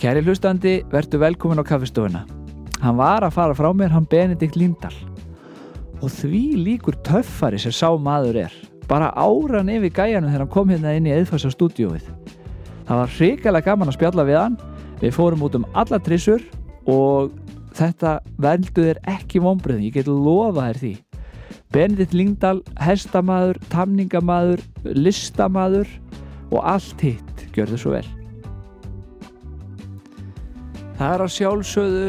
Kæri 0.00 0.22
hlustandi, 0.24 0.78
verðu 0.88 1.18
velkomin 1.20 1.60
á 1.60 1.64
kaffestofuna. 1.68 2.22
Hann 2.80 2.96
var 2.96 3.20
að 3.26 3.34
fara 3.34 3.52
frá 3.52 3.68
mér, 3.76 3.90
hann 3.92 4.06
Benedikt 4.08 4.54
Lindahl. 4.56 4.94
Og 6.00 6.08
því 6.08 6.44
líkur 6.56 6.94
töffari 7.04 7.58
sem 7.60 7.74
sá 7.76 7.90
maður 8.00 8.38
er. 8.46 8.54
Bara 8.88 9.10
áran 9.12 9.68
yfir 9.68 9.92
gæjanum 9.92 10.30
þegar 10.30 10.44
hann 10.46 10.52
kom 10.54 10.72
hérna 10.72 10.94
inn 10.96 11.08
í 11.10 11.12
eðfæsa 11.12 11.50
stúdíóið. 11.52 12.06
Það 12.88 13.00
var 13.02 13.12
hrikalega 13.18 13.66
gaman 13.66 13.92
að 13.92 13.98
spjalla 13.98 14.24
við 14.24 14.38
hann. 14.40 14.56
Við 15.02 15.12
fórum 15.18 15.44
út 15.44 15.58
um 15.58 15.66
alla 15.76 15.98
trissur 16.00 16.46
og 16.88 17.34
þetta 17.76 18.14
veldu 18.40 18.86
þér 18.86 19.02
ekki 19.18 19.42
vonbröðin. 19.44 19.84
Ég 19.90 19.98
get 19.98 20.08
lofa 20.08 20.70
þér 20.70 20.80
því. 20.80 20.94
Benedikt 21.76 22.16
Lindahl, 22.16 22.62
hestamaður, 22.80 23.60
tamningamaður, 23.68 24.64
listamaður 24.96 25.92
og 26.48 26.64
allt 26.64 27.04
hitt. 27.04 27.44
Gjör 27.52 27.74
þið 27.74 27.84
svo 27.84 27.94
vel. 27.98 28.19
Það 31.00 31.14
er 31.14 31.22
að 31.24 31.30
sjálfsögðu 31.32 32.08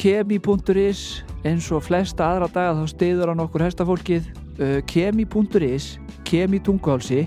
kemi.is 0.00 1.00
eins 1.44 1.66
og 1.76 1.82
flesta 1.84 2.24
aðra 2.24 2.46
daga 2.54 2.76
þá 2.78 2.92
stiður 2.94 3.32
hann 3.34 3.42
okkur 3.42 3.64
hestafólkið 3.66 4.30
uh, 4.32 4.78
kemi.is 4.88 5.88
kemi 6.24 6.60
tungahálsi 6.64 7.26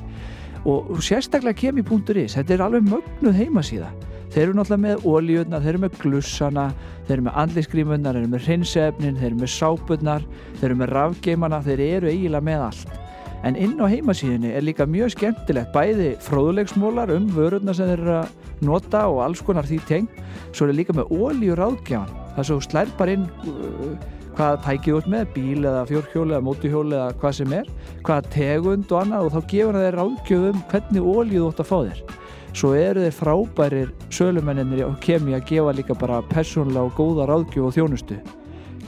og 0.66 0.90
sérstaklega 1.06 1.60
kemi.is 1.60 2.34
þetta 2.34 2.56
er 2.56 2.66
alveg 2.66 2.90
mögnuð 2.90 3.38
heimasíða. 3.44 3.92
Þeir 4.34 4.44
eru 4.48 4.58
náttúrulega 4.58 4.84
með 4.88 5.06
ólíuna, 5.06 5.62
þeir 5.62 5.74
eru 5.76 5.84
með 5.84 6.02
glussana 6.02 6.66
þeir 7.06 7.16
eru 7.20 7.28
með 7.28 7.40
andliskrímunnar, 7.44 8.18
þeir 8.18 8.24
eru 8.24 8.34
með 8.34 8.50
hreinsefnin, 8.50 9.22
þeir 9.22 9.30
eru 9.30 9.42
með 9.44 9.54
sápunnar 9.60 10.28
þeir 10.56 10.70
eru 10.72 10.82
með 10.82 10.94
rafgeimana, 10.98 11.62
þeir 11.68 11.88
eru 11.92 12.10
eiginlega 12.16 12.50
með 12.50 12.68
allt 12.72 13.01
en 13.48 13.58
inn 13.58 13.80
á 13.82 13.86
heimasíðinni 13.90 14.54
er 14.54 14.66
líka 14.66 14.86
mjög 14.90 15.16
skemmtilegt 15.16 15.74
bæði 15.76 16.14
fróðulegsmólar 16.26 17.14
um 17.16 17.28
vörurna 17.36 17.74
sem 17.76 17.90
þeir 17.90 18.00
eru 18.00 18.16
að 18.22 18.66
nota 18.68 19.06
og 19.10 19.22
alls 19.26 19.42
konar 19.46 19.68
því 19.68 19.80
teng 19.90 20.10
svo 20.52 20.68
er 20.68 20.78
líka 20.78 20.96
með 20.98 21.14
ólíur 21.16 21.64
áðgjafan 21.68 22.18
það 22.36 22.50
svo 22.50 22.60
slær 22.66 22.92
bara 23.00 23.16
inn 23.18 23.28
uh, 23.50 23.96
hvaða 24.38 24.60
tækið 24.66 24.98
út 24.98 25.08
með, 25.12 25.30
bíl 25.36 25.66
eða 25.66 25.86
fjórhjól 25.90 26.28
eða 26.32 26.44
mótuhjól 26.46 26.88
eða 26.90 27.08
hvað 27.22 27.38
sem 27.40 27.56
er 27.58 27.72
hvaða 28.06 28.34
tegund 28.34 28.92
og 28.92 29.00
annað 29.02 29.28
og 29.28 29.34
þá 29.36 29.42
gefur 29.54 29.78
það 29.78 29.88
þeir 29.88 29.98
ráðgjöfum 30.00 30.62
hvernig 30.72 31.10
ólíu 31.12 31.42
þú 31.42 31.50
ætti 31.52 31.66
að 31.66 31.72
fá 31.72 31.78
þér. 31.80 32.04
Svo 32.52 32.74
eru 32.76 33.06
þeir 33.06 33.18
frábærir 33.18 33.92
sölumennir 34.12 34.86
og 34.88 35.00
kemi 35.04 35.36
að 35.38 35.48
gefa 35.52 35.76
líka 35.76 35.98
bara 36.00 36.22
persónulega 36.32 36.88
og 36.88 36.96
góða 37.00 37.28
ráðgjöf 37.32 37.70
og 37.70 37.76
þjónustu 37.78 38.20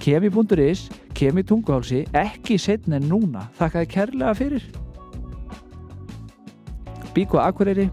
kemi.is, 0.04 0.90
kemi 1.16 1.46
tunguhálsi 1.48 2.04
ekki 2.12 2.60
setna 2.60 3.00
en 3.00 3.08
núna. 3.08 3.48
Þakka 3.60 3.84
þið 3.86 3.94
kærlega 3.96 4.38
fyrir. 4.38 4.72
Bíko 7.14 7.38
Akureyri 7.38 7.90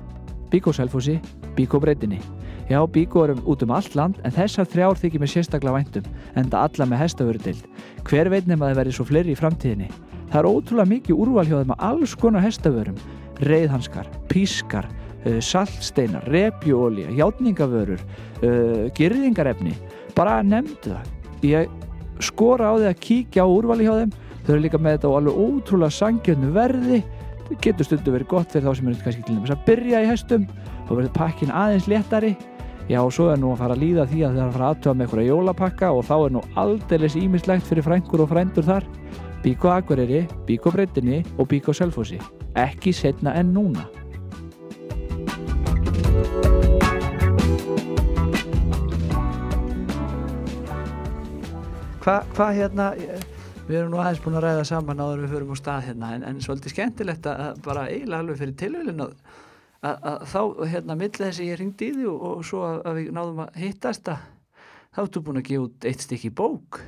Bíko 0.50 0.72
Selfossi, 0.72 1.20
Bíko 1.56 1.80
Breytinni 1.80 2.20
Já, 2.70 2.80
Bíko 2.86 3.24
erum 3.26 3.42
út 3.44 3.62
um 3.62 3.72
allt 3.74 3.94
land 3.98 4.20
en 4.24 4.32
þessar 4.32 4.68
þrjár 4.70 4.96
þykir 4.96 5.20
mér 5.20 5.30
sérstaklega 5.32 5.74
væntum 5.74 6.06
en 6.38 6.48
það 6.48 6.62
alla 6.62 6.86
með 6.88 7.02
hestavörudild 7.02 7.66
hver 8.08 8.30
veit 8.32 8.48
nefn 8.48 8.62
að 8.62 8.70
það 8.70 8.80
verði 8.80 8.94
svo 8.96 9.06
fleiri 9.08 9.34
í 9.34 9.38
framtíðinni? 9.38 9.90
Það 10.30 10.38
er 10.40 10.48
ótrúlega 10.48 10.92
mikið 10.94 11.20
úrvalhjóðum 11.24 11.74
að 11.74 11.84
alls 11.90 12.14
konar 12.16 12.44
hestavörum 12.46 13.00
reyðhanskar, 13.44 14.08
pískar 14.30 14.88
uh, 14.88 15.40
saltsteinar, 15.42 16.24
repjuólja 16.30 17.10
játningavörur 17.18 18.00
uh, 18.00 18.86
girðingarefni. 18.96 19.74
Bara 20.16 20.40
nefndu 20.46 20.94
það. 20.94 21.12
Ég 21.44 21.70
skora 22.26 22.70
á 22.70 22.74
því 22.76 22.86
að 22.90 23.00
kíkja 23.06 23.44
á 23.44 23.48
úrvali 23.48 23.86
hjá 23.86 23.94
þeim. 24.00 24.12
Þau 24.44 24.52
eru 24.54 24.62
líka 24.64 24.80
með 24.80 24.96
þetta 24.96 25.10
á 25.10 25.16
alveg 25.18 25.40
ótrúlega 25.44 25.96
sangjöfnu 25.96 26.52
verði. 26.54 27.00
Það 27.48 27.60
getur 27.66 27.88
stundu 27.88 28.14
verið 28.14 28.30
gott 28.30 28.54
fyrir 28.54 28.66
þá 28.66 28.78
sem 28.78 28.90
eru 28.90 29.04
kannski 29.04 29.26
til 29.26 29.36
þess 29.40 29.54
að 29.56 29.64
byrja 29.68 30.00
í 30.00 30.08
hestum. 30.10 30.48
Þá 30.86 30.90
verður 30.94 31.14
pakkin 31.18 31.54
aðeins 31.62 31.88
léttari. 31.90 32.32
Já 32.90 32.98
og 33.04 33.12
svo 33.14 33.28
er 33.30 33.38
nú 33.38 33.52
að 33.54 33.62
fara 33.62 33.76
að 33.76 33.84
líða 33.84 34.08
því 34.10 34.24
að 34.26 34.34
það 34.34 34.42
er 34.42 34.48
að 34.48 34.56
fara 34.56 34.70
aðtöða 34.74 34.96
með 34.96 35.06
einhverja 35.06 35.30
jólapakka 35.30 35.92
og 35.94 36.04
þá 36.08 36.16
er 36.16 36.34
nú 36.34 36.42
aldeilis 36.64 37.18
ímislegt 37.20 37.68
fyrir 37.68 37.86
frængur 37.86 38.24
og 38.24 38.32
frændur 38.32 38.66
þar. 38.66 38.88
Bíko 39.44 39.70
Akureyri, 39.72 40.26
Bíko 40.48 40.74
Breytinni 40.74 41.22
og 41.38 41.48
Bíko 41.52 41.76
Selfossi. 41.76 42.18
Ekki 42.58 42.92
setna 42.92 43.36
en 43.38 43.54
núna 43.54 43.86
Hvað 52.00 52.30
hva, 52.32 52.46
hérna 52.56 52.84
við 53.68 53.76
erum 53.76 53.90
nú 53.92 53.98
aðeins 54.00 54.22
búin 54.24 54.38
að 54.38 54.44
ræða 54.46 54.62
saman 54.70 55.02
áður 55.02 55.20
við 55.20 55.32
förum 55.34 55.50
á 55.52 55.56
stað 55.60 55.82
hérna 55.90 56.12
en, 56.16 56.22
en 56.24 56.38
svolítið 56.40 56.72
skemmtilegt 56.72 57.28
að 57.28 57.60
bara 57.66 57.82
eiginlega 57.90 58.24
alveg 58.24 58.40
fyrir 58.40 58.56
tilhörlinu 58.62 59.04
að, 59.04 59.12
að, 59.84 59.98
að 60.08 60.24
þá 60.32 60.40
hérna 60.72 60.96
millir 60.96 61.20
þess 61.26 61.42
að 61.42 61.50
ég 61.50 61.60
ringdi 61.60 61.90
í 61.90 61.92
því 61.98 62.08
og, 62.08 62.24
og 62.30 62.48
svo 62.48 62.64
að, 62.70 62.80
að 62.88 62.98
við 63.02 63.12
náðum 63.18 63.44
að 63.44 63.60
hittast 63.60 64.10
að 64.14 64.24
þá 64.96 65.02
ertu 65.04 65.24
búin 65.28 65.42
að 65.42 65.46
gefa 65.50 65.66
út 65.68 65.88
eitt 65.92 66.06
stykki 66.06 66.32
bók. 66.40 66.80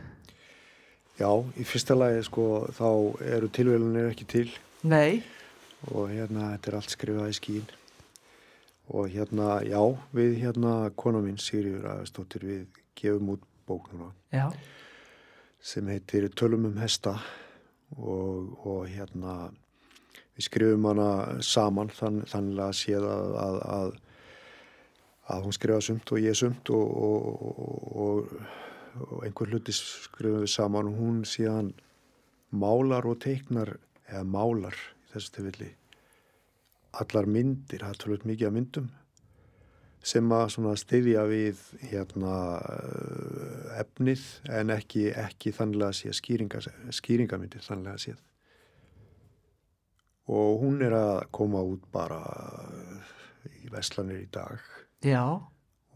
Já, 1.21 1.31
í 1.61 1.69
fyrsta 1.69 2.01
lagi 2.01 2.27
sko 2.33 2.49
þá 2.81 2.89
eru 3.37 3.53
tilhörlunir 3.53 4.11
ekki 4.15 4.33
til. 4.33 4.49
Nei. 4.89 5.21
Og 5.93 6.09
hérna 6.09 6.55
þetta 6.57 6.73
er 6.73 6.81
allt 6.81 6.97
skrifað 6.97 7.35
í 7.35 7.41
skín 7.43 7.73
og 8.89 9.13
hérna 9.13 9.61
já 9.69 9.83
við 10.17 10.41
hérna 10.41 10.79
kona 10.97 11.21
mín 11.21 11.37
Sigriður 11.37 11.99
aðstóttir 11.99 12.49
við 12.49 12.63
gefum 12.97 13.37
út 13.37 13.51
bók 13.69 13.93
núna. 13.93 14.15
Já 14.33 14.49
sem 15.63 15.89
heitir 15.89 16.27
Tölum 16.35 16.67
um 16.67 16.79
hesta 16.83 17.17
og, 17.97 18.55
og 18.67 18.89
hérna 18.91 19.53
við 20.35 20.47
skrifum 20.49 20.89
hana 20.91 21.11
saman 21.45 21.93
þann, 21.95 22.23
þannig 22.27 22.63
að 22.65 22.75
séð 22.81 23.07
að, 23.07 23.37
að, 23.45 23.59
að, 23.77 23.93
að 25.35 25.47
hún 25.47 25.57
skrifa 25.57 25.85
sumt 25.87 26.13
og 26.13 26.25
ég 26.25 26.39
sumt 26.39 26.73
og, 26.75 26.97
og, 28.07 28.33
og 29.07 29.23
einhver 29.27 29.53
hluti 29.53 29.75
skrifum 29.77 30.43
við 30.43 30.51
saman. 30.57 30.91
Og 30.91 30.99
hún 30.99 31.23
síðan 31.29 31.71
málar 32.51 33.07
og 33.09 33.21
teiknar 33.23 33.77
eða 34.09 34.25
málar 34.27 34.75
í 34.75 35.15
þessu 35.15 35.37
tilfelli 35.37 35.71
allar 37.01 37.25
myndir, 37.25 37.81
það 37.81 37.95
er 37.95 38.01
tölvöld 38.03 38.27
mikið 38.29 38.49
af 38.49 38.57
myndum 38.59 38.91
sem 40.03 40.33
að 40.35 40.77
stiðja 40.83 41.23
við 41.31 41.61
hérna, 41.91 42.35
efnið 43.79 44.25
en 44.51 44.75
ekki, 44.75 45.07
ekki 45.15 45.55
þannig 45.55 45.87
að 45.87 45.95
sé 46.01 46.15
skýringa, 46.19 46.63
skýringamyndir 46.95 47.65
þannig 47.67 47.95
að 47.95 48.03
séð. 48.07 48.21
Og 50.33 50.61
hún 50.63 50.83
er 50.87 50.95
að 50.97 51.23
koma 51.35 51.63
út 51.67 51.87
bara 51.95 52.21
í 53.63 53.71
Vestlanir 53.73 54.23
í 54.23 54.29
dag. 54.33 54.59
Já. 55.05 55.23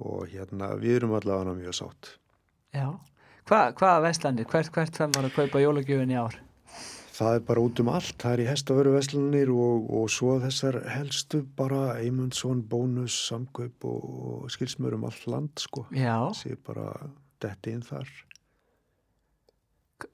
Og 0.03 0.27
hérna 0.31 0.75
við 0.81 1.00
erum 1.00 1.15
allavega 1.19 1.55
mjög 1.56 1.78
sátt. 1.78 2.17
Já. 2.75 2.88
Hva, 3.47 3.71
hvaða 3.78 4.03
Vestlanir? 4.09 4.49
Hvert, 4.50 4.73
hvert 4.75 4.99
fenn 4.99 5.15
var 5.15 5.28
að 5.28 5.38
kaupa 5.38 5.62
jólagjöfin 5.62 6.15
í 6.15 6.19
ár? 6.19 6.41
Það 7.16 7.34
er 7.38 7.44
bara 7.49 7.62
út 7.65 7.81
um 7.81 7.88
allt, 7.88 8.16
það 8.21 8.34
er 8.34 8.41
í 8.43 8.47
hestaföru 8.50 8.91
veslanir 8.93 9.50
og, 9.54 9.87
og 9.88 10.09
svo 10.12 10.34
þessar 10.43 10.82
helstu 10.93 11.41
bara 11.56 11.97
Eymundsson, 12.03 12.60
bónus, 12.69 13.16
samkaup 13.31 13.87
og, 13.88 14.03
og 14.28 14.50
skilsmur 14.53 14.99
um 14.99 15.06
allt 15.09 15.25
land 15.31 15.62
sko. 15.62 15.87
Það 15.94 16.26
sé 16.37 16.59
bara 16.66 16.91
detti 17.41 17.72
inn 17.72 17.84
þar. 17.87 18.10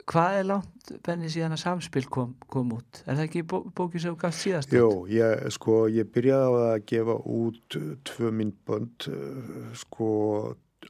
Hvað 0.07 0.37
er 0.37 0.45
langt 0.47 0.91
benni 1.03 1.27
síðan 1.27 1.57
að 1.57 1.63
samspil 1.65 2.05
kom, 2.07 2.37
kom 2.47 2.71
út? 2.77 3.01
Er 3.03 3.17
það 3.17 3.25
ekki 3.25 3.41
bó, 3.51 3.57
bókið 3.75 4.05
sem 4.05 4.15
gafst 4.21 4.45
síðast 4.45 4.71
út? 4.71 4.77
Jó, 4.79 4.87
ég, 5.11 5.47
sko, 5.51 5.79
ég 5.91 6.07
byrjaði 6.13 6.45
á 6.47 6.51
að 6.69 6.85
gefa 6.93 7.17
út 7.35 7.79
tvö 8.07 8.31
myndbönd 8.39 9.09
sko 9.81 10.13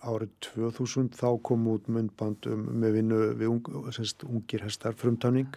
árið 0.02 0.34
2000 0.48 1.14
þá 1.20 1.30
kom 1.46 1.68
út 1.72 1.88
myndband 1.92 2.48
um, 2.52 2.66
með 2.82 2.98
vinnu 2.98 3.22
við 3.40 3.52
ung, 3.52 3.70
semst, 3.96 4.26
ungir 4.28 4.66
hestar 4.66 4.98
frumtanning 4.98 5.54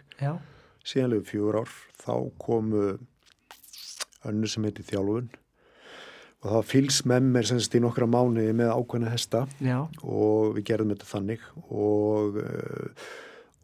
síðanlega 0.86 1.26
fjögur 1.30 1.60
ár 1.62 1.74
þá 1.98 2.14
komu 2.42 2.86
önnu 4.26 4.48
sem 4.50 4.64
heiti 4.66 4.84
Þjálfun. 4.86 5.28
Og 6.44 6.50
það 6.52 6.66
fylgs 6.70 6.98
með 7.08 7.28
mér 7.34 7.48
semst 7.48 7.74
í 7.74 7.82
nokkra 7.82 8.06
mánuði 8.10 8.52
með 8.54 8.72
ákveðna 8.74 9.12
hesta. 9.12 9.46
Já. 9.58 9.78
og 10.02 10.56
við 10.58 10.66
gerðum 10.68 10.92
þetta 10.92 11.08
þannig. 11.10 11.46
Og, 11.74 12.40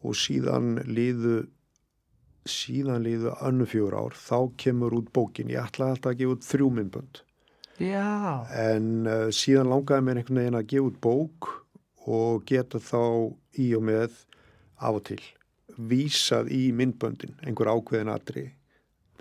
og 0.03 0.17
síðan 0.19 0.79
líðu 0.89 1.43
síðan 2.49 3.05
líðu 3.05 3.31
önnu 3.39 3.67
fjögur 3.69 3.95
ár 3.95 4.17
þá 4.19 4.51
kemur 4.59 4.97
út 4.97 5.13
bókin, 5.15 5.51
ég 5.53 5.63
ætlaði 5.63 5.95
alltaf 5.95 6.11
að 6.11 6.17
gefa 6.19 6.35
út 6.35 6.47
þrjú 6.49 6.65
myndbönd 6.75 7.21
Já. 7.81 8.45
En 8.53 9.07
uh, 9.09 9.29
síðan 9.33 9.71
langaði 9.71 10.05
mér 10.05 10.19
einhvern 10.21 10.41
veginn 10.41 10.59
að 10.59 10.67
gefa 10.73 10.89
út 10.89 10.99
bók 11.01 11.49
og 12.03 12.43
geta 12.49 12.81
þá 12.83 13.33
í 13.57 13.71
og 13.77 13.85
með 13.87 14.19
af 14.83 14.99
og 14.99 15.05
til 15.07 15.21
vísað 15.73 16.51
í 16.53 16.67
myndböndin, 16.75 17.33
einhver 17.41 17.71
ákveðin 17.71 18.11
aðri. 18.13 18.45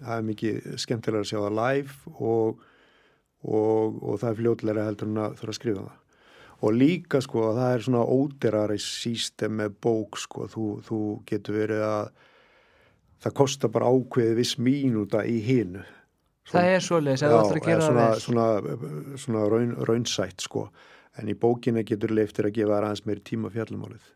Það 0.03 0.19
er 0.19 0.27
mikið 0.29 0.69
skemmtilega 0.83 1.25
að 1.25 1.31
sjá 1.31 1.39
það 1.39 1.57
live 1.59 2.13
og, 2.13 2.63
og, 3.47 3.99
og 4.03 4.21
það 4.21 4.29
er 4.29 4.39
fljóðlega 4.41 4.87
heldur 4.89 5.11
en 5.13 5.23
að 5.23 5.37
þurfa 5.39 5.55
að 5.55 5.59
skrifa 5.61 5.87
það. 5.87 5.99
Og 6.63 6.77
líka 6.77 7.23
sko 7.25 7.47
að 7.49 7.57
það 7.59 7.73
er 7.77 7.87
svona 7.87 8.03
óderari 8.19 8.79
sístem 8.83 9.57
með 9.59 9.79
bók 9.83 10.21
sko, 10.21 10.47
þú, 10.51 10.67
þú 10.87 11.01
getur 11.27 11.59
verið 11.59 11.87
að 11.87 12.13
það 13.25 13.37
kostar 13.41 13.73
bara 13.73 13.91
ákveði 13.91 14.37
viss 14.39 14.59
mínúta 14.61 15.25
í 15.27 15.41
hinu 15.43 15.83
það 16.51 16.71
er 16.73 16.87
svoleiðis, 16.87 17.23
ef 17.23 17.31
þú 17.33 17.39
ætlar 17.43 17.61
að 17.61 17.69
gera 17.69 17.85
svona, 17.87 18.01
það 18.01 18.17
vel. 18.17 18.25
svona, 18.25 19.19
svona 19.25 19.45
raun, 19.53 19.77
raunsætt 19.89 20.49
sko. 20.49 20.67
En 21.21 21.29
í 21.29 21.37
bókina 21.37 21.85
getur 21.85 22.15
leiftir 22.17 22.49
að 22.49 22.57
gefa 22.57 22.79
aðeins 22.81 23.05
meiri 23.05 23.21
tíma 23.21 23.51
fjallumálið 23.53 24.11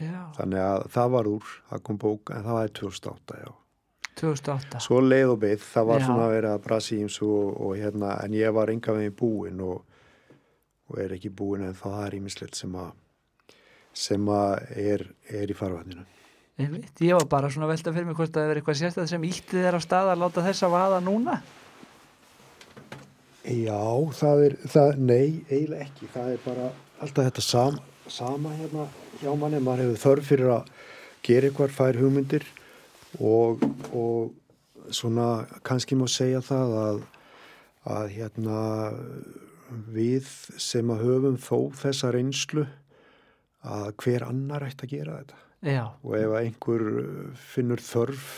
Já, 0.00 0.32
þannig 0.38 0.62
að 0.64 0.86
það 0.90 1.10
var 1.12 1.28
úr, 1.28 1.50
það 1.68 1.82
kom 1.86 1.98
bók 2.00 2.32
en 2.32 2.46
það 2.46 2.56
var 2.56 2.72
2008, 2.78 3.36
já. 3.42 3.50
2008 4.20 4.80
svo 4.84 5.00
leið 5.04 5.34
og 5.34 5.38
beið, 5.42 5.66
það 5.66 5.88
var 5.88 6.00
Já. 6.00 6.06
svona 6.06 6.24
að 6.26 6.34
vera 6.34 6.54
að 6.56 6.64
brasi 6.66 6.98
íms 7.00 7.18
og, 7.24 7.52
og 7.64 7.76
hérna, 7.80 8.16
en 8.24 8.36
ég 8.36 8.56
var 8.56 8.72
enga 8.72 8.96
veginn 8.96 9.16
búinn 9.16 9.62
og, 9.64 9.84
og 10.90 10.98
er 11.00 11.14
ekki 11.16 11.32
búinn 11.36 11.64
en 11.68 11.76
það 11.76 12.00
er 12.06 12.18
ímislegt 12.18 12.58
sem 12.58 12.74
að 12.76 12.90
sem 13.92 14.28
að 14.32 14.74
er, 14.80 15.06
er 15.28 15.52
í 15.52 15.56
Einmitt. 16.60 17.00
Ég 17.00 17.16
var 17.16 17.26
bara 17.28 17.48
svona 17.52 17.64
að 17.66 17.72
velta 17.72 17.92
fyrir 17.92 18.06
mig 18.08 18.16
hvort 18.16 18.32
það 18.32 18.50
er 18.50 18.58
eitthvað 18.60 18.78
sérstæð 18.78 19.06
sem 19.08 19.22
ítti 19.24 19.56
þér 19.56 19.76
á 19.76 19.80
stað 19.80 20.10
að 20.12 20.20
láta 20.20 20.44
þess 20.44 20.64
að 20.66 20.74
vaða 20.74 20.98
núna 21.04 21.36
Já, 23.42 23.82
það 24.14 24.44
er, 24.46 24.56
það, 24.70 24.92
nei, 25.02 25.26
eiginlega 25.50 25.86
ekki. 25.88 26.10
Það 26.12 26.28
er 26.34 26.42
bara 26.44 26.68
alltaf 27.02 27.26
þetta 27.26 27.44
sam, 27.46 27.78
sama 28.06 28.52
hérna 28.54 28.86
hjá 29.22 29.32
manni. 29.38 29.58
Maður 29.62 29.88
hefur 29.88 30.02
þörf 30.04 30.28
fyrir 30.30 30.52
að 30.54 30.70
gera 31.26 31.50
eitthvað, 31.50 31.74
fær 31.74 31.98
hugmyndir 31.98 32.46
og, 33.18 33.64
og 33.90 34.92
svona 34.94 35.26
kannski 35.66 35.98
má 35.98 36.06
segja 36.10 36.42
það 36.44 36.76
að, 36.82 37.02
að 37.96 38.14
hérna 38.14 38.60
við 39.92 40.28
sem 40.60 40.90
að 40.92 41.04
höfum 41.06 41.38
þó 41.40 41.58
þessa 41.82 42.12
reynslu 42.14 42.66
að 43.62 43.88
hver 44.02 44.26
annar 44.26 44.66
ætti 44.66 44.86
að 44.86 44.94
gera 44.96 45.18
þetta 45.20 45.40
Já, 45.62 45.84
og 46.02 46.14
ef 46.18 46.32
einhver 46.40 46.82
finnur 47.38 47.82
þörf 47.82 48.30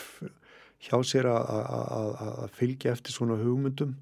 hjá 0.84 0.98
sér 1.08 1.30
að 1.32 2.50
fylgja 2.58 2.92
eftir 2.92 3.16
svona 3.16 3.38
hugmyndum 3.40 3.94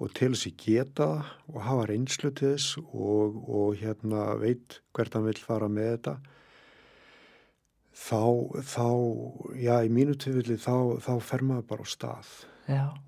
og 0.00 0.12
til 0.16 0.32
þess 0.32 0.48
að 0.48 0.62
geta 0.64 1.08
og 1.52 1.58
hafa 1.66 1.88
reynslu 1.90 2.30
til 2.32 2.54
þess 2.54 2.78
og, 2.82 3.42
og 3.48 3.74
hérna 3.80 4.32
veit 4.40 4.80
hvert 4.96 5.18
hann 5.18 5.26
vil 5.28 5.40
fara 5.40 5.68
með 5.72 5.90
þetta 5.92 6.14
þá, 7.92 8.22
þá 8.64 8.88
já, 9.60 9.76
í 9.84 9.92
mínu 9.92 10.16
tilfelli 10.16 10.56
þá, 10.60 10.74
þá 11.04 11.12
fer 11.22 11.46
maður 11.46 11.68
bara 11.74 11.86
á 11.86 11.92
stað 11.92 12.32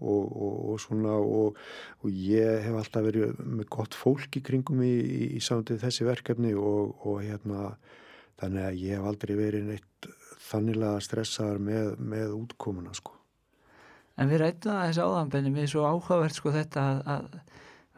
og, 0.01 0.23
og, 0.29 0.55
og 0.73 0.81
svona 0.83 1.17
og, 1.17 1.59
og 2.03 2.11
ég 2.11 2.65
hef 2.67 2.79
alltaf 2.79 3.07
verið 3.07 3.39
með 3.39 3.69
gott 3.73 3.97
fólk 3.97 4.39
í 4.39 4.45
kringum 4.45 4.83
í, 4.85 4.93
í, 4.93 5.23
í 5.39 5.43
samtið 5.43 5.83
þessi 5.87 6.09
verkefni 6.09 6.55
og, 6.59 6.95
og 7.07 7.23
hérna 7.25 7.75
þannig 8.41 8.69
að 8.69 8.81
ég 8.83 8.99
hef 8.99 9.11
aldrei 9.11 9.35
verið 9.39 9.69
neitt 9.71 10.09
þannilega 10.45 11.03
stressaðar 11.03 11.63
með, 11.63 11.93
með 11.99 12.35
útkomuna 12.37 12.95
sko. 12.97 13.15
En 14.19 14.31
við 14.31 14.43
rættum 14.43 14.73
það 14.73 14.87
þessi 14.89 15.05
áðanbenni 15.05 15.53
mér 15.55 15.67
er 15.67 15.73
svo 15.73 15.85
áhugavert 15.89 16.39
sko 16.39 16.53
þetta 16.55 16.85
að, 17.15 17.29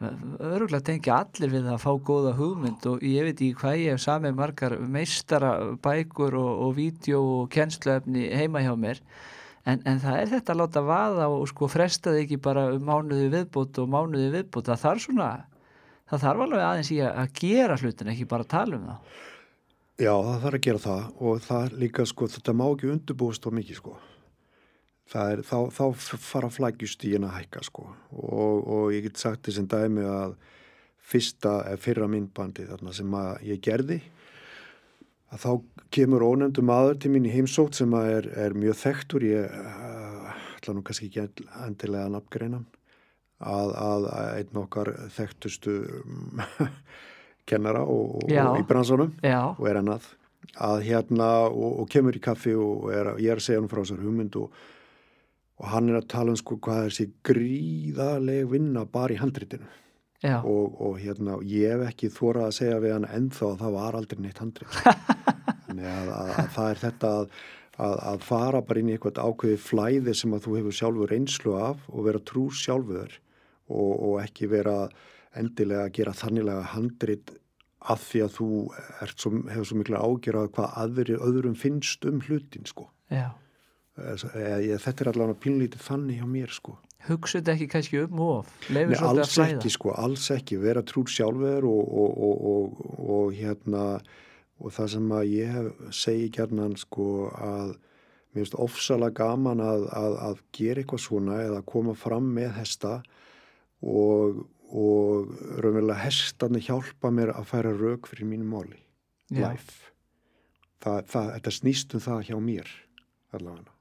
að 0.01 0.51
öruglega 0.51 0.85
tengja 0.91 1.17
allir 1.23 1.53
við 1.53 1.69
að 1.73 1.81
fá 1.81 1.89
góða 2.09 2.35
hugmynd 2.37 2.85
og 2.89 3.05
ég 3.05 3.25
veit 3.25 3.35
ekki 3.35 3.57
hvað 3.61 3.81
ég 3.81 3.95
hef 3.95 4.03
samið 4.03 4.37
margar 4.37 4.77
meistara 4.97 5.51
bækur 5.83 6.37
og, 6.37 6.51
og 6.67 6.75
vídeo 6.77 7.21
og 7.39 7.51
kennsluefni 7.53 8.27
heima 8.37 8.61
hjá 8.65 8.73
mér. 8.77 9.01
En, 9.67 9.81
en 9.89 9.99
það 9.99 10.19
er 10.21 10.29
þetta 10.31 10.53
að 10.53 10.59
láta 10.61 10.83
vaða 10.85 11.29
og 11.33 11.47
sko 11.49 11.67
fresta 11.67 12.13
þig 12.15 12.27
ekki 12.27 12.37
bara 12.45 12.69
um 12.75 12.85
mánuði 12.87 13.31
viðbútt 13.33 13.81
og 13.81 13.89
mánuði 13.91 14.29
viðbútt 14.37 14.69
það 14.69 14.83
þarf 14.85 15.03
svona 15.03 15.31
það 16.07 16.21
þarf 16.23 16.43
alveg 16.45 16.63
aðeins 16.63 16.91
í 16.93 16.99
að, 17.03 17.17
að 17.23 17.33
gera 17.41 17.79
hlutin 17.81 18.13
ekki 18.13 18.29
bara 18.29 18.47
tala 18.47 18.77
um 18.77 18.85
það 18.87 19.25
Já, 19.97 20.13
það 20.13 20.43
þarf 20.43 20.59
að 20.59 20.63
gera 20.67 20.81
það 20.83 21.05
og 21.25 21.39
það 21.41 21.75
líka 21.81 22.03
sko, 22.05 22.27
þetta 22.29 22.53
má 22.53 22.63
ekki 22.67 22.89
undurbúast 22.93 23.47
á 23.47 23.51
mikið 23.57 23.79
sko. 23.79 23.93
Er, 25.15 25.39
þá, 25.47 25.71
þá 25.71 25.83
fara 26.19 26.49
flækjust 26.51 27.05
í 27.07 27.13
að 27.15 27.29
hækka 27.37 27.61
sko. 27.63 27.85
Og, 28.11 28.67
og 28.67 28.89
ég 28.91 29.05
get 29.07 29.21
sagt 29.21 29.47
þessum 29.47 29.69
dæmi 29.71 30.03
að 30.03 30.33
fyrsta, 31.07 31.61
eða 31.71 31.79
fyrra 31.79 32.07
myndbandi 32.11 32.65
þarna 32.67 32.91
sem 32.93 33.13
að 33.15 33.45
ég 33.47 33.61
gerði 33.63 34.01
að 35.31 35.39
þá 35.43 35.51
kemur 35.95 36.25
ónefndu 36.27 36.63
maður 36.67 36.99
til 36.99 37.11
mín 37.13 37.25
í 37.27 37.31
heimsótt 37.31 37.75
sem 37.79 37.93
að 37.95 38.09
er, 38.17 38.27
er 38.47 38.55
mjög 38.59 38.77
þekktur, 38.81 39.23
ég 39.27 39.55
uh, 39.55 40.27
ætla 40.57 40.75
nú 40.75 40.83
kannski 40.87 41.07
ekki 41.07 41.47
endilega 41.63 42.09
að 42.09 42.13
nafngreina 42.17 42.59
hann, 42.59 42.67
að, 43.47 43.73
að 43.79 44.07
einn 44.41 44.61
okkar 44.63 44.91
þekktustu 45.15 45.77
kennara 47.49 47.83
og, 47.87 48.23
Já. 48.31 48.45
og 48.51 48.59
í 48.61 48.65
bransanum. 48.67 49.13
Já, 49.23 49.39
og 49.55 49.67
er 49.71 49.79
annað 49.81 50.07
að 50.63 50.81
hérna 50.87 51.27
og, 51.47 51.83
og 51.83 51.89
kemur 51.91 52.15
í 52.15 52.23
kaffi 52.23 52.53
og 52.55 52.89
er, 52.95 53.13
að- 53.13 53.21
ég 53.23 53.31
er 53.33 53.39
að 53.41 53.45
segja 53.47 53.59
hann 53.61 53.69
frá 53.71 53.81
þessar 53.83 54.03
hugmynd 54.03 54.37
og, 54.39 54.51
og 55.57 55.69
hann 55.71 55.89
er 55.89 55.99
að 55.99 56.09
tala 56.13 56.33
um 56.33 56.39
sko 56.39 56.59
hvað 56.61 56.83
er 56.83 56.93
þessi 56.93 57.07
gríðaleg 57.25 58.49
vinna 58.51 58.85
bara 58.89 59.15
í 59.15 59.19
handritinu. 59.21 59.67
Og, 60.25 60.79
og 60.81 60.97
hérna 61.01 61.37
ég 61.45 61.75
hef 61.75 61.91
ekki 61.91 62.09
þórað 62.13 62.47
að 62.47 62.57
segja 62.57 62.81
við 62.81 62.95
hann 62.95 63.11
ennþá 63.19 63.51
að 63.51 63.59
það 63.61 63.77
var 63.77 63.97
aldrei 63.99 64.21
neitt 64.23 64.41
handrit. 64.41 64.77
Þannig 65.67 65.89
að, 65.91 66.11
að, 66.15 66.31
að 66.33 66.51
það 66.55 66.69
er 66.69 66.81
þetta 66.83 67.11
að, 67.13 67.39
að, 67.77 67.97
að 68.11 68.25
fara 68.25 68.61
bara 68.65 68.81
inn 68.81 68.89
í 68.89 68.95
eitthvað 68.97 69.21
ákveði 69.21 69.59
flæði 69.61 70.15
sem 70.17 70.33
að 70.33 70.45
þú 70.45 70.55
hefur 70.57 70.77
sjálfur 70.79 71.13
reynslu 71.13 71.57
af 71.61 71.89
og 71.91 72.07
vera 72.07 72.23
trú 72.31 72.47
sjálfur 72.53 73.17
og, 73.67 73.91
og 73.91 74.15
ekki 74.23 74.49
vera 74.53 74.77
endilega 75.37 75.85
að 75.85 75.93
gera 75.99 76.15
þannilega 76.17 76.69
handrit 76.73 77.35
af 77.87 78.07
því 78.09 78.23
að 78.25 78.31
þú 78.37 78.47
svo, 79.13 79.33
hefur 79.53 79.67
svo 79.69 79.81
mikla 79.81 80.01
ágjör 80.01 80.39
að 80.41 80.53
hvað 80.57 80.79
aðri, 80.81 81.19
öðrum 81.27 81.57
finnst 81.59 82.07
um 82.09 82.23
hlutin 82.25 82.65
sko. 82.65 82.89
já 83.13 83.29
Eða, 83.97 84.59
ég, 84.61 84.77
þetta 84.83 85.03
er 85.03 85.09
allavega 85.13 85.41
pínlítið 85.41 85.81
þannig 85.87 86.21
hjá 86.21 86.27
mér 86.29 86.53
sko. 86.53 86.75
Hugsa 87.07 87.39
þetta 87.39 87.53
ekki 87.55 87.67
kannski 87.71 87.99
um 88.03 88.21
of? 88.25 88.49
Nei, 88.73 88.83
alls 88.99 89.37
ekki 89.41 89.71
sko, 89.73 89.93
alls 89.97 90.27
ekki, 90.33 90.59
vera 90.61 90.83
trúr 90.85 91.09
sjálfur 91.09 91.65
og, 91.69 91.91
og, 92.03 92.17
og, 92.27 92.47
og, 92.51 92.87
og 93.17 93.35
hérna 93.37 93.83
og 94.57 94.73
það 94.73 94.89
sem 94.95 95.13
að 95.13 95.29
ég 95.31 95.69
segi 95.93 96.31
gerðnan 96.33 96.75
sko 96.81 97.07
að 97.33 97.75
mér 97.77 98.41
finnst 98.41 98.57
ofsalega 98.61 99.17
gaman 99.21 99.61
að, 99.63 99.87
að, 99.97 100.17
að 100.27 100.43
gera 100.57 100.83
eitthvað 100.83 101.03
svona 101.05 101.39
eða 101.45 101.63
koma 101.69 101.95
fram 101.97 102.27
með 102.35 102.51
hesta 102.57 102.93
og, 103.85 104.43
og 104.67 105.31
raunverulega 105.61 106.01
hestarnir 106.03 106.65
hjálpa 106.67 107.13
mér 107.13 107.33
að 107.37 107.49
færa 107.53 107.73
rauk 107.77 108.09
fyrir 108.09 108.29
mínu 108.33 108.49
máli. 108.49 108.81
Já. 109.31 109.47
life. 109.49 109.93
Það, 110.83 111.01
það, 111.11 111.33
þetta 111.37 111.55
snýst 111.55 111.97
um 111.97 112.03
það 112.03 112.21
hjá 112.29 112.37
mér 112.43 112.77
allavega 113.35 113.76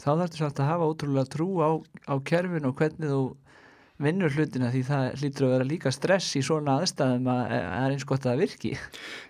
þá 0.00 0.10
þarftu 0.10 0.40
samt 0.40 0.60
að 0.62 0.70
hafa 0.70 0.90
ótrúlega 0.90 1.32
trú 1.32 1.48
á, 1.60 1.70
á 2.08 2.14
kerfinu 2.24 2.72
og 2.72 2.80
hvernig 2.80 3.12
þú 3.12 3.22
vinnur 4.00 4.32
hlutina 4.32 4.70
því 4.72 4.80
það 4.88 5.06
hlýtur 5.20 5.46
að 5.46 5.54
vera 5.54 5.68
líka 5.68 5.92
stress 5.92 6.36
í 6.38 6.42
svona 6.44 6.78
aðstæðum 6.80 7.26
að 7.28 7.40
að 7.40 7.64
það 7.66 7.84
er 7.84 7.94
eins 7.94 8.06
gott 8.08 8.24
að 8.24 8.30
það 8.30 8.42
virki. 8.44 8.72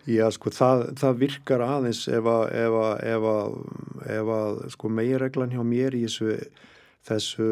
Já, 0.06 0.24
sko, 0.36 0.52
það, 0.54 0.84
það 1.00 1.22
virkar 1.24 1.64
aðeins 1.66 2.02
ef 2.10 2.28
að, 2.30 2.44
ef 2.60 2.76
að, 2.80 2.92
ef 3.14 3.28
að, 3.32 3.56
ef 4.16 4.32
að 4.36 4.60
sko, 4.76 4.92
meginreglan 5.00 5.56
hjá 5.56 5.62
mér 5.66 5.98
í 5.98 6.04
þessu, 6.06 6.36
þessu 7.10 7.50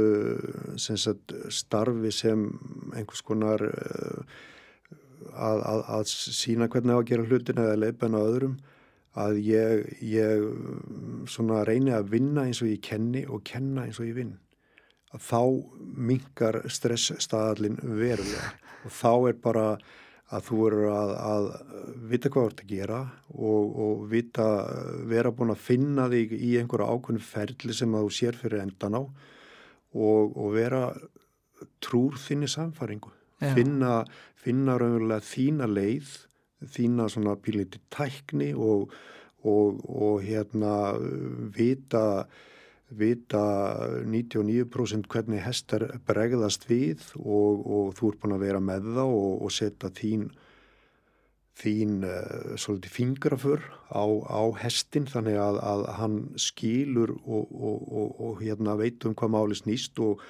sem 0.87 1.00
sagt, 1.08 1.34
starfi 1.54 2.14
sem 2.14 2.46
einhvers 2.94 3.25
konar 3.26 3.66
eh, 3.66 4.38
að, 5.34 6.06
sína 6.14 6.70
hvernig 6.70 6.94
á 6.94 7.00
að 7.02 7.08
gera 7.10 7.26
hlutina 7.26 7.66
eða 7.66 7.82
leiðbenna 7.82 8.26
öðrum 8.30 8.58
að 9.18 9.38
ég, 9.46 9.86
ég 10.04 10.44
reyni 11.68 11.94
að 11.94 12.10
vinna 12.12 12.44
eins 12.46 12.62
og 12.62 12.68
ég 12.68 12.82
kenni 12.84 13.24
og 13.26 13.44
kenna 13.44 13.86
eins 13.86 14.00
og 14.00 14.08
ég 14.08 14.18
vinn. 14.18 14.36
Að 15.14 15.24
þá 15.24 15.42
minkar 16.10 16.60
stressstaðallin 16.68 17.80
verulega. 17.82 18.52
Og 18.86 18.92
þá 18.94 19.12
er 19.26 19.38
bara 19.42 19.64
að 20.28 20.44
þú 20.48 20.58
eru 20.68 20.82
að, 20.92 21.12
að 21.18 21.46
vita 22.10 22.30
hvað 22.30 22.44
þú 22.44 22.50
ert 22.50 22.60
að 22.62 22.72
gera 22.72 22.98
og, 23.32 23.78
og 23.84 24.02
vita, 24.10 24.46
vera 25.08 25.32
búin 25.34 25.54
að 25.54 25.64
finna 25.64 26.04
þig 26.12 26.34
í 26.36 26.50
einhverja 26.60 26.88
ákveðinu 26.92 27.24
ferli 27.24 27.76
sem 27.76 27.96
þú 27.96 28.10
sér 28.12 28.38
fyrir 28.38 28.62
endan 28.62 28.98
á 29.00 29.02
og, 29.02 30.36
og 30.36 30.50
vera 30.54 30.82
trúr 31.82 32.18
þinni 32.20 32.48
samfæringu 32.52 33.14
Já. 33.40 33.54
finna, 33.56 33.92
finna 34.36 34.76
raunverulega 34.80 35.24
þína 35.24 35.68
leið 35.72 36.12
þína 36.64 37.08
svona 37.12 37.36
píliti 37.40 37.80
tækni 37.94 38.52
og, 38.54 38.92
og, 39.46 39.80
og 39.88 40.22
hérna 40.24 40.74
vita 41.54 42.26
vita 42.88 43.42
99% 44.08 45.08
hvernig 45.12 45.42
hestar 45.44 45.84
bregðast 46.08 46.64
við 46.70 47.04
og, 47.20 47.64
og 47.68 47.96
þú 47.98 48.12
ert 48.12 48.22
búin 48.22 48.36
að 48.38 48.44
vera 48.46 48.60
með 48.64 48.92
þá 48.96 49.02
og, 49.04 49.32
og 49.44 49.52
setja 49.52 49.90
þín 49.92 50.30
þín 51.58 52.04
uh, 52.06 52.54
svolítið 52.56 52.94
fingrafur 52.94 53.64
á, 53.90 54.06
á 54.06 54.42
hestin 54.62 55.08
þannig 55.10 55.38
að, 55.42 55.58
að 55.58 55.86
hann 55.98 56.18
skilur 56.38 57.16
og, 57.26 57.50
og 57.50 58.42
hérna 58.44 58.76
veit 58.78 59.04
um 59.04 59.16
hvað 59.18 59.34
máli 59.34 59.58
snýst 59.58 59.98
og 60.00 60.22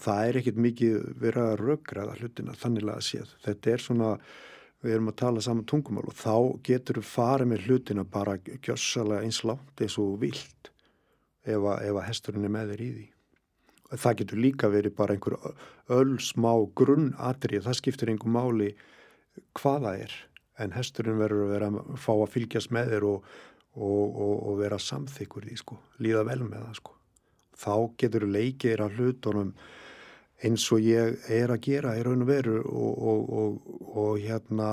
það 0.00 0.28
er 0.28 0.40
ekkit 0.40 0.58
mikið 0.66 1.06
verið 1.20 1.44
að 1.44 1.62
rökraða 1.62 2.16
hlutina 2.18 2.56
þannig 2.58 2.88
að 2.88 3.04
séð. 3.06 3.34
Þetta 3.44 3.72
er 3.72 3.84
svona 3.84 4.10
við 4.82 4.96
erum 4.96 5.10
að 5.12 5.18
tala 5.22 5.42
saman 5.44 5.66
tungumál 5.68 6.08
og 6.10 6.16
þá 6.18 6.34
getur 6.66 6.98
við 6.98 7.08
farið 7.10 7.50
með 7.52 7.66
hlutina 7.68 8.04
bara 8.04 8.38
gjössalega 8.42 9.22
eins 9.26 9.42
langt 9.46 9.82
eins 9.82 9.98
og 10.02 10.16
vilt 10.22 10.72
ef 11.46 11.58
að, 11.58 11.86
að 11.90 12.06
hesturinn 12.08 12.46
er 12.46 12.54
með 12.54 12.72
þér 12.72 12.82
í 12.82 12.90
því. 12.96 13.06
það 13.92 14.18
getur 14.22 14.42
líka 14.42 14.72
verið 14.72 14.96
bara 14.96 15.14
einhver 15.14 15.38
öll 15.92 16.18
smá 16.22 16.52
grunnatrið, 16.74 17.64
það 17.66 17.78
skiptir 17.78 18.12
einhver 18.12 18.32
máli 18.32 18.72
hvaða 19.58 19.96
er 20.00 20.14
en 20.62 20.74
hesturinn 20.76 21.20
verður 21.20 21.46
að 21.46 21.54
vera 21.54 21.70
að 21.70 21.94
fá 22.00 22.12
að 22.14 22.32
fylgjast 22.34 22.72
með 22.74 22.94
þér 22.94 23.06
og, 23.08 23.28
og, 23.76 24.02
og, 24.08 24.34
og 24.48 24.58
vera 24.60 24.80
samþykkur 24.80 25.48
í 25.52 25.58
sko, 25.60 25.78
líða 26.02 26.26
vel 26.28 26.42
með 26.44 26.66
það 26.66 26.80
sko. 26.80 26.98
Þá 27.62 27.74
getur 28.00 28.26
leikir 28.28 28.82
að 28.82 28.98
hlutunum 28.98 29.54
eins 30.42 30.64
og 30.74 30.82
ég 30.82 31.18
er 31.30 31.52
að 31.52 31.62
gera 31.68 31.94
í 31.98 32.02
raun 32.06 32.24
og 32.24 32.30
veru 32.30 32.58
og 32.66 34.18
hérna 34.22 34.70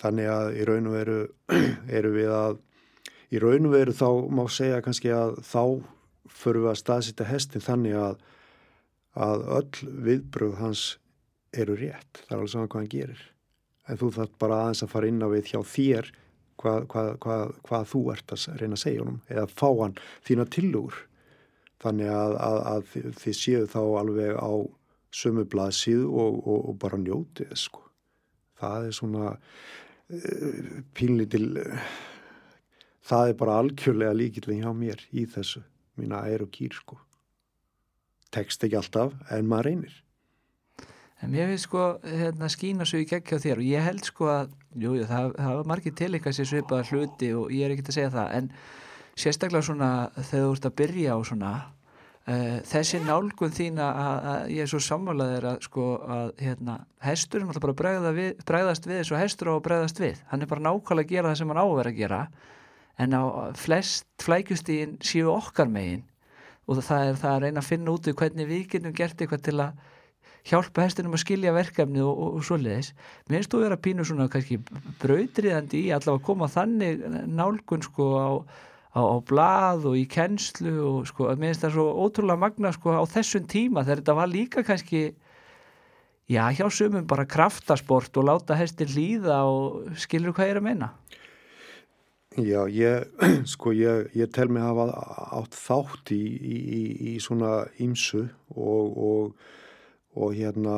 þannig 0.00 0.30
að 0.32 0.50
í 0.56 0.66
raun 0.68 0.88
og 0.88 0.96
veru 0.96 1.18
eru 1.98 2.12
við 2.14 2.34
að 2.34 2.60
í 3.30 3.42
raun 3.42 3.68
og 3.68 3.74
veru 3.76 3.96
þá 3.96 4.08
má 4.32 4.44
segja 4.50 4.80
kannski 4.84 5.12
að 5.14 5.36
þá 5.46 5.62
förum 6.30 6.64
við 6.64 6.72
að 6.72 6.80
staðsita 6.80 7.28
hestin 7.28 7.64
þannig 7.64 7.98
að, 7.98 8.16
að 9.18 9.44
öll 9.58 9.92
viðbröð 10.06 10.56
hans 10.60 10.86
eru 11.50 11.76
rétt, 11.76 12.22
það 12.24 12.32
er 12.32 12.38
alveg 12.38 12.52
saman 12.52 12.70
hvað 12.70 12.82
hann 12.82 12.92
gerir. 12.94 13.22
En 13.90 13.98
þú 13.98 14.10
þarf 14.14 14.34
bara 14.38 14.58
aðeins 14.64 14.84
að 14.86 14.92
fara 14.92 15.10
inn 15.10 15.24
á 15.26 15.28
við 15.32 15.50
hjá 15.50 15.60
þér 15.66 16.10
hvað, 16.60 16.84
hvað, 16.92 17.10
hvað, 17.24 17.54
hvað 17.66 17.86
þú 17.90 18.02
ert 18.14 18.34
að 18.34 18.44
reyna 18.60 18.76
að 18.78 18.82
segja 18.84 19.04
honum 19.04 19.20
eða 19.28 19.46
fá 19.50 19.68
hann 19.70 19.96
þína 20.28 20.46
tilugur 20.54 20.98
þannig 21.80 22.12
að, 22.12 22.36
að, 22.46 22.58
að 22.72 23.14
þið 23.22 23.38
séu 23.38 23.64
þá 23.70 23.80
alveg 24.02 24.36
á 24.36 24.52
sömu 25.10 25.46
blaðsíðu 25.50 26.06
og, 26.10 26.38
og, 26.44 26.60
og 26.70 26.78
bara 26.82 27.00
njótið 27.00 27.56
sko. 27.58 27.82
það 28.60 28.86
er 28.86 28.94
svona 28.94 29.32
uh, 29.34 30.60
pínlítil 30.94 31.46
uh, 31.58 31.90
það 33.10 33.32
er 33.32 33.38
bara 33.40 33.58
algjörlega 33.62 34.16
líkillin 34.16 34.62
hjá 34.64 34.72
mér 34.76 35.02
í 35.10 35.26
þessu 35.30 35.64
mína 35.98 36.22
ær 36.28 36.44
og 36.46 36.52
kýr 36.54 36.76
sko. 36.76 36.98
Tekst 38.30 38.62
ekki 38.64 38.78
alltaf 38.78 39.16
en 39.34 39.48
maður 39.50 39.70
reynir. 39.70 39.96
En 41.20 41.32
mér 41.32 41.50
finnst 41.50 41.66
sko 41.66 41.86
hérna, 42.06 42.48
skína 42.48 42.86
svo 42.88 43.00
í 43.02 43.08
gegn 43.08 43.26
hjá 43.28 43.40
þér. 43.42 43.60
Og 43.60 43.66
ég 43.66 43.84
held 43.84 44.06
sko 44.06 44.30
að 44.32 44.54
jújú, 44.80 45.08
það, 45.10 45.34
það 45.36 45.56
var 45.58 45.68
margir 45.68 45.96
tilíka 45.98 46.32
sér 46.32 46.48
svipaða 46.48 46.86
hluti 46.88 47.32
og 47.36 47.50
ég 47.52 47.66
er 47.66 47.74
ekki 47.74 47.88
að 47.88 47.98
segja 47.98 48.12
það 48.14 48.36
en 48.38 48.52
sérstaklega 49.20 49.66
svona 49.66 49.90
þegar 50.16 50.46
þú 50.46 50.54
ert 50.54 50.68
að 50.68 50.76
byrja 50.80 51.16
á 51.16 51.18
svona 51.28 51.52
uh, 51.60 52.58
þessi 52.70 53.00
nálgun 53.04 53.56
þín 53.56 53.80
að 53.84 54.52
ég 54.54 54.64
er 54.64 54.70
svo 54.72 54.82
sammálaðir 54.84 55.48
að 55.52 55.58
sko 55.68 55.88
að 56.04 56.30
hérna, 56.42 56.78
hesturinn 57.04 57.50
alltaf 57.50 57.66
bara 57.66 57.78
bregða 57.82 58.14
við, 58.16 58.30
bregðast 58.48 58.88
við 58.88 59.02
eins 59.02 59.12
og 59.14 59.22
hestur 59.22 59.52
á 59.52 59.54
að 59.56 59.66
bregðast 59.68 60.02
við 60.02 60.24
hann 60.32 60.44
er 60.44 60.50
bara 60.50 60.66
nákvæmlega 60.68 61.06
að 61.06 61.14
gera 61.14 61.32
það 61.32 61.40
sem 61.42 61.52
hann 61.52 61.62
á 61.62 61.66
að 61.70 61.92
gera 62.00 62.22
en 63.00 63.16
á 63.16 63.22
flest 63.56 64.08
flækustíðin 64.20 64.98
séu 65.04 65.30
okkar 65.32 65.70
megin 65.72 66.04
og 66.70 66.82
það 66.86 67.06
er 67.06 67.16
það 67.18 67.32
að 67.34 67.42
reyna 67.44 67.62
að 67.62 67.70
finna 67.70 67.94
út 67.94 68.10
hvernig 68.20 68.46
við 68.48 68.66
getum 68.74 68.94
gert 68.94 69.22
eitthvað 69.22 69.46
til 69.46 69.56
að 69.58 69.88
hjálpa 70.46 70.86
hestinum 70.86 71.14
að 71.16 71.24
skilja 71.24 71.52
verkefni 71.54 72.02
og, 72.04 72.12
og, 72.14 72.38
og 72.38 72.46
svoleiðis. 72.46 72.92
Mér 73.28 73.40
finnst 73.40 73.52
þú 73.52 73.60
að 73.60 73.66
vera 73.66 73.80
pínu 73.84 74.06
svona 74.08 74.28
kannski 74.32 74.58
brautriðandi 75.02 75.84
í 75.84 75.92
allavega 75.94 76.16
að 76.16 76.26
koma 76.28 76.48
þannig 76.50 77.04
nálgun 77.28 77.84
sko 77.84 78.08
á, 78.16 78.28
á, 78.94 79.00
á 79.00 79.16
blað 79.22 79.88
og 79.90 79.98
í 79.98 80.06
kennslu 80.10 80.74
og 80.86 81.08
sko 81.10 81.30
mér 81.32 81.52
finnst 81.52 81.66
það 81.66 81.76
svo 81.76 81.86
ótrúlega 82.04 82.42
magna 82.42 82.72
sko 82.74 82.96
á 82.98 83.04
þessum 83.10 83.46
tíma 83.50 83.84
þegar 83.84 84.02
þetta 84.02 84.16
var 84.18 84.32
líka 84.32 84.64
kannski 84.66 85.02
já 86.30 86.44
hjá 86.54 86.66
sumum 86.70 87.06
bara 87.06 87.28
kraftasport 87.28 88.16
og 88.18 88.28
láta 88.30 88.58
hestin 88.58 88.90
líða 88.94 89.42
og 89.46 89.94
skilur 89.98 90.34
hvað 90.34 90.50
ég 90.50 90.56
er 90.56 90.62
að 90.62 90.68
meina. 90.68 90.90
Já, 92.38 92.60
ég, 92.70 93.08
sko, 93.52 93.72
ég, 93.74 94.12
ég 94.14 94.30
tel 94.30 94.46
mig 94.50 94.62
að 94.62 94.70
hafa 94.70 95.40
átt 95.40 95.56
þátt 95.58 96.12
í, 96.14 96.22
í, 96.38 96.82
í 97.10 97.16
svona 97.22 97.64
ímsu 97.82 98.28
og, 98.54 98.94
og 98.94 99.58
og 100.18 100.34
hérna 100.34 100.76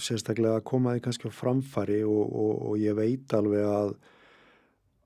sérstaklega 0.00 0.62
komaði 0.64 1.02
kannski 1.04 1.28
á 1.28 1.32
framfari 1.36 2.00
og, 2.06 2.22
og, 2.24 2.52
og 2.70 2.78
ég 2.80 2.96
veit 2.96 3.34
alveg 3.36 3.66
að 3.68 3.90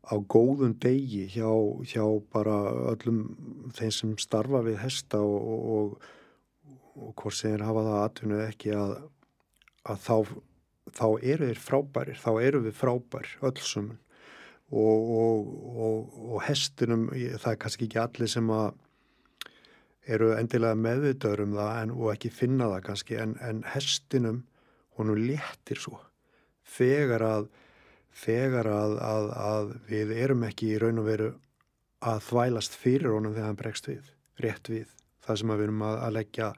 á 0.06 0.14
góðum 0.16 0.74
degi 0.80 1.26
hjá, 1.28 1.50
hjá 1.84 2.04
bara 2.32 2.56
öllum 2.94 3.24
þeim 3.76 3.92
sem 3.94 4.14
starfa 4.18 4.62
við 4.64 4.80
hesta 4.80 5.20
og, 5.20 5.98
og 6.96 7.12
hvort 7.20 7.36
sem 7.36 7.54
er 7.54 7.66
hafa 7.66 7.84
það 7.86 7.98
aðtunum 8.02 8.44
ekki 8.46 8.74
að, 8.76 8.94
að 9.84 10.04
þá, 10.06 10.16
þá 10.96 11.06
eru 11.34 11.50
þeir 11.50 11.64
frábærir, 11.66 12.20
þá 12.20 12.30
eru 12.40 12.62
við 12.66 12.78
frábær 12.80 13.34
öllsum 13.50 13.90
og 14.70 16.36
hestunum, 16.46 17.08
það 17.10 17.52
er 17.52 17.58
kannski 17.58 17.88
ekki 17.88 17.98
allir 17.98 18.30
sem 18.30 18.52
að 18.54 18.70
eru 20.10 20.30
endilega 20.36 20.78
meðvitaður 20.78 21.42
um 21.44 21.56
það 21.58 21.72
en, 21.80 21.94
og 21.96 22.12
ekki 22.14 22.30
finna 22.34 22.68
það 22.70 22.84
kannski 22.86 23.18
en, 23.20 23.34
en 23.44 23.64
hestinum 23.74 24.44
honum 24.98 25.18
léttir 25.18 25.80
svo. 25.80 25.98
Þegar 26.66 27.24
að 27.26 27.50
þegar 28.16 28.68
að, 28.70 28.96
að, 29.04 29.30
að 29.44 29.72
við 29.88 30.12
erum 30.18 30.44
ekki 30.48 30.74
í 30.74 30.80
raun 30.82 31.00
og 31.02 31.08
veru 31.08 31.30
að 32.00 32.22
þvælast 32.28 32.76
fyrir 32.80 33.14
honum 33.14 33.34
þegar 33.36 33.50
hann 33.50 33.60
bregst 33.60 33.88
við, 33.90 34.12
rétt 34.40 34.70
við. 34.72 34.88
Það 35.24 35.40
sem 35.40 35.52
við 35.52 35.64
erum 35.66 35.86
að, 35.86 35.96
að 36.00 36.14
leggja 36.16 36.52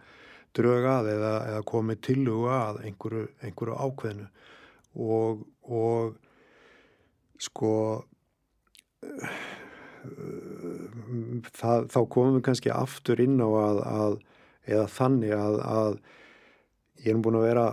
drög 0.56 0.86
að 0.86 1.10
eða, 1.16 1.32
eða 1.50 1.62
komið 1.72 2.02
til 2.06 2.22
og 2.32 2.48
að 2.52 2.82
einhverju, 2.86 3.26
einhverju 3.42 3.78
ákveðinu 3.86 4.28
og, 5.02 5.46
og 5.64 6.18
sko 7.42 7.72
það, 11.56 11.88
þá 11.90 12.00
komum 12.10 12.36
við 12.36 12.44
kannski 12.48 12.74
aftur 12.74 13.22
inn 13.22 13.40
á 13.42 13.48
að, 13.48 13.80
að 13.82 14.18
eða 14.72 14.86
þannig 14.94 15.34
að, 15.36 15.58
að 15.66 15.96
ég 17.02 17.14
er 17.14 17.22
búin 17.24 17.40
að 17.40 17.48
vera 17.48 17.66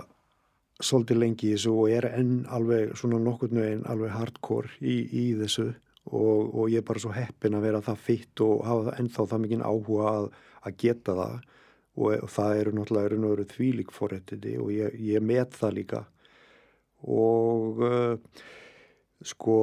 svolítið 0.80 1.20
lengi 1.20 1.50
í 1.50 1.54
þessu 1.56 1.76
og 1.76 1.92
er 1.92 2.08
enn 2.14 2.44
alveg 2.56 2.96
svona 3.00 3.20
nokkur 3.22 3.52
nöginn 3.56 3.86
alveg 3.90 4.14
hardcore 4.16 4.72
í, 4.80 4.96
í 5.12 5.26
þessu 5.40 5.68
og, 5.70 6.56
og 6.56 6.70
ég 6.72 6.82
er 6.82 6.88
bara 6.88 7.02
svo 7.04 7.12
heppin 7.14 7.58
að 7.58 7.66
vera 7.68 7.82
það 7.86 8.06
fitt 8.06 8.44
og 8.46 8.64
hafa 8.68 8.96
ennþá 9.02 9.26
það 9.34 9.44
mikinn 9.44 9.66
áhuga 9.66 10.14
að, 10.14 10.30
að 10.66 10.78
geta 10.84 11.18
það. 11.20 11.36
Og, 12.00 12.14
og 12.16 12.30
það 12.32 12.58
eru 12.62 12.74
náttúrulega 12.78 13.46
þvílik 13.52 13.90
forrættiti 13.92 14.56
og 14.62 14.72
ég, 14.72 14.96
ég 15.04 15.24
met 15.26 15.56
það 15.60 15.76
líka. 15.76 16.04
Og 17.04 17.82
uh, 17.84 18.44
sko 19.26 19.60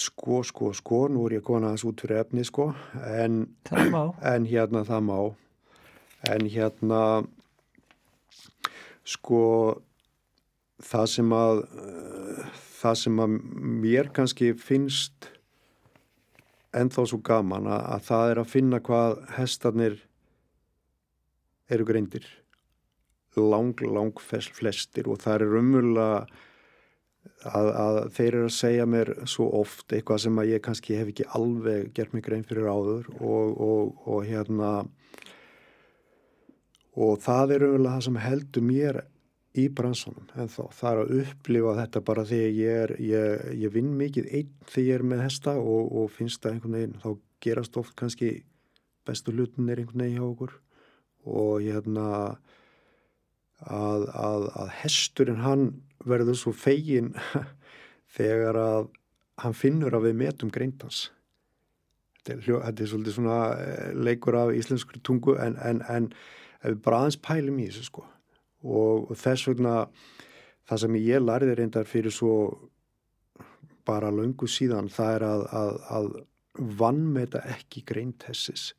Sko, 0.00 0.38
sko, 0.46 0.68
sko, 0.72 0.98
nú 1.10 1.24
er 1.26 1.40
ég 1.40 1.42
komin 1.44 1.66
aðeins 1.66 1.82
út 1.84 2.00
fyrir 2.00 2.20
efni, 2.22 2.44
sko, 2.46 2.68
en, 3.10 3.40
en 3.74 4.44
hérna 4.46 4.84
það 4.86 5.02
má, 5.02 5.16
en 6.30 6.46
hérna, 6.46 7.00
sko, 9.10 9.42
það 10.80 11.06
sem 11.14 11.34
að, 11.36 11.62
það 12.80 12.98
sem 13.02 13.22
að 13.24 13.36
mér 13.82 14.10
kannski 14.16 14.52
finnst 14.58 15.30
ennþá 16.76 17.06
svo 17.10 17.18
gaman 17.26 17.66
að, 17.66 17.86
að 17.96 18.04
það 18.10 18.34
er 18.34 18.42
að 18.42 18.52
finna 18.52 18.82
hvað 18.86 19.16
hestarnir 19.36 19.96
eru 21.70 21.86
greindir, 21.86 22.26
lang, 23.38 23.74
lang 23.82 24.22
flestir 24.22 25.10
og 25.10 25.20
það 25.22 25.46
er 25.46 25.58
umvöla 25.62 26.12
Að, 27.44 27.66
að 27.76 27.96
þeir 28.16 28.26
eru 28.28 28.46
að 28.48 28.54
segja 28.56 28.84
mér 28.88 29.10
svo 29.28 29.46
oft 29.58 29.92
eitthvað 29.92 30.22
sem 30.22 30.38
að 30.40 30.50
ég 30.54 30.62
kannski 30.64 30.96
hef 30.96 31.10
ekki 31.12 31.26
alveg 31.36 31.90
gert 31.96 32.14
mig 32.16 32.24
grein 32.24 32.44
fyrir 32.48 32.68
áður 32.68 33.10
og, 33.16 33.60
og, 33.60 33.98
og 34.08 34.22
hérna 34.24 34.70
og 37.00 37.16
það 37.24 37.56
er 37.56 37.64
umvel 37.66 37.86
að 37.86 37.94
það 37.94 38.06
sem 38.06 38.20
heldur 38.24 38.66
mér 38.66 39.00
í 39.58 39.66
bransunum 39.74 40.28
en 40.38 40.50
þá 40.50 40.60
það 40.76 40.90
er 40.90 41.00
að 41.00 41.12
upplifa 41.24 41.74
þetta 41.80 42.02
bara 42.06 42.26
þegar 42.28 42.56
ég 42.60 42.80
er 42.84 42.92
ég, 43.02 43.44
ég 43.64 43.74
vinn 43.74 43.90
mikið 43.98 44.30
einn 44.38 44.52
þegar 44.68 44.86
ég 44.86 44.98
er 44.98 45.06
með 45.12 45.24
hesta 45.26 45.56
og, 45.58 45.90
og 45.90 46.10
finnst 46.14 46.42
það 46.42 46.56
einhvern 46.56 46.78
veginn. 46.78 46.98
Þá 47.02 47.10
gerast 47.40 47.78
oft 47.80 47.96
kannski 47.98 48.32
bestu 49.08 49.34
hlutin 49.34 49.70
er 49.72 49.82
einhvern 49.82 50.04
veginn 50.04 50.18
hjá 50.20 50.26
okkur. 50.28 50.56
Og 51.30 51.64
hérna 51.64 52.06
að, 53.60 54.06
að, 54.08 54.46
að 54.62 54.74
hesturinn 54.82 55.42
hann 55.44 55.66
verður 56.08 56.38
svo 56.38 56.52
fegin 56.56 57.14
þegar 58.16 58.60
að 58.60 58.92
hann 59.40 59.56
finnur 59.56 59.96
að 59.96 60.10
við 60.10 60.20
metum 60.20 60.52
greintans 60.52 61.08
þetta 62.20 62.34
er, 62.36 62.42
þetta 62.66 62.84
er 62.84 62.90
svolítið 62.92 63.16
svona 63.16 63.38
eh, 63.56 63.90
leikur 63.96 64.36
af 64.36 64.52
íslenskur 64.56 65.00
tungu 65.04 65.36
en, 65.40 65.56
en, 65.64 65.82
en 65.88 66.08
við 66.64 66.80
bara 66.84 67.02
aðeins 67.02 67.20
pælum 67.24 67.60
í 67.60 67.68
þessu 67.68 67.86
sko. 67.88 68.04
Og 68.60 69.14
þess 69.16 69.48
vegna 69.48 69.74
það 70.68 70.82
sem 70.84 70.98
ég 71.00 71.24
lærði 71.24 71.56
reyndar 71.58 71.88
fyrir 71.88 72.14
svo 72.14 72.34
bara 73.88 74.12
löngu 74.12 74.48
síðan 74.50 74.90
það 74.92 75.14
er 75.16 75.26
að, 75.26 75.46
að, 75.60 75.72
að 75.96 76.10
vannmeta 76.80 77.40
ekki 77.54 77.82
greintessis 77.88 78.70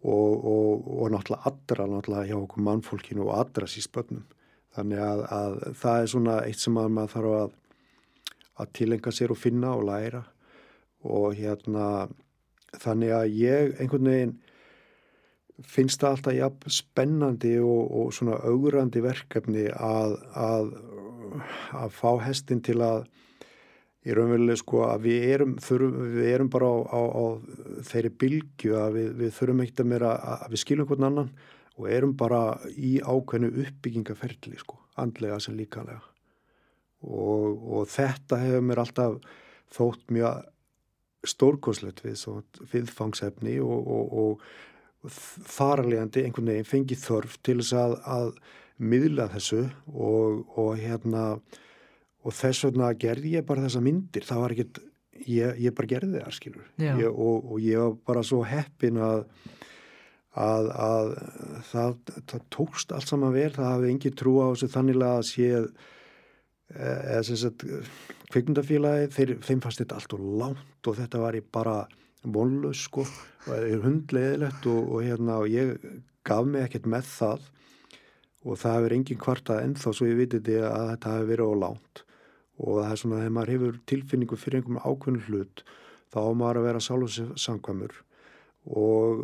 og, 0.00 0.32
og, 0.48 0.86
og 1.02 1.12
náttúrulega 1.12 1.50
allra 1.50 1.86
náttúrulega 1.90 2.30
hjá 2.30 2.38
okkur 2.38 2.64
mannfólkinu 2.66 3.26
og 3.26 3.34
allra 3.36 3.68
síspötnum 3.68 4.24
þannig 4.76 5.02
að, 5.04 5.22
að 5.34 5.56
það 5.80 6.02
er 6.02 6.10
svona 6.14 6.36
eitt 6.46 6.62
sem 6.62 6.78
að 6.80 6.92
maður 6.96 7.14
þarf 7.14 7.36
að, 7.40 7.54
að 8.62 8.72
tilenga 8.78 9.14
sér 9.14 9.34
og 9.34 9.40
finna 9.40 9.72
og 9.76 9.86
læra. 9.88 10.22
Og 11.00 11.34
hérna 11.38 11.86
þannig 12.78 13.14
að 13.16 13.36
ég 13.40 13.74
einhvern 13.80 14.10
veginn 14.10 14.36
finnst 15.68 16.02
það 16.02 16.14
alltaf 16.14 16.36
jafn 16.36 16.74
spennandi 16.74 17.54
og, 17.62 17.80
og 18.00 18.12
svona 18.16 18.40
augrandi 18.48 19.02
verkefni 19.04 19.66
að, 19.70 20.16
að, 20.34 20.74
að 21.76 21.96
fá 21.96 22.10
hestin 22.24 22.62
til 22.64 22.80
að 22.84 23.08
í 24.00 24.14
raunveruleg 24.16 24.56
sko 24.56 24.84
að 24.88 25.06
við 25.08 25.24
erum, 25.34 25.56
þurfum, 25.60 25.96
við 26.14 26.28
erum 26.32 26.50
bara 26.52 26.68
á, 26.72 26.76
á, 26.88 27.00
á 27.04 27.24
þeirri 27.90 28.12
bylgju 28.22 28.76
að 28.80 28.94
við, 28.96 29.10
við 29.18 29.34
þurfum 29.36 29.64
ekkert 29.64 29.82
að 29.82 29.90
meira 29.92 30.12
að 30.36 30.46
við 30.54 30.62
skiljum 30.62 30.88
hvern 30.88 31.08
annan 31.10 31.34
og 31.80 31.90
erum 31.92 32.14
bara 32.20 32.40
í 32.72 32.94
ákveðnu 33.00 33.50
uppbyggingaferli 33.64 34.56
sko, 34.60 34.78
andlega 35.00 35.40
sem 35.40 35.56
líkanlega 35.58 36.00
og, 37.04 37.60
og 37.60 37.92
þetta 37.92 38.40
hefur 38.40 38.66
mér 38.70 38.82
alltaf 38.82 39.20
þótt 39.76 40.10
mjög 40.12 40.48
stórkoslegt 41.28 42.00
við 42.04 42.24
viðfangsefni 42.72 43.58
og, 43.60 43.80
og, 43.84 44.12
og 44.22 44.44
þaralegandi 45.08 46.26
einhvern 46.26 46.52
veginn 46.52 46.68
fengið 46.68 47.02
þörf 47.06 47.38
til 47.46 47.58
þess 47.60 47.76
að, 47.80 47.96
að 48.04 48.30
miðla 48.80 49.28
þessu 49.32 49.62
og, 49.92 50.42
og 50.60 50.70
hérna 50.80 51.24
og 52.20 52.36
þess 52.36 52.66
vegna 52.68 52.92
gerði 53.00 53.36
ég 53.38 53.46
bara 53.48 53.64
þessa 53.64 53.80
myndir. 53.84 54.26
Það 54.28 54.42
var 54.42 54.54
ekkert, 54.56 54.82
ég, 55.24 55.62
ég 55.64 55.76
bara 55.76 55.92
gerði 55.94 56.20
það 56.20 56.36
skilur. 56.36 56.68
Ég, 56.80 57.08
og 57.08 57.56
ég 57.64 57.80
var 57.80 57.96
bara 58.10 58.26
svo 58.26 58.42
heppin 58.44 59.00
að 59.00 59.24
að, 60.38 60.68
að 60.70 61.08
það, 61.70 61.96
það 62.30 62.42
tókst 62.54 62.92
allt 62.94 63.10
saman 63.10 63.34
vel, 63.34 63.50
það 63.54 63.72
hafði 63.72 63.94
engi 63.94 64.12
trú 64.14 64.36
á 64.38 64.46
þessu 64.52 64.68
þannig 64.70 65.02
að 65.02 65.22
séð 65.30 65.70
eða 66.70 67.22
sem 67.26 67.38
sagt 67.40 67.64
kveikmyndafélagi, 68.30 69.08
þeim 69.42 69.62
fannst 69.62 69.82
þetta 69.82 69.96
allt 69.98 70.14
og 70.14 70.26
langt 70.38 70.86
og 70.90 70.98
þetta 71.00 71.22
var 71.24 71.34
í 71.34 71.42
bara 71.42 71.80
vonlaus 72.22 72.84
sko 72.86 73.04
og 73.04 73.54
er 73.56 73.80
hundleðilegt 73.84 74.66
og, 74.68 74.80
og 74.92 75.04
hérna 75.06 75.40
og 75.40 75.48
ég 75.52 75.76
gaf 76.26 76.46
mig 76.46 76.66
ekkert 76.66 76.88
með 76.90 77.08
það 77.08 77.48
og 78.44 78.60
það 78.60 78.76
hefur 78.76 78.94
engin 78.96 79.20
kvartað 79.20 79.64
ennþá 79.64 79.92
svo 79.96 80.08
ég 80.08 80.20
viti 80.20 80.40
þetta 80.40 80.72
að 80.72 80.86
þetta 80.94 81.14
hefur 81.14 81.30
verið 81.30 81.52
á 81.52 81.62
langt. 81.64 82.02
Og 82.60 82.78
það 82.80 82.90
er 82.92 83.00
svona 83.00 83.20
þegar 83.20 83.34
maður 83.36 83.52
hefur 83.54 83.78
tilfinningu 83.88 84.38
fyrir 84.40 84.60
einhverjum 84.60 84.82
ákveðnu 84.84 85.24
hlut 85.28 85.62
þá 86.12 86.18
á 86.20 86.32
maður 86.36 86.60
að 86.60 86.66
vera 86.68 86.82
sálusangvamur 86.84 87.94
og, 88.76 89.22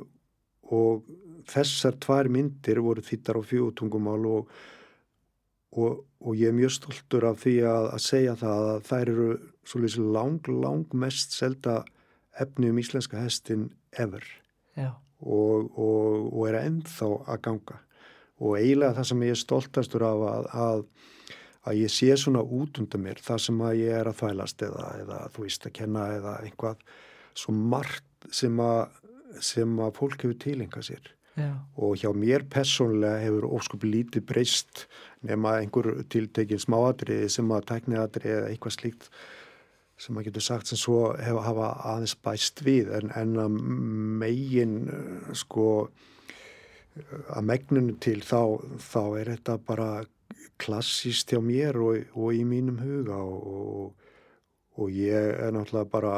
og 0.73 1.11
þessar 1.51 1.99
tvær 2.01 2.31
myndir 2.33 2.81
voru 2.85 3.05
þittar 3.05 3.41
á 3.41 3.43
fjótungumál 3.45 4.25
og 4.31 4.57
og, 5.77 6.05
og 6.25 6.37
ég 6.37 6.51
er 6.51 6.57
mjög 6.57 6.73
stoltur 6.77 7.27
af 7.29 7.43
því 7.43 7.57
að, 7.69 7.89
að 7.97 8.03
segja 8.05 8.35
það 8.41 8.71
að 8.71 8.81
þær 8.89 9.11
eru 9.13 9.29
svolítið 9.67 10.11
lang, 10.15 10.51
lang 10.65 10.97
mest 10.97 11.37
selda 11.37 11.83
efni 12.43 12.71
um 12.71 12.79
íslenska 12.81 13.21
hestin 13.23 13.71
ever. 13.99 14.25
Og, 15.21 15.71
og, 15.79 16.29
og 16.33 16.49
er 16.51 16.61
ennþá 16.61 17.11
að 17.25 17.43
ganga. 17.49 17.81
Og 18.45 18.59
eiginlega 18.59 18.99
það 18.99 19.09
sem 19.11 19.25
ég 19.25 19.33
er 19.33 19.41
stoltastur 19.41 20.05
af 20.05 20.25
að, 20.29 20.49
að, 20.67 20.85
að 21.71 21.81
ég 21.81 21.95
sé 21.95 22.11
svona 22.21 22.45
út 22.45 22.83
undan 22.83 23.05
mér 23.07 23.23
það 23.25 23.43
sem 23.47 23.63
að 23.65 23.81
ég 23.81 24.01
er 24.03 24.11
að 24.11 24.19
þvælast 24.21 24.65
eða, 24.69 24.87
eða 25.03 25.21
þú 25.33 25.47
veist 25.47 25.69
að 25.69 25.77
kenna 25.81 26.07
eða 26.19 26.39
einhvað 26.45 26.85
svo 27.37 27.57
margt 27.57 28.31
sem 28.35 28.61
að 28.61 29.03
sem 29.45 29.81
að 29.83 29.97
fólk 29.99 30.23
hefur 30.25 30.37
tilenga 30.41 30.83
sér. 30.85 31.13
Já. 31.37 31.53
og 31.77 31.99
hjá 32.01 32.09
mér 32.17 32.47
personlega 32.49 33.21
hefur 33.21 33.45
óskupi 33.59 33.91
lítið 33.91 34.23
breyst 34.25 34.87
nema 35.21 35.59
einhver 35.61 35.91
tiltekinn 36.09 36.63
smáadriði 36.63 37.27
sem 37.35 37.51
að 37.53 37.67
tækniadriði 37.69 38.33
eða 38.39 38.47
eitthvað 38.49 38.73
slíkt 38.73 39.11
sem 40.01 40.19
að 40.19 40.29
getur 40.29 40.45
sagt 40.45 40.69
sem 40.69 40.81
svo 40.81 41.15
hefa 41.17 41.45
hafa 41.47 41.71
aðeins 41.95 42.17
bæst 42.25 42.61
við 42.67 42.91
en, 42.99 43.13
en 43.17 43.39
að 43.41 43.57
megin 44.23 44.77
sko 45.37 45.69
að 46.97 47.47
megninu 47.49 47.97
til 48.01 48.21
þá, 48.25 48.61
þá 48.81 49.03
er 49.21 49.31
þetta 49.35 49.57
bara 49.67 49.91
klassíst 50.61 51.33
hjá 51.33 51.41
mér 51.45 51.77
og, 51.81 52.09
og 52.17 52.37
í 52.37 52.43
mínum 52.49 52.81
huga 52.81 53.19
og, 53.21 53.93
og 54.77 54.93
ég 54.93 55.33
er 55.37 55.53
náttúrulega 55.53 55.93
bara 55.93 56.17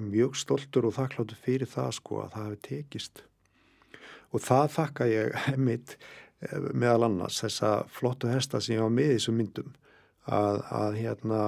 mjög 0.00 0.36
stoltur 0.40 0.88
og 0.88 0.96
þakkláttur 0.96 1.40
fyrir 1.40 1.70
það 1.70 1.92
sko 1.96 2.22
að 2.24 2.32
það 2.34 2.46
hefur 2.46 2.62
tekist. 2.68 3.22
Og 4.30 4.44
það 4.44 4.72
þakka 4.76 5.10
ég 5.10 5.36
mitt 5.68 5.96
eh, 5.96 6.56
meðal 6.72 7.08
annars 7.08 7.40
þessa 7.44 7.74
flottu 7.92 8.30
hesta 8.32 8.60
sem 8.60 8.76
ég 8.76 8.84
var 8.84 8.94
með 8.94 9.14
í 9.14 9.18
þessum 9.18 9.38
myndum 9.40 9.74
að, 10.28 10.62
að 10.68 10.98
hérna 11.00 11.42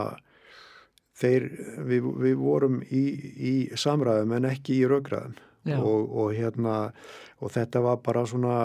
þeir, 1.18 1.48
við, 1.88 2.08
við 2.24 2.38
vorum 2.40 2.80
í, 2.88 3.02
í 3.36 3.54
samræðum 3.78 4.36
en 4.38 4.48
ekki 4.52 4.78
í 4.80 4.88
raugraðum 4.90 5.36
og, 5.78 6.16
og 6.22 6.32
hérna 6.34 6.78
og 7.42 7.52
þetta 7.54 7.82
var 7.84 8.00
bara 8.02 8.24
svona 8.28 8.56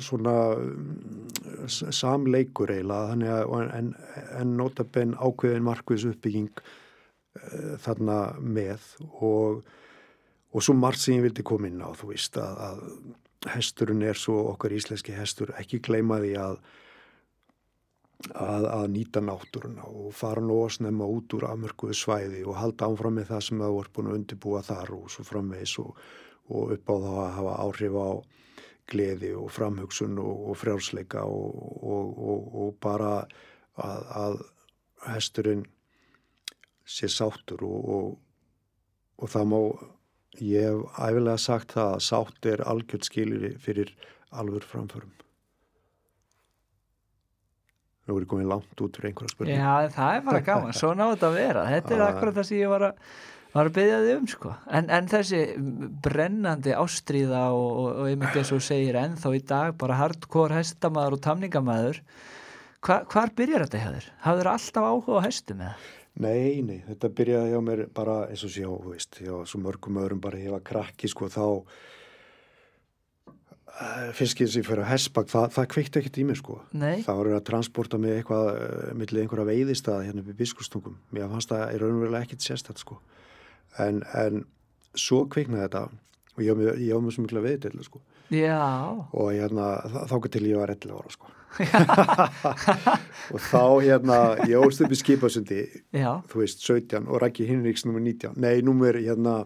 svona 0.00 0.34
samleikur 1.68 2.72
eiginlega. 2.72 3.56
En, 3.76 3.90
en 4.40 4.54
notabenn 4.56 5.12
ákveðin 5.20 5.66
markviðs 5.66 6.06
uppbygging 6.08 6.48
uh, 6.56 7.74
þarna 7.84 8.20
með. 8.40 8.86
Og 9.20 9.66
og 10.56 10.64
svo 10.64 10.72
margt 10.76 11.02
sem 11.02 11.18
ég 11.18 11.26
vildi 11.26 11.44
koma 11.44 11.68
inn 11.68 11.84
á 11.84 11.92
þú 11.96 12.12
veist 12.14 12.38
að, 12.40 12.60
að 12.68 13.52
hesturinn 13.52 14.04
er 14.06 14.18
svo 14.18 14.38
okkar 14.54 14.72
íslenski 14.72 15.14
hestur 15.16 15.52
ekki 15.60 15.82
gleyma 15.84 16.20
því 16.22 16.32
að 16.40 16.56
að, 18.34 18.66
að 18.72 18.86
nýta 18.94 19.22
náttúruna 19.24 19.88
og 19.90 20.14
fara 20.16 20.42
nú 20.44 20.58
að 20.64 20.76
snemma 20.78 21.08
út 21.16 21.36
úr 21.36 21.46
afmörkuðu 21.50 21.96
svæði 21.96 22.44
og 22.46 22.58
halda 22.60 22.88
ánfram 22.88 23.18
með 23.18 23.30
það 23.32 23.44
sem 23.46 23.62
það 23.64 23.76
voru 23.76 23.94
búin 23.96 24.10
að 24.10 24.18
undirbúa 24.20 24.62
þar 24.66 24.92
og 24.96 25.10
svo 25.12 25.26
framvegs 25.28 25.76
og, 25.82 26.02
og 26.48 26.74
upp 26.76 26.92
á 26.92 26.94
þá 27.04 27.10
að 27.12 27.34
hafa 27.38 27.56
áhrif 27.66 27.98
á 28.00 28.10
gleði 28.86 29.32
og 29.34 29.50
framhugsun 29.50 30.20
og, 30.22 30.44
og 30.50 30.60
frjálsleika 30.60 31.24
og, 31.26 32.22
og 32.62 32.76
bara 32.82 33.16
að, 33.82 34.06
að 34.22 34.38
hesturinn 35.10 35.66
sé 36.86 37.10
sáttur 37.10 37.66
og 37.66 39.28
það 39.32 39.52
má 39.52 39.60
Ég 40.36 40.66
hef 40.68 40.98
æfilega 41.00 41.40
sagt 41.40 41.72
það 41.72 41.94
að 41.94 42.02
sátt 42.04 42.46
er 42.50 42.62
algjörð 42.68 43.06
skilir 43.08 43.44
fyrir 43.56 43.92
alvör 44.28 44.60
framförum. 44.60 45.12
Við 48.06 48.14
vorum 48.14 48.30
komið 48.30 48.50
langt 48.52 48.82
út 48.84 48.98
fyrir 48.98 49.10
einhverja 49.10 49.32
spurning. 49.34 49.56
Já, 49.58 49.88
það 49.96 50.16
er 50.16 50.26
bara 50.28 50.42
gaman, 50.46 50.76
svo 50.78 50.92
náðu 50.94 51.16
þetta 51.16 51.26
að 51.28 51.38
vera. 51.40 51.64
Þetta 51.72 51.96
er 51.96 52.04
akkurat 52.10 52.36
það 52.36 52.46
sem 52.46 52.60
ég 52.60 52.70
var 52.70 52.84
að, 52.86 53.00
var 53.56 53.70
að 53.70 53.74
byggja 53.78 53.98
þig 54.04 54.14
um, 54.14 54.28
sko. 54.30 54.52
En, 54.78 54.88
en 54.94 55.10
þessi 55.10 55.40
brennandi 56.06 56.76
ástríða 56.78 57.42
og, 57.56 57.66
og, 57.66 57.88
og 57.90 58.12
einmitt 58.12 58.38
eins 58.38 58.54
og 58.54 58.62
segir 58.62 59.00
ennþá 59.00 59.34
í 59.34 59.42
dag, 59.50 59.74
bara 59.82 59.98
hardcore 59.98 60.60
hestamæður 60.60 61.18
og 61.18 61.24
tamningamæður, 61.26 62.00
hva, 62.86 63.00
hvar 63.10 63.34
byrjar 63.34 63.66
þetta 63.66 63.82
hjá 63.82 63.90
þér? 63.96 64.08
Hafður 64.28 64.52
alltaf 64.52 64.88
áhuga 64.92 65.18
á 65.18 65.26
hestum 65.26 65.66
eða? 65.66 65.74
Nei, 66.16 66.62
nei, 66.64 66.78
þetta 66.86 67.12
byrjaði 67.12 67.52
hjá 67.52 67.60
mér 67.66 67.84
bara 67.92 68.20
eins 68.30 68.46
og 68.46 68.54
sjá, 68.54 68.70
þú 68.70 68.94
veist, 68.94 69.18
hjá 69.20 69.34
svo 69.50 69.58
mörgum 69.60 69.98
öðrum 70.00 70.22
bara 70.24 70.38
ég 70.40 70.54
var 70.54 70.62
krakki, 70.64 71.10
sko, 71.12 71.26
þá 71.28 71.44
þess 74.16 74.36
að 74.36 74.56
ég 74.56 74.66
fyrir 74.66 74.82
að 74.82 74.90
hessbak, 74.92 75.28
það, 75.28 75.46
það 75.56 75.68
kveikti 75.74 76.00
ekkert 76.00 76.18
í 76.18 76.26
mér, 76.28 76.40
sko. 76.40 76.58
Nei. 76.72 76.96
Það 77.04 77.20
var 77.20 77.30
að 77.36 77.46
transporta 77.50 78.00
mig 78.00 78.16
eitthvað 78.16 78.50
uh, 78.54 78.88
millir 78.96 79.22
einhverja 79.22 79.48
veiðistaða 79.50 80.06
hérna 80.08 80.24
í 80.24 80.36
biskustungum. 80.38 80.98
Mér 81.12 81.30
fannst 81.32 81.52
það 81.52 81.64
í 81.74 81.80
raunverulega 81.82 82.28
ekkert 82.28 82.46
sérstætt, 82.46 82.82
sko. 82.82 82.98
En, 83.82 84.02
en 84.16 84.44
svo 84.96 85.24
kveiknaði 85.28 85.66
þetta 85.66 85.86
og 86.36 86.44
ég 86.44 86.52
var 86.94 87.04
mjög 87.04 87.22
miklu 87.24 87.42
að 87.42 87.48
veiðdela, 87.50 87.84
sko. 87.84 88.02
Og 89.12 89.32
hérna, 89.34 89.72
þá 90.08 90.16
til 90.32 90.46
ég 90.48 90.60
var 90.60 90.72
11 90.72 90.96
ára, 90.96 91.12
sko. 91.12 91.32
og 93.32 93.40
þá 93.40 93.62
hérna 93.80 94.16
ég 94.44 94.60
ólst 94.60 94.82
upp 94.84 94.92
í 94.92 94.98
skipasundi 94.98 95.60
þú 96.28 96.42
veist 96.42 96.60
17 96.60 97.06
og 97.08 97.22
Rækki 97.22 97.46
Hinriks 97.48 97.86
nummer 97.86 98.02
19 98.04 98.36
nei 98.42 98.60
nummer 98.66 98.98
hérna 98.98 99.38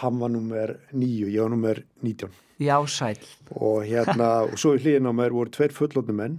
hann 0.00 0.18
var 0.18 0.32
nummer 0.34 0.74
9 0.90 1.30
ég 1.30 1.38
var 1.44 1.52
nummer 1.52 1.82
19 2.02 2.32
já 2.60 2.76
sæl 2.86 3.18
og 3.50 3.84
hérna 3.88 4.30
og 4.50 4.58
svo 4.60 4.74
í 4.76 4.82
hlýðin 4.82 5.10
á 5.10 5.12
mér 5.14 5.34
voru 5.36 5.50
tveir 5.50 5.74
fullotni 5.74 6.14
menn 6.14 6.38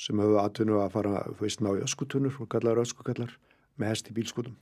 sem 0.00 0.18
hefur 0.18 0.42
atvinnu 0.42 0.80
að 0.80 0.96
fara 0.96 1.24
þú 1.28 1.38
veist 1.44 1.62
ná 1.64 1.70
í 1.76 1.84
öskutunur 1.84 2.40
og 2.40 2.50
kallar 2.50 2.82
öskukallar 2.82 3.36
með 3.76 3.94
hest 3.94 4.10
í 4.10 4.16
bílskutum 4.16 4.56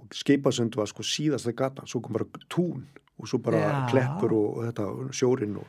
og 0.00 0.14
skipasund 0.14 0.76
var 0.76 0.90
sko 0.90 1.06
síðast 1.06 1.48
að 1.48 1.58
gata 1.60 1.86
svo 1.86 2.02
kom 2.02 2.16
bara 2.16 2.26
tún 2.50 2.86
og 3.14 3.28
svo 3.30 3.38
bara 3.38 3.60
já. 3.62 3.90
kleppur 3.92 4.32
og, 4.34 4.48
og 4.58 4.64
þetta 4.66 5.14
sjórin 5.14 5.60
og 5.62 5.68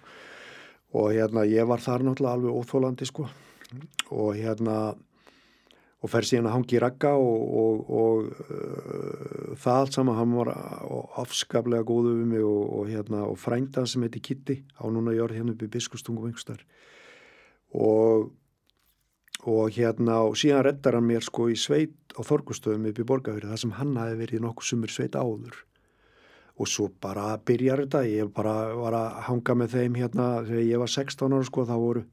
og 0.95 1.11
hérna 1.11 1.43
ég 1.47 1.67
var 1.67 1.83
þar 1.83 2.05
náttúrulega 2.07 2.37
alveg 2.37 2.55
óþólandi 2.55 3.07
sko. 3.09 3.27
Og 4.15 4.37
hérna 4.37 4.95
og 6.05 6.11
fer 6.13 6.27
síðan 6.27 6.51
að 6.51 6.55
hangi 6.59 6.77
í 6.77 6.81
ragga 6.83 7.15
og, 7.17 7.43
og, 7.63 7.91
og 7.97 8.29
uh, 8.45 9.57
það 9.57 9.81
allt 9.81 9.97
saman 9.97 10.19
hann 10.19 10.37
var 10.37 10.53
afskaplega 11.25 11.87
góðu 11.87 12.15
við 12.19 12.31
mig 12.35 12.45
og, 12.45 12.63
og 12.79 12.89
hérna 12.93 13.25
frændan 13.41 13.89
sem 13.89 14.05
heiti 14.05 14.21
Kitty 14.21 14.61
á 14.77 14.85
núna 14.85 15.17
jörð 15.17 15.39
hérna 15.39 15.55
upp 15.55 15.65
í 15.65 15.71
biskustungum 15.73 16.29
einhverstar 16.29 16.61
og 19.45 19.69
hérna 19.75 20.21
og 20.25 20.37
síðan 20.39 20.65
reddar 20.65 20.97
hann 20.97 21.07
mér 21.07 21.23
sko 21.25 21.49
í 21.51 21.57
sveit 21.59 21.93
á 22.17 22.21
Þorgustöðum 22.25 22.89
upp 22.89 22.99
í 22.99 23.05
Borgafjörðu 23.05 23.51
þar 23.51 23.61
sem 23.61 23.73
hann 23.77 23.95
hafi 23.99 24.17
verið 24.17 24.45
nokkuð 24.45 24.69
sumur 24.69 24.93
sveit 24.93 25.15
áður. 25.15 25.57
Og 26.55 26.69
svo 26.71 26.87
bara 27.03 27.35
byrjar 27.37 27.83
þetta, 27.83 28.05
ég 28.07 28.31
bara 28.33 28.55
var 28.79 28.95
að 28.95 29.17
hanga 29.27 29.57
með 29.59 29.75
þeim 29.75 29.97
hérna 29.99 30.27
þegar 30.47 30.69
ég 30.69 30.81
var 30.81 30.93
16 30.93 31.35
ára 31.35 31.47
sko, 31.49 31.65
þá 31.67 31.75
voru 31.75 32.05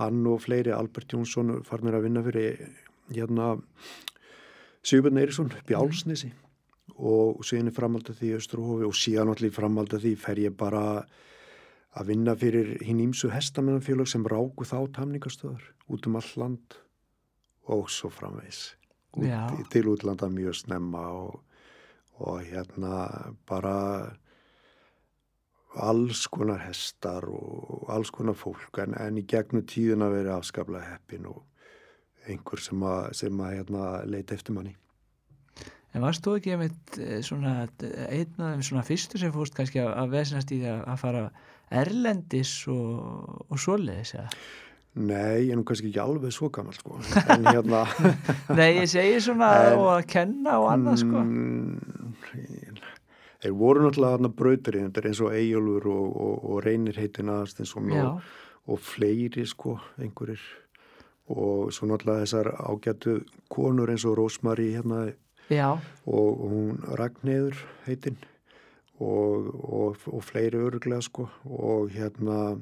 hann 0.00 0.26
og 0.30 0.40
fleiri, 0.40 0.72
Albert 0.72 1.12
Jónsson 1.12 1.58
farnir 1.66 1.98
að 1.98 2.06
vinna 2.06 2.22
fyrir 2.24 2.62
hérna 3.10 3.56
Sigurbjörn 4.82 5.18
upp 5.58 5.70
í 5.70 5.76
mhm. 5.76 6.32
Og 7.02 7.42
síðan 7.46 7.70
er 7.70 7.74
framaldið 7.74 8.18
því 8.18 8.30
Östurhofi 8.36 8.86
og 8.86 8.94
síðan 8.94 9.30
allir 9.32 9.52
framaldið 9.54 10.02
því 10.04 10.14
fer 10.18 10.38
ég 10.38 10.56
bara 10.56 11.06
að 11.98 12.08
vinna 12.12 12.34
fyrir 12.38 12.78
hinn 12.84 13.00
ímsu 13.04 13.30
hestamennafélag 13.32 14.08
sem 14.08 14.24
ráku 14.24 14.64
þá 14.64 14.78
tamningastöðar 14.96 15.64
út 15.92 16.06
um 16.08 16.16
all 16.16 16.30
land 16.40 16.76
og 17.72 17.90
svo 17.92 18.10
framvegs 18.12 18.72
út, 19.16 19.28
til 19.70 19.90
útlanda 19.92 20.28
mjög 20.32 20.56
snemma 20.62 21.04
og, 21.12 21.42
og 22.24 22.40
hérna 22.48 23.34
bara 23.48 23.76
alls 25.72 26.26
konar 26.32 26.64
hestar 26.66 27.28
og 27.28 27.88
alls 27.92 28.12
konar 28.12 28.36
fólk 28.36 28.80
en, 28.82 28.96
en 28.96 29.20
í 29.20 29.26
gegnum 29.28 29.64
tíðin 29.68 30.04
að 30.04 30.16
vera 30.18 30.38
afskaplega 30.40 30.94
heppin 30.94 31.28
og 31.28 31.44
einhver 32.30 32.62
sem 32.62 32.86
að, 32.86 33.10
sem 33.18 33.42
að 33.42 33.56
hérna, 33.58 33.90
leita 34.06 34.36
eftir 34.36 34.56
manni. 34.56 34.76
En 35.92 36.04
varst 36.04 36.24
þú 36.24 36.38
ekki 36.38 36.54
einmitt 36.54 36.98
eh, 37.02 37.18
svona 37.24 37.66
einn 37.84 38.38
af 38.40 38.54
þeim 38.54 38.62
svona 38.64 38.84
fyrstu 38.86 39.20
sem 39.20 39.32
fórst 39.34 39.56
kannski 39.56 39.82
að 39.84 40.14
vesenast 40.14 40.52
í 40.54 40.62
að 40.64 40.94
fara 41.00 41.26
erlendis 41.72 42.52
og, 42.72 43.42
og 43.48 43.60
svoleiðis 43.60 44.14
eða? 44.16 44.30
Nei, 44.92 45.46
ég 45.46 45.52
er 45.54 45.56
nú 45.56 45.64
kannski 45.64 45.88
ekki 45.88 46.00
alveg 46.02 46.34
svo 46.36 46.50
gammal 46.52 46.76
sko. 46.76 46.98
En 47.32 47.46
hérna 47.48 47.84
Nei, 48.58 48.82
ég 48.82 48.88
segi 48.92 49.20
svona 49.24 49.52
en, 49.68 49.78
og 49.80 49.90
að 49.94 50.08
kenna 50.12 50.58
og 50.60 50.68
annað 50.72 50.98
sko. 51.04 51.22
Mm, 51.24 52.80
Þeir 53.42 53.54
voru 53.58 53.82
náttúrulega 53.82 54.16
þarna 54.16 54.32
brauturinn, 54.38 54.90
þetta 54.90 55.00
er 55.00 55.06
eins 55.10 55.20
og 55.24 55.32
Eyjólfur 55.34 55.86
og, 55.90 56.10
og, 56.24 56.34
og 56.46 56.60
Reynir 56.62 57.00
heitin 57.00 57.32
aðast 57.32 57.64
og, 57.64 58.28
og 58.70 58.84
fleiri 58.86 59.42
sko 59.50 59.80
einhverjir 59.98 60.44
og 61.32 61.72
svo 61.74 61.88
náttúrulega 61.90 62.26
þessar 62.26 62.52
ágætu 62.60 63.16
konur 63.52 63.90
eins 63.92 64.04
og 64.08 64.18
Rósmarí 64.20 64.72
hérna. 64.76 65.06
Og 66.06 66.44
hún 66.52 66.82
Ragnæður 66.98 67.58
heitin 67.86 68.20
og 69.02 70.22
fleiri 70.22 70.60
örglega 70.62 71.02
sko. 71.02 71.28
Og 71.44 71.90
hérna 71.90 72.60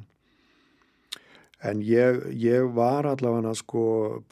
En 1.61 1.83
ég, 1.85 2.22
ég 2.40 2.70
var 2.72 3.04
allavega 3.04 3.52
sko 3.59 3.83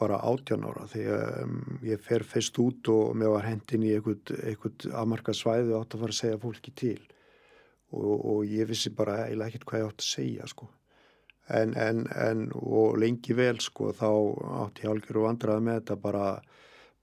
bara 0.01 0.17
18 0.25 0.63
ára 0.65 0.87
þegar 0.89 1.43
um, 1.43 1.59
ég 1.85 2.01
fer 2.01 2.25
fyrst 2.25 2.57
út 2.57 2.89
og 2.89 3.11
mér 3.21 3.35
var 3.35 3.45
hendin 3.45 3.85
í 3.85 3.91
einhvern 3.93 4.95
afmarka 4.97 5.35
svæði 5.37 5.75
og 5.75 5.83
átt 5.83 5.93
að 5.93 6.05
fara 6.05 6.15
að 6.15 6.19
segja 6.23 6.39
fólki 6.41 6.73
til. 6.73 6.97
Og, 7.93 8.15
og 8.17 8.41
ég 8.49 8.69
vissi 8.69 8.89
bara 8.97 9.27
eiginlega 9.27 9.53
ekkert 9.53 9.69
hvað 9.69 9.83
ég 9.83 9.91
átt 9.91 10.01
að 10.01 10.09
segja 10.09 10.49
sko. 10.49 10.71
En, 11.49 11.73
en, 11.73 12.03
en 12.13 12.43
og 12.53 12.99
lengi 13.01 13.33
vel 13.33 13.57
sko 13.63 13.89
þá 13.97 14.09
átt 14.65 14.83
ég 14.83 14.91
algjör 14.91 15.17
og 15.21 15.25
vandraði 15.25 15.65
með 15.65 15.79
þetta 15.79 15.95
bara, 16.03 16.27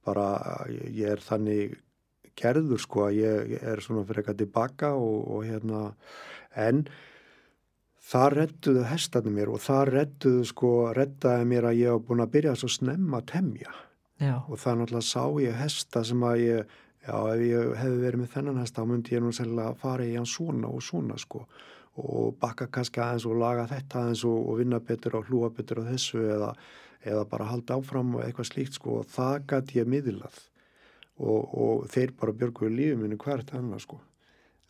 bara 0.07 0.29
ég 0.71 1.17
er 1.17 1.25
þannig 1.25 1.75
gerður 2.37 2.81
sko 2.83 3.09
að 3.09 3.19
ég 3.19 3.57
er 3.59 3.83
svona 3.83 4.05
fyrir 4.07 4.23
eitthvað 4.23 4.41
tilbaka 4.45 4.93
og, 5.01 5.19
og 5.35 5.45
hérna 5.49 5.83
en 6.55 6.85
það 8.07 8.29
rettuðu 8.37 8.87
hestarnir 8.87 9.35
mér 9.35 9.53
og 9.53 9.63
það 9.65 9.93
rettuðu 9.95 10.49
sko, 10.53 10.73
rettaði 10.97 11.47
mér 11.51 11.71
að 11.71 11.81
ég 11.81 11.95
hef 11.95 12.09
búin 12.09 12.25
að 12.25 12.35
byrja 12.37 12.57
svo 12.61 12.71
snemma 12.71 13.23
að 13.23 13.31
temja 13.33 13.73
já. 14.23 14.37
og 14.47 14.59
það 14.63 14.83
náttúrulega 14.83 15.09
sá 15.09 15.25
ég 15.43 15.57
hesta 15.61 16.05
sem 16.07 16.27
að 16.27 16.43
ég, 16.45 16.77
já 17.07 17.17
ef 17.33 17.47
ég 17.47 17.73
hefði 17.81 18.03
verið 18.05 18.23
með 18.23 18.35
þennan 18.37 18.61
hesta 18.63 18.85
þá 18.85 18.91
myndi 18.93 19.17
ég 19.17 19.25
nú 19.25 19.33
sérlega 19.35 19.73
að 19.73 19.81
fara 19.83 20.07
í 20.07 20.15
hann 20.15 20.31
svona 20.31 20.71
og 20.71 20.85
svona 20.85 21.19
sko 21.21 21.47
og 21.97 22.37
bakka 22.41 22.69
kannski 22.73 23.01
aðeins 23.01 23.25
og 23.29 23.39
laga 23.41 23.65
þetta 23.71 24.03
aðeins 24.03 24.25
og, 24.29 24.37
og 24.51 24.59
vinna 24.61 24.81
betur 24.85 25.17
og 25.19 25.31
hlúa 25.31 25.49
betur 25.55 25.81
á 25.81 25.89
þessu 25.89 26.21
eða, 26.27 26.51
eða 27.07 27.25
bara 27.31 27.49
halda 27.49 27.79
áfram 27.79 28.19
og 28.19 28.27
eitthvað 28.27 28.51
slíkt 28.51 28.77
sko 28.77 29.01
og 29.01 29.09
það 29.13 29.39
gæti 29.53 29.81
ég 29.81 29.89
miðlað. 29.89 30.37
Og, 31.17 31.55
og 31.57 31.87
þeir 31.89 32.13
bara 32.21 32.37
björguðu 32.37 32.75
lífið 32.75 33.01
minni 33.01 33.17
hvert 33.21 33.55
annað 33.57 33.87
sko? 33.87 34.01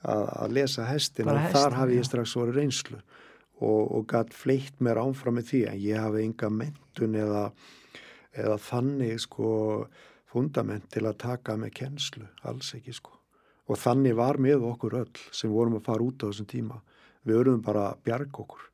Að, 0.07 0.27
að 0.45 0.53
lesa 0.55 0.87
hestin 0.87 1.33
og 1.33 1.49
þar 1.51 1.81
hafi 1.81 1.97
ég 1.99 2.07
strax 2.07 2.37
voru 2.39 2.55
reynslu 2.55 3.01
og, 3.01 3.81
og 3.97 4.05
gætt 4.13 4.35
fleitt 4.37 4.83
mér 4.85 5.01
ánfram 5.03 5.41
með 5.41 5.49
því 5.51 5.63
en 5.73 5.81
ég 5.83 6.05
hafi 6.05 6.23
enga 6.23 6.51
mentun 6.53 7.17
eða, 7.19 7.47
eða 8.37 8.59
þannig 8.63 9.25
sko 9.25 9.49
fundament 10.31 10.87
til 10.93 11.07
að 11.09 11.19
taka 11.25 11.57
með 11.59 11.73
kennslu, 11.81 12.27
alls 12.47 12.75
ekki 12.77 12.95
sko. 12.95 13.17
Og 13.67 13.81
þannig 13.81 14.15
var 14.15 14.39
með 14.39 14.63
okkur 14.69 15.01
öll 15.01 15.23
sem 15.35 15.51
vorum 15.51 15.81
að 15.81 15.89
fara 15.89 16.07
út 16.07 16.23
á 16.23 16.29
þessum 16.29 16.47
tíma 16.53 16.79
við 17.27 17.41
örðum 17.43 17.65
bara 17.67 17.91
að 17.91 18.01
bjarga 18.09 18.43
okkur 18.45 18.65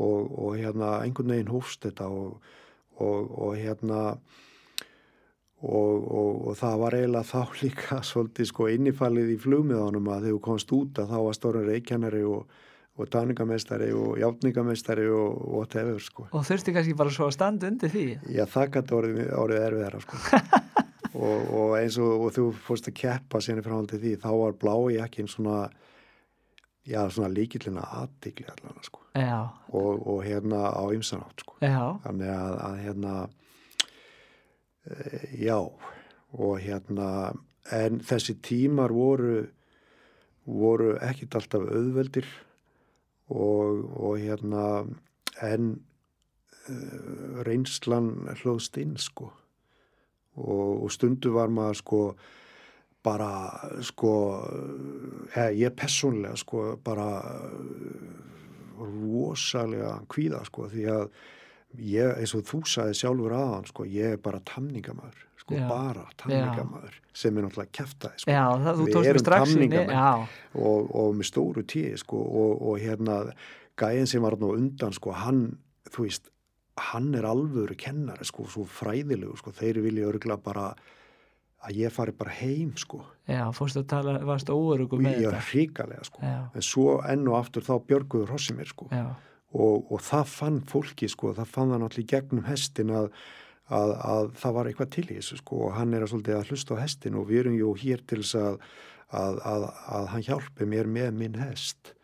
og, 0.00 0.30
og 0.30 0.54
hérna 0.56 0.94
einhvern 1.04 1.34
veginn 1.34 1.52
hófst 1.52 1.84
þetta 1.84 2.08
og, 2.08 2.54
og, 3.00 3.34
og 3.46 3.58
hérna 3.58 4.04
og 5.60 6.54
það 6.56 6.78
var 6.80 6.96
eiginlega 6.96 7.28
þá 7.28 7.54
líka 7.64 8.00
svolítið 8.06 8.48
sko 8.48 8.70
innifallið 8.72 9.34
í 9.34 9.38
flugmiðanum 9.42 10.08
að 10.08 10.26
þegar 10.26 10.36
þú 10.38 10.42
komst 10.48 10.74
út 10.76 11.00
að 11.02 11.12
þá 11.12 11.18
var 11.26 11.36
stóra 11.36 11.64
reykjannari 11.66 12.24
og 12.24 12.58
og 13.00 13.08
táningamestari 13.08 13.92
og 13.96 14.18
játningamestari 14.20 15.06
og 15.08 15.36
whatever 15.54 16.00
sko. 16.02 16.26
Og 16.36 16.44
þurfti 16.44 16.74
kannski 16.74 16.96
bara 16.98 17.12
svo 17.14 17.28
að 17.30 17.36
standa 17.38 17.70
undir 17.70 17.92
því? 17.92 18.06
Já, 18.34 18.44
það 18.50 18.72
gæti 18.74 18.96
orðið, 18.98 19.20
orðið 19.40 19.64
erfiðara 19.68 20.00
sko. 20.04 20.20
og, 21.24 21.38
og 21.60 21.76
eins 21.78 21.96
og, 22.00 22.26
og 22.26 22.34
þú 22.36 22.46
fórst 22.66 22.90
að 22.90 22.98
keppa 23.00 23.40
sérni 23.44 23.64
framhaldið 23.64 24.04
því, 24.04 24.14
þá 24.24 24.30
var 24.42 24.58
blái 24.64 24.98
ekki 25.06 25.24
einn 25.24 25.32
svona, 25.32 25.62
já, 26.86 27.02
svona 27.10 27.30
líkillina 27.32 27.84
aðdegli 28.00 28.48
allavega 28.50 28.86
sko. 28.86 29.04
Og, 29.72 30.06
og 30.06 30.24
hérna 30.24 30.70
á 30.72 30.84
ymsanátt 30.94 31.44
sko. 31.44 31.56
Já. 31.64 31.98
Þannig 32.04 32.32
að, 32.34 32.56
að 32.66 32.76
hérna, 32.84 33.14
e, 34.86 35.22
já, 35.44 35.58
og 36.30 36.54
hérna, 36.62 37.08
en 37.76 38.00
þessi 38.06 38.36
tímar 38.44 38.94
voru, 38.94 39.42
voru 40.46 40.94
ekkit 41.04 41.36
alltaf 41.38 41.66
auðveldir 41.68 42.28
og, 43.30 43.84
og 43.94 44.18
hérna 44.18 44.64
en 45.44 45.70
uh, 46.68 47.42
reynslan 47.46 48.10
hlóðst 48.40 48.78
inn 48.82 48.96
sko 49.00 49.30
og, 50.40 50.84
og 50.84 50.90
stundu 50.92 51.32
var 51.34 51.52
maður 51.52 51.80
sko 51.80 52.00
bara 53.04 53.32
sko 53.86 54.12
hef, 55.32 55.52
ég 55.56 55.74
personlega 55.76 56.36
sko 56.40 56.76
bara 56.84 57.08
rosalega 58.80 59.98
kvíða 60.10 60.42
sko 60.48 60.68
því 60.72 60.86
að 60.92 61.06
ég, 61.78 62.14
eins 62.18 62.34
og 62.36 62.44
þú 62.48 62.62
sagði 62.68 62.98
sjálfur 63.00 63.34
aðan 63.36 63.68
sko, 63.70 63.86
ég 63.88 64.16
er 64.16 64.20
bara 64.22 64.40
tamningamæður 64.48 65.22
sko, 65.40 65.56
já. 65.56 65.66
bara 65.68 66.04
tamningamæður 66.20 66.98
sem 67.22 67.36
er 67.36 67.46
náttúrulega 67.46 67.74
kæftæði 67.78 68.24
sko. 68.24 68.34
við 68.90 69.10
erum 69.12 69.26
tamningamæður 69.28 70.36
og, 70.66 70.92
og 71.02 71.16
með 71.18 71.30
stóru 71.30 71.64
tíu 71.68 71.96
sko 72.00 72.20
og, 72.20 72.54
og 72.70 72.82
hérna 72.82 73.22
gæðin 73.80 74.10
sem 74.10 74.24
var 74.24 74.36
nú 74.40 74.52
undan 74.56 74.94
sko, 74.96 75.14
hann, 75.16 75.44
þú 75.88 76.08
veist 76.08 76.30
hann 76.90 77.12
er 77.16 77.28
alvöru 77.28 77.76
kennari 77.78 78.26
sko, 78.28 78.46
svo 78.48 78.64
fræðilegu 78.68 79.36
sko, 79.40 79.52
þeir 79.56 79.82
vilja 79.84 80.08
örgla 80.10 80.38
bara 80.40 80.70
að 81.66 81.80
ég 81.82 81.92
fari 81.92 82.14
bara 82.16 82.34
heim 82.34 82.70
sko. 82.80 83.02
Já, 83.28 83.42
fórstu 83.56 83.82
að 83.82 83.90
tala, 83.92 84.14
varst 84.26 84.50
óörugum 84.52 85.02
með 85.04 85.18
þetta. 85.18 85.34
Já, 85.40 85.48
hríkalega 85.50 86.06
sko, 86.08 86.22
já. 86.24 86.38
en 86.56 86.66
svo 86.66 86.94
enn 87.10 87.26
og 87.28 87.36
aftur 87.40 87.66
þá 87.66 87.74
björguður 87.90 88.32
hossi 88.36 88.56
mér 88.56 88.70
sko. 88.70 88.88
Og, 89.50 89.90
og 89.90 90.02
það 90.06 90.30
fann 90.30 90.60
fólki 90.70 91.08
sko, 91.10 91.34
það 91.36 91.52
fann 91.52 91.74
það 91.74 91.82
náttúrulega 91.84 92.12
gegnum 92.14 92.46
hestin 92.46 92.92
að, 92.94 93.10
að, 93.66 93.96
að 94.12 94.30
það 94.40 94.56
var 94.56 94.70
eitthvað 94.70 94.92
til 94.96 95.06
í 95.08 95.16
þessu 95.18 95.40
sko. 95.42 95.64
Og 95.66 95.74
hann 95.76 95.96
er 95.96 96.06
að, 96.06 96.12
svolítið, 96.14 96.38
að 96.38 96.52
hlusta 96.54 96.78
á 96.78 96.82
hestin 96.84 97.18
og 97.18 97.26
við 97.28 97.42
erum 97.44 97.58
jú 97.58 97.74
hér 97.82 98.06
til 98.06 98.22
þess 98.22 98.40
að 98.40 98.70
að 99.10 100.06
hann 100.12 100.22
hjálpi 100.22 100.66
mér 100.68 100.86
með 100.86 101.14
minn 101.18 101.38
hest. 101.40 101.94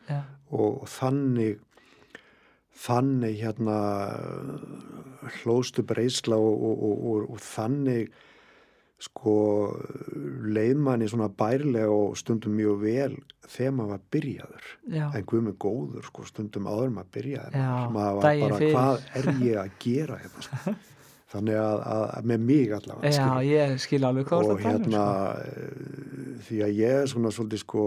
Og, 0.50 0.82
og 0.82 0.88
þannig 0.90 1.62
þannig 2.76 3.38
hérna 3.40 3.76
hlóstu 5.40 5.84
breysla 5.86 6.36
og, 6.36 7.30
og 7.30 7.38
þannig 7.40 8.10
sko 8.96 9.36
leið 10.56 10.78
manni 10.80 11.08
svona 11.10 11.28
bærlega 11.28 11.92
og 11.92 12.16
stundum 12.16 12.54
mjög 12.56 12.76
vel 12.80 13.16
þegar 13.44 13.74
maður 13.76 13.90
var 13.92 14.04
byrjaður 14.14 14.68
Já. 14.94 15.06
en 15.10 15.26
guð 15.28 15.42
með 15.44 15.56
góður 15.66 16.06
sko 16.08 16.24
stundum 16.30 16.68
áður 16.70 16.94
maður 16.94 17.10
byrjaður 17.18 17.56
maður 17.92 18.20
var 18.20 18.28
bara 18.40 18.60
fyrir. 18.62 18.76
hvað 18.76 19.08
er 19.20 19.28
ég 19.44 19.58
að 19.60 19.74
gera 19.84 20.20
hérna 20.22 20.46
sko. 20.46 20.74
þannig 21.34 21.60
að, 21.60 21.82
að 22.16 22.30
með 22.32 22.46
mig 22.48 22.72
allavega 22.78 23.12
Já, 23.12 23.26
skil. 23.26 23.50
ég 23.50 23.76
skil 23.84 24.00
alveg 24.08 24.30
hvað 24.30 24.52
og 24.54 24.64
hérna 24.64 25.04
sko. 25.04 25.62
Því 26.46 26.58
að 26.62 26.80
ég 26.80 27.00
er 27.02 27.08
svona 27.10 27.32
svolítið 27.34 27.62
sko 27.64 27.84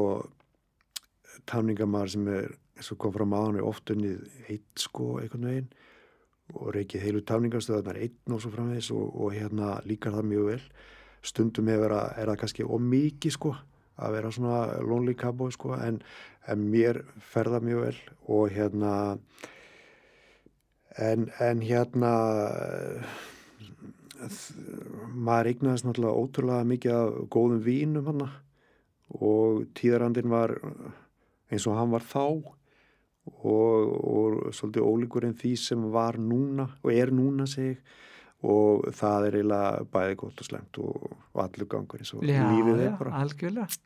tamningamæður 1.49 2.13
sem 2.13 2.31
er 2.35 2.49
eins 2.79 2.91
og 2.93 2.99
kom 3.01 3.15
fram 3.15 3.33
á 3.33 3.39
hann 3.39 3.59
ofta 3.65 3.95
unnið 3.95 4.45
eitt 4.51 4.83
sko 4.85 5.15
einhvern 5.23 5.49
veginn 5.49 5.71
og 6.53 6.71
reykið 6.75 7.03
heilu 7.05 7.25
tamningastöðarnar 7.25 7.99
einn 8.01 8.35
og 8.35 8.41
svo 8.43 8.53
framvegs 8.53 8.89
og, 8.93 9.09
og 9.15 9.35
hérna 9.35 9.77
líkar 9.89 10.15
það 10.17 10.31
mjög 10.31 10.47
vel 10.53 10.61
stundum 11.25 11.69
er 11.71 11.91
það 11.91 12.35
kannski 12.39 12.67
ómikið 12.67 13.35
sko 13.35 13.55
að 13.99 14.15
vera 14.15 14.31
svona 14.31 14.59
lonely 14.85 15.15
cowboy 15.19 15.51
sko 15.51 15.73
en, 15.75 15.99
en 16.47 16.67
mér 16.71 17.01
ferða 17.31 17.59
mjög 17.63 17.81
vel 17.87 17.97
og 18.31 18.53
hérna 18.55 18.93
en, 20.99 21.27
en 21.39 21.63
hérna 21.63 22.13
maður 25.15 25.51
eignaðist 25.51 25.87
náttúrulega 25.87 26.23
ótrúlega 26.23 26.69
mikið 26.69 26.95
af 26.95 27.19
góðum 27.33 27.61
vínum 27.65 28.09
hann 28.09 28.25
og 29.19 29.65
tíðarandin 29.77 30.31
var 30.31 30.55
eins 31.49 31.65
og 31.67 31.77
hann 31.79 31.93
var 31.93 32.05
þá 32.05 32.25
og, 32.29 32.53
og 33.49 34.53
svolítið 34.55 34.85
ólíkur 34.85 35.27
en 35.27 35.37
því 35.37 35.53
sem 35.59 35.87
var 35.93 36.19
núna 36.21 36.69
og 36.83 36.93
er 36.93 37.13
núna 37.15 37.47
seg 37.49 37.79
og 38.43 38.87
það 38.95 39.27
er 39.27 39.37
eiginlega 39.39 39.85
bæði 39.93 40.17
gott 40.21 40.41
og 40.43 40.47
slemt 40.47 40.79
og, 40.79 41.07
og 41.35 41.43
allur 41.43 41.69
gangur 41.71 41.99
eins 42.01 42.13
og 42.15 42.23
Já, 42.23 42.43
lífið 42.47 42.83
já, 42.83 42.87
er 42.87 42.97
bara. 43.01 43.23
algjörlega. 43.23 43.79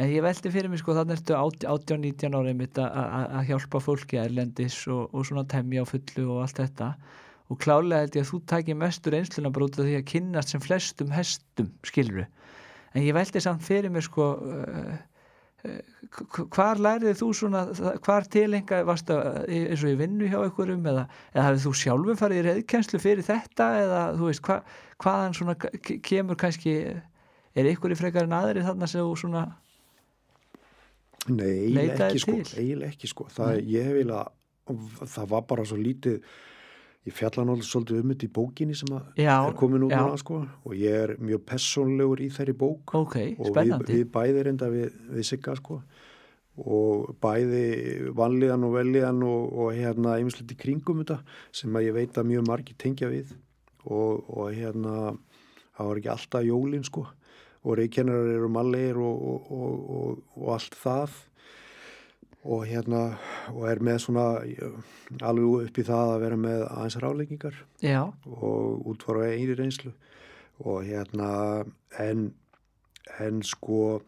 En 0.00 0.08
ég 0.08 0.24
veldi 0.24 0.52
fyrir 0.54 0.72
mig 0.72 0.80
sko, 0.80 0.94
þannig 0.96 1.18
ertu 1.18 1.34
18-19 1.36 2.36
árið 2.38 2.54
mitt 2.56 2.78
að 2.80 3.50
hjálpa 3.50 3.82
fólki 3.84 4.16
erlendis 4.16 4.78
og, 4.88 5.10
og 5.12 5.26
svona 5.28 5.44
temja 5.44 5.84
á 5.84 5.90
fullu 5.90 6.24
og 6.30 6.46
allt 6.46 6.62
þetta. 6.62 6.94
Og 7.52 7.58
klálega 7.60 8.06
held 8.06 8.16
ég 8.16 8.24
að 8.24 8.30
þú 8.30 8.40
tækir 8.48 8.78
mestur 8.80 9.16
einsluna 9.18 9.52
bara 9.52 9.66
út 9.66 9.76
af 9.76 9.84
því 9.84 9.98
að 9.98 10.08
kynnast 10.08 10.54
sem 10.54 10.62
flestum 10.64 11.12
hestum, 11.12 11.68
skilru 11.84 12.24
en 12.94 13.04
ég 13.04 13.14
veldi 13.14 13.42
samt 13.42 13.62
fyrir 13.64 13.92
mig 13.92 14.04
sko 14.06 14.32
uh, 14.42 14.94
hvar 16.54 16.80
lærið 16.80 17.18
þú 17.20 17.30
svona, 17.36 17.62
hvar 18.04 18.26
tilenga 18.32 18.80
varst 18.88 19.10
það 19.10 19.44
eins 19.46 19.84
og 19.84 19.92
í 19.92 19.98
vinnu 20.00 20.28
hjá 20.30 20.38
einhverjum 20.40 20.86
eða, 20.92 21.06
eða 21.34 21.46
hafið 21.48 21.64
þú 21.66 21.72
sjálfur 21.82 22.20
farið 22.20 22.40
í 22.40 22.44
reyðkenslu 22.48 23.00
fyrir 23.02 23.26
þetta 23.26 23.66
eða 23.82 24.02
þú 24.16 24.30
veist 24.30 24.44
hva, 24.48 24.60
hvaðan 25.04 25.36
svona 25.36 25.56
kemur 26.08 26.40
kannski 26.40 26.76
er 26.80 27.68
einhverju 27.68 27.98
frekar 28.00 28.28
en 28.28 28.38
aðri 28.38 28.64
þarna 28.64 28.88
sem 28.90 29.04
þú 29.04 29.18
svona 29.20 29.44
Nei, 31.28 31.68
eiginlega 31.68 32.06
ekki 32.08 32.22
sko, 32.22 32.34
ekki 32.86 33.08
sko. 33.10 33.26
Það, 33.28 33.58
ég 33.68 33.84
hef 33.84 33.98
eiginlega, 33.98 34.30
það 35.12 35.26
var 35.34 35.42
bara 35.50 35.66
svo 35.68 35.76
lítið, 35.76 36.22
ég 37.08 37.16
fjalla 37.16 37.46
náttúrulega 37.46 37.68
svolítið 37.68 38.02
um 38.02 38.12
þetta 38.12 38.26
í 38.26 38.32
bókinni 38.36 38.76
sem 38.76 38.92
Já, 39.16 39.34
er 39.38 39.56
komin 39.56 39.86
út 39.86 39.94
núna 39.94 40.18
sko. 40.20 40.42
Og 40.68 40.76
ég 40.76 40.96
er 41.06 41.14
mjög 41.18 41.44
personlegur 41.48 42.20
í 42.20 42.28
þeirri 42.34 42.54
bók. 42.60 42.94
Ok, 42.98 43.16
og 43.40 43.52
við, 43.56 43.74
við 43.88 44.02
bæði 44.12 44.44
reynda 44.46 44.68
við, 44.72 44.98
við 45.14 45.28
sigga 45.30 45.56
sko. 45.56 45.80
Og 46.60 47.14
bæði 47.22 48.10
vanlíðan 48.16 48.66
og 48.68 48.74
velíðan 48.76 49.22
og, 49.24 49.46
og 49.62 49.72
hérna 49.78 50.18
einmislegt 50.18 50.52
í 50.52 50.58
kringum 50.60 51.00
þetta 51.00 51.22
sem 51.56 51.78
að 51.78 51.86
ég 51.88 51.96
veit 51.96 52.20
að 52.20 52.28
mjög 52.34 52.46
margir 52.50 52.76
tengja 52.80 53.08
við. 53.12 53.32
Og, 53.88 54.28
og 54.28 54.52
hérna 54.52 55.14
það 55.78 55.88
var 55.88 56.02
ekki 56.02 56.12
alltaf 56.12 56.44
jólin 56.44 56.84
sko. 56.84 57.06
Og 57.60 57.76
reykjennarar 57.76 58.28
eru 58.36 59.04
og, 59.04 59.50
og, 59.52 60.22
og 60.36 60.52
allt 60.52 60.76
það 60.80 61.16
og 62.44 62.64
hérna 62.64 63.02
og 63.52 63.66
er 63.68 63.82
með 63.84 63.98
svona 64.06 64.26
eh, 64.48 64.76
alveg 65.20 65.66
upp 65.68 65.80
í 65.80 65.86
það 65.86 66.12
að 66.14 66.22
vera 66.24 66.38
með 66.40 66.62
aðeins 66.68 66.98
ráleikingar 67.02 67.58
Já, 67.84 68.00
og 68.24 68.86
útfara 68.88 69.28
eini 69.34 69.56
reynslu. 69.58 69.92
Og 70.60 70.84
hérna 70.84 71.30
en, 72.00 72.30
en 73.20 73.42
sko 73.44 74.00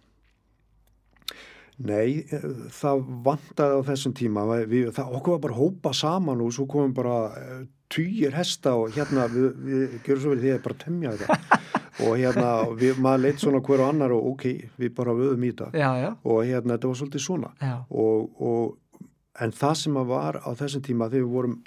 nei 1.83 2.25
það 2.73 3.05
vantaði 3.25 3.79
á 3.81 3.89
þessum 3.89 4.17
tíma 4.17 4.45
við, 4.69 4.91
það, 4.95 5.15
okkur 5.19 5.37
var 5.37 5.45
bara 5.47 5.59
hópa 5.59 5.93
saman 5.97 6.43
og 6.45 6.53
svo 6.55 6.67
komum 6.71 6.93
bara 6.95 7.17
uh, 7.33 7.63
týjir 7.93 8.37
hesta 8.37 8.77
og 8.79 8.93
hérna 8.95 9.27
við, 9.33 9.49
við 9.67 9.97
gerum 10.07 10.23
svo 10.23 10.35
vel 10.35 10.43
því 10.45 10.53
að 10.55 10.63
bara 10.69 10.81
temja 10.85 11.15
þetta 11.17 11.73
og 12.01 12.15
hérna 12.17 12.53
við, 12.79 13.01
maður 13.03 13.25
leitt 13.27 13.43
svona 13.43 13.61
hver 13.65 13.83
og 13.85 13.91
annar 13.93 14.15
og 14.17 14.31
ok, 14.33 14.47
við 14.81 14.95
bara 14.97 15.17
vöðum 15.17 15.45
í 15.45 15.53
já, 15.77 16.15
og 16.25 16.41
hérna 16.49 16.77
þetta 16.77 16.93
var 16.93 17.01
svolítið 17.01 17.25
svona. 17.27 17.53
Og, 17.91 18.41
og, 18.41 19.05
en 19.41 19.53
það 19.53 19.77
sem 19.83 20.01
að 20.01 20.11
var 20.13 20.41
á 20.41 20.51
þessum 20.57 20.85
tíma 20.87 21.11
þegar 21.13 21.27
við 21.27 21.37
vorum 21.37 21.61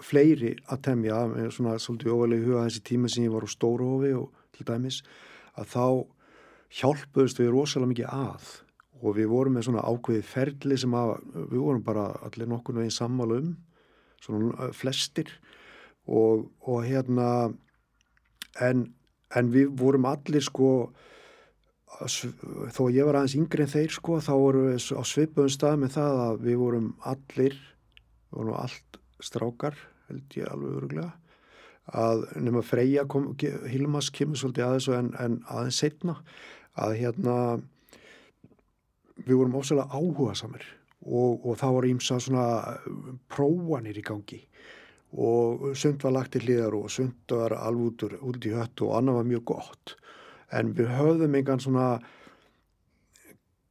fleiri 0.00 0.54
að 0.70 0.82
temja 0.86 1.18
svona 1.52 1.76
svolítið 1.78 2.14
óvalegi 2.14 2.46
huga 2.48 2.64
þessi 2.66 2.84
tíma 2.88 3.10
sem 3.10 3.26
ég 3.26 3.34
var 3.34 3.44
á 3.44 3.50
Stóruhofi 3.50 4.14
og 4.16 4.30
til 4.56 4.66
dæmis 4.68 5.02
að 5.58 5.70
þá 5.74 5.86
hjálpuðust 6.80 7.40
við 7.40 7.52
rosalega 7.54 7.92
mikið 7.92 8.12
að. 8.14 8.50
Og 9.00 9.16
við 9.16 9.30
vorum 9.32 9.56
með 9.56 9.66
svona 9.68 9.84
ákveðið 9.88 10.28
ferli 10.28 10.76
sem 10.78 10.94
að 10.96 11.14
við 11.34 11.58
vorum 11.58 11.84
bara 11.84 12.06
allir 12.26 12.50
nokkur 12.50 12.76
veginn 12.78 12.94
sammála 12.94 13.40
um 13.40 13.52
svona 14.20 14.70
flestir. 14.76 15.30
Og, 16.10 16.48
og 16.68 16.84
hérna 16.84 17.28
en, 18.60 18.88
en 19.36 19.52
við 19.54 19.70
vorum 19.78 20.08
allir 20.10 20.44
sko 20.44 20.70
að 22.00 22.16
þó 22.74 22.82
að 22.86 22.96
ég 22.96 23.08
var 23.08 23.18
aðeins 23.20 23.36
yngri 23.38 23.64
en 23.64 23.72
þeir 23.72 23.94
sko 23.94 24.18
þá 24.22 24.32
vorum 24.32 24.68
við 24.70 24.84
á 24.94 25.02
svipuðum 25.06 25.54
stað 25.54 25.80
með 25.82 25.96
það 25.96 26.20
að 26.24 26.44
við 26.46 26.60
vorum 26.60 26.90
allir 27.12 27.56
við 27.56 28.38
vorum 28.38 28.60
allt 28.60 29.00
strákar 29.20 29.80
held 30.08 30.38
ég 30.38 30.50
alveg 30.50 30.78
öruglega 30.78 31.10
að 31.90 32.24
nema 32.38 32.62
Freyja 32.62 33.04
kom, 33.10 33.32
Hilmas 33.70 34.10
kemur 34.14 34.38
svolítið 34.38 34.66
aðeins 34.66 34.88
en, 34.94 35.12
en 35.18 35.38
aðeins 35.50 35.80
setna 35.82 36.16
að 36.78 36.96
hérna 37.00 37.36
við 39.26 39.34
vorum 39.36 39.58
ósæðlega 39.60 39.98
áhuga 39.98 40.36
samir 40.38 40.66
og, 41.00 41.42
og 41.42 41.58
það 41.60 41.76
voru 41.76 41.90
ímsa 41.94 42.20
svona 42.22 42.46
prófanir 43.32 43.98
í 43.98 44.06
gangi 44.06 44.40
og 45.10 45.70
sund 45.78 46.02
var 46.04 46.14
lagt 46.14 46.34
til 46.36 46.44
hliðar 46.46 46.76
og 46.78 46.90
sund 46.92 47.34
var 47.34 47.56
alveg 47.58 48.18
út, 48.20 48.46
í 48.46 48.54
hött 48.54 48.82
og 48.86 48.96
annað 48.98 49.20
var 49.20 49.30
mjög 49.30 49.44
gott. 49.50 49.94
En 50.54 50.74
við 50.74 50.90
höfðum 50.94 51.36
engan 51.38 51.62
svona 51.62 51.86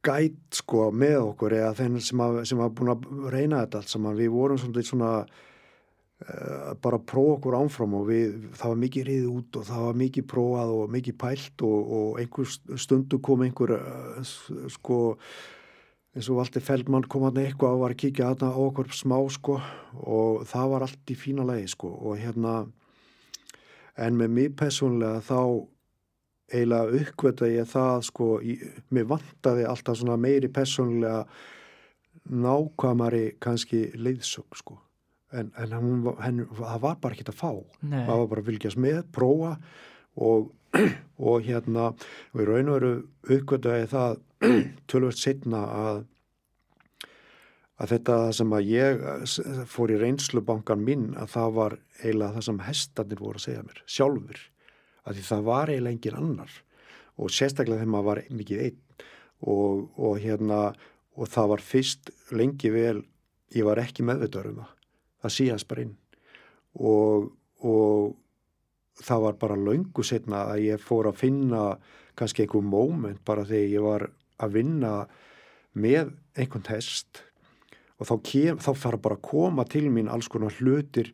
gæt 0.04 0.60
sko 0.60 0.88
með 0.96 1.18
okkur 1.20 1.54
eða 1.58 1.76
þeim 1.76 2.00
sem, 2.00 2.20
var 2.58 2.72
búin 2.72 2.92
að 2.94 3.06
reyna 3.32 3.62
þetta 3.64 3.80
allt 3.80 3.92
saman, 3.92 4.16
við 4.16 4.32
vorum 4.32 4.60
svona, 4.60 4.84
svona 4.84 5.12
uh, 5.24 6.72
bara 6.80 7.00
að 7.00 7.06
prófa 7.12 7.36
okkur 7.36 7.58
ánfram 7.58 7.96
og 7.98 8.06
við, 8.08 8.36
það 8.56 8.72
var 8.72 8.82
mikið 8.84 9.08
riðið 9.10 9.30
út 9.34 9.60
og 9.60 9.66
það 9.68 9.86
var 9.86 10.02
mikið 10.04 10.28
prófað 10.32 10.74
og 10.76 10.94
mikið 10.96 11.18
pælt 11.20 11.64
og, 11.68 11.94
og 11.98 12.20
einhver 12.22 12.52
stundu 12.86 13.20
kom 13.24 13.44
einhver 13.44 13.76
uh, 13.76 14.34
sko 14.72 15.00
eins 16.16 16.26
og 16.30 16.40
Valdi 16.40 16.60
Feldmann 16.64 17.04
kom 17.10 17.22
hann 17.28 17.38
eitthvað 17.38 17.76
og 17.76 17.82
var 17.84 17.92
að 17.94 18.00
kíkja 18.02 18.30
þarna 18.32 18.50
á 18.50 18.60
okkur 18.66 18.88
smá 18.96 19.16
sko 19.30 19.60
og 20.02 20.40
það 20.50 20.70
var 20.72 20.84
allt 20.86 21.12
í 21.14 21.16
fína 21.18 21.44
lagi 21.46 21.68
sko 21.70 21.90
og 21.94 22.16
hérna 22.18 22.54
en 24.00 24.16
með 24.18 24.32
mig 24.34 24.56
personlega 24.58 25.20
þá 25.22 25.38
eiginlega 26.50 26.98
uppkvöta 26.98 27.46
ég 27.46 27.68
það 27.70 28.00
sko, 28.08 28.26
ég, 28.42 28.62
mér 28.90 29.06
vantaði 29.12 29.66
alltaf 29.70 30.00
svona 30.00 30.16
meiri 30.18 30.48
personlega 30.50 31.20
nákvæmari 32.30 33.36
kannski 33.42 33.84
leiðsögn 33.94 34.58
sko 34.58 34.78
en, 35.32 35.52
en 35.62 35.72
hún, 35.78 36.00
var- 36.08 36.18
henn, 36.24 36.42
það 36.58 36.80
var 36.82 36.96
bara 36.98 37.14
ekki 37.14 37.28
að 37.30 37.36
fá. 37.38 37.50
Nei, 37.86 38.00
það 38.02 38.16
var 38.18 38.26
bara 38.32 38.42
að 38.42 38.48
fylgjast 38.50 38.80
með, 38.82 38.96
prófa 39.14 39.52
og, 40.20 40.50
og 41.30 41.44
hérna 41.46 41.90
og 41.92 42.42
í 42.42 42.48
raun 42.48 42.70
og 42.70 42.78
veru 42.78 42.94
uppgötaði 43.36 43.90
það 43.90 44.16
tölvöld 44.90 45.20
setna 45.20 45.66
að 45.80 46.06
að 47.80 47.94
þetta 47.94 48.16
sem 48.36 48.50
að 48.52 48.66
ég 48.68 49.04
fór 49.70 49.92
í 49.94 50.00
reynslubankan 50.00 50.82
minn 50.84 51.06
að 51.16 51.30
það 51.34 51.54
var 51.56 51.76
eiginlega 52.02 52.34
það 52.34 52.46
sem 52.46 52.58
hestarnir 52.66 53.22
voru 53.22 53.40
að 53.40 53.46
segja 53.46 53.62
mér 53.64 53.80
sjálfur, 53.88 54.40
að 55.08 55.16
því 55.16 55.24
það 55.30 55.46
var 55.46 55.72
eiginlega 55.72 55.96
engin 55.96 56.18
annar. 56.20 56.58
Og 57.20 57.32
sérstaklega 57.32 57.80
þegar 57.80 57.92
maður 57.94 58.08
var 58.10 58.20
mikið 58.36 58.62
einn. 58.66 59.06
Og, 59.40 59.86
og 59.96 60.20
hérna 60.20 60.60
og 61.16 61.32
það 61.32 61.50
var 61.54 61.64
fyrst 61.64 62.12
lengi 62.36 62.72
vel 62.72 63.00
ég 63.56 63.66
var 63.66 63.80
ekki 63.80 64.04
meðvitaður 64.04 64.52
um 64.52 64.60
það. 64.60 64.74
Það 65.20 65.34
síðast 65.36 65.68
bara 65.70 65.84
inn. 65.86 65.94
Og, 66.76 67.30
og 67.64 68.19
það 69.00 69.24
var 69.24 69.40
bara 69.40 69.58
löngu 69.58 70.04
setna 70.06 70.44
að 70.52 70.66
ég 70.68 70.84
fór 70.84 71.10
að 71.10 71.20
finna 71.22 71.64
kannski 72.18 72.44
einhver 72.44 72.64
moment 72.64 73.20
bara 73.24 73.46
þegar 73.48 73.74
ég 73.74 73.84
var 73.86 74.06
að 74.40 74.56
vinna 74.58 74.94
með 75.72 76.14
einhvern 76.36 76.70
hest 76.70 77.22
og 78.00 78.08
þá, 78.08 78.14
kem, 78.24 78.58
þá 78.60 78.72
fara 78.76 79.00
bara 79.00 79.18
að 79.18 79.26
koma 79.28 79.66
til 79.68 79.86
mín 79.92 80.08
alls 80.10 80.28
konar 80.32 80.56
hlutir 80.56 81.12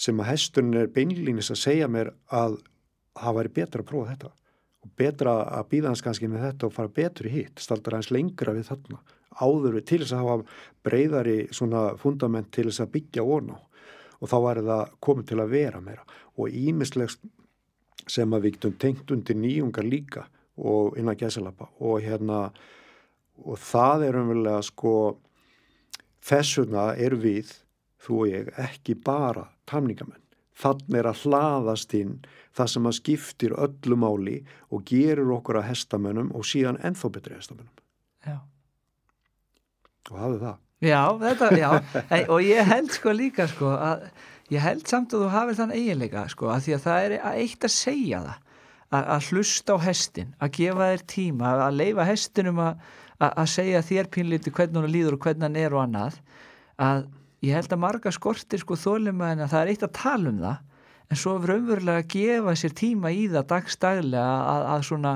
sem 0.00 0.18
að 0.20 0.32
hesturinn 0.32 0.80
er 0.80 0.90
beinlýnis 0.90 1.52
að 1.52 1.62
segja 1.62 1.88
mér 1.90 2.12
að 2.34 2.58
það 3.20 3.36
væri 3.38 3.54
betra 3.60 3.82
að 3.84 3.90
prófa 3.90 4.10
þetta. 4.14 4.30
Og 4.80 4.92
betra 4.96 5.32
að 5.58 5.66
býða 5.70 5.90
hans 5.90 6.02
kannski 6.02 6.28
með 6.30 6.46
þetta 6.46 6.66
og 6.66 6.74
fara 6.74 6.92
betur 6.96 7.28
í 7.28 7.34
hitt, 7.34 7.60
staldar 7.60 7.98
hans 7.98 8.10
lengra 8.10 8.54
við 8.56 8.70
þarna 8.70 9.02
áður 9.40 9.76
við 9.78 9.86
til 9.88 10.00
þess 10.02 10.14
að 10.16 10.22
hafa 10.24 10.60
breyðari 10.86 11.36
svona 11.54 11.82
fundament 12.00 12.50
til 12.54 12.66
þess 12.68 12.82
að 12.84 12.94
byggja 12.96 13.26
von 13.26 13.52
á 13.54 13.58
og 14.20 14.30
þá 14.30 14.36
væri 14.44 14.66
það 14.66 14.82
komið 15.06 15.30
til 15.30 15.40
að 15.40 15.54
vera 15.54 15.80
meira. 15.84 16.04
Og 16.36 16.52
ímislegt 16.52 17.24
sem 18.10 18.36
að 18.36 18.46
við 18.46 18.56
getum 18.56 18.76
tengt 18.80 19.10
undir 19.14 19.38
nýjungar 19.38 19.86
líka 19.86 20.26
og 20.60 20.98
innan 21.00 21.18
gæsalappa. 21.18 21.70
Og 21.80 22.00
hérna 22.04 22.50
og 23.40 23.58
það 23.60 24.06
er 24.08 24.20
umverulega 24.20 24.62
sko 24.66 24.94
þessuna 26.24 26.90
er 27.00 27.16
við 27.16 27.52
þú 28.00 28.18
og 28.24 28.32
ég 28.32 28.50
ekki 28.60 28.96
bara 29.04 29.46
tamningamenn 29.68 30.20
þannig 30.60 30.98
er 31.00 31.08
að 31.08 31.22
hlaðast 31.24 31.94
inn 31.96 32.16
það 32.56 32.72
sem 32.74 32.88
að 32.88 32.96
skiptir 32.98 33.54
öllu 33.56 33.96
máli 34.00 34.38
og 34.68 34.84
gerur 34.88 35.36
okkur 35.38 35.60
að 35.60 35.70
hestamönnum 35.70 36.32
og 36.36 36.44
síðan 36.48 36.80
ennþá 36.84 37.12
betri 37.14 37.38
hestamönnum. 37.38 37.76
Já. 38.26 38.36
og 40.10 40.18
hafið 40.18 40.42
það 40.44 40.58
Já, 40.80 41.12
þetta, 41.20 41.50
já, 41.60 41.70
og 42.32 42.38
ég 42.40 42.68
held 42.70 42.94
sko 42.94 43.12
líka 43.12 43.44
sko 43.50 43.74
að 43.76 44.06
ég 44.50 44.62
held 44.64 44.86
samt 44.88 45.12
að 45.12 45.26
þú 45.26 45.32
hafið 45.34 45.58
þann 45.58 45.74
eiginleika 45.76 46.22
sko 46.32 46.48
að 46.54 46.62
því 46.64 46.76
að 46.76 46.86
það 46.86 47.04
er 47.04 47.14
eitt 47.34 47.66
að 47.66 47.74
segja 47.74 48.22
það 48.24 48.38
að, 48.90 49.04
að 49.04 49.28
hlusta 49.28 49.76
á 49.76 49.78
hestin, 49.84 50.32
að 50.40 50.54
gefa 50.56 50.88
þér 50.92 51.04
tíma 51.12 51.52
að 51.66 51.76
leifa 51.82 52.06
hestinum 52.08 52.62
að, 52.64 52.80
að, 53.18 53.30
að 53.30 53.50
segja 53.54 53.82
þér 53.90 54.10
pínlíti 54.16 54.54
hvernig 54.56 54.80
hann 54.80 54.94
líður 54.94 55.18
og 55.18 55.26
hvernig 55.26 55.46
hann 55.46 55.60
er 55.60 55.76
og 55.76 55.84
annað 55.84 56.18
að 56.80 57.04
ég 57.44 57.56
held 57.56 57.76
að 57.76 57.82
marga 57.84 58.14
skortir 58.16 58.64
sko 58.64 58.78
þólum 58.80 59.22
að 59.24 59.44
það 59.46 59.60
er 59.60 59.72
eitt 59.74 59.86
að 59.86 59.96
tala 60.00 60.32
um 60.32 60.40
það 60.40 60.66
en 61.10 61.20
svo 61.20 61.36
raunverulega 61.42 62.02
að 62.02 62.10
gefa 62.16 62.56
sér 62.56 62.74
tíma 62.80 63.12
í 63.12 63.26
það 63.30 63.48
dagstaglega 63.52 64.56
að 64.74 64.88
svona 64.88 65.14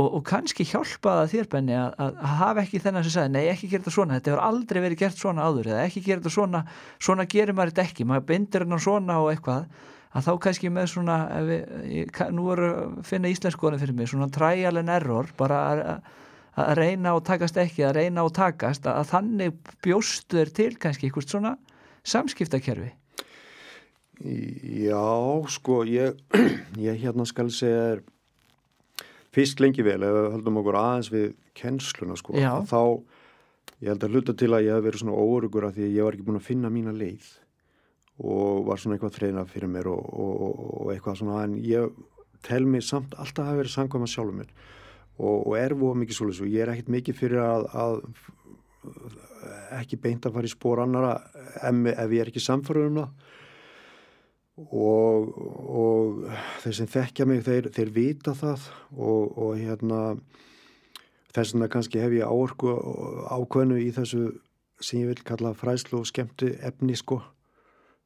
og, 0.00 0.08
og 0.16 0.24
kannski 0.26 0.64
hjálpa 0.68 1.18
það 1.20 1.32
þér 1.34 1.48
benni 1.52 1.76
að, 1.76 1.94
að 2.00 2.34
hafa 2.40 2.64
ekki 2.64 2.80
þennan 2.82 3.06
sem 3.06 3.14
sagði 3.14 3.34
nei 3.36 3.52
ekki 3.52 3.70
gera 3.70 3.84
þetta 3.84 3.94
svona, 3.94 4.18
þetta 4.18 4.32
hefur 4.32 4.44
aldrei 4.46 4.80
verið 4.86 5.02
gert 5.02 5.20
svona 5.20 5.46
áður 5.46 5.70
eða 5.74 5.86
ekki 5.86 6.04
gera 6.06 6.22
þetta 6.22 6.34
svona, 6.36 6.62
svona 7.02 7.26
gerir 7.30 7.56
maður 7.56 7.74
þetta 7.74 7.86
ekki, 7.88 8.06
maður 8.08 8.28
bindir 8.30 8.64
hennar 8.66 8.84
svona 8.84 9.18
og 9.20 9.32
eitthvað 9.34 9.66
að 10.10 10.26
þá 10.26 10.30
kannski 10.46 10.70
með 10.74 10.88
svona 10.94 11.16
við, 11.46 12.14
nú 12.34 12.46
að 12.54 12.70
finna 13.06 13.30
íslenskoðinu 13.30 13.82
fyrir 13.82 13.98
mig, 13.98 14.10
svona 14.10 14.30
trial 14.34 14.80
and 14.80 14.92
error 14.92 15.30
bara 15.38 15.60
að, 15.70 15.82
að 16.58 16.72
reyna 16.80 17.14
og 17.18 17.24
takast 17.28 17.60
ekki 17.62 17.84
að 17.86 18.00
reyna 18.00 18.24
og 18.26 18.32
takast 18.36 18.88
að, 18.90 19.02
að 19.02 19.12
þannig 19.12 19.74
bjóstu 19.84 20.40
þér 20.40 20.54
til 20.56 20.72
kannski 20.82 21.08
eitthvað 21.08 21.28
svona 21.28 21.54
samskiptakerfi. 22.10 22.90
Já, 24.20 25.04
sko 25.48 25.82
ég, 25.88 26.18
ég 26.88 26.98
hérna 27.04 27.24
skal 27.28 27.52
segja 27.54 27.84
er 27.94 28.02
fyrst 29.34 29.62
lengi 29.62 29.84
vel 29.86 30.00
ef 30.02 30.16
við 30.16 30.28
höldum 30.36 30.60
okkur 30.60 30.78
aðeins 30.80 31.10
við 31.12 31.28
kennsluna 31.58 32.16
sko 32.18 32.34
Já. 32.38 32.52
þá 32.66 32.80
ég 33.80 33.92
held 33.92 34.04
að 34.04 34.16
hluta 34.16 34.34
til 34.36 34.50
að 34.52 34.66
ég 34.66 34.76
hef 34.76 34.86
verið 34.86 35.04
svona 35.04 35.20
óörugur 35.20 35.68
af 35.68 35.76
því 35.76 35.86
að 35.86 35.94
ég 35.96 36.06
var 36.06 36.16
ekki 36.16 36.26
búin 36.26 36.40
að 36.40 36.48
finna 36.48 36.72
mína 36.72 36.94
leið 36.96 37.28
og 38.20 38.66
var 38.66 38.80
svona 38.80 38.98
eitthvað 38.98 39.16
þreina 39.16 39.46
fyrir 39.48 39.70
mér 39.72 39.88
og, 39.92 40.02
og, 40.10 40.58
og 40.82 40.92
eitthvað 40.92 41.22
svona 41.22 41.44
en 41.46 41.56
ég 41.64 41.94
tel 42.44 42.66
mig 42.68 42.84
samt 42.84 43.14
alltaf 43.16 43.44
að 43.44 43.50
hafa 43.50 43.60
verið 43.62 43.74
sangkvæma 43.76 44.10
sjálfur 44.10 44.36
mér 44.42 44.52
og, 45.20 45.46
og 45.46 45.56
er 45.60 45.76
voða 45.78 46.02
mikið 46.02 46.18
svolítið 46.18 46.40
svo 46.40 46.50
ég 46.50 46.64
er 46.64 46.74
ekkit 46.74 46.92
mikið 46.96 47.18
fyrir 47.20 47.42
að, 47.44 47.66
að 47.72 47.94
ekki 49.80 50.00
beint 50.00 50.26
að 50.26 50.36
fara 50.36 50.48
í 50.48 50.52
spór 50.52 50.82
annara 50.84 51.14
ef, 51.60 51.80
ef 51.94 52.14
ég 52.16 52.24
er 52.24 52.32
ekki 52.32 52.42
samfærður 52.44 52.90
um 52.90 53.00
það 53.00 53.36
og, 54.68 55.30
og 55.70 56.22
þeir 56.62 56.76
sem 56.76 56.90
þekkja 56.90 57.26
mig 57.28 57.42
þeir, 57.46 57.70
þeir 57.74 57.92
vita 57.96 58.34
það. 58.36 58.66
Og, 58.96 59.38
og 59.38 59.56
hérna 59.58 60.00
þess 61.34 61.54
vegna 61.54 61.70
kannski 61.72 62.02
hef 62.02 62.16
ég 62.18 62.28
áorku 62.28 62.74
ákveðnu 63.30 63.80
í 63.80 63.90
þessu 63.96 64.26
sem 64.80 65.02
ég 65.02 65.12
vil 65.12 65.24
kalla 65.26 65.54
fræslu 65.56 66.00
og 66.00 66.10
skemmti 66.10 66.54
efni 66.66 66.96
sko. 66.98 67.20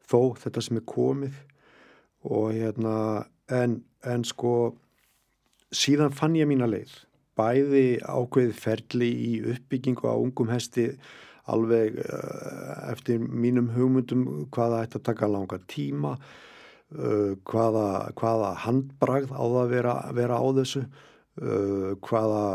Þó 0.05 0.35
þetta 0.39 0.63
sem 0.65 0.81
er 0.81 0.87
komið. 0.91 1.37
Og 2.25 2.55
hérna 2.57 2.95
en, 3.53 3.83
en 4.05 4.25
sko 4.25 4.75
síðan 5.75 6.15
fann 6.15 6.39
ég 6.39 6.49
mína 6.49 6.69
leið. 6.71 6.93
Bæði 7.35 7.99
ákveðið 8.07 8.59
ferli 8.63 9.11
í 9.11 9.31
uppbyggingu 9.55 10.07
á 10.07 10.15
ungum 10.15 10.53
hesti 10.55 10.93
alveg 11.51 11.99
uh, 12.01 12.91
eftir 12.93 13.21
mínum 13.21 13.71
hugmyndum 13.75 14.47
hvaða 14.55 14.85
ætti 14.85 15.01
að 15.01 15.07
taka 15.11 15.29
langa 15.29 15.59
tíma 15.71 16.15
uh, 16.17 17.35
hvaða, 17.49 17.89
hvaða 18.17 18.53
handbragð 18.65 19.35
á 19.35 19.43
það 19.43 19.59
að 19.65 19.75
vera, 19.75 19.97
vera 20.17 20.39
á 20.41 20.47
þessu 20.61 20.85
uh, 20.85 21.93
hvaða, 22.07 22.47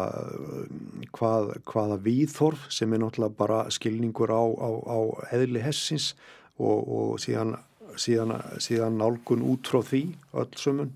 hvað, 1.16 1.54
hvaða 1.70 2.00
víþorf 2.08 2.66
sem 2.74 2.94
er 2.94 3.04
náttúrulega 3.04 3.40
bara 3.40 3.62
skilningur 3.74 4.34
á, 4.34 4.44
á, 4.44 4.70
á 4.90 5.00
eðli 5.38 5.64
hessins 5.64 6.14
og, 6.58 6.82
og 6.88 7.22
síðan, 7.22 7.56
síðan, 8.00 8.36
síðan 8.62 9.00
nálgun 9.00 9.46
út 9.46 9.70
frá 9.70 9.84
því 9.86 10.04
öll 10.34 10.52
sumun 10.58 10.92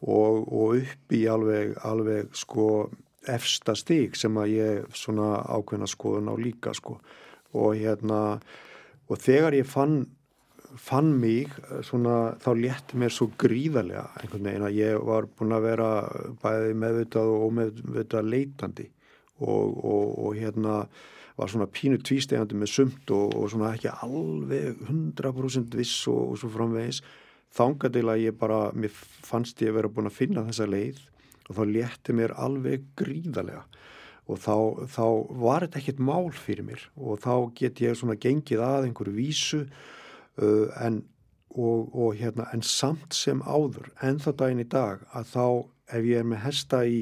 og, 0.00 0.48
og 0.48 0.80
upp 0.80 1.14
í 1.14 1.24
alveg, 1.28 1.76
alveg 1.84 2.32
sko 2.36 2.88
efsta 3.28 3.74
stík 3.76 4.16
sem 4.16 4.36
að 4.40 4.54
ég 4.54 4.96
svona 4.96 5.42
ákveðna 5.44 5.88
skoðun 5.90 6.32
á 6.32 6.34
líka 6.40 6.72
sko. 6.76 7.00
Og 7.52 7.76
hérna 7.76 8.40
og 9.10 9.20
þegar 9.20 9.56
ég 9.58 9.68
fann 9.68 10.04
fann 10.78 11.10
mig 11.18 11.50
svona 11.82 12.36
þá 12.42 12.50
létti 12.54 12.98
mér 13.00 13.12
svo 13.14 13.30
gríðarlega 13.40 14.04
einhvern 14.20 14.46
veginn 14.46 14.66
að 14.68 14.76
ég 14.78 15.06
var 15.06 15.26
búin 15.26 15.54
að 15.56 15.66
vera 15.66 15.88
bæði 16.42 16.76
meðvitað 16.78 17.30
og 17.32 17.46
ómeðvitað 17.48 18.28
leitandi. 18.30 18.86
Og, 19.40 19.72
og, 19.88 20.06
og 20.20 20.36
hérna 20.36 20.82
var 21.38 21.48
svona 21.50 21.66
pínu 21.72 21.98
tvístegandi 22.04 22.58
með 22.60 22.72
sumt 22.74 23.12
og, 23.16 23.34
og 23.34 23.48
svona 23.50 23.72
ekki 23.74 23.90
alveg 24.04 24.82
100% 24.86 25.76
viss 25.80 26.04
og 26.12 26.36
svo 26.38 26.50
framvegis. 26.52 27.00
Þánga 27.56 27.90
til 27.90 28.06
að 28.06 28.26
ég 28.28 28.36
bara 28.38 28.68
mér 28.76 28.92
fannst 28.94 29.62
ég 29.64 29.72
að 29.72 29.80
vera 29.80 29.92
búin 29.94 30.10
að 30.10 30.18
finna 30.20 30.44
þessa 30.46 30.68
leið 30.70 31.00
og 31.50 31.58
þá 31.58 31.62
létti 31.74 32.14
mér 32.16 32.34
alveg 32.38 32.86
gríðarlega. 32.98 33.64
Og 34.30 34.38
þá, 34.38 34.54
þá 34.86 35.06
var 35.42 35.64
þetta 35.64 35.80
ekkert 35.80 36.02
mál 36.06 36.28
fyrir 36.30 36.66
mér 36.68 36.84
og 36.94 37.18
þá 37.24 37.34
get 37.58 37.80
ég 37.82 37.96
svona 37.98 38.14
gengið 38.20 38.62
að 38.62 38.86
einhverju 38.86 39.14
vísu 39.16 39.64
uh, 39.64 40.68
en, 40.78 41.00
og, 41.50 41.90
og 41.90 42.14
hérna, 42.20 42.46
en 42.54 42.62
samt 42.62 43.16
sem 43.16 43.42
áður 43.42 43.90
en 44.06 44.22
þá 44.22 44.30
daginn 44.44 44.62
í 44.62 44.68
dag 44.70 45.02
að 45.10 45.32
þá 45.32 45.46
ef 45.98 46.06
ég 46.06 46.22
er 46.22 46.28
með 46.30 46.44
hesta 46.44 46.84
í, 46.86 47.00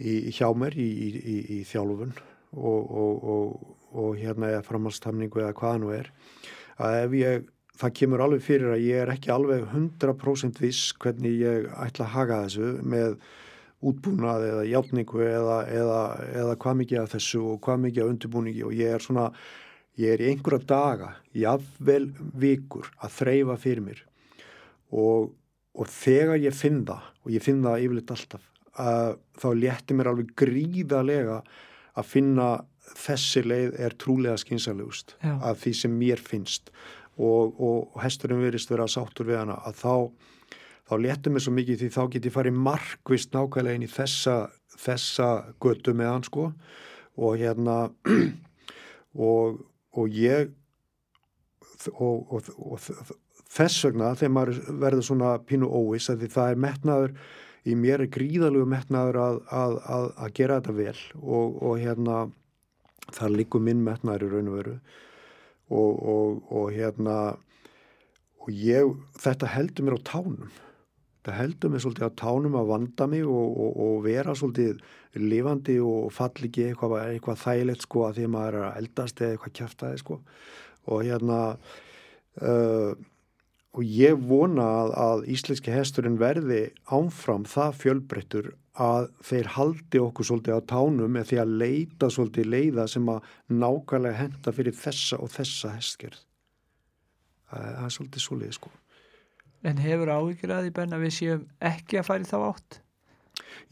í 0.00 0.32
hjá 0.32 0.48
mér 0.56 0.78
í, 0.80 0.88
í, 1.20 1.36
í 1.58 1.62
þjálfun 1.68 2.14
og, 2.56 2.96
og, 3.92 4.08
hérna 4.16 4.54
eða 4.54 4.64
framhalstamningu 4.66 5.42
eða 5.42 5.56
hvaða 5.56 5.82
nú 5.82 5.92
er 5.92 6.08
að 6.80 6.98
ef 7.02 7.18
ég 7.20 7.50
það 7.80 7.94
kemur 7.98 8.22
alveg 8.24 8.44
fyrir 8.44 8.74
að 8.74 8.84
ég 8.84 9.02
er 9.02 9.12
ekki 9.14 9.32
alveg 9.32 9.64
100% 9.70 10.60
viss 10.62 10.92
hvernig 11.02 11.40
ég 11.40 11.70
ætla 11.72 12.06
að 12.06 12.14
haga 12.16 12.42
þessu 12.44 12.70
með 12.84 13.16
útbúnað 13.82 14.46
eða 14.50 14.64
hjálpningu 14.68 15.24
eða, 15.26 15.58
eða, 15.72 16.00
eða 16.42 16.56
hvað 16.62 16.78
mikið 16.82 17.02
af 17.02 17.12
þessu 17.16 17.42
og 17.54 17.60
hvað 17.64 17.84
mikið 17.88 18.04
af 18.04 18.12
undirbúningi 18.12 18.64
og 18.68 18.76
ég 18.78 18.94
er 18.94 19.02
svona, 19.02 19.26
ég 19.98 20.14
er 20.14 20.22
í 20.22 20.30
einhverja 20.30 20.68
daga, 20.70 21.10
jáfnvel 21.34 22.06
vikur 22.44 22.92
að 23.02 23.16
þreyfa 23.16 23.58
fyrir 23.64 23.86
mér. 23.88 24.04
Og, 24.92 25.32
og 25.74 25.90
þegar 25.90 26.38
ég 26.44 26.54
finn 26.54 26.82
það 26.86 27.10
og 27.24 27.34
ég 27.34 27.44
finn 27.44 27.64
það 27.64 27.86
yfirleitt 27.86 28.14
alltaf 28.14 28.48
að 28.82 29.16
þá 29.40 29.48
létti 29.58 29.96
mér 29.96 30.12
alveg 30.12 30.30
gríðarlega 30.38 31.42
að 31.98 32.08
finna 32.08 32.48
þessi 32.98 33.42
leið 33.44 33.76
er 33.80 33.94
trúlega 34.00 34.38
skynsalegust 34.40 35.16
af 35.22 35.60
því 35.62 35.72
sem 35.76 35.94
mér 35.96 36.22
finnst 36.22 36.72
og, 37.18 37.58
og 37.60 37.98
hesturinn 38.02 38.42
verist 38.42 38.70
vera 38.72 38.88
sáttur 38.88 39.28
við 39.28 39.42
hana 39.42 39.58
að 39.68 39.82
þá, 39.82 39.94
þá 40.88 40.94
léttum 41.04 41.36
við 41.36 41.46
svo 41.46 41.54
mikið 41.56 41.82
því 41.82 41.90
þá 41.96 42.02
get 42.14 42.28
ég 42.28 42.36
farið 42.36 42.62
markvist 42.68 43.36
nákvæmlega 43.36 43.78
inn 43.78 43.86
í 43.86 43.92
þessa, 43.92 44.38
þessa 44.80 45.28
götu 45.62 45.94
með 45.96 46.12
hann 46.12 46.26
sko. 46.28 46.48
Og 47.20 47.36
hérna 47.40 47.76
og, 49.32 49.62
og 49.92 50.16
ég 50.16 50.52
og, 51.92 52.32
og 52.32 52.80
þess 53.52 53.86
vegna 53.88 54.12
þegar 54.16 54.34
maður 54.36 54.60
verður 54.80 55.06
svona 55.06 55.32
pínu 55.44 55.68
óvis 55.68 56.08
að 56.12 56.22
því 56.22 56.32
það 56.32 56.52
er 56.52 56.60
metnaður 56.66 57.16
í 57.68 57.74
mér 57.78 58.04
er 58.04 58.10
gríðalegu 58.10 58.66
metnaður 58.66 59.18
að, 59.22 59.40
að, 59.54 59.74
að, 59.96 60.06
að 60.24 60.36
gera 60.38 60.58
þetta 60.60 60.76
vel 60.78 61.02
og 61.22 61.72
hérna 61.82 62.22
það 63.12 63.36
líkur 63.40 63.64
minn 63.66 63.82
metnaður 63.84 64.26
í 64.26 64.30
raun 64.32 64.50
og 64.50 64.58
veru 64.60 64.76
og, 65.72 66.02
og, 66.12 66.42
og 66.52 66.68
hérna 66.74 67.16
og 68.42 68.50
ég, 68.50 68.96
þetta 69.22 69.50
heldur 69.54 69.86
mér 69.86 69.98
á 69.98 70.08
tánum. 70.08 70.50
Þetta 71.22 71.36
heldur 71.38 71.70
mér 71.70 71.84
svolítið 71.84 72.08
á 72.10 72.18
tánum 72.18 72.58
að 72.58 72.72
vanda 72.72 73.06
mig 73.10 73.22
og, 73.28 73.60
og 73.84 74.00
vera 74.06 74.34
svolítið 74.34 74.82
lifandi 75.22 75.76
og 75.84 76.10
fall 76.14 76.32
ekki 76.48 76.66
eitthvað, 76.70 76.96
eitthvað 77.04 77.40
þægilegt 77.44 77.86
sko 77.86 78.04
að 78.08 78.18
því 78.18 78.26
að 78.26 78.34
maður 78.34 78.58
er 78.58 78.66
að 78.66 78.80
eldast 78.82 79.22
eða 79.22 79.36
eitthvað 79.36 79.56
kæftæði 79.60 80.02
sko. 80.02 80.18
Og 80.90 81.04
hérna 81.06 81.38
uh, 82.42 82.92
og 83.72 83.84
ég 83.88 84.18
vona 84.28 84.66
að, 84.82 84.96
að 85.06 85.22
íslenski 85.32 85.72
hesturinn 85.72 86.18
verði 86.20 86.64
ánfram 86.92 87.46
það 87.48 87.78
fjölbreyttur 87.84 88.50
að 88.80 89.08
þeir 89.28 89.48
haldi 89.56 90.00
okkur 90.00 90.26
svolítið 90.26 90.56
á 90.56 90.60
tánum 90.72 91.12
með 91.12 91.26
því 91.30 91.40
að 91.42 91.56
leita 91.60 92.08
svolítið 92.12 92.46
leiða 92.48 92.86
sem 92.88 93.08
að 93.12 93.26
nákvæmlega 93.52 94.20
henda 94.20 94.54
fyrir 94.56 94.76
þessa 94.76 95.18
og 95.20 95.32
þessa 95.34 95.72
hestgerð. 95.76 96.22
Það 97.52 97.82
er 97.84 97.92
svolítið 97.92 98.24
svolítið 98.24 98.54
sko. 98.56 98.70
En 99.62 99.78
hefur 99.78 100.10
áhyggjur 100.10 100.54
að 100.54 100.64
því 100.64 100.72
benn 100.78 100.96
að 100.96 101.04
við 101.04 101.12
séum 101.18 101.42
ekki 101.62 102.00
að 102.00 102.24
í 102.24 102.30
þá 102.30 102.38
átt? 102.48 102.78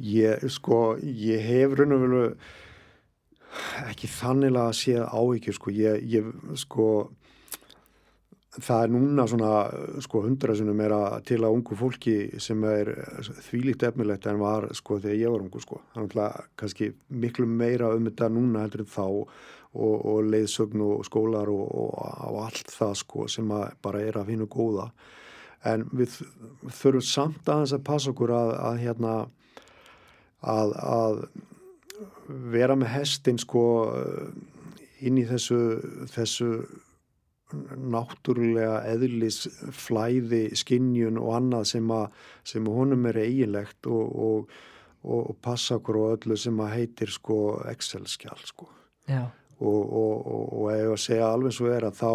Ég, 0.01 0.45
sko, 0.53 0.99
ég 1.03 1.41
hef 1.49 1.73
raun 1.79 1.97
og 1.97 2.05
veru 2.05 2.27
ekki 3.89 4.11
þannig 4.13 4.59
að 4.61 4.71
sé 4.79 4.95
áhyggjur 5.01 5.57
sko. 5.57 5.73
Ég, 5.75 6.05
ég, 6.13 6.29
sko, 6.61 6.87
það 8.51 8.83
er 8.83 8.91
núna 8.91 9.27
svona 9.31 9.51
sko 10.03 10.25
hundrasunum 10.25 10.81
er 10.83 10.95
að 10.97 11.13
til 11.29 11.39
að 11.39 11.55
ungu 11.55 11.77
fólki 11.79 12.17
sem 12.43 12.65
er 12.67 12.91
þvílíkt 13.47 13.85
efnilegt 13.87 14.27
en 14.27 14.41
var 14.43 14.67
sko 14.75 14.99
þegar 14.99 15.21
ég 15.21 15.35
var 15.35 15.45
ungu 15.45 15.63
sko. 15.63 15.79
Þannig 15.95 16.19
að 16.25 16.49
kannski 16.59 16.91
miklu 17.23 17.47
meira 17.47 17.93
um 17.95 18.09
þetta 18.09 18.31
núna 18.35 18.65
heldur 18.65 18.83
en 18.83 18.91
þá 18.91 19.07
og, 19.07 19.95
og 19.95 20.19
leiðsögn 20.33 20.83
og 20.83 21.07
skólar 21.07 21.53
og, 21.53 21.63
og, 21.63 21.95
og 22.27 22.41
allt 22.49 22.75
það 22.75 22.97
sko 23.05 23.29
sem 23.31 23.55
bara 23.83 24.03
er 24.03 24.19
að 24.19 24.33
finna 24.33 24.51
góða. 24.51 24.91
En 25.71 25.87
við 25.93 26.19
þurfum 26.73 27.07
samt 27.07 27.49
aðeins 27.53 27.77
að 27.77 27.87
passa 27.87 28.11
okkur 28.11 28.35
að, 28.35 28.55
að 28.67 28.83
hérna 28.83 29.17
að, 30.41 30.75
að 30.75 31.25
vera 32.51 32.75
með 32.75 32.95
hestin 32.97 33.39
sko 33.39 33.65
inn 35.05 35.21
í 35.21 35.27
þessu 35.29 35.61
þessu 36.11 36.55
náttúrulega 37.53 38.81
eðlis 38.91 39.45
flæði, 39.75 40.49
skinnjun 40.59 41.19
og 41.21 41.35
annað 41.39 41.69
sem, 41.75 41.93
að, 41.95 42.11
sem 42.47 42.67
honum 42.71 43.09
er 43.11 43.21
eiginlegt 43.25 43.89
og, 43.91 44.15
og, 44.27 44.55
og, 45.03 45.21
og 45.33 45.39
passa 45.43 45.81
okkur 45.81 46.01
á 46.01 46.05
öllu 46.15 46.39
sem 46.39 46.61
að 46.63 46.75
heitir 46.77 47.13
sko 47.15 47.41
Excel-skjál 47.71 48.41
sko. 48.47 48.71
Og 49.61 50.71
ef 50.73 50.95
að 50.95 51.03
segja 51.03 51.33
alveg 51.35 51.53
svo 51.53 51.69
er 51.73 51.85
að 51.91 51.99
þá 52.01 52.13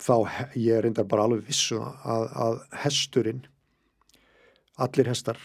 þá 0.00 0.14
ég 0.56 0.76
er 0.76 0.84
reyndar 0.86 1.08
bara 1.08 1.26
alveg 1.28 1.46
vissu 1.48 1.78
um 1.78 1.88
að, 2.04 2.26
að 2.44 2.60
hesturinn 2.84 3.42
allir 4.80 5.10
hestar 5.10 5.40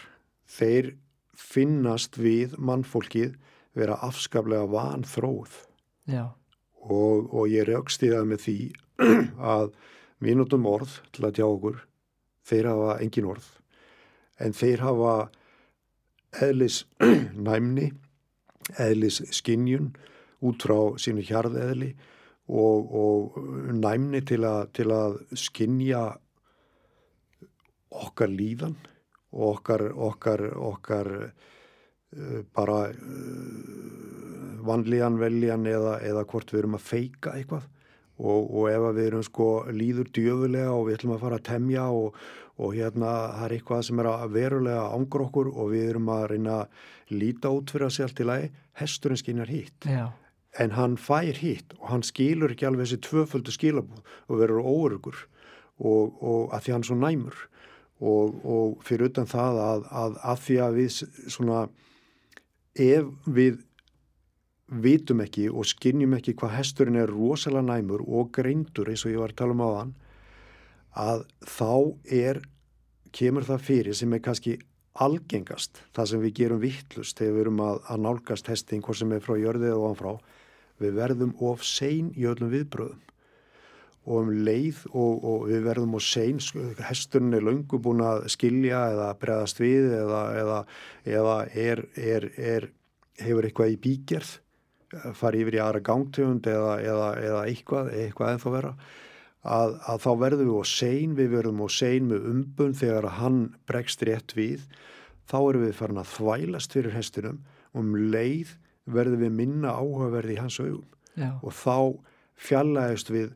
þeir 0.58 0.94
finnast 1.36 2.20
við 2.22 2.56
mannfólkið 2.56 3.36
vera 3.76 4.00
afskaplega 4.08 4.70
vanþróð 4.72 5.60
já 6.08 6.32
og, 6.86 7.34
og 7.34 7.50
ég 7.52 7.68
raukst 7.70 8.04
í 8.06 8.12
það 8.14 8.32
með 8.32 8.44
því 8.46 8.58
að 9.56 9.70
við 10.24 10.40
notum 10.40 10.68
orð 10.70 11.00
til 11.16 11.26
að 11.28 11.36
tjá 11.40 11.46
okkur. 11.48 11.84
Þeir 12.46 12.72
hafa 12.72 12.98
engin 13.04 13.30
orð. 13.34 13.48
En 14.40 14.56
þeir 14.56 14.84
hafa 14.86 15.14
eðlis 16.46 16.84
næmni 17.48 17.92
eðlis 18.82 19.22
skinnjun 19.36 19.94
út 20.46 20.66
frá 20.66 20.78
sínu 21.02 21.24
hjarðeðli 21.26 21.92
og, 22.50 22.94
og 22.96 23.38
næmni 23.74 24.22
til 24.26 24.44
að, 24.46 24.70
til 24.78 24.90
að 24.94 25.20
skinnja 25.38 26.04
okkar 27.96 28.32
líðan 28.32 28.76
og 29.36 29.56
okkar, 29.56 29.88
okkar, 29.94 30.44
okkar 30.56 31.12
uh, 31.26 32.42
bara 32.56 32.80
uh, 32.92 34.35
vanlíðan, 34.68 35.20
veljan 35.22 35.70
eða, 35.70 36.00
eða 36.06 36.26
hvort 36.32 36.52
við 36.54 36.64
erum 36.64 36.80
að 36.80 36.88
feika 36.90 37.36
eitthvað. 37.38 37.70
Og, 38.16 38.44
og 38.48 38.68
ef 38.72 38.84
við 38.96 39.08
erum 39.10 39.24
sko 39.28 39.48
líður 39.76 40.12
djöfulega 40.16 40.72
og 40.72 40.86
við 40.88 40.98
ætlum 41.00 41.16
að 41.18 41.24
fara 41.26 41.40
að 41.40 41.48
temja 41.50 41.88
og, 41.92 42.20
og 42.56 42.76
hérna 42.78 43.16
það 43.36 43.48
er 43.48 43.56
eitthvað 43.58 43.82
sem 43.90 44.00
er 44.00 44.12
að 44.14 44.30
verulega 44.38 44.86
ángur 44.96 45.26
okkur 45.26 45.50
og 45.52 45.74
við 45.74 45.90
erum 45.90 46.14
að 46.16 46.28
reyna 46.32 46.62
að 46.62 47.18
líta 47.20 47.52
út 47.52 47.74
fyrir 47.76 47.90
að 47.90 48.06
allt 48.06 48.22
í 48.24 48.30
lagi, 48.30 48.54
hesturinn 48.80 49.20
skinjar 49.20 49.52
hýtt 49.52 49.90
en 50.60 50.76
hann 50.76 50.96
fær 51.00 51.36
hýtt 51.42 51.76
og 51.80 51.90
hann 51.92 52.06
skilur 52.06 52.54
ekki 52.54 52.68
alveg 52.70 52.88
þessi 52.88 53.02
tvöföldu 53.04 53.54
skilabúð 53.54 54.00
og 54.30 54.40
verður 54.40 54.64
óörugur 54.64 55.26
og, 55.80 56.16
og 56.24 56.56
að 56.56 56.66
því 56.66 56.76
hann 56.76 56.88
svo 56.88 56.98
næmur. 57.00 57.36
Og 58.06 58.82
fyrir 58.84 59.10
utan 59.10 59.28
það 59.30 59.60
að, 59.64 59.86
að, 60.02 60.18
að 60.32 60.42
því 60.46 60.58
að 60.66 60.80
við 60.80 60.98
svona 61.32 61.62
ef 62.76 63.32
við 63.38 63.62
vitum 64.66 65.22
ekki 65.22 65.46
og 65.52 65.68
skinnjum 65.70 66.16
ekki 66.18 66.34
hvað 66.40 66.56
hesturinn 66.58 66.98
er 66.98 67.12
rosalega 67.14 67.68
næmur 67.68 68.02
og 68.08 68.32
greindur 68.34 68.90
eins 68.90 69.06
og 69.06 69.14
ég 69.14 69.22
var 69.22 69.34
að 69.34 69.42
tala 69.42 69.54
um 69.54 69.62
á 69.62 69.70
þann 69.76 69.92
að 71.06 71.26
þá 71.46 71.74
er 72.18 72.40
kemur 73.16 73.46
það 73.46 73.68
fyrir 73.68 73.98
sem 73.98 74.14
er 74.16 74.24
kannski 74.26 74.58
algengast 75.06 75.84
það 75.94 76.10
sem 76.12 76.24
við 76.24 76.38
gerum 76.40 76.62
vittlust 76.64 77.20
þegar 77.20 77.36
við 77.36 77.44
erum 77.46 77.64
að, 77.66 77.82
að 77.92 78.04
nálgast 78.08 78.50
hesting 78.50 78.84
hvort 78.84 79.00
sem 79.00 79.12
er 79.12 79.24
frá 79.24 79.36
jörðið 79.38 79.76
og 79.76 79.90
anfrá 79.92 80.14
við 80.82 80.96
verðum 80.98 81.36
of 81.46 81.66
sein 81.68 82.10
í 82.16 82.26
öllum 82.28 82.52
viðbröðum 82.54 83.04
og 84.06 84.22
um 84.22 84.32
leið 84.46 84.82
og, 84.94 85.14
og 85.26 85.46
við 85.50 85.62
verðum 85.66 85.98
of 85.98 86.06
sein 86.06 86.42
hesturinn 86.88 87.38
er 87.38 87.46
löngu 87.46 87.80
búin 87.82 88.04
að 88.06 88.26
skilja 88.34 88.82
eða 88.94 89.12
bregðast 89.22 89.62
við 89.62 89.94
eða, 90.00 90.24
eða, 90.42 90.60
eða 91.18 91.38
er, 91.54 91.84
er, 91.98 92.28
er, 92.38 92.68
hefur 93.22 93.48
eitthvað 93.48 93.76
í 93.76 93.80
bígerð 93.86 94.34
fari 95.18 95.42
yfir 95.44 95.58
í 95.58 95.62
aðra 95.64 95.82
gangtegund 95.86 96.48
eða, 96.50 96.76
eða, 96.84 97.10
eða 97.22 97.42
eitthvað, 97.50 97.92
eitthvað 97.96 98.34
ennþá 98.34 98.54
vera 98.56 98.74
að, 99.46 99.78
að 99.86 100.04
þá 100.06 100.10
verðum 100.24 100.52
við 100.52 100.60
á 100.62 100.66
sein, 100.72 101.16
við 101.18 101.32
verðum 101.36 101.64
á 101.66 101.68
sein 101.76 102.10
með 102.10 102.28
umbun 102.32 102.78
þegar 102.78 103.10
hann 103.20 103.40
bregst 103.70 104.06
rétt 104.08 104.36
við, 104.38 104.66
þá 105.30 105.38
erum 105.42 105.66
við 105.66 105.78
farin 105.80 106.02
að 106.02 106.12
þvælast 106.16 106.76
fyrir 106.78 106.96
hestinum. 106.96 107.42
Og 107.76 107.82
um 107.84 107.96
leið 108.14 108.56
verðum 108.88 109.26
við 109.26 109.34
minna 109.36 109.74
áhugaverði 109.76 110.38
í 110.38 110.40
hans 110.40 110.60
augum. 110.62 110.86
Já. 111.16 111.32
og 111.40 111.54
þá 111.56 111.78
fjallaðist 112.36 113.10
við 113.14 113.30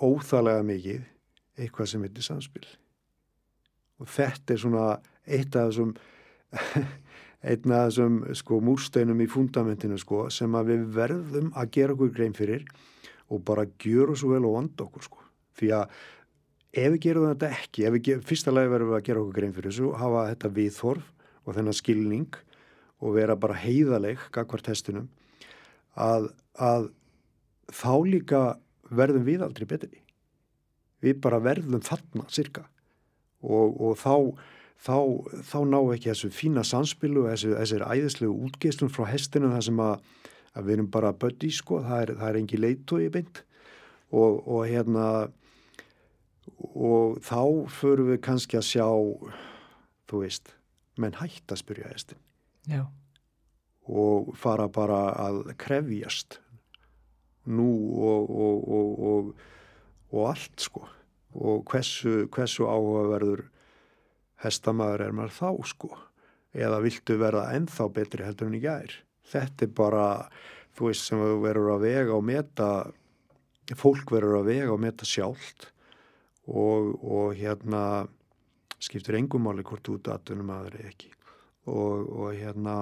óþalega 0.00 0.64
mikið 0.68 1.04
eitthvað 1.60 1.90
sem 1.92 2.02
heitir 2.04 2.26
samspil. 2.26 2.66
Og 4.00 4.08
þetta 4.08 4.54
er 4.54 4.60
svona 4.60 4.84
eitt 5.24 5.56
af 5.56 5.70
þessum 5.70 5.94
einn 7.40 7.72
af 7.72 7.88
þessum 7.88 8.20
sko 8.36 8.60
múrsteinum 8.64 9.20
í 9.24 9.28
fundamentinu 9.30 9.98
sko 10.00 10.26
sem 10.32 10.54
að 10.58 10.74
við 10.74 10.86
verðum 10.96 11.52
að 11.56 11.70
gera 11.76 11.96
okkur 11.96 12.12
grein 12.16 12.36
fyrir 12.36 12.66
og 13.30 13.44
bara 13.46 13.64
gjöru 13.80 14.16
svo 14.18 14.34
vel 14.34 14.44
og 14.48 14.58
vanda 14.58 14.84
okkur 14.84 15.06
sko. 15.06 15.22
Því 15.56 15.70
að 15.78 15.94
ef 16.70 16.92
við 16.94 17.00
gerum 17.06 17.28
þetta 17.30 17.50
ekki, 17.56 17.88
við 17.96 18.26
fyrsta 18.26 18.52
lagi 18.52 18.72
verðum 18.72 18.92
við 18.92 18.98
að 18.98 19.06
gera 19.08 19.22
okkur 19.22 19.38
grein 19.38 19.56
fyrir 19.56 19.72
þessu, 19.72 19.92
hafa 19.96 20.26
þetta 20.32 20.52
viðþorf 20.58 21.08
og 21.46 21.56
þennan 21.56 21.78
skilning 21.80 22.38
og 23.00 23.16
vera 23.16 23.38
bara 23.40 23.56
heiðaleg 23.56 24.20
gagvar 24.34 24.64
testunum 24.64 25.08
að, 25.96 26.28
að 26.60 26.90
þá 27.72 27.94
líka 28.04 28.42
verðum 28.90 29.24
við 29.24 29.44
aldrei 29.46 29.66
betri. 29.70 30.02
Við 31.00 31.20
bara 31.24 31.40
verðum 31.40 31.80
þarna 31.80 32.26
cirka 32.28 32.66
og, 33.40 33.80
og 33.80 33.96
þá 33.96 34.14
þá, 34.84 34.96
þá 35.46 35.58
ná 35.68 35.78
ekki 35.94 36.10
þessu 36.10 36.30
fína 36.34 36.64
samspilu 36.66 37.24
og 37.24 37.34
þessu, 37.34 37.52
þessir 37.58 37.84
æðislegu 37.86 38.48
útgeistlun 38.48 38.92
frá 38.92 39.06
hestinu 39.10 39.52
þar 39.52 39.66
sem 39.68 39.82
að, 39.84 40.08
að 40.54 40.66
við 40.68 40.76
erum 40.76 40.90
bara 40.96 41.12
buddy 41.12 41.52
sko, 41.54 41.82
það 41.86 42.06
er, 42.06 42.14
það 42.20 42.30
er 42.30 42.40
engi 42.40 42.60
leitói 42.60 43.04
beint. 43.12 43.44
Og, 44.10 44.40
og 44.50 44.64
hérna 44.66 45.06
og 46.74 47.20
þá 47.24 47.70
förum 47.70 48.10
við 48.10 48.22
kannski 48.26 48.58
að 48.58 48.66
sjá 48.66 48.88
þú 50.10 50.24
veist, 50.24 50.54
menn 51.00 51.16
hægt 51.20 51.52
að 51.52 51.62
spyrja 51.62 51.90
hestin 51.92 52.18
Já. 52.68 52.82
og 53.86 54.32
fara 54.38 54.66
bara 54.68 55.02
að 55.14 55.54
krefjast 55.60 56.40
nú 57.50 57.70
og, 58.04 58.32
og, 58.34 59.30
og 60.10 60.26
allt 60.28 60.66
sko. 60.66 60.84
Og 61.30 61.62
hversu, 61.70 62.26
hversu 62.34 62.66
áhugaverður 62.66 63.44
hestamæður 64.44 65.04
er 65.06 65.16
maður 65.16 65.36
þá 65.36 65.50
sko. 65.72 65.90
Eða 66.56 66.80
viltu 66.82 67.16
verða 67.20 67.50
ennþá 67.54 67.88
betri 67.94 68.26
heldur 68.26 68.50
en 68.50 68.56
í 68.58 68.62
gær? 68.64 68.94
Þetta 69.30 69.66
er 69.66 69.74
bara, 69.78 70.06
þú 70.74 70.88
veist 70.88 71.06
sem 71.06 71.20
þú 71.22 71.36
verður 71.44 71.74
að 71.76 71.84
vega 71.86 72.16
og 72.16 72.24
meta 72.26 72.70
fólk 73.78 74.10
verður 74.10 74.40
að 74.40 74.50
vega 74.50 74.72
og 74.74 74.82
meta 74.82 75.06
sjálft. 75.06 75.68
Og, 76.50 76.96
og 77.04 77.36
hérna 77.38 78.08
skiptur 78.82 79.18
engum 79.18 79.44
máli 79.46 79.62
hvort 79.66 79.86
út 79.92 80.10
aðtunum 80.10 80.50
aður 80.54 80.80
ekki. 80.88 81.12
Og, 81.70 82.08
og 82.08 82.34
hérna 82.34 82.76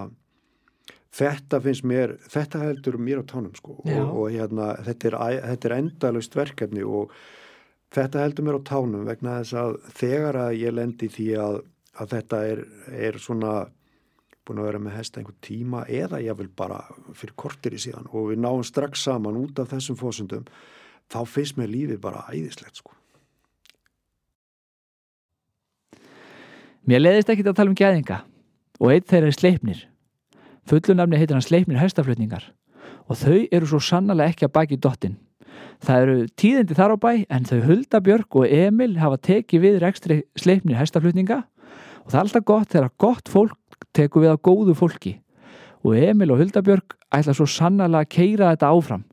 þetta 1.18 1.60
finnst 1.64 1.84
mér, 1.88 2.14
þetta 2.30 2.62
heldur 2.62 2.96
mér 3.02 3.20
á 3.20 3.24
tánum 3.28 3.52
sko. 3.58 3.76
Og, 3.82 4.14
og 4.22 4.30
hérna 4.32 4.70
þetta 4.86 5.10
er, 5.10 5.18
þetta 5.50 5.68
er 5.68 5.76
endalust 5.82 6.38
verkefni 6.38 6.86
og 6.86 7.12
Þetta 7.94 8.22
heldur 8.22 8.44
mér 8.44 8.58
á 8.60 8.68
tánum 8.68 9.08
vegna 9.08 9.38
þess 9.40 9.56
að 9.56 9.76
þegar 9.96 10.38
að 10.42 10.56
ég 10.60 10.74
lendi 10.76 11.08
því 11.12 11.28
að, 11.40 11.58
að 11.96 12.14
þetta 12.14 12.40
er, 12.50 12.64
er 13.08 13.20
svona 13.22 13.52
búin 14.48 14.62
að 14.62 14.68
vera 14.70 14.80
með 14.82 14.96
hesta 14.96 15.20
einhver 15.20 15.36
tíma 15.44 15.84
eða 15.88 16.20
ég 16.24 16.36
vil 16.38 16.48
bara 16.56 16.80
fyrir 17.16 17.36
kortir 17.36 17.76
í 17.76 17.80
síðan 17.82 18.08
og 18.12 18.30
við 18.30 18.42
náum 18.44 18.64
strax 18.64 19.04
saman 19.04 19.40
út 19.40 19.60
af 19.60 19.72
þessum 19.72 19.98
fósundum 20.00 20.46
þá 21.12 21.20
feist 21.28 21.58
mér 21.60 21.72
lífið 21.72 22.00
bara 22.04 22.24
æðislegt 22.32 22.80
sko. 22.80 22.92
Mér 26.88 27.02
leðist 27.04 27.28
ekki 27.28 27.44
að 27.44 27.56
tala 27.58 27.72
um 27.72 27.76
gæðinga 27.76 28.22
og 28.80 28.92
eitt 28.94 29.08
þeirra 29.10 29.28
er 29.28 29.36
sleipnir. 29.36 29.80
Fullunafni 30.68 31.20
heitir 31.20 31.36
hann 31.36 31.44
sleipnir 31.44 31.80
hestaflutningar 31.80 32.50
og 33.08 33.16
þau 33.20 33.40
eru 33.52 33.68
svo 33.68 33.80
sannlega 33.80 34.32
ekki 34.32 34.46
að 34.48 34.54
baki 34.56 34.78
dottin. 34.80 35.18
Það 35.84 36.02
eru 36.02 36.16
tíðindi 36.40 36.76
þar 36.78 36.94
á 36.94 36.96
bæ 36.98 37.12
en 37.28 37.46
þau 37.48 37.58
Hulda 37.68 38.00
Björk 38.02 38.38
og 38.40 38.50
Emil 38.50 38.96
hafa 38.98 39.20
tekið 39.28 39.64
við 39.64 39.78
rekstri 39.84 40.18
sleipni 40.38 40.76
hestaflutninga 40.78 41.44
og 42.02 42.10
það 42.10 42.18
er 42.18 42.24
alltaf 42.24 42.46
gott 42.50 42.74
þegar 42.74 42.94
gott 42.98 43.30
fólk 43.30 43.84
tekur 43.94 44.24
við 44.24 44.34
á 44.34 44.44
góðu 44.48 44.74
fólki 44.78 45.14
og 45.86 45.94
Emil 45.96 46.32
og 46.34 46.42
Huldabjörg 46.42 46.96
ætla 47.14 47.34
svo 47.36 47.46
sannlega 47.48 48.02
að 48.02 48.10
keira 48.12 48.50
þetta 48.52 48.72
áfram. 48.74 49.04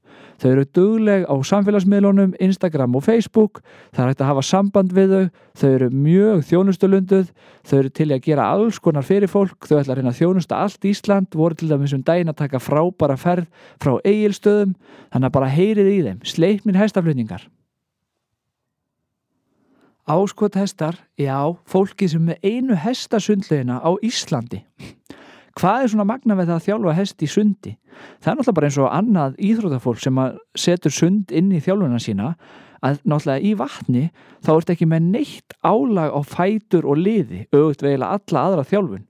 Þau 0.41 0.49
eru 0.51 0.65
dugleg 0.75 1.23
á 1.31 1.35
samfélagsmiðlunum, 1.47 2.33
Instagram 2.43 2.97
og 2.97 3.05
Facebook, 3.05 3.61
það 3.95 4.03
er 4.03 4.09
hægt 4.11 4.23
að 4.23 4.31
hafa 4.31 4.43
samband 4.43 4.95
við 4.95 5.13
þau, 5.13 5.25
þau 5.61 5.67
eru 5.69 5.89
mjög 5.93 6.43
þjónustulunduð, 6.49 7.29
þau 7.63 7.75
eru 7.79 7.91
til 7.95 8.09
að 8.11 8.23
gera 8.27 8.49
alls 8.51 8.79
konar 8.83 9.07
fyrir 9.07 9.31
fólk, 9.31 9.57
þau 9.63 9.77
ætla 9.79 9.95
að 9.95 10.01
reyna 10.01 10.11
að 10.11 10.19
þjónusta 10.19 10.59
allt 10.59 10.87
Ísland, 10.91 11.39
voru 11.39 11.55
til 11.55 11.71
dæmis 11.71 11.95
um 11.95 12.03
daginn 12.03 12.33
að 12.33 12.41
taka 12.43 12.63
frábara 12.63 13.15
ferð 13.19 13.47
frá 13.79 13.95
eigilstöðum, 14.03 14.75
þannig 15.13 15.31
að 15.31 15.35
bara 15.39 15.53
heyrið 15.55 15.91
í 15.93 15.99
þeim, 16.09 16.19
sleipmin 16.35 16.81
hestaflutningar. 16.81 17.47
Áskot 20.05 20.53
hestar, 20.59 20.99
já, 21.17 21.39
fólki 21.65 22.05
sem 22.11 22.27
er 22.29 22.43
einu 22.43 22.75
hestasundlegina 22.77 23.79
á 23.81 23.89
Íslandi. 24.05 24.61
Hvað 25.55 25.81
er 25.81 25.91
svona 25.93 26.07
magna 26.09 26.35
við 26.35 26.49
það 26.49 26.57
að 26.57 26.65
þjálfa 26.65 26.93
hest 26.97 27.23
í 27.23 27.27
sundi? 27.31 27.73
Það 28.19 28.31
er 28.31 28.37
náttúrulega 28.37 28.57
bara 28.57 28.69
eins 28.69 28.77
og 28.81 28.91
annað 28.91 29.35
íþrótafólk 29.49 30.01
sem 30.03 30.21
setur 30.59 30.91
sund 30.91 31.31
inn 31.31 31.53
í 31.55 31.61
þjálfuna 31.63 31.99
sína 32.03 32.33
að 32.83 32.99
náttúrulega 33.07 33.47
í 33.47 33.53
vatni 33.61 34.03
þá 34.43 34.51
ert 34.57 34.73
ekki 34.75 34.87
með 34.91 35.07
neitt 35.13 35.55
álag 35.63 36.11
á 36.11 36.19
fætur 36.27 36.87
og 36.89 36.99
liði, 36.99 37.45
auðvitað 37.55 37.87
vegilega 37.87 38.19
alla 38.19 38.43
aðra 38.49 38.67
þjálfun. 38.71 39.05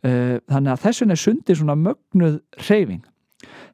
Uh, 0.00 0.36
þannig 0.48 0.72
að 0.72 0.84
þessun 0.86 1.12
er 1.12 1.20
sundi 1.20 1.56
svona 1.58 1.76
mögnuð 1.76 2.38
reyfing. 2.68 3.02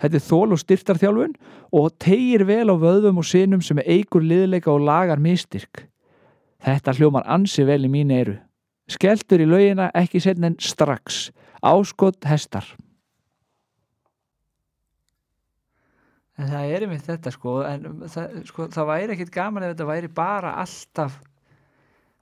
Þetta 0.01 0.19
er 0.19 0.25
þól 0.25 0.55
og 0.57 0.63
styrtarþjálfun 0.63 1.37
og 1.77 1.93
tegir 2.03 2.47
vel 2.49 2.67
á 2.73 2.77
vöðum 2.81 3.21
og 3.21 3.29
sinum 3.29 3.63
sem 3.65 3.79
eigur 3.85 4.25
liðleika 4.25 4.73
og 4.73 4.85
lagar 4.89 5.21
mistyrk. 5.23 5.85
Þetta 6.65 6.97
hljómar 6.97 7.27
ansi 7.29 7.67
vel 7.69 7.85
í 7.87 7.91
mín 7.93 8.13
eru. 8.15 8.39
Skeltur 8.91 9.43
í 9.43 9.49
laugina 9.49 9.91
ekki 9.99 10.23
setn 10.23 10.47
en 10.49 10.57
strax. 10.63 11.29
Áskot 11.65 12.27
hestar. 12.29 12.67
En 16.37 16.51
það 16.51 16.75
er 16.75 16.85
einmitt 16.85 17.07
þetta 17.07 17.33
sko, 17.33 17.55
en 17.65 17.87
það, 18.13 18.35
sko, 18.51 18.67
það 18.75 18.91
væri 18.91 19.15
ekkit 19.15 19.33
gaman 19.33 19.65
ef 19.65 19.73
þetta 19.73 19.89
væri 19.89 20.11
bara 20.13 20.53
alltaf, 20.61 21.17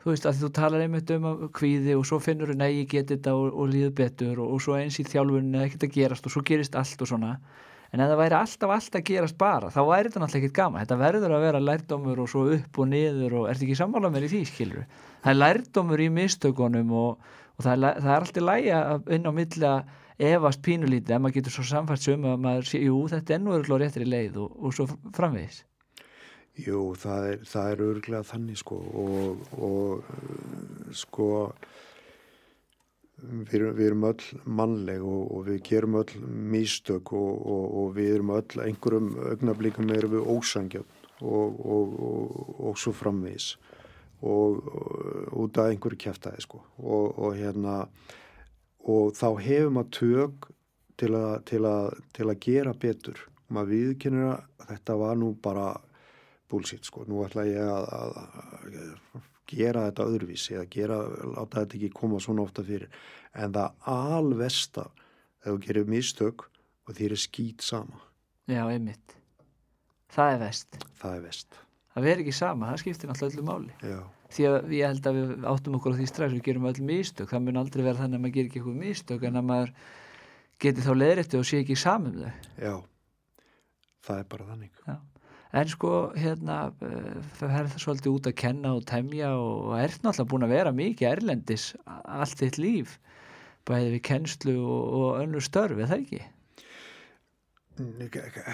þú 0.05 0.13
veist 0.13 0.29
að 0.31 0.45
þú 0.45 0.51
talar 0.55 0.85
einmitt 0.85 1.11
um 1.17 1.27
kvíði 1.57 1.97
og 1.99 2.05
svo 2.07 2.21
finnur 2.23 2.53
þú 2.53 2.59
nei 2.61 2.69
ég 2.77 2.93
geti 2.93 3.17
þetta 3.17 3.35
og, 3.35 3.49
og 3.51 3.73
líður 3.73 3.97
betur 3.99 4.39
og, 4.45 4.53
og 4.55 4.63
svo 4.63 4.77
eins 4.79 5.01
í 5.03 5.07
þjálfunni 5.09 5.65
ekkert 5.65 5.89
að 5.89 5.97
gerast 5.97 6.29
og 6.29 6.35
svo 6.37 6.45
gerist 6.47 6.79
allt 6.79 7.03
og 7.03 7.11
svona. 7.11 7.33
En 7.91 8.03
ef 8.03 8.11
það 8.11 8.21
væri 8.23 8.39
alltaf 8.39 8.75
allt 8.75 9.01
að 9.01 9.07
gerast 9.11 9.39
bara 9.39 9.73
þá 9.75 9.81
væri 9.89 10.09
þetta 10.11 10.23
náttúrulega 10.23 10.45
ekkit 10.45 10.57
gaman. 10.61 10.85
Þetta 10.85 11.01
verður 11.03 11.35
að 11.35 11.45
vera 11.49 11.65
lærdómur 11.65 12.23
og 12.23 12.31
svo 12.31 12.47
upp 12.55 12.79
og 12.79 12.89
niður 12.91 13.37
og 13.41 13.51
ert 13.51 13.67
ekki 13.67 13.79
sammála 13.79 14.15
með 14.15 14.31
því 14.31 14.45
skilur 14.51 14.87
það 15.25 15.33
er 15.33 15.41
lærdómur 15.41 16.03
í 16.05 16.11
mistökunum 16.13 16.93
og, 17.01 17.33
og 17.55 17.67
það, 17.67 17.75
er, 17.75 18.01
það 18.01 18.15
er 18.15 18.17
alltaf 18.17 18.49
læga 18.49 18.81
inn 19.17 19.31
á 19.31 19.33
milla 19.35 19.75
efast 20.31 20.63
pínulítið 20.63 21.17
að 21.17 21.23
maður 21.23 21.37
getur 21.39 21.57
svo 21.57 21.67
samfært 21.69 22.05
sömu 22.05 22.33
að 22.33 22.43
maður 22.45 22.69
sé, 22.71 22.81
jú 22.87 22.99
þetta 23.11 23.35
er 23.35 23.41
nú 23.43 23.55
örgulega 23.55 23.85
réttir 23.85 24.05
í 24.05 24.11
leið 24.11 24.43
og, 24.45 24.59
og 24.59 24.77
svo 24.77 24.89
framvegis. 25.17 25.65
Jú, 26.55 26.83
það 27.03 27.31
er, 27.33 27.41
það 27.51 27.71
er 27.73 27.81
örgulega 27.89 28.29
þannig 28.29 28.61
sko 28.61 28.77
og, 29.03 29.49
og 29.59 30.93
sko 30.95 31.29
við, 33.51 33.65
við 33.75 33.87
erum 33.89 34.07
öll 34.11 34.29
mannleg 34.61 35.03
og, 35.03 35.23
og 35.35 35.49
við 35.49 35.61
gerum 35.67 35.99
öll 35.99 36.29
místök 36.55 37.15
og, 37.19 37.91
við 37.97 38.15
erum 38.19 38.35
öll 38.37 38.65
einhverjum 38.69 39.15
augnablíkum 39.33 39.91
erum 39.95 40.15
við 40.15 40.31
ósangjöfn 40.37 41.03
og 41.25 42.79
svo 42.79 42.95
framvís 42.95 43.55
og 44.25 45.35
út 45.37 45.59
af 45.61 45.71
einhverju 45.71 46.01
kæftæði 46.01 46.45
sko. 46.45 46.63
Og 46.81 47.35
hérna 47.37 47.85
og 48.85 49.15
þá 49.17 49.29
hefur 49.41 49.73
maður 49.73 49.93
tök 49.99 50.49
til 51.01 51.11
að, 51.17 51.35
til 51.49 51.63
að, 51.69 51.89
til 52.17 52.29
að 52.29 52.41
gera 52.45 52.75
betur. 52.77 53.21
Maður 53.53 53.73
viðkynir 53.73 54.31
að 54.31 54.69
þetta 54.71 54.97
var 55.01 55.19
nú 55.21 55.31
bara 55.45 55.69
búlsitt 56.51 56.87
sko, 56.87 57.05
nú 57.09 57.25
ætla 57.25 57.47
ég 57.49 57.69
að, 57.69 57.89
að 57.99 59.29
gera 59.51 59.89
þetta 59.89 60.09
öðruvísi 60.09 60.57
eða 60.57 60.71
gera, 60.73 60.99
láta 61.35 61.65
þetta 61.65 61.79
ekki 61.81 61.93
koma 61.97 62.21
svona 62.23 62.45
ofta 62.45 62.65
fyrir. 62.67 62.93
En 63.35 63.53
það 63.57 63.91
alvesta 63.91 64.89
þegar 65.43 65.59
þú 65.59 65.67
gerir 65.67 65.91
mistök 65.91 66.49
og 66.85 66.97
þér 66.97 67.17
er 67.17 67.25
skýt 67.25 67.65
sama. 67.65 68.01
Já, 68.49 68.65
einmitt. 68.69 69.17
Það 70.15 70.35
er 70.35 70.43
vest 70.45 70.77
Það 71.01 71.15
er 71.17 71.23
vest 71.25 71.57
Það 71.95 72.05
verður 72.07 72.21
ekki 72.25 72.35
sama, 72.37 72.69
það 72.71 72.83
skiptir 72.83 73.11
náttúrulega 73.11 73.35
öllu 73.35 73.47
máli. 73.49 73.73
Já 73.83 74.14
Því 74.33 74.47
að 74.49 74.73
ég 74.75 74.89
held 74.89 75.09
að 75.09 75.19
við 75.19 75.49
áttum 75.51 75.77
okkur 75.79 75.95
á 75.95 75.99
því 75.99 76.07
strax 76.11 76.35
við 76.35 76.45
gerum 76.49 76.69
öll 76.71 76.81
mistök, 76.89 77.31
það 77.31 77.45
mun 77.45 77.61
aldrei 77.61 77.83
vera 77.85 78.01
þannig 78.01 78.19
að 78.19 78.25
maður 78.25 78.35
ger 78.37 78.49
ekki 78.49 78.61
eitthvað 78.61 78.81
mistök 78.81 79.27
en 79.29 79.41
að 79.41 79.49
maður 79.51 79.73
geti 80.65 80.85
þá 80.85 80.93
leðrætti 80.97 81.41
og 81.41 81.49
sé 81.49 81.61
ekki 81.61 81.77
saman 81.79 82.15
um 82.15 82.25
þau. 82.25 82.47
Já, 82.65 82.75
það 84.09 84.23
er 84.23 84.31
bara 84.35 84.49
þannig. 84.53 84.81
Já. 84.89 84.97
En 85.55 85.71
sko 85.71 85.91
hérna 86.19 86.59
það 87.39 87.57
er 87.61 87.69
svolítið 87.79 88.15
út 88.17 88.29
að 88.31 88.39
kenna 88.41 88.73
og 88.75 88.87
temja 88.91 89.29
og 89.39 89.77
er 89.79 89.93
náttúrulega 90.03 90.31
búin 90.33 90.47
að 90.49 90.55
vera 90.57 90.73
mikið 90.75 91.11
erlendis 91.13 91.67
allt 91.87 92.41
þitt 92.41 92.59
líf 92.59 92.97
bæðið 93.69 93.93
við 93.95 94.03
kennslu 94.09 94.55
og, 94.61 94.81
og 94.99 95.21
önnur 95.23 95.45
störf, 95.45 95.79
er 95.79 95.89
það 95.93 96.03
ekki? 96.03 96.23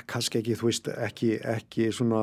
Kanski 0.09 0.41
ekki, 0.41 0.57
þú 0.57 0.71
veist, 0.71 0.89
ekki, 0.89 1.35
ekki 1.45 1.91
svona, 1.93 2.23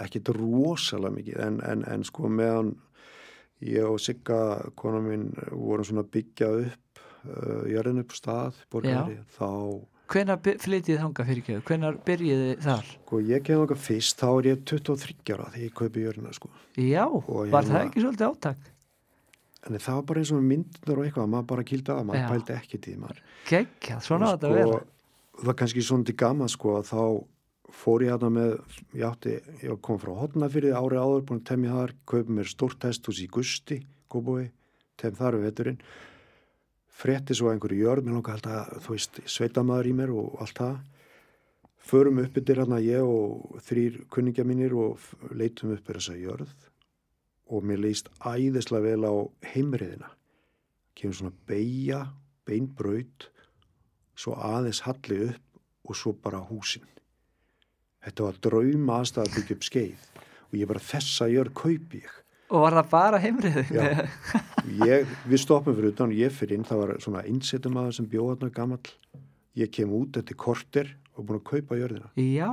ekki 0.00 0.22
rosalega 0.32 1.12
mikið 1.18 1.40
en, 1.44 1.58
en, 1.68 1.84
en 1.92 2.04
sko 2.06 2.30
meðan 2.32 2.74
ég 3.64 3.84
og 3.88 4.00
Sigga, 4.00 4.38
kona 4.78 5.02
mín, 5.04 5.28
vorum 5.52 5.86
svona 5.86 6.04
byggjað 6.04 6.62
upp 6.66 7.02
uh, 7.28 7.64
jörðin 7.70 8.04
upp 8.04 8.16
stað, 8.16 8.62
borgari, 8.72 9.20
þá 9.36 9.50
Hvenar 10.14 10.36
flytið 10.44 10.98
þanga 11.00 11.24
fyrir 11.24 11.40
ekki? 11.40 11.54
Hvenar 11.64 11.94
byrjiði 12.04 12.48
þar? 12.60 12.88
Sko 13.06 13.20
ég 13.24 13.44
kemði 13.44 13.62
þanga 13.62 13.76
fyrst, 13.80 14.20
þá 14.20 14.26
er 14.28 14.48
ég 14.50 14.64
23 14.68 15.32
ára 15.32 15.46
þegar 15.54 15.64
ég 15.64 15.74
kaupi 15.78 16.04
jörna 16.04 16.32
sko. 16.36 16.50
Já, 16.76 17.06
var 17.08 17.48
hérna, 17.48 17.62
það 17.70 17.86
ekki 17.86 18.02
svolítið 18.04 18.26
áttak? 18.28 18.66
En 19.64 19.78
það 19.80 19.96
var 19.96 20.04
bara 20.10 20.20
eins 20.20 20.32
og 20.34 20.42
myndunar 20.44 21.00
og 21.00 21.06
eitthvað, 21.08 21.30
maður 21.32 21.48
bara 21.54 21.64
kýldi 21.70 21.94
að, 21.94 22.02
maður 22.10 22.26
pældi 22.34 22.56
ekki 22.58 22.80
til 22.84 22.98
maður. 23.00 23.22
Kekja, 23.48 23.96
svona 24.04 24.34
átt 24.34 24.44
sko, 24.44 24.50
að 24.50 24.58
vera. 24.60 24.82
Það 25.42 25.56
kannski 25.60 25.82
svona 25.82 26.06
til 26.08 26.16
gama 26.18 26.48
sko 26.50 26.78
að 26.78 26.90
þá 26.92 27.04
fór 27.74 28.04
ég 28.04 28.14
hérna 28.14 28.30
með, 28.30 28.56
ég 28.94 29.06
átti, 29.08 29.36
ég 29.64 29.78
kom 29.82 29.98
frá 29.98 30.12
Hotnafyrði 30.20 30.74
árið 30.76 31.02
áður, 31.02 31.24
búin 31.26 31.40
að 31.42 31.48
temja 31.50 31.76
þar, 31.78 31.94
kaupi 32.06 32.36
mér 32.36 32.50
stórt 32.50 32.86
hesthús 32.86 33.22
í 33.24 33.30
Gusti, 33.34 33.80
góðbúi, 34.12 34.50
tem 35.00 35.16
þar 35.18 35.40
við 35.40 35.48
veturinn 35.48 35.80
frétti 36.94 37.34
svo 37.36 37.50
einhverju 37.50 37.84
jörð, 37.84 38.06
mér 38.06 38.18
langar 38.18 38.38
alltaf, 38.38 38.84
þú 38.84 38.94
veist, 38.94 39.20
sveitamæður 39.28 39.90
í 39.90 39.94
mér 39.98 40.12
og 40.14 40.36
allt 40.44 40.60
það. 40.60 40.76
Förum 41.84 42.20
upp 42.22 42.38
yfir 42.40 42.62
hérna 42.62 42.80
ég 42.80 43.04
og 43.04 43.58
þrýr 43.66 43.98
kunningja 44.12 44.46
mínir 44.48 44.72
og 44.78 45.02
leitum 45.34 45.74
upp 45.74 45.82
yfir 45.82 45.98
þessa 46.00 46.16
jörð 46.16 46.68
og 47.52 47.66
mér 47.68 47.82
leist 47.82 48.08
æðislega 48.24 48.86
vel 48.86 49.04
á 49.04 49.14
heimriðina. 49.52 50.08
Kemur 50.96 51.18
svona 51.18 51.34
beigja, 51.48 52.00
beinbraut, 52.48 53.28
svo 54.18 54.34
aðeins 54.38 54.82
halli 54.86 55.20
upp 55.28 55.88
og 55.90 55.98
svo 55.98 56.14
bara 56.16 56.42
húsin. 56.48 56.84
Þetta 58.04 58.26
var 58.26 58.40
drauma 58.46 58.98
aðstæða 59.00 59.24
að 59.24 59.38
byggja 59.38 59.56
upp 59.56 59.66
skeið 59.68 60.06
og 60.50 60.58
ég 60.58 60.70
bara 60.70 60.84
þessa 60.84 61.28
jörð 61.32 61.54
kaupi 61.56 62.02
ég. 62.04 62.20
Og 62.54 62.60
var 62.60 62.76
það 62.76 62.90
bara 62.92 63.20
heimriðin? 63.22 63.70
Já, 63.72 63.84
ég, 64.84 65.12
við 65.26 65.40
stoppum 65.42 65.74
fyrir 65.74 65.94
utan 65.94 66.12
og 66.12 66.18
ég 66.18 66.34
fyrir 66.34 66.58
inn, 66.58 66.66
það 66.68 66.82
var 66.82 66.92
svona 67.02 67.24
einsettum 67.24 67.78
aðeins 67.80 67.98
sem 67.98 68.08
bjóð 68.12 68.34
þarna 68.34 68.56
gammal. 68.58 68.80
Ég 69.58 69.72
kem 69.74 69.92
út 69.96 70.18
eftir 70.20 70.38
korter 70.38 70.90
og 71.14 71.26
búin 71.26 71.40
að 71.40 71.46
kaupa 71.48 71.78
jörðina. 71.80 72.10
Já. 72.20 72.50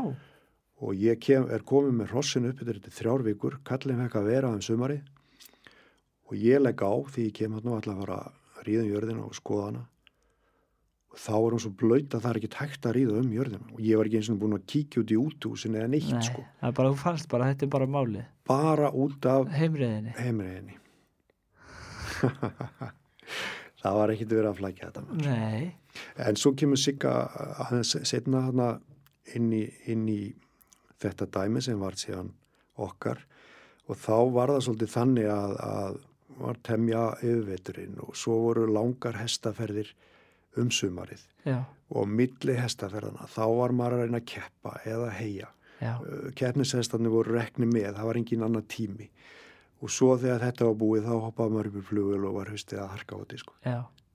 Og 0.82 0.98
ég 0.98 1.20
kem, 1.22 1.46
er 1.52 1.66
komið 1.68 1.98
með 2.00 2.14
hrossin 2.16 2.48
upp 2.50 2.64
eftir 2.64 2.96
þrjár 2.96 3.26
vikur, 3.28 3.60
kallin 3.68 4.00
fekk 4.06 4.18
að 4.18 4.32
vera 4.32 4.50
aðeins 4.50 4.72
sumari 4.72 5.02
og 6.32 6.40
ég 6.40 6.62
legg 6.64 6.80
á 6.80 6.94
því 7.12 7.28
ég 7.28 7.36
kem 7.36 7.58
hérna 7.58 7.74
og 7.74 7.82
ætla 7.82 7.94
að 7.98 8.04
fara 8.06 8.20
að 8.24 8.68
ríða 8.68 8.84
um 8.86 8.92
jörðina 8.94 9.26
og 9.28 9.36
skoða 9.36 9.66
hana 9.68 9.82
þá 11.18 11.34
er 11.36 11.56
hún 11.56 11.64
svo 11.64 11.72
blöyt 11.82 12.16
að 12.16 12.24
það 12.24 12.30
er 12.32 12.40
ekki 12.40 12.52
tækt 12.56 12.88
að 12.88 12.96
ríða 12.98 13.18
um 13.20 13.32
jörðina. 13.36 13.68
Og 13.76 13.82
ég 13.84 14.00
var 14.00 14.08
ekki 14.08 14.22
eins 14.22 14.30
og 14.32 14.40
búin 14.42 14.56
að 14.58 14.68
kíkja 14.74 15.02
út 15.02 15.12
í 15.12 15.20
útúsin 15.20 15.78
eða 15.80 15.90
neitt 15.92 16.12
Nei, 16.12 16.24
sko. 16.28 16.46
það 16.62 16.70
er 16.70 16.78
bara, 16.80 16.94
þú 16.94 17.02
fannst 17.02 17.30
bara, 17.32 17.50
þetta 17.52 17.68
er 17.68 17.74
bara 17.76 17.90
málið. 17.98 18.30
Bara 18.52 18.92
út 18.96 19.28
af 19.32 19.52
heimriðinni, 19.56 20.16
heimriðinni. 20.20 20.78
það 23.82 23.98
var 23.98 24.14
ekkit 24.14 24.36
verið 24.36 24.52
að 24.52 24.60
flækja 24.60 24.92
þetta 24.92 25.72
en 26.22 26.38
svo 26.40 26.54
kemur 26.58 26.80
Sigga 26.80 27.14
setna 27.84 28.46
hana 28.48 28.70
inn 29.36 29.50
í, 29.56 29.64
inn 29.92 30.06
í 30.12 30.22
þetta 31.02 31.28
dæmi 31.34 31.64
sem 31.64 31.80
var 31.82 31.98
síðan 32.00 32.32
okkar. 32.82 33.24
Og 33.90 33.98
þá 34.00 34.16
var 34.32 34.54
það 34.54 34.64
svolítið 34.68 34.94
þannig 34.94 35.30
að, 35.34 35.56
að 35.66 36.00
var 36.42 36.60
temja 36.64 37.02
yfirveiturinn 37.20 38.00
og 38.06 38.16
svo 38.18 38.38
voru 38.46 38.68
langar 38.72 39.18
hestaferðir 39.20 39.92
um 40.60 40.72
sumarið. 40.72 41.28
Já. 41.42 41.64
og 41.92 42.06
milli 42.08 42.54
hestaferðana 42.54 43.26
þá 43.34 43.44
var 43.58 43.72
maður 43.74 43.96
að 43.96 44.02
reyna 44.06 44.20
að 44.22 44.28
keppa 44.30 44.76
eða 44.86 45.08
heia 45.18 45.48
Já. 45.82 45.96
keppnishestarnir 46.38 47.10
voru 47.10 47.34
rekni 47.34 47.66
með, 47.66 47.96
það 47.98 48.06
var 48.06 48.20
engin 48.20 48.46
annar 48.46 48.68
tími. 48.70 49.08
Og 49.82 49.90
svo 49.90 50.14
þegar 50.22 50.44
þetta 50.46 50.68
var 50.68 50.76
búið 50.78 51.08
þá 51.08 51.16
hoppaði 51.26 51.56
maður 51.56 51.72
upp 51.72 51.80
í 51.80 51.88
flugul 51.88 52.20
og 52.30 52.36
var 52.36 52.52
höstið 52.54 52.84
að 52.84 52.92
harka 52.94 53.18
á 53.18 53.22
þetta 53.24 53.40
sko. 53.42 53.56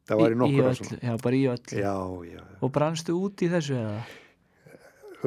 Það 0.07 0.20
var 0.22 0.30
í 0.30 0.37
í 0.37 0.39
nokkur 0.39 0.68
öllu, 0.70 0.99
já, 1.03 1.12
bara 1.24 1.37
í 1.41 1.43
öllu. 1.51 1.80
Já, 1.82 1.97
já, 2.30 2.45
og 2.62 2.72
brannstu 2.76 3.16
út 3.18 3.43
í 3.43 3.51
þessu 3.51 3.74
eða? 3.80 3.99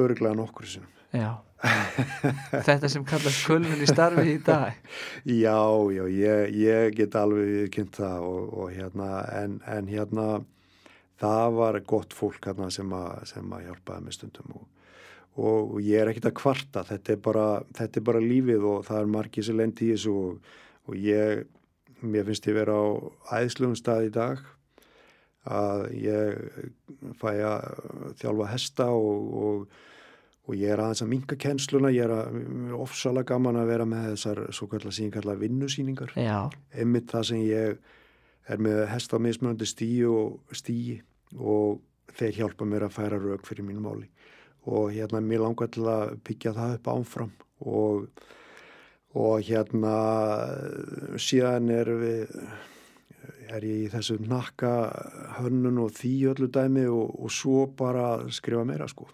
örglega 0.00 0.34
nokkur 0.38 0.66
sinnum. 0.66 0.90
Já. 1.12 1.30
Þetta 2.68 2.88
sem 2.88 3.04
kallast 3.04 3.42
kulnun 3.44 3.82
í 3.84 3.88
starfi 3.88 4.36
í 4.36 4.38
dag. 4.44 4.78
Já, 5.44 5.58
já, 5.92 6.06
ég, 6.08 6.54
ég 6.56 6.94
get 6.96 7.16
alveg 7.20 7.68
kynnt 7.74 7.98
það 8.00 8.24
og, 8.24 8.46
og 8.62 8.70
hérna, 8.72 9.10
en, 9.36 9.58
en 9.68 9.90
hérna 9.90 10.28
það 11.20 11.56
var 11.58 11.80
gott 11.88 12.16
fólk 12.16 12.50
hérna 12.50 12.70
sem 12.72 12.92
að, 12.96 13.24
sem 13.30 13.56
að 13.56 13.66
hjálpaði 13.68 14.06
með 14.06 14.16
stundum 14.16 14.54
og, 14.58 14.68
og, 15.40 15.74
ég 15.84 16.00
er 16.00 16.12
ekkit 16.12 16.30
að 16.30 16.38
kvarta. 16.40 16.84
Þetta 16.88 17.14
er 17.14 17.20
bara, 17.24 17.48
þetta 17.76 18.00
er 18.00 18.06
bara 18.10 18.24
lífið 18.24 18.68
og 18.72 18.86
það 18.88 19.02
er 19.02 19.12
margið 19.16 19.48
sem 19.48 19.60
lendi 19.60 19.88
í 19.88 19.92
þessu 19.94 20.16
og, 20.22 20.54
og 20.88 21.04
ég, 21.04 21.44
mér 22.00 22.26
finnst 22.28 22.48
ég 22.50 22.58
vera 22.60 22.78
á 22.80 22.86
æðslugum 23.40 23.78
stað 23.78 24.08
í 24.08 24.14
dag 24.16 24.42
að 25.50 25.86
ég 25.96 26.42
fæ 27.20 27.30
að 27.48 27.70
þjálfa 28.20 28.50
hesta 28.50 28.90
og, 28.92 29.30
og 29.40 29.78
og 30.50 30.56
ég 30.58 30.72
er 30.74 30.80
aðeins 30.82 31.04
að 31.04 31.10
minka 31.12 31.36
kennsluna, 31.38 31.92
ég 31.94 32.08
er 32.08 32.12
að 32.14 32.74
ofsalega 32.80 33.34
gaman 33.34 33.60
að 33.60 33.70
vera 33.70 33.86
með 33.86 34.08
þessar 34.14 34.40
svo 34.56 34.66
kallar 34.70 34.94
síðan 34.96 35.12
kallar 35.14 35.38
vinnusýningar. 35.38 36.14
Einmitt 36.74 37.12
það 37.12 37.26
sem 37.28 37.44
ég 37.44 37.76
er 38.50 38.64
með 38.64 38.80
hest 38.90 39.14
á 39.14 39.18
mismunandi 39.22 39.68
stíi 39.68 40.08
og 40.10 40.56
stíi 40.56 40.98
og 41.36 41.80
þeir 42.16 42.40
hjálpa 42.40 42.66
mér 42.68 42.88
að 42.88 42.96
færa 42.96 43.20
rauk 43.20 43.46
fyrir 43.46 43.66
mínu 43.66 43.84
máli. 43.84 44.08
Og 44.70 44.90
hérna 44.94 45.22
mér 45.24 45.44
langar 45.44 45.70
til 45.72 45.86
að 45.88 46.16
byggja 46.26 46.54
það 46.56 46.74
upp 46.78 46.90
ánfram 46.94 47.30
og, 47.60 48.26
og 49.16 49.46
hérna 49.46 49.94
síðan 51.20 51.70
er 51.74 51.94
við 52.00 52.34
er 53.50 53.64
ég 53.66 53.86
í 53.86 53.88
þessu 53.90 54.18
nakka 54.30 54.72
hönnun 55.40 55.80
og 55.82 55.94
því 55.96 56.12
öllu 56.32 56.50
dæmi 56.52 56.84
og, 56.86 57.16
og 57.18 57.32
svo 57.34 57.64
bara 57.76 58.20
skrifa 58.32 58.62
meira 58.68 58.86
sko. 58.90 59.08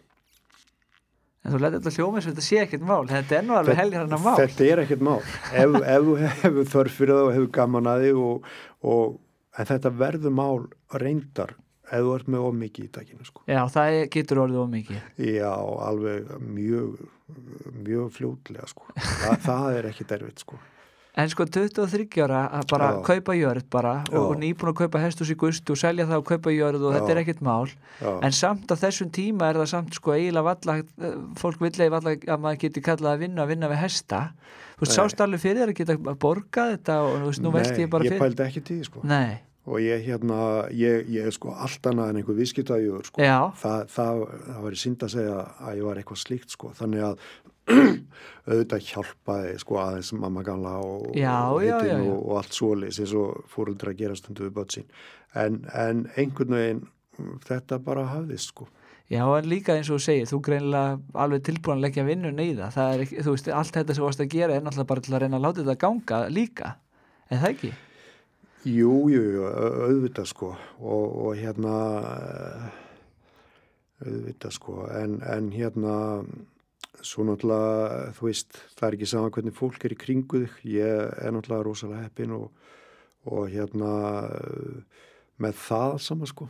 En 1.47 1.55
þú 1.55 1.61
letið 1.63 1.93
hljóma 1.95 2.19
eins 2.19 2.27
og 2.27 2.35
þetta 2.35 2.45
sé 2.45 2.59
ekkert 2.65 2.87
mál. 2.87 3.05
Þetta 3.07 3.37
er 3.39 3.45
nú 3.47 3.55
alveg 3.55 3.79
helgar 3.79 4.03
hann 4.03 4.17
að 4.17 4.25
mál. 4.25 4.39
Þetta 4.41 4.67
er 4.67 4.83
ekkert 4.83 5.05
mál. 5.07 5.21
Ef, 5.55 5.77
ef 5.95 6.09
þú 6.09 6.17
hefur 6.25 6.73
þörf 6.73 6.97
fyrir 6.99 7.15
það 7.15 7.29
og 7.29 7.37
hefur 7.37 7.53
gaman 7.59 7.91
að 7.93 8.07
og, 8.17 9.15
en 9.57 9.71
þetta 9.71 9.95
verður 10.03 10.35
mál 10.35 10.67
reyndar 11.01 11.55
ef 11.87 12.01
þú 12.03 12.15
ert 12.19 12.31
með 12.35 12.47
ómikið 12.51 12.85
í 12.89 12.93
takinu 12.99 13.25
sko. 13.29 13.43
Já, 13.47 13.61
það 13.71 13.97
er- 14.01 14.09
getur 14.17 14.41
orðið 14.45 14.63
ómikið 14.67 15.03
Já, 15.37 15.53
alveg 15.91 16.33
mjög 16.41 16.97
mjög 17.83 18.09
fljótlega 18.15 18.67
sko. 18.71 18.87
Þa, 18.97 19.37
það 19.43 19.77
er 19.81 19.87
ekki 19.91 20.05
derfitt 20.09 20.43
sko. 20.45 20.59
En 21.17 21.31
sko 21.33 21.47
23 21.49 22.21
ára 22.27 22.43
að 22.53 22.67
bara 22.69 22.89
Já. 22.93 22.99
kaupa 23.07 23.33
jörð 23.33 23.65
bara 23.73 23.93
Já. 24.05 24.19
og 24.21 24.35
nýbúin 24.37 24.69
að 24.69 24.75
kaupa 24.83 25.01
hestus 25.01 25.31
í 25.33 25.37
gustu 25.41 25.73
og 25.73 25.79
selja 25.81 26.05
það 26.05 26.19
og 26.21 26.27
kaupa 26.29 26.53
jörð 26.53 26.83
og 26.85 26.93
þetta 26.93 27.09
Já. 27.09 27.15
er 27.15 27.21
ekkert 27.23 27.41
mál 27.41 27.71
en 28.21 28.33
samt 28.37 28.69
á 28.69 28.77
þessum 28.77 29.09
tíma 29.17 29.49
er 29.49 29.57
það 29.63 29.71
samt 29.73 29.95
sko 29.97 30.13
eiginlega 30.13 30.45
valla, 30.45 30.77
eh, 30.77 31.17
fólk 31.41 31.59
vill 31.65 31.73
eða 31.73 31.91
valla 31.97 32.13
að 32.21 32.43
maður 32.45 32.61
geti 32.67 32.83
kallað 32.85 33.15
að 33.17 33.23
vinna 33.25 33.43
að 33.47 33.49
vinna 33.55 33.71
við 33.73 33.81
hesta 33.81 34.21
þú 34.77 34.85
veist, 34.85 34.93
Nei. 34.93 34.99
sást 35.01 35.25
alveg 35.25 35.41
fyrir 35.41 35.63
þér 35.65 35.73
að 35.73 35.79
geta 35.81 35.97
borgað 36.27 36.77
þetta 36.77 36.99
og 37.01 37.17
þú 37.17 37.27
veist, 37.33 37.43
nú 37.47 37.53
veist 37.57 37.81
ég 37.81 37.89
bara 37.97 38.05
ég 38.05 38.13
fyrir 38.13 38.21
pældi 38.27 38.45
ekki 38.51 38.61
því 38.69 38.79
sko. 38.85 39.01
Nei, 39.09 39.41
og 39.67 39.83
ég 39.83 40.05
hérna 40.07 40.39
ég, 40.71 41.09
ég 41.11 41.27
er 41.27 41.35
sko 41.35 41.55
allt 41.55 41.89
annað 41.91 42.13
en 42.13 42.21
einhver 42.21 42.39
viðskiptajöfur 42.39 43.09
sko. 43.11 43.25
já, 43.25 43.39
það, 43.59 43.83
það, 43.97 44.23
var 44.63 44.77
í 44.77 44.81
synd 44.81 45.03
að 45.03 45.13
segja 45.17 45.43
að 45.59 45.81
ég 45.81 45.89
var 45.89 46.01
eitthvað 46.01 46.23
slíkt 46.23 46.55
sko. 46.55 46.71
þannig 46.79 47.07
að 47.09 47.27
auðvitað 48.47 48.85
hjálpaði 48.93 49.57
sko 49.59 49.79
aðeins 49.83 50.13
mamma 50.15 50.45
gamla 50.47 50.77
og, 50.79 51.09
Já, 51.19 51.35
og, 51.51 51.65
já, 51.67 51.81
já, 51.83 51.97
og, 51.99 52.21
og 52.21 52.39
allt 52.39 52.55
svoleiðis 52.55 53.01
eins 53.03 53.15
og 53.19 53.41
fóruldra 53.51 53.91
að 53.91 54.05
gera 54.05 54.19
stundu 54.19 54.47
við 54.47 54.55
börn 54.61 54.75
sín 54.77 54.87
en, 55.35 55.65
en 55.75 56.07
einhvern 56.15 56.55
veginn 56.55 56.85
þetta 57.47 57.81
bara 57.83 58.07
hafðist 58.13 58.53
sko 58.53 58.69
já, 59.11 59.25
en 59.25 59.51
líka 59.51 59.75
eins 59.75 59.91
og 59.91 59.99
þú 59.99 60.07
segir 60.07 60.31
þú 60.31 60.41
greinlega 60.47 61.23
alveg 61.25 61.43
tilbúin 61.49 61.81
að 61.81 61.89
leggja 61.89 62.07
vinnun 62.07 62.43
í 62.43 62.49
það 62.55 62.79
það 62.79 62.95
er 62.95 63.13
þú 63.27 63.35
veist, 63.35 63.51
allt 63.59 63.81
þetta 63.81 63.97
sem 63.97 64.03
þú 64.03 64.09
varst 64.09 64.23
að 64.23 64.33
gera 64.37 64.57
er 64.57 64.63
náttúrulega 64.63 64.93
bara 64.93 65.07
til 65.07 65.17
að 65.17 65.25
reyna 65.25 65.41
að 65.41 65.47
láta 65.49 65.65
þetta 65.65 65.83
ganga 65.83 66.23
líka 66.31 66.73
en 67.27 67.43
það 67.43 67.51
ekki? 67.51 67.73
Jú, 68.67 69.07
jú, 69.13 69.21
jú, 69.31 69.45
au- 69.47 69.75
auðvitað 69.87 70.27
sko. 70.27 70.49
Og, 70.83 71.05
og 71.27 71.37
hérna 71.39 71.75
eh, 72.11 72.65
auðvitað 74.03 74.55
sko. 74.57 74.75
En, 74.91 75.21
en 75.23 75.53
hérna 75.55 75.95
svo 77.07 77.23
náttúrulega, 77.29 78.11
þú 78.17 78.27
veist 78.27 78.59
það 78.75 78.89
er 78.89 78.97
ekki 78.99 79.09
saman 79.13 79.35
hvernig 79.37 79.55
fólk 79.55 79.87
er 79.87 79.95
í 79.95 80.01
kringu 80.01 80.43
þig. 80.43 80.59
Ég 80.81 81.15
er 81.23 81.35
náttúrulega 81.37 81.67
rosalega 81.69 82.09
heppin 82.09 82.35
og, 82.35 82.49
og 83.31 83.47
hérna 83.55 83.93
með 85.39 85.61
það 85.63 85.99
sama 86.03 86.27
sko. 86.27 86.49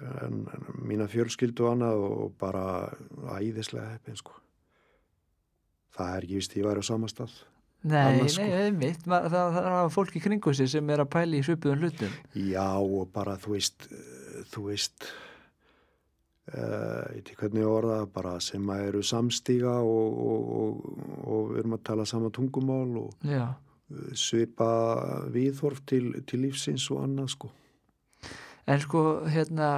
En, 0.00 0.46
en 0.48 0.70
mína 0.80 1.10
fjölskyldu 1.12 1.68
annað 1.68 2.06
og 2.08 2.32
bara 2.40 2.64
æðislega 3.36 3.92
heppin 3.98 4.16
sko. 4.16 4.32
Það 5.94 6.16
er 6.16 6.24
ekki 6.24 6.40
vist 6.40 6.56
ég 6.56 6.64
væri 6.66 6.80
á 6.80 6.86
sama 6.88 7.12
stað 7.12 7.36
Nei, 7.84 8.00
Annars, 8.14 8.38
nei, 8.40 8.46
sko. 8.48 8.60
einmitt, 8.64 9.02
Ma- 9.12 9.26
það, 9.28 9.56
það 9.58 9.74
er 9.82 9.90
fólk 9.92 10.14
í 10.16 10.22
kringu 10.24 10.54
sig 10.56 10.70
sem 10.72 10.90
er 10.94 11.02
að 11.04 11.10
pæla 11.12 11.36
í 11.36 11.42
svipuðum 11.44 11.82
hlutum 11.84 12.14
Já 12.48 12.68
og 12.80 13.10
bara 13.12 13.34
þú 13.42 13.52
veist, 13.58 13.88
eh, 13.92 14.38
þú 14.54 14.62
veist, 14.70 15.08
uh, 16.54 17.02
ég 17.12 17.18
veit 17.18 17.28
ekki 17.32 17.36
hvernig 17.42 17.66
orða, 17.68 17.98
það, 18.02 18.08
bara 18.16 18.32
sem 18.44 18.72
að 18.72 18.86
eru 18.88 19.02
samstíga 19.04 19.74
og, 19.84 20.16
og, 20.30 20.48
og, 20.60 21.04
og 21.24 21.52
við 21.52 21.60
erum 21.64 21.76
að 21.78 21.84
tala 21.90 22.08
sama 22.08 22.32
tungumál 22.34 22.96
og 23.04 23.28
Já, 23.28 23.44
eh, 23.92 24.08
svipa 24.16 24.70
viðhorf 25.34 25.84
til, 25.88 26.10
til 26.28 26.44
lífsins 26.46 26.88
og 26.94 27.04
annað 27.04 27.34
sko. 27.36 27.52
en 28.66 28.80
sko 28.80 29.00
hérna, 29.28 29.70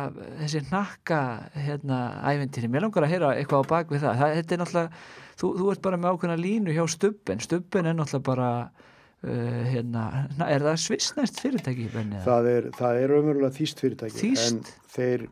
þessi 0.44 0.60
hnakka 0.68 1.20
hérna, 1.58 1.96
æventýri, 2.22 2.68
mér 2.70 2.86
langar 2.86 3.02
að 3.02 3.16
heyra 3.16 3.34
eitthvað 3.34 3.66
á 3.66 3.70
bak 3.72 3.90
við 3.90 4.04
það, 4.06 4.20
það 4.20 4.36
þetta 4.38 4.54
er 4.54 4.60
náttúrulega 4.62 5.24
þú, 5.36 5.52
þú 5.60 5.70
ert 5.72 5.82
bara 5.84 5.96
með 6.00 6.12
ákveðna 6.16 6.36
línu 6.40 6.74
hjá 6.76 6.84
stubben. 6.90 7.40
Stubben 7.44 7.86
er 7.90 7.96
náttúrulega 7.98 8.26
bara 8.30 8.50
uh, 8.66 9.64
hérna, 9.72 10.04
na- 10.38 10.50
er 10.52 10.64
það 10.66 10.78
svissnæst 10.86 11.40
fyrirtæki 11.44 11.88
Benni? 11.94 12.20
Það 12.26 12.50
er, 12.52 12.70
það 12.78 13.00
er 13.02 13.12
raunverulega 13.14 13.56
þýst 13.58 13.82
fyrirtæki 13.84 14.22
Þýskt? 14.22 14.54
en 14.54 14.88
þeir 14.96 15.26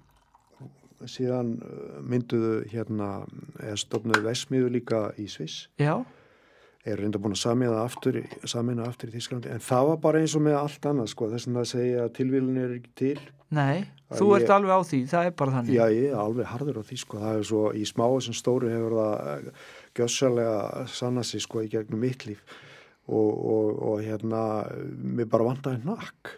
síðan 1.11 1.49
eh, 1.61 1.97
mynduðu 2.09 2.53
hérna, 2.73 3.09
eða 3.61 3.75
stofnuðu 3.83 4.23
vesmiðu 4.25 4.71
líka 4.73 5.01
í 5.21 5.27
Sviss. 5.29 5.67
Já, 5.81 5.99
er 6.85 7.01
reynda 7.01 7.21
búin 7.21 7.35
að 7.37 7.43
samina 7.43 7.83
aftur, 7.85 8.19
samina 8.49 8.87
aftur 8.89 9.11
í 9.11 9.17
Þísklandi 9.19 9.51
en 9.53 9.61
það 9.65 9.91
var 9.91 10.01
bara 10.05 10.23
eins 10.25 10.35
og 10.37 10.45
með 10.47 10.57
allt 10.63 10.89
annað 10.89 11.11
sko, 11.13 11.29
þess 11.33 11.49
að 11.51 11.59
það 11.59 11.69
segja 11.75 12.03
að 12.07 12.11
tilvílun 12.19 12.59
er 12.63 12.75
ekki 12.79 12.93
til. 13.01 13.15
Nei, 13.55 13.85
Að 14.11 14.19
þú 14.21 14.27
ert 14.37 14.45
ég- 14.47 14.53
alveg 14.57 14.73
á 14.73 14.81
því 14.89 14.99
það 15.13 15.29
er 15.29 15.35
bara 15.43 15.55
þannig. 15.59 15.75
Já 15.77 15.85
ég 15.93 16.09
er 16.11 16.19
alveg 16.25 16.49
harður 16.55 16.81
á 16.81 16.83
því 16.89 16.99
sko, 17.05 17.21
það 17.25 17.39
er 17.41 17.47
svo 17.51 17.63
í 17.75 17.85
smáu 17.89 18.21
sem 18.25 18.37
stóru 18.37 18.73
hefur 18.73 18.97
það 19.01 19.49
gjössalega 19.95 20.87
sanna 20.91 21.25
sig 21.25 21.43
sko 21.45 21.65
í 21.65 21.71
gegnum 21.73 22.03
mitt 22.05 22.27
líf. 22.29 22.45
Og, 23.05 23.31
og, 23.37 23.83
og 23.85 24.01
hérna 24.01 24.65
mér 24.97 25.29
bara 25.29 25.51
vantaði 25.51 25.83
nakk 25.85 26.31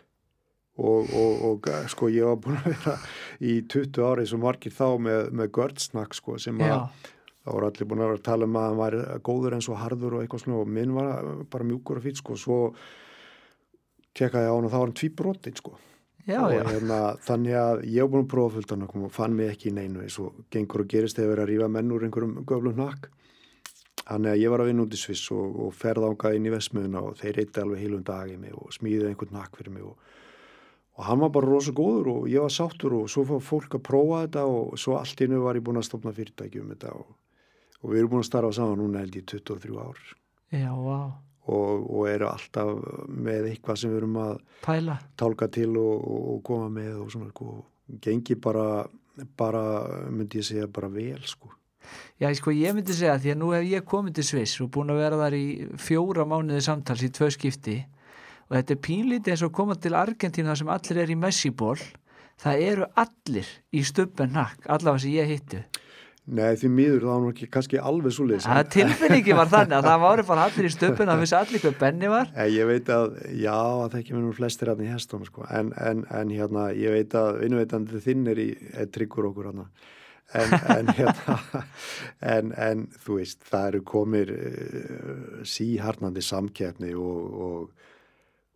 og, 0.82 1.12
og, 1.14 1.44
og 1.46 1.68
sko 1.92 2.08
ég 2.10 2.26
var 2.26 2.40
búin 2.42 2.56
að 2.58 2.72
vera 2.72 2.94
í 3.38 3.60
20 3.62 4.02
ári 4.02 4.24
sem 4.26 4.42
margir 4.42 4.74
þá 4.74 4.88
með, 4.98 5.28
með 5.30 5.52
gördsnakk 5.60 6.18
sko 6.18 6.40
sem 6.42 6.58
að 6.66 6.88
Það 7.46 7.54
voru 7.54 7.66
allir 7.68 7.86
búin 7.86 8.00
að 8.02 8.08
vera 8.08 8.18
að 8.18 8.26
tala 8.26 8.46
um 8.48 8.56
að 8.58 8.64
hann 8.66 8.78
væri 8.80 9.00
góður 9.22 9.54
eins 9.54 9.66
og 9.70 9.76
harður 9.78 10.14
og 10.16 10.22
eitthvað 10.24 10.40
svona 10.42 10.62
og 10.64 10.70
minn 10.76 10.94
var 10.96 11.26
bara 11.52 11.66
mjúkur 11.68 12.00
og 12.00 12.02
fýtt 12.02 12.18
sko. 12.18 12.34
Og 12.34 12.40
svo 12.42 12.56
kekkaði 14.18 14.48
á 14.50 14.54
hann 14.56 14.66
og 14.66 14.72
þá 14.72 14.76
var 14.80 14.88
hann 14.88 14.96
tvíbrotinn 14.98 15.60
sko. 15.60 15.76
já, 16.26 16.40
já, 16.50 16.62
hérna, 16.66 16.98
þannig 17.22 17.54
að 17.54 17.84
ég 17.86 18.02
hef 18.02 18.10
búin 18.10 18.24
að 18.24 18.32
prófa 18.32 18.54
fullt 18.56 18.72
hann 18.74 18.82
og 18.82 19.12
fann 19.14 19.36
mig 19.38 19.52
ekki 19.52 19.70
í 19.70 19.76
neinu 19.76 20.02
eins 20.02 20.18
og 20.18 20.40
gengur 20.50 20.82
og 20.82 20.90
gerist 20.90 21.20
verið 21.22 21.44
að 21.44 21.50
rífa 21.52 21.68
menn 21.70 21.92
úr 21.94 22.08
einhverjum 22.08 22.40
göflum 22.42 22.74
hnakk. 22.80 23.06
Þannig 24.06 24.32
að 24.32 24.40
ég 24.40 24.52
var 24.52 24.62
að 24.62 24.68
vinna 24.70 24.84
út 24.86 24.94
í 24.94 25.00
Sviss 25.00 25.32
og, 25.34 25.56
og 25.66 25.72
ferða 25.74 26.10
ánga 26.12 26.30
inn 26.36 26.46
í 26.46 26.52
Vestmiðuna 26.54 27.02
og 27.08 27.18
þeir 27.18 27.40
reytti 27.40 27.62
alveg 27.62 27.82
heilum 27.82 28.04
dag 28.06 28.30
í 28.30 28.36
mig 28.38 28.54
og 28.54 28.70
smíði 28.74 29.08
einhvern 29.08 29.34
hnakk 29.34 29.58
fyrir 29.58 29.74
mig 29.74 29.86
og, 29.86 29.96
og 30.96 31.06
hann 31.08 31.22
var 31.24 31.32
bara 31.34 31.50
rosa 31.50 31.74
góður 31.74 32.10
og 32.12 32.28
ég 32.30 32.44
var 32.44 32.54
sáttur 32.54 32.94
og 33.00 33.10
svo 33.10 33.24
fór 33.26 33.42
fólk 33.42 33.78
að 33.78 33.86
prófa 33.88 34.20
þetta 34.24 34.44
og 34.50 34.76
svo 34.78 34.94
allt 35.00 35.22
innu 35.26 35.40
var 35.42 35.58
ég 35.58 35.66
búin 35.66 35.80
að 35.80 35.88
stopna 35.88 36.14
fyrirtæki 36.14 36.62
um 36.62 36.70
þetta 36.74 36.92
og, 36.94 37.08
og 37.82 37.90
við 37.90 38.02
erum 38.02 38.12
búin 38.14 38.22
að 38.22 38.30
starfa 38.30 38.52
saman 38.60 38.82
núna 38.82 39.02
held 39.02 39.18
ég 39.18 39.26
23 39.32 39.80
ár. 39.82 40.04
Já, 40.54 40.70
vá. 40.70 41.00
Og, 41.46 41.82
og 41.94 42.06
eru 42.10 42.26
alltaf 42.26 42.70
með 43.06 43.50
eitthvað 43.52 43.82
sem 43.82 43.90
við 43.90 44.00
erum 44.00 44.16
að 44.22 44.38
Pæla, 44.66 44.96
tálka 45.18 45.50
til 45.54 45.72
og, 45.78 45.98
og, 45.98 46.22
og 46.32 46.40
koma 46.46 46.70
með 46.74 47.02
og 47.02 47.10
svona 47.14 47.30
sko, 47.34 47.58
gengi 48.02 48.38
bara 48.42 48.66
bara, 49.36 49.62
myndi 50.10 50.40
ég 50.40 50.46
segja, 50.46 50.66
bara 50.68 50.90
vel 50.92 51.22
sko. 51.28 51.52
Já, 52.22 52.28
sko 52.38 52.54
ég 52.54 52.76
myndi 52.76 52.96
segja 52.96 53.18
því 53.20 53.34
að 53.34 53.40
nú 53.42 53.52
hef 53.54 53.68
ég 53.70 53.86
komið 53.88 54.18
til 54.18 54.26
Sviss 54.30 54.60
og 54.64 54.72
búin 54.74 54.92
að 54.94 55.02
vera 55.04 55.20
þar 55.20 55.38
í 55.38 55.46
fjóra 55.80 56.26
mánuði 56.28 56.64
samtals 56.64 57.04
í 57.06 57.12
tvö 57.14 57.30
skipti 57.34 57.78
og 58.46 58.58
þetta 58.58 58.76
er 58.76 58.82
pínlítið 58.88 59.34
eins 59.34 59.46
og 59.46 59.52
að 59.52 59.56
koma 59.60 59.78
til 59.78 59.96
Argentínu 59.98 60.52
þar 60.52 60.62
sem 60.62 60.74
allir 60.76 61.02
er 61.02 61.14
í 61.14 61.18
messiból 61.22 61.78
það 62.42 62.68
eru 62.70 62.92
allir 63.04 63.50
í 63.72 63.84
stubben 63.86 64.36
nakk 64.36 64.68
allavega 64.68 65.04
sem 65.06 65.16
ég 65.16 65.34
hittu 65.34 65.64
Nei, 66.26 66.56
því 66.58 66.68
miður 66.74 67.04
þá 67.04 67.10
var 67.12 67.26
ekki 67.30 67.46
kannski 67.54 67.78
alveg 67.78 68.14
svo 68.16 68.24
leiðis. 68.26 68.46
Það 68.48 68.70
tilfinningi 68.74 69.34
var 69.38 69.50
þannig 69.52 69.76
að 69.76 69.86
það 69.86 70.00
voru 70.02 70.22
bara 70.26 70.46
allir 70.48 70.66
í 70.66 70.70
stöpun 70.74 71.12
að 71.12 71.20
vissi 71.22 71.36
allir 71.38 71.62
hver 71.62 71.76
Benni 71.78 72.08
var. 72.10 72.32
Ég 72.50 72.66
veit 72.66 72.88
að, 72.90 73.12
já, 73.38 73.54
það 73.84 73.94
ekki 74.00 74.16
nú 74.16 74.32
flestir 74.34 74.72
hérna 74.72 74.88
í 74.88 74.90
hestunum, 74.90 75.28
sko, 75.30 75.44
en, 75.54 75.70
en, 75.78 76.02
en 76.18 76.32
hérna, 76.34 76.64
ég 76.74 76.96
veit 76.96 77.14
að 77.20 77.38
innveitandi 77.46 78.02
þinn 78.02 78.26
er 78.32 78.40
í, 78.42 78.48
tryggur 78.96 79.30
okkur 79.30 79.52
hérna. 79.52 79.68
En, 80.34 80.54
en 80.74 80.88
hérna, 80.90 81.36
en, 82.36 82.52
en 82.58 82.86
þú 83.04 83.20
veist, 83.20 83.44
það 83.46 83.68
eru 83.68 83.82
komir 83.86 84.32
uh, 84.34 85.42
síharnandi 85.46 86.24
samkeppni 86.24 86.94
og, 86.94 87.42
og 87.48 87.84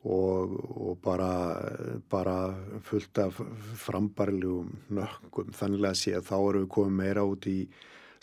Og, 0.00 0.52
og 0.80 0.94
bara, 1.04 1.60
bara 2.08 2.54
fullt 2.80 3.18
af 3.20 3.36
frambarlegum 3.76 4.70
nökkum. 4.96 5.52
Þannig 5.52 5.84
að 5.90 5.98
sé 6.00 6.14
að 6.16 6.24
þá 6.30 6.36
eru 6.38 6.62
við 6.62 6.70
komið 6.72 6.96
meira 7.02 7.26
út 7.28 7.50
í 7.52 7.58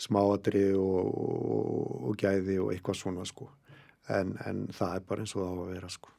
smáadri 0.02 0.64
og, 0.74 2.10
gæði 2.18 2.58
og 2.58 2.74
eitthvað 2.74 2.98
svona 3.04 3.30
sko. 3.30 3.46
En 4.10 4.34
það 4.74 4.96
er 4.96 5.06
bara 5.06 5.22
eins 5.22 5.38
og 5.38 5.44
það 5.44 5.54
á 5.54 5.62
að 5.62 5.74
vera 5.76 5.94
sko 6.00 6.17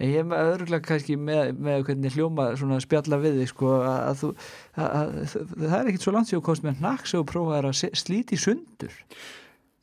En 0.00 0.08
ég 0.08 0.20
er 0.22 0.44
öðruglega 0.54 0.86
kannski 0.88 1.16
með, 1.20 1.52
með 1.60 1.84
hvernig 1.88 2.16
hljóma 2.16 2.48
svona 2.58 2.80
spjalla 2.82 3.20
við 3.20 3.40
þig 3.42 3.50
sko 3.52 3.72
að, 3.76 3.98
að 4.00 4.20
þú 4.22 4.30
að, 4.32 4.88
að, 4.88 5.34
það 5.56 5.78
er 5.80 5.90
ekkit 5.92 6.06
svo 6.06 6.14
langt 6.16 6.30
sem 6.30 6.40
þú 6.40 6.46
komst 6.48 6.66
með 6.66 6.84
naks 6.86 7.16
og 7.18 7.26
prófaði 7.30 7.72
að 7.72 7.98
slíti 8.00 8.40
sundur. 8.40 8.94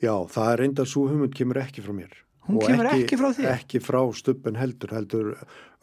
Já, 0.01 0.13
það 0.33 0.53
er 0.53 0.63
reyndar 0.63 0.89
svo 0.89 1.07
humund 1.11 1.37
kemur 1.37 1.61
ekki 1.61 1.85
frá 1.85 1.93
mér 1.95 2.17
Hún 2.47 2.61
kemur 2.63 2.87
ekki, 2.87 3.03
ekki 3.03 3.17
frá 3.19 3.29
því? 3.35 3.47
Ekki 3.51 3.79
frá 3.83 3.99
stuppin 4.15 4.57
heldur, 4.59 4.93
heldur 4.95 5.31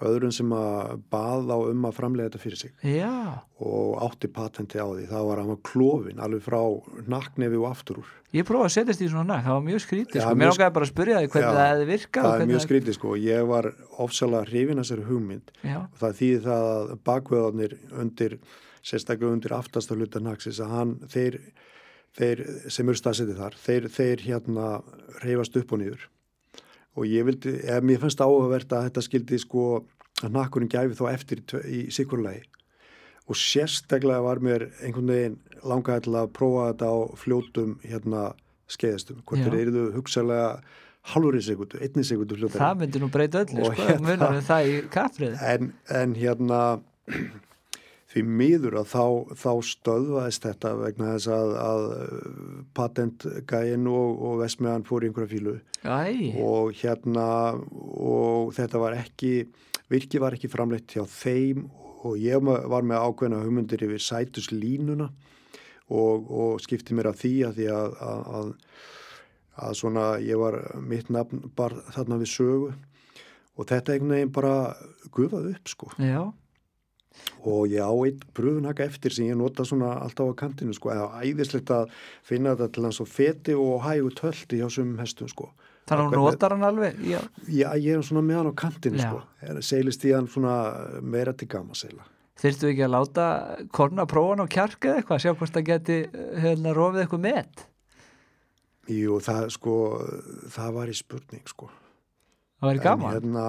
öðrun 0.05 0.33
sem 0.35 0.51
að 0.57 1.03
baða 1.13 1.57
um 1.71 1.85
að 1.87 1.97
framlega 1.99 2.31
þetta 2.31 2.43
fyrir 2.43 2.61
sig. 2.61 2.73
Já. 2.89 3.11
Og 3.63 3.99
átti 4.03 4.31
patenti 4.33 4.81
á 4.81 4.87
því. 4.89 5.05
Það 5.11 5.27
var 5.29 5.43
að 5.43 5.51
maður 5.51 5.61
klófin 5.69 6.23
alveg 6.25 6.45
frá 6.45 6.61
nakknefi 7.15 7.61
og 7.61 7.67
aftur 7.69 8.01
úr. 8.03 8.15
Ég 8.35 8.47
prófaði 8.49 8.71
að 8.71 8.75
setjast 8.75 9.05
í 9.05 9.11
svona 9.13 9.29
nakk, 9.29 9.45
það 9.47 9.57
var 9.57 9.67
mjög 9.69 9.83
skrítið 9.85 10.25
sko. 10.25 10.39
Mér 10.41 10.55
ágæði 10.55 10.75
bara 10.79 10.89
að 10.89 10.91
spyrja 10.91 11.21
því 11.21 11.29
hvernig 11.35 11.47
já, 11.47 11.59
það 11.59 11.69
hefði 11.71 11.89
virkað. 11.93 12.27
Það 12.27 12.45
er 12.45 12.51
mjög 12.51 12.65
skrítið 12.65 12.97
sko. 12.99 13.13
Ég 13.23 13.45
var 13.53 13.69
ofsalega 14.03 14.49
hrifin 14.49 14.83
að 14.83 14.89
sér 14.91 15.05
hugmynd. 15.11 15.53
Já. 15.63 15.77
Það 16.01 16.17
þýði 16.21 16.41
það 16.49 16.67
að 16.73 16.97
bakveðarnir 17.11 17.77
undir, 18.03 18.35
sérstaklega 18.83 19.37
undir 19.37 19.55
aftasta 19.55 19.95
hluta 19.95 20.25
naksis 20.25 20.59
að 20.65 20.75
hann, 20.75 20.97
þeir, 21.15 21.39
þeir 22.19 22.43
sem 22.67 22.91
eru 22.91 22.99
staðsetið 23.05 23.39
þar, 23.45 23.61
þeir, 23.69 23.89
þeir 23.95 24.27
hérna 24.27 24.73
reyfast 25.23 25.63
upp 25.63 25.77
og 25.77 25.85
nýður 25.85 26.09
og 26.95 27.07
ég 27.11 27.27
vildi, 27.27 27.57
ef 27.67 27.85
mér 27.85 28.01
fannst 28.03 28.23
áhugavert 28.23 28.73
að 28.73 28.89
þetta 28.89 29.05
skildi 29.05 29.41
sko 29.43 29.65
að 30.23 30.35
nakkurinn 30.37 30.71
gæfi 30.71 30.99
þá 30.99 31.07
eftir 31.11 31.43
í 31.67 31.87
sikurlegi 31.95 32.45
og 33.25 33.39
sérstaklega 33.41 34.23
var 34.25 34.41
mér 34.45 34.69
einhvern 34.85 35.11
veginn 35.11 35.37
langaði 35.65 36.07
til 36.07 36.17
að 36.21 36.33
prófa 36.37 36.71
þetta 36.71 36.91
á 36.93 36.97
fljótum 37.19 37.77
hérna 37.85 38.25
skeiðastum, 38.71 39.23
hvort 39.29 39.47
er 39.49 39.57
eruðu 39.63 39.85
hugsalega 39.97 40.49
halvurinn 41.13 41.45
segundu, 41.45 41.81
einni 41.85 42.05
segundu 42.07 42.37
fljótar 42.39 42.63
Það 42.63 42.79
myndi 42.83 43.01
nú 43.03 43.09
breyta 43.13 43.43
öllu, 43.45 43.65
sko, 43.65 43.73
hérna, 43.81 44.05
munum 44.07 44.37
við 44.39 44.47
það 44.49 44.69
í 44.69 44.77
kafrið 44.93 45.43
en, 45.53 45.73
en 46.01 46.15
hérna 46.17 46.61
því 48.15 48.23
miður 48.31 48.77
að 48.79 48.91
þá, 48.93 49.07
þá 49.43 49.53
stöðvaðist 49.67 50.45
þetta 50.47 50.73
vegna 50.79 51.13
þess 51.17 51.31
að, 51.35 51.55
að 51.59 51.87
patentgæin 52.79 53.89
og, 53.91 54.21
og 54.23 54.37
Vestmeðan 54.45 54.87
fór 54.87 55.07
einhverja 55.09 55.33
fílu 55.33 55.55
Æ. 55.83 56.39
og 56.39 56.75
hérna 56.79 57.27
og 57.59 58.55
þetta 58.55 58.83
var 58.83 58.99
ekki 59.01 59.33
virki 59.91 60.23
var 60.23 60.37
ekki 60.37 60.51
framleitt 60.53 60.95
hjá 60.95 61.03
þeim 61.11 61.67
og 62.05 62.21
ég 62.21 62.39
var 62.45 62.87
með 62.87 63.03
ákveðna 63.03 63.43
hugmyndir 63.43 63.83
yfir 63.89 64.03
sætuslínuna 64.07 65.11
og, 65.91 66.31
og 66.31 66.63
skipti 66.63 66.95
mér 66.95 67.11
af 67.11 67.19
því 67.21 67.35
að 67.49 67.59
því 67.59 67.69
að, 67.75 67.99
að, 68.39 68.55
að 69.67 69.77
svona 69.81 70.07
ég 70.23 70.39
var 70.41 70.61
mitt 70.85 71.11
nafn 71.13 71.49
bara 71.57 71.83
þarna 71.97 72.21
við 72.23 72.33
sögu. 72.33 72.73
Og 73.55 73.69
þetta 73.71 73.95
einhvern 73.95 74.17
veginn 74.17 74.33
bara 74.35 74.55
gufaði 75.15 75.53
upp 75.55 75.71
sko. 75.71 75.91
Já 76.03 76.33
og 77.45 77.69
ég 77.73 77.85
á 77.85 77.93
einn 77.93 78.23
pröfunhaka 78.37 78.87
eftir 78.89 79.15
sem 79.15 79.29
ég 79.29 79.39
nota 79.39 79.67
svona 79.67 79.93
alltaf 80.05 80.33
á 80.33 80.41
kantinu 80.45 80.75
sko. 80.77 80.93
Eða 80.95 81.21
æðislegt 81.25 81.75
að 81.75 81.93
finna 82.25 82.55
þetta 82.55 82.73
til 82.73 82.87
hans 82.89 83.03
og 83.05 83.11
feti 83.11 83.59
og 83.59 83.85
hægu 83.85 84.11
tölti 84.19 84.63
hjá 84.63 84.71
sumum 84.73 84.99
hestum 85.03 85.31
sko. 85.31 85.51
Þannig 85.85 86.07
að 86.07 86.15
hún 86.15 86.25
notar 86.25 86.55
hann 86.55 86.65
alveg? 86.65 86.99
Já, 87.05 87.21
já 87.45 87.69
ég 87.77 87.99
er 87.99 88.05
svona 88.07 88.25
með 88.25 88.41
hann 88.41 88.53
á 88.53 88.55
kantinu 88.57 89.01
já. 89.03 89.11
sko. 89.11 89.61
Seilist 89.61 90.05
í 90.09 90.15
hann 90.17 90.31
svona 90.33 90.57
meira 91.05 91.37
til 91.37 91.51
gama 91.53 91.77
seila 91.77 92.07
Þurftu 92.41 92.73
ekki 92.73 92.83
að 92.83 92.95
láta 92.97 93.27
korna 93.75 94.07
prófan 94.11 94.43
á 94.43 94.47
kjark 94.51 94.89
eða 94.89 94.99
eitthvað 95.01 95.23
sjá 95.23 95.33
hvort 95.37 95.55
það 95.55 95.69
geti 95.69 95.99
hérna 96.43 96.75
rofið 96.75 97.05
eitthvað 97.05 97.23
með 97.29 97.63
Jú, 98.91 99.21
það 99.25 99.47
sko 99.55 99.77
það 100.53 100.75
var 100.77 100.91
í 100.91 100.97
spurning 100.99 101.47
sko 101.49 101.71
Það 102.65 102.71
væri 102.71 102.85
gaman. 102.85 103.11
En 103.11 103.17
hérna, 103.19 103.47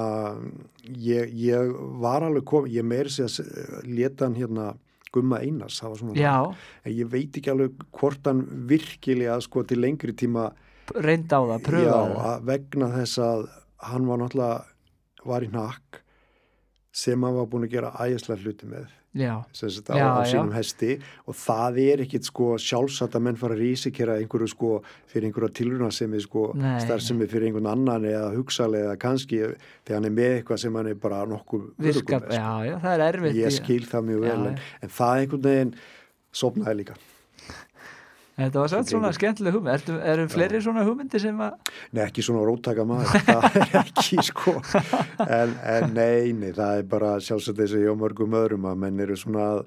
ég, 1.07 1.33
ég 1.39 1.71
var 2.03 2.25
alveg 2.27 2.45
komið, 2.51 2.75
ég 2.75 2.87
meiri 2.87 3.13
sig 3.15 3.29
að 3.29 3.87
leta 3.87 4.27
hann 4.27 4.37
hérna 4.39 4.73
Gumma 5.15 5.39
Einars, 5.39 5.79
það 5.79 5.93
var 5.93 6.01
svona. 6.01 6.15
Já. 6.19 6.35
En 6.83 6.95
ég 6.97 7.11
veit 7.11 7.39
ekki 7.39 7.53
alveg 7.53 7.83
hvort 7.95 8.27
hann 8.27 8.41
virkilega 8.69 9.37
sko 9.43 9.63
til 9.63 9.79
lengri 9.79 10.15
tíma. 10.17 10.49
Reynda 10.91 11.39
á 11.39 11.43
það, 11.55 11.61
pröfa 11.69 11.91
það. 11.95 12.15
Já, 12.19 12.33
vegna 12.51 12.89
þess 12.99 13.21
að 13.23 13.45
hann 13.89 14.09
var 14.09 14.21
náttúrulega, 14.21 14.57
var 15.25 15.45
í 15.45 15.53
nakk 15.53 16.01
sem 16.95 17.25
hann 17.27 17.35
var 17.35 17.49
búin 17.51 17.67
að 17.67 17.75
gera 17.75 17.95
ægislega 18.05 18.45
hluti 18.45 18.69
með 18.71 18.93
sagt, 19.55 19.89
á, 19.91 19.95
já, 19.95 20.07
á 20.11 20.23
sínum 20.27 20.51
já. 20.51 20.57
hesti. 20.59 20.91
Og 21.27 21.37
það 21.39 21.79
er 21.85 22.03
ekkit 22.03 22.27
sko 22.27 22.49
sjálfsagt 22.59 23.15
að 23.15 23.25
menn 23.27 23.39
fara 23.39 23.55
að 23.55 23.63
rísikera 23.63 24.17
einhverju 24.19 24.49
sko 24.51 24.71
fyrir 25.11 25.29
einhverja 25.29 25.55
tilruna 25.55 25.91
sem 25.95 26.13
er 26.13 26.23
sko 26.25 26.49
starfsemi 26.83 27.27
fyrir 27.31 27.49
einhvern 27.49 27.71
annan 27.71 28.07
eða 28.11 28.33
hugsalega 28.35 28.91
eða 28.91 28.99
kannski 29.05 29.41
þegar 29.47 29.97
hann 29.97 30.09
er 30.11 30.15
með 30.19 30.37
eitthvað 30.37 30.63
sem 30.65 30.79
hann 30.79 30.91
er 30.91 31.01
bara 31.07 31.23
nokkuð 31.31 31.67
Virkab, 31.87 32.27
sko. 32.27 32.35
já, 32.35 32.51
já, 32.69 32.77
það 32.83 32.93
er 32.95 33.07
erfitt 33.09 33.41
ég 33.41 33.57
skil 33.59 33.83
það 33.91 34.07
mjög 34.11 34.23
vel 34.27 34.39
en, 34.51 34.63
en 34.81 34.95
það 34.99 35.19
einhvern 35.23 35.45
veginn 35.49 35.75
sopnaði 36.35 36.81
líka 36.83 36.99
Þetta 38.35 38.59
var 38.59 38.71
svolítið 38.71 38.91
svona 38.91 39.09
skemmtileg 39.15 39.55
hugmynd. 39.55 39.85
Eru, 39.87 39.97
eru 40.11 40.23
fleiri 40.31 40.59
svona 40.63 40.83
hugmyndi 40.83 41.19
sem 41.23 41.37
að 41.39 41.69
Nei, 41.95 42.01
ekki 42.03 42.23
svona 42.25 42.43
róttaka 42.43 42.83
maður. 42.87 43.13
Það 43.29 43.45
er 43.61 43.75
ekki 43.79 44.25
sko. 44.27 44.53
En, 45.23 45.53
en 45.71 45.93
nei, 45.95 46.33
nei, 46.35 46.49
það 46.55 46.81
er 46.81 46.89
bara 46.91 47.13
sjálfsagt 47.23 47.61
þess 47.61 47.77
að 47.77 47.85
ég 47.85 47.93
og 47.93 48.01
mörgum 48.01 48.35
öðrum 48.35 48.67
að 48.67 48.81
menn 48.81 48.99
eru 49.05 49.15
svona 49.19 49.45
að, 49.53 49.61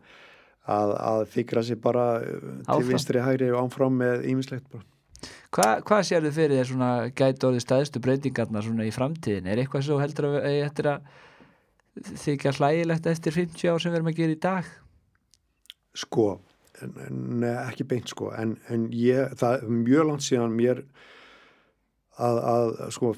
að, 0.76 0.92
að 1.12 1.24
þykra 1.36 1.62
sér 1.64 1.80
bara 1.86 2.04
uh, 2.20 2.50
til 2.68 2.84
vinstri 2.90 3.22
hægri 3.24 3.48
og 3.54 3.62
ánfram 3.62 3.96
með 4.02 4.26
ímislegt 4.34 4.68
bara. 4.74 4.84
Hva, 5.48 5.70
Hvað 5.88 6.02
sér 6.10 6.26
þið 6.26 6.36
fyrir 6.36 6.60
þér 6.60 6.68
svona 6.68 6.90
gæti 7.08 7.48
orðið 7.48 7.64
staðistu 7.64 8.02
breytingarna 8.04 8.64
svona 8.66 8.84
í 8.84 8.92
framtíðin? 8.92 9.48
Er 9.48 9.62
eitthvað 9.62 9.86
svo 9.88 9.96
heldur 10.02 10.28
að, 10.28 10.36
að 10.92 11.00
þykja 12.20 12.52
hlægilegt 12.60 13.08
eftir 13.10 13.34
50 13.34 13.72
ár 13.72 13.80
sem 13.82 13.94
við 13.94 14.02
erum 14.02 14.12
að 14.12 14.20
gera 14.20 14.36
í 14.36 14.40
dag? 14.44 14.68
Sko 15.96 16.28
ekki 16.78 17.86
beint 17.88 18.10
sko. 18.12 18.32
En, 18.36 18.56
en 18.72 18.88
ég, 18.94 19.34
það 19.38 19.58
er 19.58 19.78
mjög 19.78 20.10
langt 20.10 20.26
síðan 20.26 20.56
mér 20.56 20.82
að, 22.18 22.40
að 22.52 22.74
sko 22.96 23.12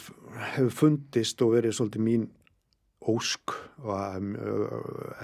hefur 0.55 0.77
fundist 0.83 1.43
og 1.45 1.57
verið 1.57 1.77
svolítið 1.77 2.07
mín 2.07 2.29
ósk 3.11 3.55
og 3.81 4.29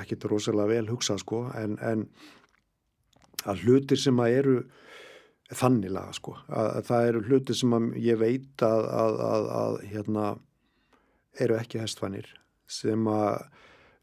ekkert 0.00 0.26
rosalega 0.30 0.72
vel 0.72 0.90
hugsað 0.90 1.22
sko. 1.24 1.42
En, 1.56 1.76
en 1.84 2.06
að 3.46 3.66
hlutir 3.66 4.00
sem 4.00 4.18
að 4.22 4.38
eru 4.40 4.56
þannilega 5.54 6.16
sko. 6.16 6.34
Að, 6.48 6.70
að 6.80 6.88
það 6.88 7.10
eru 7.10 7.24
hlutir 7.28 7.60
sem 7.60 7.76
að 7.76 7.90
ég 8.02 8.20
veit 8.20 8.66
að, 8.66 8.88
að 9.60 9.78
hérna 9.92 10.32
eru 11.40 11.58
ekki 11.60 11.82
hestfannir 11.82 12.32
sem 12.66 13.06
að 13.10 13.44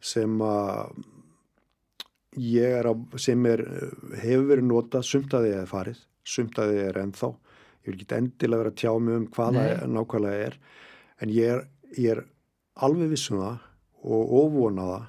sem 0.04 0.42
að 0.44 0.98
ég 2.40 2.76
er 2.80 2.90
á, 2.90 2.94
sem 3.22 3.46
er, 3.50 3.64
hefur 4.22 4.48
verið 4.50 4.68
notað, 4.70 5.08
sumt 5.08 5.34
að 5.36 5.48
þið 5.48 5.58
er 5.60 5.70
farið, 5.70 6.02
sumt 6.36 6.60
að 6.62 6.74
þið 6.74 6.82
er 6.88 7.00
ennþá. 7.04 7.30
Ég 7.84 7.90
vil 7.90 7.98
ekki 7.98 8.18
endilega 8.18 8.62
vera 8.62 8.72
að 8.74 8.80
tjá 8.80 8.92
mig 9.04 9.18
um 9.20 9.28
hvaða 9.36 9.64
nákvæmlega 9.92 10.48
er, 10.48 10.58
en 11.20 11.34
ég 11.34 11.54
er, 11.54 11.64
ég 11.98 12.16
er 12.16 12.24
alveg 12.88 13.12
vissum 13.12 13.42
það 13.42 13.66
og 14.04 14.36
óvonaða 14.40 15.00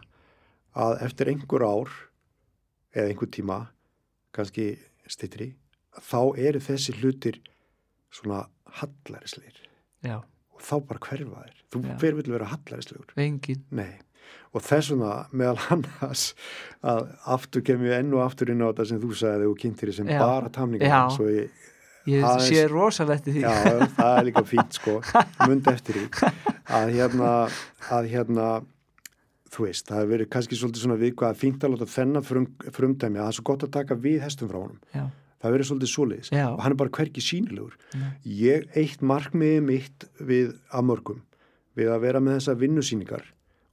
að 0.85 0.97
eftir 1.07 1.31
einhver 1.31 1.67
ár 1.67 1.93
eða 2.95 3.11
einhver 3.11 3.31
tíma, 3.35 3.59
kannski 4.35 4.73
stittri, 5.11 5.53
þá 5.95 6.35
eru 6.39 6.63
þessi 6.63 6.97
hlutir 6.99 7.39
svona 8.15 8.45
hallarisleir. 8.81 9.61
Og 10.55 10.63
þá 10.63 10.75
bara 10.89 11.07
hverfa 11.07 11.45
þér. 11.47 11.63
Þú, 11.71 11.85
hver 12.03 12.19
vil 12.19 12.35
vera 12.35 12.51
hallarislegur? 12.51 13.15
Engin. 13.19 13.63
Nei 13.75 14.04
og 14.55 14.63
þessuna 14.63 15.13
meðal 15.35 15.59
annars 15.75 16.25
að 16.85 17.09
aftur 17.37 17.65
kem 17.67 17.85
ég 17.89 17.99
enn 17.99 18.13
og 18.15 18.25
aftur 18.27 18.53
inn 18.55 18.63
á 18.63 18.71
þetta 18.71 18.89
sem 18.93 19.01
þú 19.03 19.15
sagði 19.19 19.49
og 19.51 19.57
kynntir 19.61 19.95
sem 19.97 20.11
já, 20.11 20.19
bara 20.23 20.53
tamningar 20.55 21.09
svo 21.15 21.27
ég, 21.33 21.51
ég 22.11 22.23
aðeins, 22.23 22.51
sé 22.53 22.69
rosalegt 22.71 23.27
í 23.31 23.39
því. 23.39 23.43
Já, 23.47 23.89
það 23.97 24.21
er 24.21 24.29
líka 24.29 24.45
fínt 24.47 24.79
sko. 24.79 25.01
Mund 25.49 25.73
eftir 25.73 25.99
því. 25.99 26.31
Að 26.75 26.95
hérna, 26.95 27.33
að 27.99 28.09
hérna 28.13 28.47
þú 29.55 29.69
veist, 29.69 29.87
það 29.89 30.01
hefur 30.01 30.13
verið 30.15 30.31
kannski 30.35 30.59
svolítið 30.59 30.87
svona 30.87 31.01
vika 31.03 31.29
að 31.31 31.43
fínt 31.43 31.67
að 31.67 31.75
láta 31.75 31.91
þennan 31.91 32.27
frum, 32.27 32.49
frumdæmi 32.75 33.21
að 33.21 33.27
það 33.27 33.31
er 33.33 33.39
svo 33.39 33.47
gott 33.51 33.67
að 33.67 33.75
taka 33.77 33.99
við 34.07 34.19
hestum 34.25 34.51
frá 34.51 34.59
honum. 34.63 34.81
Já. 34.95 35.05
það 35.45 35.55
verður 35.55 35.69
svolítið 35.69 35.93
soliðis 35.93 36.33
og 36.33 36.63
hann 36.65 36.73
er 36.75 36.81
bara 36.81 36.95
hverki 36.97 37.23
sínilegur 37.23 37.75
Nei. 38.01 38.11
ég 38.25 38.65
eitt 38.81 39.03
markmiði 39.05 39.61
mitt 39.61 40.07
við 40.19 40.55
að 40.73 40.87
mörgum 40.89 41.21
við 41.77 41.91
að 41.93 42.05
vera 42.07 42.23
með 42.25 42.39
þessa 42.39 42.55
vinnusýningar 42.63 43.27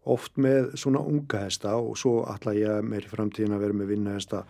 oft 0.10 0.38
með 0.41 0.74
svona 0.82 1.02
unga 1.06 1.45
hesta 1.45 1.76
og 1.78 1.97
svo 1.99 2.22
ætla 2.32 2.56
ég 2.58 2.86
meir 2.86 3.06
í 3.06 3.12
framtíðin 3.12 3.56
að 3.56 3.66
vera 3.66 3.78
með 3.78 3.91
vinnuhesta 3.93 4.43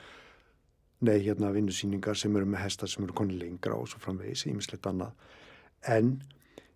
nei 1.01 1.17
hérna 1.25 1.51
vinnusýningar 1.51 2.17
sem 2.17 2.35
eru 2.37 2.47
með 2.47 2.63
hesta 2.65 2.87
sem 2.87 3.03
eru 3.03 3.15
konni 3.17 3.39
lengra 3.39 3.75
og 3.75 3.89
svo 3.89 3.99
framvegis 4.03 4.45
ímislegt 4.47 4.87
annað. 4.87 5.15
En 5.89 6.19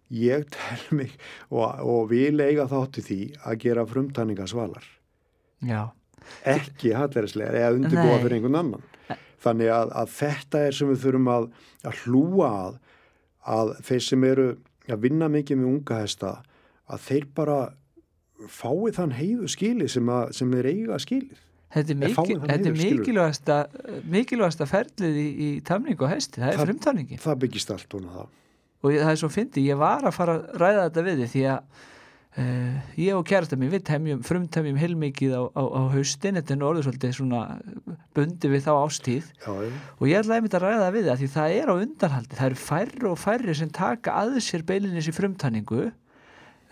ég 0.10 0.48
tel 0.54 0.98
mig 0.98 1.14
og, 1.50 1.64
og 1.86 2.10
vil 2.12 2.42
eiga 2.42 2.68
þáttu 2.72 3.06
því 3.06 3.20
að 3.46 3.62
gera 3.64 3.86
frumtanningasvalar 3.90 4.90
já, 5.66 5.92
ekki 6.46 6.94
hallærislegar 6.94 7.58
eða 7.62 7.78
undirbúa 7.78 8.18
Nei. 8.18 8.22
fyrir 8.24 8.38
einhvern 8.40 8.60
annan. 8.62 8.92
Þannig 9.46 9.70
að, 9.70 9.92
að 9.94 10.12
þetta 10.16 10.60
er 10.66 10.74
sem 10.74 10.90
við 10.90 11.02
þurfum 11.04 11.28
að, 11.30 11.48
að 11.86 12.04
hlúa 12.06 12.50
að 12.50 12.78
að 13.46 13.76
þeir 13.86 14.04
sem 14.04 14.24
eru 14.26 14.46
að 14.90 15.02
vinna 15.06 15.30
mikið 15.32 15.60
með 15.62 15.72
unga 15.72 16.00
hesta 16.02 16.32
að 16.92 17.04
þeir 17.08 17.28
bara 17.38 17.58
fái 18.52 18.92
þann 18.98 19.14
heiðu 19.16 19.48
skili 19.52 19.88
sem, 19.92 20.10
að, 20.12 20.32
sem 20.38 20.52
þeir 20.56 20.70
eiga 20.74 21.00
skilið? 21.02 21.42
Þetta 21.76 21.92
er, 21.92 22.04
En 22.06 22.14
fáum 22.16 22.28
mikil, 22.28 22.40
þann 22.40 22.52
þetta 22.52 22.56
er 22.56 22.66
heiður, 22.66 22.78
skilurðu. 22.80 23.00
mikilvægasta 23.02 23.56
mikilvægasta 24.16 24.68
ferlið 24.70 25.18
í, 25.20 25.26
í 25.48 25.50
tamningu 25.68 26.06
og 26.08 26.14
hesti, 26.14 26.40
það 26.44 26.52
er 26.54 26.60
Það- 26.60 26.70
frumtamningin. 26.70 27.24
það 27.26 27.42
byggist 27.46 27.74
allt 27.76 27.98
og 27.98 28.06
það. 28.06 28.30
Og 28.86 28.94
það 29.02 29.12
er 29.16 29.20
svo 29.24 29.30
fyndi, 29.34 29.66
ég 29.66 29.78
var 29.82 30.06
að 30.06 30.14
fara 30.16 30.38
að 30.40 30.48
ræða 30.62 30.86
þetta 30.90 31.04
við 31.08 31.20
þið 31.24 31.30
því 31.34 31.44
að 31.50 31.60
uh, 32.38 32.80
ég 33.02 33.18
og 33.18 33.26
kærasta 33.28 33.58
mér, 33.60 33.72
við 33.74 33.84
temjum, 33.90 34.22
frumtemjum 34.28 34.78
heilmikið 34.80 35.34
á, 35.36 35.42
á, 35.58 35.64
á 35.66 35.82
haustin, 35.96 36.38
þetta 36.40 36.54
er 36.54 36.60
nú 36.62 36.68
orðið 36.70 36.86
svolítið 36.90 37.16
svona 37.18 37.42
bundi 38.16 38.52
við 38.52 38.64
þá 38.68 38.72
ástíð 38.86 39.30
já, 39.42 39.52
og 39.98 40.06
ég 40.12 40.20
ætlaði 40.22 40.38
einmitt 40.42 40.58
að 40.60 40.66
ræða 40.68 40.84
það 40.86 40.96
við 41.00 41.10
það 41.10 41.22
því 41.24 41.30
það 41.36 41.56
er 41.60 41.72
á 41.72 41.76
undanhaldi, 41.82 42.36
það 42.40 42.50
eru 42.52 42.62
færri 42.62 43.10
og 43.10 43.18
færri 43.26 43.56
sem 43.58 43.72
taka 43.82 44.16
að 44.22 44.38
sér 44.46 44.66
beilinins 44.70 45.10
í 45.10 45.16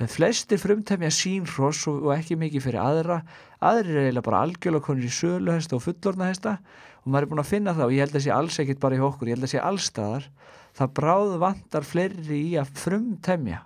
frumtanningu 0.04 0.12
flestir 0.12 0.60
frumtemja 0.60 1.10
sínross 1.12 1.88
og, 1.88 2.04
og 2.08 2.14
ekki 2.18 2.36
mikið 2.36 2.64
fyrir 2.66 2.82
aðra. 2.82 3.20
Aðrir 3.64 3.97
er 3.97 4.08
eiginlega 4.08 4.26
bara 4.28 4.41
algjörlega 4.43 4.86
konur 4.86 5.06
í 5.08 5.12
söluhesta 5.12 5.78
og 5.78 5.84
fullornahesta 5.84 6.58
og 7.04 7.12
maður 7.12 7.24
er 7.24 7.30
búin 7.32 7.43
að 7.43 7.51
finna 7.51 7.74
það 7.74 7.86
og 7.86 7.93
ég 7.93 8.04
held 8.04 8.18
að 8.18 8.26
sé 8.26 8.34
alls 8.34 8.60
ekkit 8.60 8.82
bara 8.84 8.97
í 8.97 9.04
okkur, 9.04 9.28
ég 9.28 9.38
held 9.38 9.47
að 9.47 9.54
sé 9.54 9.62
allstaðar 9.64 10.28
það 10.74 10.93
bráð 10.99 11.38
vantar 11.39 11.88
fleiri 11.88 12.39
í 12.39 12.58
að 12.60 12.74
frumtemja 12.80 13.62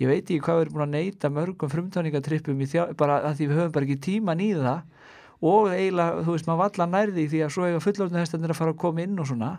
ég 0.00 0.08
veit 0.08 0.24
ekki 0.24 0.40
hvað 0.42 0.58
við 0.58 0.64
erum 0.64 0.76
búin 0.76 0.86
að 0.86 0.94
neyta 0.96 1.30
mörgum 1.32 2.64
þjá, 2.72 2.82
bara 2.96 3.20
að 3.28 3.36
því 3.38 3.46
við 3.50 3.60
höfum 3.60 3.74
bara 3.76 3.86
ekki 3.86 4.00
tíman 4.02 4.40
í 4.42 4.52
það. 4.56 4.80
Og 5.42 5.68
eiginlega, 5.74 6.22
þú 6.22 6.34
veist, 6.36 6.46
maður 6.46 6.62
valla 6.62 6.86
nærði 6.86 7.26
því 7.28 7.42
að 7.42 7.52
svo 7.54 7.66
eiga 7.66 7.82
fullorðnahestarnir 7.82 8.54
að 8.54 8.58
fara 8.58 8.74
að 8.74 8.78
koma 8.78 9.02
inn 9.02 9.18
og 9.18 9.26
svona. 9.26 9.52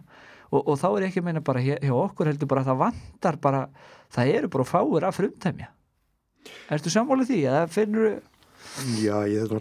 Og, 0.50 0.62
og 0.62 0.78
þá 0.80 0.88
er 0.90 1.06
ekki 1.10 1.20
að 1.20 1.28
meina 1.28 1.44
bara 1.44 1.64
hjá, 1.64 1.76
okkur 1.92 2.32
heldur 2.32 2.48
bara 2.48 2.64
að 2.64 2.72
það 2.72 2.82
vantar 2.84 3.40
bara 3.44 3.64
það 4.16 4.34
eru 4.38 4.52
bara 4.54 4.68
fáir 4.68 5.08
að 5.08 5.18
frumtemja 5.18 5.72
Ertu 6.74 6.92
sammálið 6.94 7.32
því? 7.32 7.40
Eða 7.50 7.66
finnur 7.72 8.08
já, 9.02 9.18
ég 9.30 9.52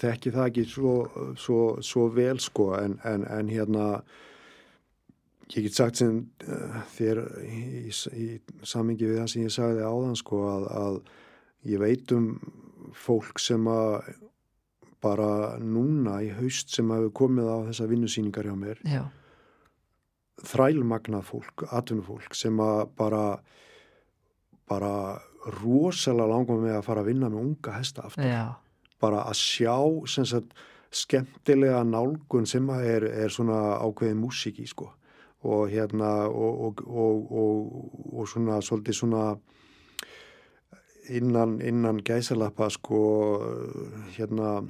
þekki 0.00 0.32
það 0.34 0.46
ekki 0.48 0.66
svo, 0.68 0.94
svo, 1.40 1.60
svo 1.84 2.08
vel 2.14 2.38
sko 2.42 2.72
en, 2.78 2.98
en, 3.04 3.26
en 3.28 3.50
hérna 3.52 3.88
ég 5.52 5.66
get 5.66 5.76
sagt 5.76 6.00
sem 6.00 6.22
uh, 6.48 6.78
þér 6.96 7.20
í, 7.44 7.90
í 7.92 8.28
samingi 8.64 9.08
við 9.10 9.20
það 9.20 9.32
sem 9.32 9.44
ég 9.44 9.54
sagði 9.54 9.84
áðan 9.84 10.16
sko 10.18 10.44
að, 10.48 10.68
að 10.80 11.00
ég 11.74 11.82
veit 11.82 12.14
um 12.16 12.30
fólk 12.94 13.42
sem 13.42 13.68
að 13.70 14.14
bara 15.04 15.58
núna 15.60 16.22
í 16.24 16.30
haust 16.32 16.72
sem 16.72 16.88
hefur 16.94 17.12
komið 17.20 17.50
á 17.50 17.56
þessa 17.68 17.90
vinnusýningar 17.90 18.48
hjá 18.48 18.56
mér 18.56 18.80
Já, 18.88 19.02
þrælmagnað 20.48 21.26
fólk, 21.28 21.66
atvinnufólk 21.68 22.36
sem 22.38 22.60
að 22.64 22.86
bara 22.96 23.24
bara 24.70 25.20
rosalega 25.60 26.30
langum 26.30 26.62
með 26.64 26.78
að 26.78 26.86
fara 26.86 27.04
að 27.04 27.10
vinna 27.12 27.30
með 27.32 27.42
unga 27.42 27.78
hesta 27.78 28.06
aftur. 28.08 28.28
Já, 28.28 28.44
bara 29.02 29.24
að 29.28 29.40
sjá 29.40 29.76
sagt, 30.08 30.54
skemmtilega 30.94 31.82
nálgun 31.86 32.46
sem 32.46 32.68
er, 32.76 33.04
er 33.04 33.32
svona 33.32 33.78
ákveðin 33.82 34.22
músík 34.22 34.60
í 34.62 34.68
sko. 34.70 34.92
Og 35.44 35.68
hérna 35.68 36.28
og, 36.30 36.60
og, 36.68 36.84
og, 36.88 37.32
og, 37.40 38.14
og 38.14 38.28
svona 38.30 38.60
svolítið 38.64 38.96
svona 38.96 39.24
innan, 41.12 41.58
innan 41.60 42.00
gæsalappa 42.00 42.70
sko 42.72 43.00
hérna 44.16 44.62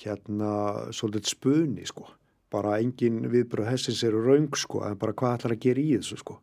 hérna 0.00 0.90
svolítið 0.90 1.30
spuni 1.30 1.86
sko. 1.86 2.08
Bara 2.50 2.80
engin 2.82 3.28
viðbröð 3.30 3.70
hessins 3.70 4.02
eru 4.06 4.24
raung 4.24 4.50
sko 4.58 4.82
en 4.88 4.98
bara 4.98 5.14
hvað 5.14 5.36
ætlar 5.38 5.54
að 5.54 5.62
gera 5.68 5.84
í 5.84 5.92
þessu 5.98 6.18
sko. 6.18 6.40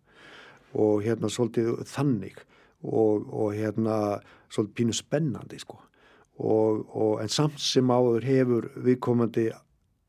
Og 0.77 1.03
hérna 1.03 1.31
svolítið 1.31 1.83
þannig 1.89 2.39
og, 2.87 3.27
og 3.29 3.53
hérna 3.55 4.17
svolítið 4.49 4.75
pínu 4.79 4.97
spennandi 4.97 5.59
sko. 5.61 5.79
Og, 6.37 6.83
og 6.93 7.23
en 7.23 7.31
samt 7.33 7.59
sem 7.61 7.89
áður 7.89 8.27
hefur 8.27 8.69
viðkomandi 8.85 9.47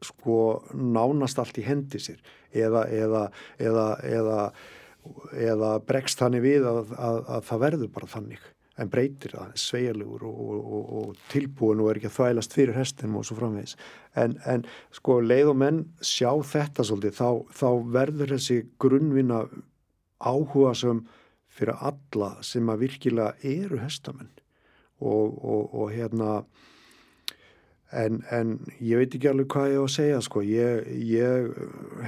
sko 0.04 0.36
nánast 0.76 1.40
allt 1.40 1.58
í 1.58 1.64
hendi 1.66 2.00
sér. 2.02 2.20
Eða 2.54 2.84
eða, 2.94 3.24
eða, 3.60 3.88
eða, 4.06 4.38
eða 5.48 5.72
bregst 5.88 6.20
þannig 6.20 6.44
við 6.44 6.68
að, 6.68 6.94
að, 6.94 7.18
að 7.36 7.50
það 7.50 7.64
verður 7.64 7.92
bara 7.96 8.12
þannig 8.14 8.46
en 8.78 8.90
breytir 8.92 9.34
það, 9.34 9.54
sveigjarlegur 9.58 10.24
og, 10.28 10.42
og, 10.54 10.90
og, 10.98 11.22
tilbúin 11.32 11.80
og 11.82 11.90
er 11.90 11.98
ekki 11.98 12.10
að 12.12 12.16
þvælast 12.18 12.54
fyrir 12.54 12.78
hestinum 12.78 13.18
og 13.18 13.26
svo 13.26 13.38
framvegis. 13.38 13.74
En, 14.18 14.36
en 14.46 14.64
sko 14.94 15.18
leið 15.24 15.52
og 15.52 15.58
menn 15.64 15.80
sjá 16.04 16.30
þetta 16.46 16.86
svolítið 16.86 17.16
þá, 17.18 17.30
þá 17.58 17.68
verður 17.98 18.34
þessi 18.36 18.60
grunnvinna 18.82 19.42
áhuga 20.18 20.74
sem 20.78 21.02
fyrir 21.58 21.78
alla 21.90 22.32
sem 22.46 22.68
að 22.70 22.84
virkilega 22.86 23.34
eru 23.46 23.80
hestamenn. 23.82 24.30
Og, 24.98 25.38
og, 25.44 25.74
og 25.78 25.92
hérna 25.94 26.40
en, 27.94 28.20
en 28.34 28.56
ég 28.82 28.98
veit 28.98 29.14
ekki 29.14 29.30
alveg 29.30 29.48
hvað 29.52 29.72
ég 29.72 29.78
á 29.78 29.84
að 29.84 29.94
segja 29.94 30.20
sko, 30.24 30.42
ég, 30.42 30.88
ég 31.06 31.52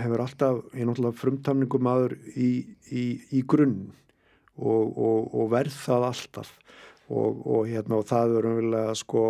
hefur 0.00 0.24
alltaf, 0.24 0.60
ég 0.74 0.82
er 0.82 0.90
náttúrulega 0.90 1.20
frumtamningum 1.20 1.90
aður 1.90 2.16
í, 2.34 2.50
í, 2.90 3.04
í 3.30 3.42
grunn 3.46 3.92
og, 4.58 4.98
og, 4.98 5.46
verð 5.54 5.76
það 5.86 6.08
alltaf. 6.10 6.54
Og, 7.10 7.64
hérna 7.66 7.98
og 7.98 8.06
það 8.06 8.36
er 8.38 8.46
umvillega 8.46 8.94
sko 8.98 9.24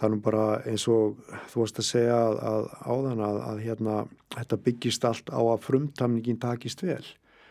þannig 0.00 0.20
bara 0.24 0.44
eins 0.68 0.84
og 0.88 1.20
þú 1.48 1.62
varst 1.62 1.80
að 1.80 1.86
segja 1.88 2.16
að, 2.16 2.40
að 2.50 2.66
áðan 2.84 3.22
að, 3.24 3.38
að 3.46 3.62
hérna 3.64 3.94
þetta 4.36 4.58
byggist 4.66 5.06
allt 5.08 5.32
á 5.32 5.40
að 5.40 5.64
frumtamningin 5.64 6.40
takist 6.40 6.84
vel 6.84 7.04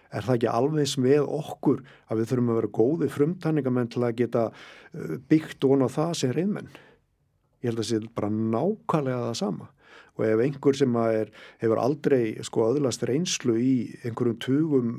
er 0.10 0.26
það 0.26 0.36
ekki 0.36 0.52
alveg 0.52 0.94
við 1.06 1.26
okkur 1.40 1.82
að 2.10 2.22
við 2.22 2.30
þurfum 2.32 2.52
að 2.52 2.60
vera 2.60 2.76
góði 2.80 3.10
frumtanningamenn 3.14 3.92
til 3.94 4.06
að 4.06 4.16
geta 4.22 4.46
uh, 4.50 5.18
byggt 5.30 5.68
ón 5.70 5.86
á 5.86 5.90
það 5.90 6.14
sem 6.22 6.34
reyðmenn 6.36 6.72
ég 7.60 7.70
held 7.70 7.82
að 7.82 7.84
það 7.84 7.90
sé 7.90 8.14
bara 8.16 8.30
nákvæmlega 8.34 9.24
það 9.28 9.38
sama. 9.40 9.68
Og 10.20 10.26
ef 10.28 10.44
einhver 10.44 10.76
sem 10.76 10.96
er, 11.00 11.32
hefur 11.62 11.80
aldrei 11.80 12.22
sko 12.44 12.68
öðlast 12.74 13.04
reynslu 13.08 13.56
í 13.60 13.74
einhverjum 14.04 14.40
tugum 14.44 14.94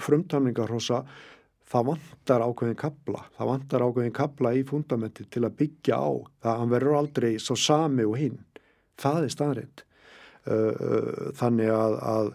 frumtamningarhossa 0.00 1.02
það 1.70 1.86
vantar 1.92 2.44
ákveðin 2.44 2.78
kabla 2.80 3.22
það 3.36 3.50
vantar 3.52 3.84
ákveðin 3.86 4.16
kabla 4.16 4.52
í 4.56 4.64
fundamenti 4.66 5.26
til 5.30 5.44
að 5.46 5.56
byggja 5.60 6.00
á 6.00 6.10
það 6.42 6.60
hann 6.62 6.72
verður 6.72 6.98
aldrei 7.00 7.30
svo 7.38 7.56
sami 7.56 8.06
og 8.08 8.18
hinn. 8.20 8.38
Það 9.00 9.24
er 9.24 9.34
staðrind 9.36 9.84
þannig 11.40 11.72
að, 11.72 11.96
að 12.00 12.30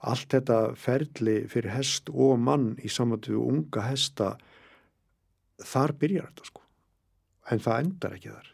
allt 0.00 0.32
þetta 0.32 0.60
ferli 0.80 1.42
fyrir 1.50 1.74
hest 1.74 2.08
og 2.12 2.38
mann 2.40 2.72
í 2.80 2.88
samantöfu 2.92 3.42
unga 3.44 3.84
hesta 3.90 4.34
þar 5.60 5.96
byrjar 6.00 6.30
þetta 6.30 6.48
sko. 6.48 6.64
En 7.50 7.60
það 7.60 7.84
endar 7.84 8.16
ekki 8.16 8.32
þar. 8.32 8.48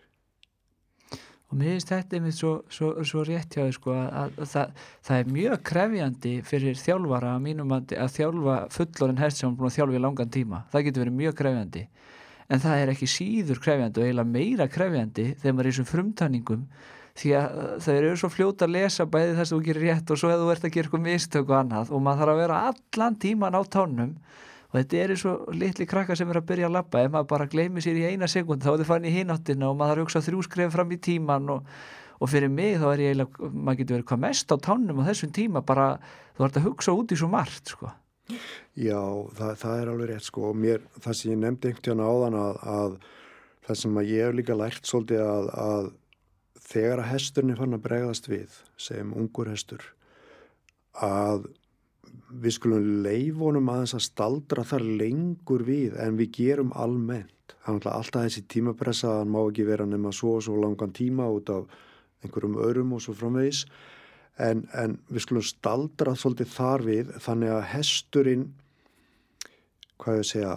Og 1.47 1.59
mér 1.61 1.76
finnst 1.76 1.92
þetta 1.92 2.16
einmitt 2.18 2.34
svo, 2.34 2.53
svo, 2.74 2.88
svo 3.07 3.22
rétt 3.26 3.55
hjá 3.55 3.62
þau 3.68 3.74
sko 3.76 3.92
að, 3.94 4.07
að, 4.18 4.32
að 4.42 4.49
það, 4.51 4.80
það 5.07 5.20
er 5.20 5.28
mjög 5.36 5.61
krefjandi 5.70 6.32
fyrir 6.49 6.80
þjálfara 6.80 7.34
að 7.36 7.44
mínum 7.44 7.74
að, 7.76 7.94
að 8.03 8.11
þjálfa 8.16 8.57
fullorinn 8.74 9.22
hest 9.22 9.42
sem 9.42 9.53
er 9.53 9.61
búin 9.61 9.70
að 9.70 9.76
þjálfa 9.76 9.99
í 9.99 10.03
langan 10.03 10.32
tíma. 10.34 10.62
Það 10.72 10.86
getur 10.88 11.05
verið 11.05 11.18
mjög 11.20 11.38
krefjandi. 11.38 11.84
En 12.47 12.62
það 12.62 12.82
er 12.82 12.92
ekki 12.92 13.11
síður 13.11 13.62
krefjandi 13.62 14.03
og 14.03 14.09
eiginlega 14.09 14.32
meira 14.32 14.66
krefjandi 14.70 15.28
þegar 15.36 15.55
maður 15.55 15.68
er 15.68 15.70
í 15.70 15.76
þessum 15.76 15.90
frumtæningum 15.92 16.66
því 17.16 17.32
að 17.38 17.60
þau 17.84 17.92
eru 17.94 18.16
svo 18.20 18.30
fljóta 18.32 18.66
að 18.66 18.74
lesa 18.76 19.06
bæði 19.08 19.36
þess 19.38 19.52
að 19.52 19.54
þú 19.54 19.60
gerir 19.66 19.86
rétt 19.86 20.10
og 20.12 20.20
svo 20.20 20.32
hefur 20.32 20.44
þú 20.44 20.52
ert 20.52 20.66
að 20.66 20.74
gera 20.74 20.88
eitthvað 20.88 21.04
mistök 21.06 21.50
og 21.50 21.56
annað 21.60 21.92
og 21.92 22.02
maður 22.04 22.22
þarf 22.22 22.34
að 22.34 22.40
vera 22.42 22.58
allan 22.70 23.18
tíman 23.22 23.56
á 23.56 23.62
tánum 23.72 24.12
og 24.66 24.76
þetta 24.76 24.98
er 25.00 25.14
eins 25.14 25.24
og 25.30 25.52
litli 25.56 25.86
krakka 25.88 26.16
sem 26.18 26.32
er 26.32 26.40
að 26.40 26.48
byrja 26.50 26.68
að 26.68 26.74
labba 26.76 27.04
ef 27.04 27.12
maður 27.14 27.30
bara 27.32 27.48
gleymi 27.52 27.84
sér 27.84 28.00
í 28.00 28.06
eina 28.10 28.28
sekund 28.28 28.64
þá 28.64 28.72
er 28.74 28.80
þið 28.82 28.90
fann 28.90 29.08
í 29.08 29.14
hináttina 29.14 29.70
og 29.70 29.78
maður 29.78 29.92
þarf 29.92 30.02
að 30.02 30.04
hugsa 30.04 30.24
þrjú 30.26 30.42
skref 30.46 30.74
fram 30.74 30.92
í 30.92 31.00
tíman 31.08 31.52
og, 31.54 31.76
og 32.20 32.32
fyrir 32.32 32.52
mig 32.52 32.76
þá 32.82 32.88
er 32.92 33.04
ég 33.04 33.14
eiginlega, 33.14 33.52
maður 33.52 33.80
getur 33.80 33.96
verið 33.96 34.08
hvað 34.10 34.24
mest 34.26 34.52
á 34.52 34.56
tánum 34.68 35.00
á 35.00 35.08
þessum 35.08 35.32
tíma 35.40 35.64
bara 35.64 35.88
þú 36.36 36.48
ert 36.48 36.60
að 36.60 36.68
hugsa 36.68 36.96
út 36.96 37.14
í 37.14 37.20
svo 37.20 37.30
margt 37.32 37.72
sko. 37.72 37.92
Já, 38.76 39.00
það, 39.38 39.52
það 39.62 39.80
er 39.80 39.90
alveg 39.92 40.10
rétt 40.10 40.26
sko 40.26 40.48
og 40.50 40.56
mér, 40.58 40.82
það 40.98 41.14
sem 41.16 41.30
ég 41.32 41.38
nefndi 41.40 41.70
einhvern 41.70 41.86
veginn 41.86 42.08
áðan 42.10 42.38
að, 42.40 42.56
að 42.74 42.96
það 43.68 43.78
sem 43.82 44.00
að 44.00 44.10
ég 44.10 44.26
hef 44.26 44.34
líka 44.40 44.56
lært 44.58 44.90
svolítið 44.90 45.22
að, 45.22 45.52
að 45.62 45.86
þegar 46.66 47.02
að 47.02 47.12
hesturinn 47.12 47.54
er 47.54 47.60
fann 47.60 47.76
að 47.76 47.84
bregðast 47.86 48.28
við 48.30 48.58
sem 48.80 49.14
ungur 49.14 49.50
hestur 49.52 49.84
að 51.04 51.46
við 52.30 52.56
skulum 52.56 52.86
leifonum 53.04 53.68
aðeins 53.70 53.96
að 53.96 54.06
staldra 54.06 54.64
þar 54.66 54.84
lengur 55.00 55.64
við 55.66 55.96
en 56.02 56.16
við 56.18 56.32
gerum 56.40 56.72
almennt. 56.74 57.54
Það 57.62 57.78
er 57.80 57.90
alltaf 57.92 58.24
þessi 58.24 58.42
tímapressa 58.50 59.12
að 59.20 59.30
má 59.34 59.40
ekki 59.44 59.66
vera 59.68 59.86
nema 59.86 60.12
svo 60.14 60.36
og 60.38 60.46
svo 60.46 60.56
langan 60.58 60.94
tíma 60.96 61.28
út 61.30 61.52
af 61.54 61.76
einhverjum 62.24 62.58
örum 62.62 62.94
og 62.96 63.02
svo 63.04 63.14
framvegis 63.16 63.64
en, 64.42 64.66
en 64.74 64.98
við 65.10 65.26
skulum 65.26 65.46
staldra 65.46 66.16
svolítið 66.18 66.52
þar 66.54 66.86
við 66.86 67.12
þannig 67.24 67.54
að 67.54 67.68
hesturinn 67.72 68.46
hvað 70.02 70.20
ég 70.20 70.28
segja 70.30 70.54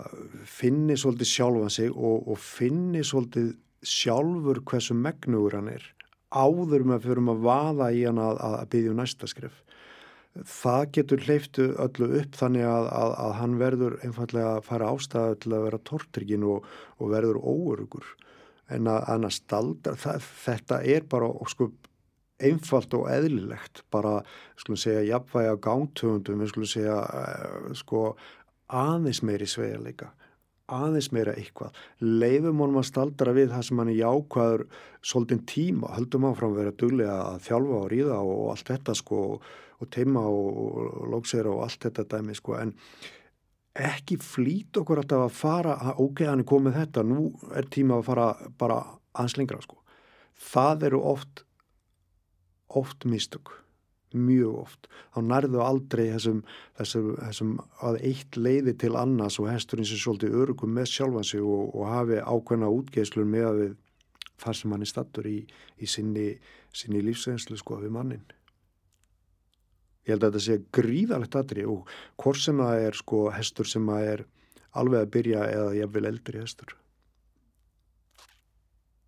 finni 0.49 0.97
svolítið 0.99 1.32
sjálfan 1.32 1.74
sig 1.74 1.93
og, 1.93 2.28
og 2.28 2.41
finni 2.41 3.03
svolítið 3.07 3.53
sjálfur 3.86 4.64
hversu 4.68 4.97
megnugur 4.97 5.55
hann 5.60 5.72
er 5.72 5.86
áður 6.30 6.86
með 6.86 6.96
að 6.98 7.08
fyrir 7.08 7.32
að 7.34 7.44
vaða 7.48 7.92
í 7.96 8.06
hann 8.06 8.22
að, 8.22 8.40
að 8.46 8.70
byggja 8.74 8.94
um 8.94 9.02
næsta 9.02 9.30
skrif 9.30 9.64
það 10.46 10.84
getur 10.96 11.26
hleyftu 11.26 11.68
öllu 11.82 12.10
upp 12.20 12.38
þannig 12.38 12.66
að, 12.70 12.88
að, 12.94 13.14
að 13.26 13.36
hann 13.40 13.56
verður 13.60 13.98
einfallega 14.06 14.56
að 14.56 14.66
fara 14.68 14.90
ástæðu 14.94 15.38
til 15.44 15.54
að 15.56 15.66
vera 15.66 15.82
tortrygin 15.90 16.48
og, 16.48 16.68
og 17.00 17.14
verður 17.14 17.40
óörugur 17.42 18.10
en 18.70 18.90
að, 18.92 19.08
að 19.10 19.30
staldra, 19.34 19.96
það, 19.98 20.28
þetta 20.44 20.82
er 20.86 21.08
bara 21.10 21.30
sko, 21.50 21.72
einfalt 22.40 22.94
og 22.94 23.08
eðlilegt. 23.10 23.82
Bara, 23.92 24.20
skulum 24.62 24.78
segja, 24.80 25.02
jafnvægi 25.08 25.56
á 25.58 25.64
gántöfundum, 25.66 26.46
skulum 26.52 26.70
segja 26.70 27.00
uh, 27.02 27.72
sko, 27.78 28.04
aðeins 28.70 29.24
meiri 29.26 29.50
svegarleika 29.50 30.14
aðeins 30.76 31.09
meira 31.15 31.36
eitthvað. 31.38 31.76
Leifum 32.01 32.63
honum 32.63 32.82
að 32.82 32.89
staldra 32.89 33.34
við 33.36 33.53
það 33.53 33.65
sem 33.67 33.82
hann 33.82 33.91
er 33.93 33.99
jákvæður 33.99 34.65
svolítinn 35.11 35.45
tíma, 35.49 35.93
höldum 35.95 36.28
áfram 36.30 36.53
að 36.53 36.61
vera 36.61 36.76
duglega 36.84 37.17
að 37.26 37.39
þjálfa 37.47 37.80
og 37.80 37.88
ríða 37.93 38.20
og 38.24 38.43
allt 38.53 38.72
þetta 38.74 38.95
sko 38.99 39.22
og 39.80 39.91
teima 39.95 40.26
og, 40.28 40.89
lóksera 41.13 41.53
og 41.53 41.63
allt 41.65 41.88
þetta 41.88 42.07
dæmi 42.15 42.36
sko. 42.38 42.57
En 42.59 42.74
ekki 43.80 44.20
flýt 44.20 44.82
okkur 44.82 45.03
alltaf 45.03 45.28
að 45.28 45.38
fara 45.38 45.78
ok, 45.95 46.26
hann 46.28 46.43
er 46.43 46.49
komið 46.49 46.82
þetta, 46.82 47.05
nú 47.07 47.30
er 47.55 47.70
tíma 47.72 47.99
að 47.99 48.09
fara 48.09 48.28
bara 48.59 48.82
anslengra 49.20 49.61
sko. 49.63 49.80
Það 50.49 50.89
eru 50.89 51.05
oft 51.13 51.45
oft 52.70 53.05
mistök 53.09 53.59
mjög 54.14 54.55
oft, 54.64 54.88
þá 55.14 55.20
nærðu 55.28 55.62
aldrei 55.66 56.05
þessum, 56.14 56.39
þessum, 56.80 57.12
þessum 57.20 57.51
að 57.86 57.99
eitt 58.10 58.39
leiði 58.39 58.74
til 58.86 58.95
annars 58.97 59.38
og 59.41 59.51
hesturinn 59.51 59.88
sem 59.88 60.01
svolítið 60.01 60.39
örugum 60.41 60.74
með 60.74 60.89
sjálfansi 60.95 61.43
og, 61.43 61.76
og 61.76 61.86
hafi 61.91 62.24
ákveðna 62.24 62.72
útgeislun 62.74 63.30
með 63.30 63.47
að 63.51 63.62
við 63.64 63.78
þar 64.39 64.57
sem 64.57 64.74
hann 64.74 64.86
er 64.86 64.91
stattur 64.93 65.30
í, 65.30 65.38
í 65.78 65.88
sinni, 65.89 66.28
sinni 66.74 67.03
lífsveinslu 67.05 67.60
sko 67.60 67.82
við 67.84 67.93
mannin 67.93 68.28
ég 70.10 70.16
held 70.16 70.26
að 70.26 70.34
þetta 70.34 70.45
sé 70.45 70.57
gríðalegt 70.76 71.38
aðri 71.38 71.66
og 71.70 71.89
hvort 72.20 72.41
sem 72.41 72.60
það 72.62 72.84
er 72.88 72.97
sko 72.97 73.24
hestur 73.36 73.70
sem 73.70 73.89
að 73.93 74.05
er 74.14 74.26
alveg 74.80 75.05
að 75.05 75.14
byrja 75.16 75.45
eða 75.49 75.72
ég 75.78 75.93
vil 75.93 76.05
eldri 76.10 76.41
hestur. 76.43 76.76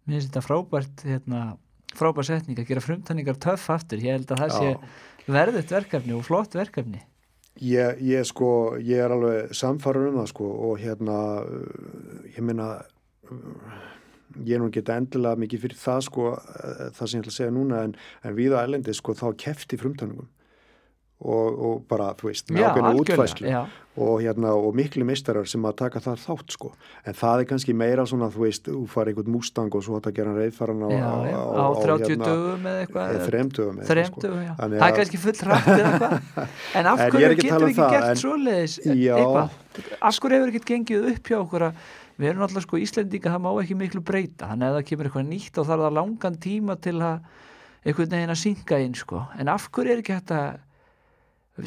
Mér 0.05 0.17
finnst 0.17 0.31
þetta 0.31 0.45
frábært 0.45 1.03
hérna 1.05 1.41
frábær 1.97 2.27
setning 2.27 2.59
að 2.59 2.71
gera 2.71 2.83
frumtanningar 2.83 3.39
töff 3.41 3.69
aftur. 3.73 4.01
Ég 4.01 4.17
held 4.17 4.33
að 4.33 4.43
það 4.43 4.57
sé 4.57 5.31
verðut 5.31 5.73
verkefni 5.75 6.17
og 6.17 6.25
flott 6.27 6.57
verkefni. 6.57 7.03
Ég, 7.61 7.99
ég 8.07 8.25
sko, 8.25 8.77
ég 8.79 9.03
er 9.03 9.13
alveg 9.13 9.51
samfarið 9.55 10.09
um 10.09 10.19
það 10.21 10.29
sko 10.31 10.51
og 10.69 10.77
hérna 10.81 11.17
ég 12.31 12.39
minna 12.47 12.69
ég 14.39 14.55
er 14.55 14.61
nú 14.61 14.69
ekki 14.69 14.83
endilega 14.87 15.39
mikið 15.43 15.65
fyrir 15.65 15.79
það 15.79 16.05
sko 16.07 16.29
það 16.39 17.01
sem 17.01 17.17
ég 17.17 17.25
ætla 17.25 17.33
að 17.33 17.37
segja 17.37 17.55
núna 17.55 17.81
en, 17.87 17.95
en 18.23 18.37
við 18.37 18.55
á 18.55 18.63
ælendi 18.63 18.95
sko 18.95 19.15
þá 19.19 19.27
kefti 19.43 19.79
frumtanningum 19.81 20.29
og, 21.21 21.61
og 21.61 21.85
bara, 21.89 22.11
þú 22.17 22.29
veist, 22.31 22.49
með 22.49 22.67
ákveðinu 22.67 23.01
útfæslu 23.03 23.53
og, 24.01 24.21
hérna, 24.23 24.53
og 24.55 24.75
miklu 24.75 25.05
mistarar 25.05 25.47
sem 25.49 25.65
að 25.67 25.75
taka 25.83 26.01
það 26.01 26.21
þátt 26.23 26.55
sko. 26.55 26.71
En 27.05 27.17
það 27.17 27.43
er 27.43 27.47
kannski 27.49 27.75
meira 27.77 28.05
svona, 28.09 28.29
þú 28.31 28.45
veist, 28.45 28.69
þú 28.69 28.83
farið 28.89 29.13
einhvern 29.13 29.35
mústang 29.35 29.77
og 29.77 29.85
svo 29.85 29.99
þetta 29.99 30.13
gera 30.17 30.35
reyðfaran 30.37 30.85
á, 30.87 30.89
já, 30.89 31.09
já, 31.29 31.39
á, 31.41 31.61
á 31.61 31.67
30 31.81 32.07
hérna, 32.07 32.29
dögum 32.31 32.69
eða 32.71 32.85
eitthvað 32.85 33.11
eða 33.11 33.25
þremdögum 33.27 33.81
sko. 33.83 34.23
það 34.61 34.77
er 34.77 34.95
kannski 34.99 35.21
full 35.25 35.35
rætt 35.51 35.71
eða 35.75 35.91
eitthvað. 35.91 36.15
En 36.79 36.91
af 36.91 37.03
hverju 37.03 37.33
getur 37.41 37.65
við 37.65 37.71
ekki 37.71 37.83
um 37.83 37.95
gert 37.95 38.07
en, 38.07 38.21
svoleiðis 38.23 38.77
eitthvað, 38.85 39.59
af 39.99 40.21
hverju 40.23 40.39
hefur 40.39 40.53
ekki 40.55 40.65
gengið 40.71 41.11
upp 41.11 41.31
hjá 41.33 41.39
okkur 41.41 41.67
að 41.67 41.85
við 42.21 42.31
erum 42.31 42.45
alltaf 42.45 42.65
sko 42.65 42.79
Íslendinga, 42.81 43.33
það 43.33 43.43
má 43.43 43.51
ekki 43.63 43.77
miklu 43.77 44.01
breyta. 44.05 44.51
Að 44.53 44.75
það 44.77 44.83
kemur 44.89 45.07
eitthvað 45.09 45.29
nýtt 45.29 45.57
og 45.57 45.69
þarf 45.69 45.85
það 45.87 45.95
langan 45.97 46.35
tíma 46.43 46.75
til 46.77 46.97
að 47.01 47.23
einhvern 47.81 48.11
veginn 48.13 48.33
að 48.33 48.41
synga 48.43 48.79
inn 48.85 48.97
sko. 48.97 49.23
En 49.41 49.49
af 49.49 49.69
hverju 49.73 49.95
er 49.95 50.03
ekki 50.03 50.17
þetta 50.19 50.41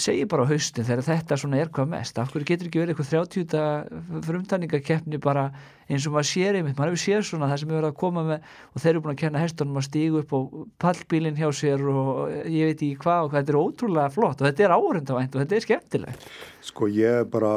segi 0.01 0.24
bara 0.28 0.47
á 0.49 0.49
haustin 0.49 0.87
þegar 0.87 1.05
þetta 1.05 1.37
svona 1.39 1.59
er 1.61 1.70
hvað 1.74 1.91
mest 1.93 2.18
af 2.18 2.30
hverju 2.32 2.47
getur 2.49 2.68
ekki 2.70 2.80
verið 2.80 2.95
eitthvað 2.95 3.11
30 3.12 4.22
frumtanningakeppni 4.24 5.20
bara 5.22 5.45
eins 5.85 6.07
og 6.09 6.14
maður 6.14 6.28
sér 6.30 6.59
einmitt, 6.59 6.78
maður 6.78 6.95
hefur 6.95 7.03
séð 7.03 7.26
svona 7.28 7.51
það 7.51 7.61
sem 7.61 7.68
hefur 7.68 7.80
verið 7.82 7.91
að 7.91 7.99
koma 8.01 8.24
með 8.24 8.49
og 8.72 8.80
þeir 8.80 8.91
eru 8.95 9.03
búin 9.05 9.12
að 9.12 9.20
kenna 9.20 9.43
hestunum 9.43 9.80
að 9.80 9.87
stígu 9.91 10.22
upp 10.22 10.32
á 10.32 10.41
pallbílinn 10.87 11.37
hjá 11.37 11.49
sér 11.61 11.85
og 11.93 12.22
ég 12.49 12.70
veit 12.70 12.78
ekki 12.78 13.01
hvað 13.05 13.26
og 13.26 13.30
hvað, 13.30 13.39
þetta 13.43 13.55
er 13.55 13.61
ótrúlega 13.61 14.14
flott 14.14 14.41
og 14.41 14.49
þetta 14.49 14.64
er 14.64 14.76
áhörundavænt 14.78 15.37
og 15.37 15.45
þetta 15.45 15.59
er 15.59 15.66
skemmtilegt. 15.68 16.28
Sko 16.64 16.89
ég 16.89 17.28
bara, 17.35 17.55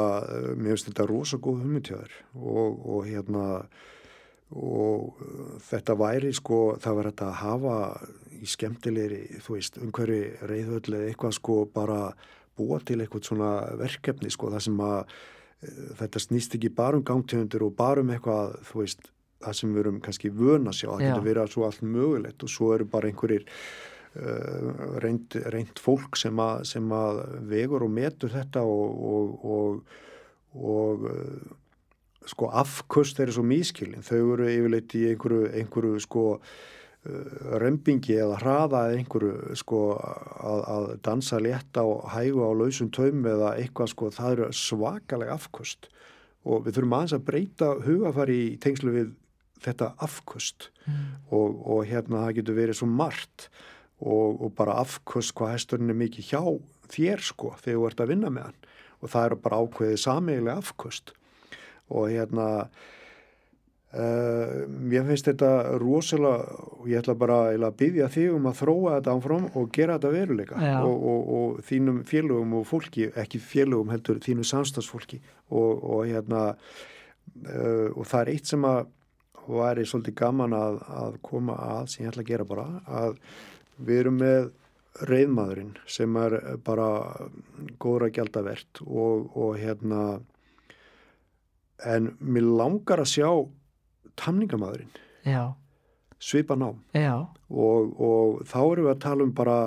mér 0.52 0.76
finnst 0.76 0.90
þetta 0.92 1.08
rosa 1.08 1.40
góð 1.40 1.64
hummitjáður 1.64 2.18
og, 2.36 2.76
og 2.84 3.08
hérna 3.08 3.46
og 4.56 5.18
þetta 5.68 5.96
væri 5.98 6.32
sko, 6.36 6.60
það 6.80 6.98
var 6.98 7.08
þetta 7.10 7.26
að 7.28 7.40
hafa 7.42 7.78
í 8.38 8.48
skemmtilegri, 8.48 9.40
þú 9.44 9.56
veist, 9.56 9.80
umhverfi 9.82 10.20
reyðhöll 10.48 10.94
eða 10.94 11.10
eitthvað 11.10 11.34
sko 11.36 11.58
bara 11.74 11.98
búa 12.58 12.78
til 12.86 13.00
eitthvað 13.02 13.28
svona 13.28 13.50
verkefni 13.78 14.32
sko 14.32 14.52
það 14.54 14.64
sem 14.68 14.80
að 14.82 14.98
e, 15.02 15.74
þetta 16.00 16.22
snýst 16.24 16.56
ekki 16.58 16.72
bara 16.74 16.98
um 16.98 17.04
gangtegundur 17.06 17.68
og 17.68 17.76
bara 17.78 18.02
um 18.04 18.14
eitthvað, 18.14 18.56
þú 18.70 18.82
veist, 18.82 19.12
það 19.44 19.60
sem 19.60 19.74
við 19.74 19.84
erum 19.84 20.00
kannski 20.02 20.32
vöna 20.34 20.74
sjá, 20.74 20.88
það 20.90 21.04
getur 21.04 21.28
verið 21.28 21.44
að 21.44 21.54
svo 21.54 21.68
allt 21.68 21.86
mögulegt 21.86 22.42
og 22.42 22.52
svo 22.54 22.72
eru 22.74 22.88
bara 22.90 23.10
einhverjir 23.10 23.44
uh, 23.44 24.98
reynd, 25.04 25.38
reynd 25.54 25.82
fólk 25.82 26.18
sem 26.18 26.42
að, 26.42 26.64
sem 26.72 26.94
að 26.94 27.22
vegur 27.52 27.86
og 27.86 27.92
metur 27.94 28.32
þetta 28.34 28.64
og, 28.66 29.04
og, 29.12 29.46
og, 29.58 29.98
og 30.58 31.06
uh, 31.12 31.57
sko 32.28 32.50
afkust 32.52 33.20
er 33.24 33.32
svo 33.32 33.44
mískilin, 33.46 34.04
þau 34.04 34.34
eru 34.34 34.50
yfirleitt 34.52 34.94
í 34.98 35.06
einhverju, 35.12 35.46
einhverju 35.62 36.02
sko 36.04 36.26
Eh, 37.06 37.58
römbingi 37.62 38.16
eða 38.18 38.40
hraða 38.40 38.80
eða 38.88 38.96
einhverju 38.98 39.56
sko 39.56 39.78
að, 39.96 40.62
að 40.74 40.86
dansa 41.06 41.38
létta 41.38 41.84
og 41.86 42.08
hægu 42.10 42.42
á 42.42 42.50
lausum 42.58 42.90
taum 42.90 43.22
eða 43.22 43.52
eitthvað 43.54 43.92
sko 43.92 44.08
það 44.12 44.34
eru 44.34 44.48
svakalega 44.58 45.36
afkvöst 45.38 45.86
og 46.42 46.66
við 46.66 46.74
þurfum 46.76 46.96
aðeins 46.98 47.14
að 47.14 47.24
breyta 47.28 47.68
hugafari 47.86 48.38
í 48.48 48.56
tengslu 48.60 48.96
við 48.96 49.14
þetta 49.62 49.92
afkvöst 50.08 50.68
mm. 50.88 51.06
og, 51.38 51.54
og 51.70 51.86
hérna 51.86 52.24
það 52.26 52.34
getur 52.40 52.58
verið 52.58 52.80
svo 52.80 52.90
margt. 52.90 53.48
Og, 53.98 54.42
og 54.42 54.52
bara 54.58 54.76
afkvöst 54.82 55.34
hvað 55.38 55.54
hesturinn 55.56 55.94
er 55.94 55.98
mikið 55.98 56.28
hjá 56.28 56.42
þér 56.92 57.24
sko 57.30 57.54
þegar 57.62 57.78
þú 57.78 57.86
ert 57.88 58.02
að 58.04 58.12
vinna 58.12 58.34
með 58.34 58.50
hann. 58.50 58.60
Og 58.98 59.14
það 59.14 59.30
eru 59.30 59.40
bara 59.46 59.62
ákveðið 59.62 60.02
sameigilega 60.02 60.62
afkvöst 60.66 61.14
og 61.88 62.08
hérna 62.12 62.48
Uh, 63.88 64.66
mér 64.68 65.06
finnst 65.08 65.30
þetta 65.30 65.78
rosalega 65.80 66.58
og 66.76 66.90
ég 66.90 67.00
ætla 67.00 67.14
bara 67.16 67.38
að 67.56 67.78
byggja 67.78 68.10
þig 68.12 68.34
um 68.36 68.48
að 68.50 68.58
þróa 68.58 68.90
þetta 68.98 69.14
ánfram 69.16 69.46
og 69.56 69.70
gera 69.72 69.96
þetta 69.96 70.10
veruleika. 70.12 70.58
Og, 70.84 71.06
og, 71.08 71.30
og 71.38 71.62
þínum 71.64 72.02
félögum 72.04 72.52
og 72.58 72.66
fólki, 72.68 73.06
ekki 73.16 73.40
félögum 73.40 73.88
heldur 73.94 74.20
þínum 74.20 74.44
samstagsfólki 74.44 75.22
og, 75.48 75.80
og 75.80 76.04
hérna 76.04 76.42
uh, 76.52 77.88
og 77.94 78.04
það 78.04 78.20
er 78.20 78.32
eitt 78.34 78.52
sem 78.52 78.68
að 78.68 78.92
væri 79.48 79.88
svolítið 79.88 80.18
gaman 80.20 80.60
að, 80.60 80.80
að 81.00 81.20
koma 81.24 81.56
að 81.56 81.88
sem 81.88 82.04
ég 82.04 82.12
ætla 82.12 82.26
að 82.26 82.32
gera 82.34 82.48
bara 82.52 82.68
að 83.00 83.20
við 83.88 84.02
erum 84.02 84.20
með 84.20 84.50
reyðmaðurinn 85.08 85.76
sem 85.88 86.16
er 86.20 86.36
bara 86.66 86.90
góðra 87.80 88.12
gældavert 88.12 88.82
og 88.84 89.56
hérna 89.56 90.18
en 91.86 92.12
mér 92.18 92.46
langar 92.58 93.02
að 93.02 93.12
sjá 93.12 93.28
tamningamadurinn 94.18 94.90
svipa 96.18 96.56
ná 96.58 96.72
og, 97.48 97.92
og 98.00 98.40
þá 98.48 98.58
erum 98.64 98.88
við 98.88 98.94
að 98.94 99.04
tala 99.04 99.26
um 99.26 99.34
bara 99.36 99.58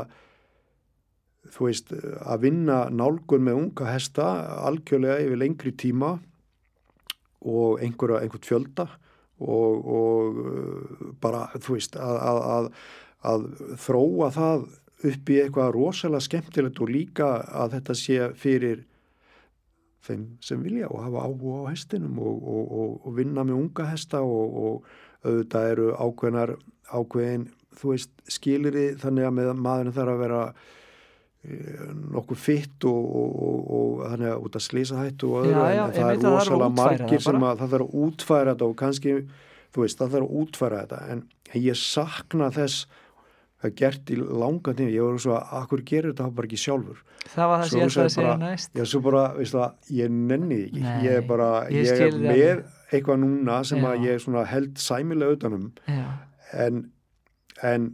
þú 1.52 1.68
veist 1.68 1.94
að 1.94 2.44
vinna 2.46 2.82
nálgun 2.94 3.46
með 3.46 3.62
unga 3.62 3.94
hesta 3.94 4.28
algjörlega 4.68 5.24
yfir 5.26 5.40
lengri 5.42 5.72
tíma 5.72 6.18
og 7.42 7.82
einhverja 7.82 8.22
einhvert 8.22 8.46
fjölda 8.46 8.88
og, 9.42 9.88
og 9.88 10.42
uh, 10.44 11.08
bara 11.24 11.48
þú 11.58 11.78
veist 11.78 11.98
að, 11.98 12.20
að, 12.22 12.42
að, 12.56 12.70
að 13.32 13.48
þróa 13.82 14.30
það 14.36 14.68
upp 15.12 15.32
í 15.34 15.40
eitthvað 15.42 15.74
rosalega 15.76 16.28
skemmtilegt 16.28 16.82
og 16.84 16.92
líka 16.94 17.32
að 17.50 17.78
þetta 17.78 17.98
sé 17.98 18.20
fyrir 18.38 18.84
þeim 20.06 20.26
sem 20.42 20.62
vilja 20.66 20.90
og 20.90 21.04
hafa 21.06 21.26
áhuga 21.28 21.64
á 21.66 21.72
hestinum 21.72 22.20
og, 22.20 22.44
og, 22.52 22.94
og 23.06 23.16
vinna 23.18 23.46
með 23.46 23.60
unga 23.60 23.88
hesta 23.92 24.22
og 24.26 24.86
auðvitað 25.22 25.72
eru 25.76 25.90
ákveðnar 25.94 26.56
ákveðin, 26.92 27.50
þú 27.78 27.94
veist, 27.94 28.14
skiliri 28.28 28.86
þannig 29.00 29.30
að 29.30 29.60
maðurinn 29.62 29.96
þarf 29.96 30.16
að 30.16 30.24
vera 30.26 30.44
nokkuð 31.42 32.38
fitt 32.38 32.86
og, 32.86 33.06
og, 33.18 33.38
og, 33.42 33.62
og 33.78 34.02
þannig 34.12 34.30
að 34.30 34.44
út 34.46 34.58
að 34.58 34.66
slísa 34.68 35.00
hættu 35.00 35.30
og 35.32 35.46
öðru 35.48 35.54
Já, 35.56 35.62
en 35.62 35.78
já, 35.78 35.86
það 35.96 36.12
er 36.12 36.20
það 36.20 36.28
að 36.28 36.36
rosalega 36.36 36.74
margir 36.78 37.24
sem 37.26 37.46
að 37.48 37.62
það 37.62 37.72
þarf 37.74 37.86
að 37.88 37.96
útfæra 38.06 38.52
þetta 38.52 38.68
og 38.68 38.76
kannski, 38.82 39.16
þú 39.74 39.86
veist, 39.86 40.02
það 40.02 40.12
þarf 40.16 40.28
að 40.28 40.36
útfæra 40.42 40.82
þetta. 40.84 41.00
En 41.16 41.24
ég 41.66 41.80
sakna 41.82 42.52
þess 42.54 42.86
það 43.62 43.70
er 43.70 43.76
gert 43.82 44.12
í 44.12 44.18
langa 44.20 44.74
tíma. 44.78 44.94
Ég 44.96 45.08
var 45.08 45.22
svo 45.22 45.36
að, 45.38 45.56
akkur 45.62 45.84
gerir 45.92 46.12
þetta 46.12 46.30
bara 46.38 46.50
ekki 46.50 46.60
sjálfur? 46.62 47.02
Það 47.32 47.52
var 47.52 47.62
það 47.62 47.70
sem 47.70 47.82
ég 47.82 47.92
ætlaði 47.92 48.10
að 48.10 48.16
segja 48.16 48.36
næst. 48.42 48.74
Já, 48.76 48.84
svo 48.90 49.02
bara, 49.06 49.24
veist 49.38 49.58
það, 49.58 49.76
ég 50.02 50.16
nenni 50.18 50.60
ekki. 50.66 50.84
Nei, 50.86 50.96
ég 51.06 51.18
er 51.20 51.28
bara, 51.30 51.50
ég 51.70 51.90
ég, 51.92 52.04
er 52.08 52.20
með 52.26 52.64
eitthvað 52.92 53.22
núna 53.24 53.62
sem 53.68 53.88
að 53.88 53.96
Já. 53.96 54.04
ég 54.10 54.22
svona 54.26 54.44
held 54.50 54.82
sæmilega 54.82 55.38
utanum 55.38 55.70
en, 56.60 56.82
en 57.64 57.88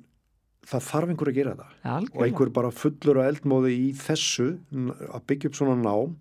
það 0.68 0.88
þarf 0.88 1.13
einhver 1.13 1.32
að 1.32 1.38
gera 1.38 1.53
og 1.53 1.61
algjörlega. 1.68 2.26
Einhver 2.26 2.53
bara 2.55 2.74
fullur 2.74 3.22
og 3.22 3.30
eldmóði 3.30 3.76
í 3.78 3.88
þessu 3.99 4.49
að 5.11 5.26
byggja 5.30 5.51
upp 5.51 5.59
svona 5.59 5.78
nám 5.84 6.18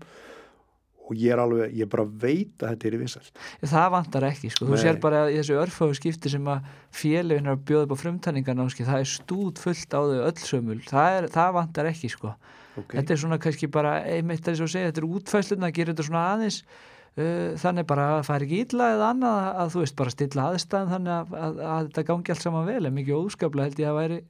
og 1.07 1.14
ég 1.18 1.34
er 1.34 1.42
alveg, 1.42 1.74
ég 1.78 1.90
bara 1.90 2.04
veit 2.07 2.64
að 2.64 2.72
þetta 2.72 2.88
er 2.88 2.96
í 2.96 3.00
vinsælt 3.02 3.42
það 3.62 3.86
vantar 3.94 4.26
ekki 4.30 4.50
sko. 4.52 4.66
þú 4.66 4.74
Nei. 4.74 4.82
sér 4.82 4.98
bara 5.02 5.22
í 5.30 5.36
þessu 5.38 5.59
örfáðu 5.62 5.98
skipti 6.00 6.32
sem 6.32 6.50
að 6.50 6.72
félagin 6.94 7.46
er 7.46 7.54
að 7.54 7.62
bjóða 7.70 7.86
upp 7.86 7.94
á 7.94 8.02
frumtalningarnámski 8.02 8.88
það 8.88 9.04
er 9.04 9.12
stúd 9.12 9.62
fullt 9.62 9.96
á 9.96 10.00
þau 10.00 10.18
öll 10.26 10.42
sömul 10.42 10.80
það, 10.88 11.20
er, 11.20 11.30
það 11.36 11.54
vantar 11.61 11.90
ekki 11.92 12.12
sko. 12.12 12.34
okay. 12.74 12.98
þetta 12.98 13.14
er 13.14 13.22
svona 13.22 13.40
kannski 13.42 13.70
bara 13.78 13.96
einmitt 14.02 14.44
þess 14.46 14.66
að 14.66 14.74
segja, 14.74 14.92
þetta 14.92 15.02
er 15.04 15.09
útfæsluna 15.20 15.70
að 15.70 15.78
gera 15.78 15.94
þetta 15.94 16.09
svona 16.11 16.26
aðeins 16.34 16.61
uh, 16.66 17.50
þannig 17.62 17.88
bara 17.92 18.09
að 18.09 18.16
það 18.16 18.30
fær 18.30 18.46
ekki 18.46 18.62
illa 18.66 18.92
eða 18.96 19.11
annað 19.14 19.42
að, 19.42 19.50
að 19.62 19.74
þú 19.74 19.84
veist 19.84 19.98
bara 20.00 20.16
stilla 20.16 20.48
aðstæðan 20.50 20.94
þannig 20.94 21.14
að, 21.16 21.36
að, 21.46 21.61
að 21.70 21.90
þetta 21.90 22.09
gangi 22.11 22.34
allt 22.34 22.46
saman 22.46 22.70
vel 22.70 22.82
en 22.82 22.96
mikið 22.98 23.20
óskaplega 23.20 23.70
held 23.70 23.82
ég 23.82 23.92
að 23.92 24.00
væri, 24.00 24.20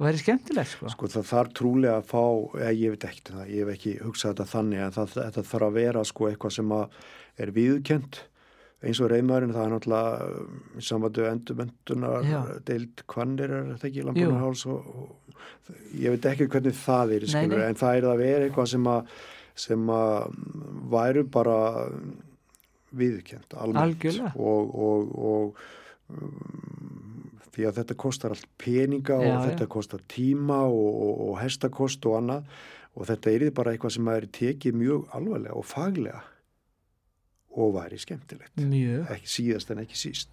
væri 0.00 0.18
skemmtilegt 0.22 0.70
sko. 0.72 0.88
Sko 0.88 1.06
það 1.12 1.26
þarf 1.28 1.54
trúlega 1.58 1.96
að 2.00 2.08
fá, 2.10 2.22
eða, 2.58 2.72
ég 2.78 2.94
veit 2.94 3.04
ekkert 3.08 3.30
um 3.32 3.38
það, 3.40 3.48
ég 3.52 3.64
hef 3.66 3.72
ekki 3.76 3.94
hugsað 4.02 4.32
þetta 4.34 4.50
þannig 4.52 4.84
en 4.86 4.94
það, 4.96 5.16
þetta 5.18 5.44
þarf 5.52 5.66
að 5.68 5.78
vera 5.80 6.04
sko 6.08 6.28
eitthvað 6.30 6.54
sem 6.58 6.76
er 7.42 7.52
viðkjönd 7.56 8.20
eins 8.82 8.98
og 8.98 9.12
reymaðurinn, 9.12 9.52
það 9.54 9.64
er 9.68 9.72
náttúrulega 9.76 10.30
í 10.74 10.82
samvættu 10.82 11.26
endurmöntunar 11.30 12.24
Já. 12.26 12.40
deild 12.66 13.04
kvannir 13.06 13.52
er 13.54 13.68
þetta 13.76 13.88
ekki 13.92 14.06
lampunarháls 14.08 14.64
og, 14.72 14.88
og 15.04 15.76
ég 16.02 16.16
veit 16.16 16.26
ekki 16.32 16.48
hvernig 16.50 16.74
það 16.80 17.14
er 17.18 17.28
Nei, 17.30 17.46
nei. 17.52 17.60
en 17.68 17.78
það 17.78 18.00
er 18.00 18.08
að 18.10 18.22
vera 18.24 18.48
eitthvað 18.48 18.72
sem 18.72 18.90
að 18.90 19.14
sem 19.62 19.92
að 19.92 20.34
væru 20.90 21.22
bara 21.30 21.56
viðkjönd 22.96 23.54
almennt 23.56 23.84
Algjörlega. 23.84 24.32
og, 24.36 24.74
og, 24.88 25.14
og 25.30 26.16
um, 26.16 27.01
því 27.52 27.68
að 27.68 27.78
þetta 27.80 27.96
kostar 28.00 28.34
allt 28.34 28.48
peninga 28.60 29.18
og 29.18 29.28
Já, 29.28 29.38
þetta 29.50 29.68
kostar 29.72 30.04
tíma 30.08 30.62
og, 30.64 30.88
og, 31.06 31.14
og 31.28 31.40
hestakost 31.42 32.08
og 32.08 32.18
annað. 32.22 32.52
Og 32.92 33.08
þetta 33.08 33.32
er 33.32 33.46
bara 33.56 33.72
eitthvað 33.72 33.94
sem 33.96 34.08
er 34.12 34.28
tekið 34.36 34.76
mjög 34.76 35.16
alvarlega 35.16 35.56
og 35.56 35.64
faglega. 35.68 36.24
Og 37.52 37.74
væri 37.74 37.98
skemmtilegt. 38.00 38.52
Mjög, 38.56 39.06
ekki 39.12 39.28
síðast 39.28 39.72
en 39.72 39.80
ekki 39.82 39.98
síst. 40.00 40.32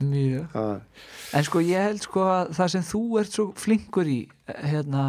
En 1.36 1.48
sko 1.48 1.62
ég 1.64 1.88
held 1.90 2.04
sko 2.04 2.24
að 2.32 2.52
það 2.56 2.74
sem 2.76 2.86
þú 2.88 3.04
ert 3.20 3.36
svo 3.36 3.46
flinkur 3.60 4.08
í 4.08 4.20
hérna, 4.48 5.06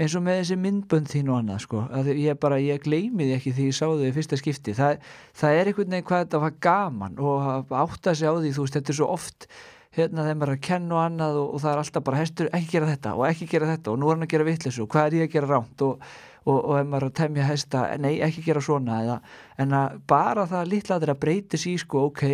eins 0.00 0.16
og 0.16 0.24
með 0.24 0.40
þessi 0.40 0.58
myndbönd 0.60 1.12
þín 1.12 1.32
og 1.32 1.40
annað 1.42 1.62
sko, 1.66 1.82
að 1.92 2.10
ég 2.14 2.40
bara, 2.40 2.60
ég 2.60 2.80
gleymi 2.84 3.28
því 3.28 3.36
ekki 3.36 3.52
því 3.56 3.68
ég 3.68 3.76
sá 3.76 3.84
þau 3.84 4.04
í 4.08 4.14
fyrsta 4.16 4.40
skipti. 4.40 4.76
Það, 4.76 5.04
það 5.36 5.60
er 5.60 5.70
einhvern 5.72 5.96
veginn 5.96 6.08
hvað 6.08 6.24
þetta 6.24 6.42
var 6.46 6.58
gaman 6.68 7.20
og 7.20 7.48
að 7.52 7.76
átta 7.84 8.16
sig 8.16 8.32
á 8.32 8.34
því, 8.36 8.54
þú 8.56 8.66
veist, 8.66 8.80
þetta 8.80 8.94
er 8.94 9.00
svo 9.00 9.10
oft 9.12 9.48
hérna 9.96 10.26
þeim 10.26 10.44
er 10.44 10.52
að 10.52 10.62
kenna 10.66 10.96
og 10.96 11.02
annað 11.02 11.40
og, 11.40 11.48
og 11.54 11.62
það 11.64 11.72
er 11.72 11.82
alltaf 11.82 12.06
bara, 12.06 12.20
hestur, 12.20 12.50
ekki 12.56 12.72
gera 12.76 12.90
þetta 12.92 13.14
og 13.16 13.26
ekki 13.30 13.48
gera 13.50 13.70
þetta 13.72 13.92
og 13.92 14.00
nú 14.00 14.10
er 14.10 14.18
hann 14.18 14.26
að 14.26 14.32
gera 14.34 14.48
vitleysu 14.50 14.84
og 14.84 14.90
hvað 14.92 15.08
er 15.08 15.18
ég 15.18 15.28
að 15.28 15.34
gera 15.34 15.50
rámt 15.50 15.86
og, 15.86 16.06
og, 16.44 16.58
og 16.58 16.76
maður 16.76 17.06
er 17.06 17.08
að 17.08 17.16
temja 17.22 17.48
hesta, 17.48 17.82
nei, 18.02 18.12
ekki 18.26 18.44
gera 18.46 18.62
svona 18.64 19.00
eða, 19.06 19.18
en 19.64 19.74
að 19.80 19.98
bara 20.12 20.46
það 20.50 20.70
litla 20.74 21.00
að 21.00 21.16
breytis 21.24 21.66
í 21.70 21.74
sko, 21.80 22.06
ok 22.12 22.24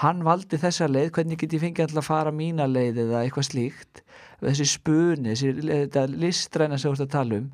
hann 0.00 0.22
valdi 0.24 0.56
þessa 0.60 0.88
leið, 0.88 1.10
hvernig 1.16 1.40
get 1.40 1.56
ég 1.56 1.60
fengið 1.64 1.88
alltaf 1.88 2.06
að 2.06 2.08
fara 2.08 2.30
mína 2.32 2.64
leið 2.70 3.02
eða 3.02 3.24
eitthvað 3.26 3.50
slíkt. 3.50 4.00
Þessi 4.40 4.66
spuni, 4.70 5.34
þessi 5.34 6.06
listræna 6.14 6.78
sem 6.80 6.88
þú 6.88 6.94
ert 6.94 7.04
að 7.04 7.12
tala 7.12 7.40
um 7.42 7.50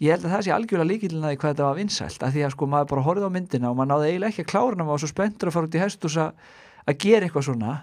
ég 0.00 0.14
held 0.14 0.24
að 0.24 0.32
það 0.32 0.44
sé 0.46 0.52
algjörlega 0.54 0.88
líkilin 0.88 1.24
að 1.24 1.34
því 1.34 1.38
hvað 1.40 1.50
þetta 1.52 1.66
var 1.66 1.76
vinsælt 1.76 2.22
að 2.24 2.36
því 2.36 2.44
að 2.46 2.52
sko 2.54 2.68
maður 2.72 2.90
bara 2.92 3.02
horfði 3.04 3.28
á 3.28 3.34
myndina 3.34 3.70
og 3.70 3.76
maður 3.76 3.90
náði 3.90 4.06
eiginlega 4.08 4.32
ekki 4.32 4.44
að 4.46 4.50
klára 4.52 4.70
hana, 4.72 4.86
maður 4.86 4.94
var 4.94 5.02
svo 5.02 5.10
spenntur 5.10 5.50
að 5.50 5.56
fara 5.56 5.68
út 5.68 5.76
í 5.76 5.82
hestus 5.82 6.16
að 6.20 6.94
gera 7.04 7.26
eitthvað 7.26 7.46
svona 7.50 7.74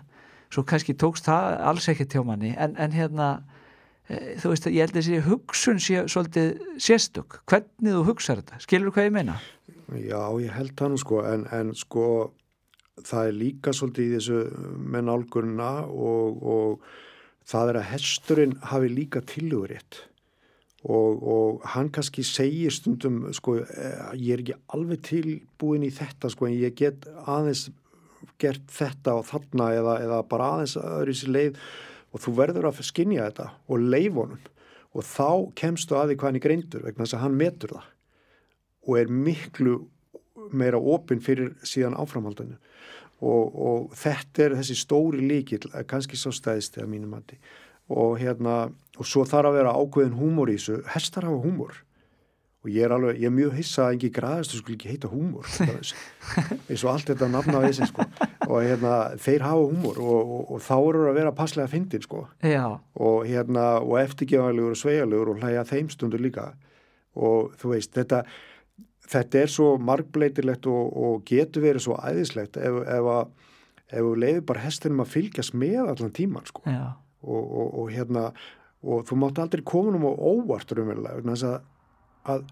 svo 0.54 0.64
kannski 0.68 0.96
tókst 0.98 1.28
það 1.28 1.60
alls 1.72 1.90
ekkert 1.92 2.16
hjá 2.16 2.24
manni. 2.26 2.54
En, 2.58 2.76
en 2.80 2.96
hérna 2.96 3.28
e, 4.08 4.38
þú 4.42 4.54
veist, 4.54 4.70
ég 4.72 4.86
held 4.86 4.96
að 4.96 5.02
þessi 5.02 5.22
hugsun 5.28 5.84
sé 5.84 6.08
svolítið 6.08 6.66
sérstök, 6.82 7.42
hvernig 7.50 7.98
þú 8.00 8.08
hugsar 8.12 8.42
þetta? 8.42 8.64
Skilur 8.64 8.96
hvað 8.96 9.10
ég 9.10 9.16
meina? 9.20 9.38
já, 9.96 10.20
ég 10.44 10.52
held 10.52 10.76
það 10.78 10.92
nú 10.92 11.00
sko 11.02 11.22
en, 11.28 11.46
en 11.54 11.72
sko 11.78 12.06
það 13.06 13.30
er 13.30 13.38
líka 13.38 13.74
svolítið 13.76 14.08
í 14.08 14.14
þessu 14.18 14.42
með 14.96 15.08
nálgurna 15.08 15.72
og, 15.88 16.44
og 16.44 17.48
það 17.48 17.72
er 17.72 17.80
að 17.82 17.90
hesturinn 17.94 18.56
hafi 18.72 18.92
líka 18.92 19.24
tilluguritt 19.28 20.02
og, 20.88 21.24
og 21.24 21.68
hann 21.74 21.92
kannski 21.94 22.26
segir 22.28 22.74
stundum 22.74 23.26
sko, 23.36 23.60
eh, 23.64 24.02
ég 24.20 24.36
er 24.36 24.44
ekki 24.44 24.58
alveg 24.76 25.04
tilbúin 25.08 25.88
í 25.88 25.94
þetta 25.94 26.32
sko 26.34 26.50
en 26.50 26.58
ég 26.58 26.76
get 26.78 27.08
aðeins 27.26 27.68
gert 28.42 28.64
þetta 28.74 29.18
og 29.18 29.28
þarna 29.28 29.72
eða, 29.78 29.98
eða 30.06 30.22
bara 30.30 30.52
aðeins 30.56 30.78
í 30.78 31.18
sér 31.18 31.34
leið 31.34 31.60
og 32.14 32.24
þú 32.24 32.34
verður 32.38 32.70
að 32.70 32.82
skinja 32.88 33.28
þetta 33.28 33.50
og 33.68 33.84
leif 33.84 34.18
honum. 34.18 34.48
Og 34.98 35.06
þá 35.06 35.30
kemstu 35.60 35.98
að 35.98 36.12
því 36.12 36.18
hvað 36.18 36.30
hann 36.30 36.40
er 36.40 36.46
greindur 36.46 36.86
vegna 36.86 37.06
þess 37.06 37.18
að 37.18 37.24
hann 37.26 37.38
metur 37.38 37.76
það 37.76 37.94
og 38.88 39.00
er 39.02 39.10
miklu 39.12 39.76
meira 40.56 40.80
opinn 40.80 41.22
fyrir 41.24 41.52
síðan 41.68 41.98
áframhaldinu. 42.00 42.56
Og, 43.18 43.44
og 43.52 43.96
þetta 43.98 44.46
er 44.46 44.56
þessi 44.60 44.78
stóri 44.78 45.24
líkil, 45.26 45.66
kannski 45.90 46.18
svo 46.20 46.32
stæðist 46.32 46.78
eða 46.78 46.88
mínum 46.92 47.16
mati. 47.18 47.40
Og 47.92 48.16
hérna 48.22 48.68
og 48.98 49.08
svo 49.08 49.26
þarf 49.28 49.52
að 49.52 49.60
vera 49.60 49.76
ákveðin 49.76 50.18
húmor 50.20 50.52
í 50.52 50.56
þessu. 50.56 50.80
Hestar 50.94 51.28
hafa 51.28 51.42
húmor 51.44 51.82
og 52.66 52.72
ég 52.74 52.84
er 52.84 52.94
alveg, 52.96 53.20
ég 53.22 53.30
er 53.30 53.36
mjög 53.36 53.54
hissa 53.60 53.86
að 53.86 53.96
engi 53.96 54.10
græðastu 54.16 54.60
skulle 54.60 54.76
ekki 54.80 54.92
heita 54.92 55.12
húmor 55.12 55.48
eins 56.68 56.84
og 56.84 56.92
allt 56.92 57.12
þetta 57.12 57.30
nafna 57.32 57.62
við 57.64 57.70
þessi 57.70 57.90
sko. 57.92 58.06
Og 58.48 58.58
hérna, 58.66 58.94
þeir 59.22 59.46
hafa 59.46 59.70
húmor 59.70 60.02
og, 60.02 60.34
og, 60.36 60.44
og 60.56 60.64
þá 60.66 60.76
eru 60.80 61.06
að 61.12 61.18
vera 61.20 61.34
passlega 61.38 61.72
fyndin 61.72 62.04
sko. 62.04 62.26
Og 62.98 63.28
hérna, 63.30 63.68
og 63.84 63.98
eftirgefanlegur 64.02 64.76
og 64.76 64.82
sveigalegur 64.82 65.34
og 65.34 65.42
hlæja 65.44 65.66
þeim 65.70 65.92
stundur 65.94 66.24
líka. 66.24 66.52
Og 67.18 67.54
þú 67.62 67.76
veist, 67.76 67.94
þetta 67.98 68.24
þetta 69.08 69.42
er 69.42 69.52
svo 69.52 69.68
margbleitilegt 69.82 70.68
og, 70.68 70.90
og 70.98 71.22
getur 71.28 71.64
verið 71.64 71.86
svo 71.86 71.98
æðislegt 72.04 72.60
ef, 72.60 72.82
ef 72.84 73.12
að 73.14 73.30
ef 73.88 74.04
við 74.04 74.22
leiðum 74.24 74.48
bara 74.50 74.64
hestinum 74.66 75.04
að 75.04 75.14
fylgjast 75.14 75.56
með 75.56 75.80
allan 75.86 76.16
tíman 76.16 76.48
sko. 76.50 76.64
Og, 76.68 77.44
og, 77.44 77.70
og 77.82 77.92
hérna 77.94 78.28
og 78.88 79.08
þú 79.08 79.18
mátt 79.22 79.40
aldrei 79.42 79.64
koma 79.66 79.96
um 79.96 80.06
á 80.06 80.14
óvart 80.14 80.72
raunverulega 80.76 81.24
þess 81.26 81.48
að, 81.48 81.56
að 82.28 82.48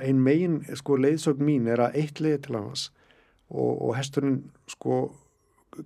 ein 0.00 0.20
megin 0.24 0.62
sko 0.78 0.96
leiðsögn 0.96 1.44
mín 1.44 1.68
er 1.68 1.82
að 1.84 1.98
eitt 2.00 2.20
leið 2.24 2.40
til 2.46 2.56
hans 2.56 2.88
og, 3.50 3.72
og 3.88 3.92
hesturinn 3.98 4.40
sko 4.70 5.02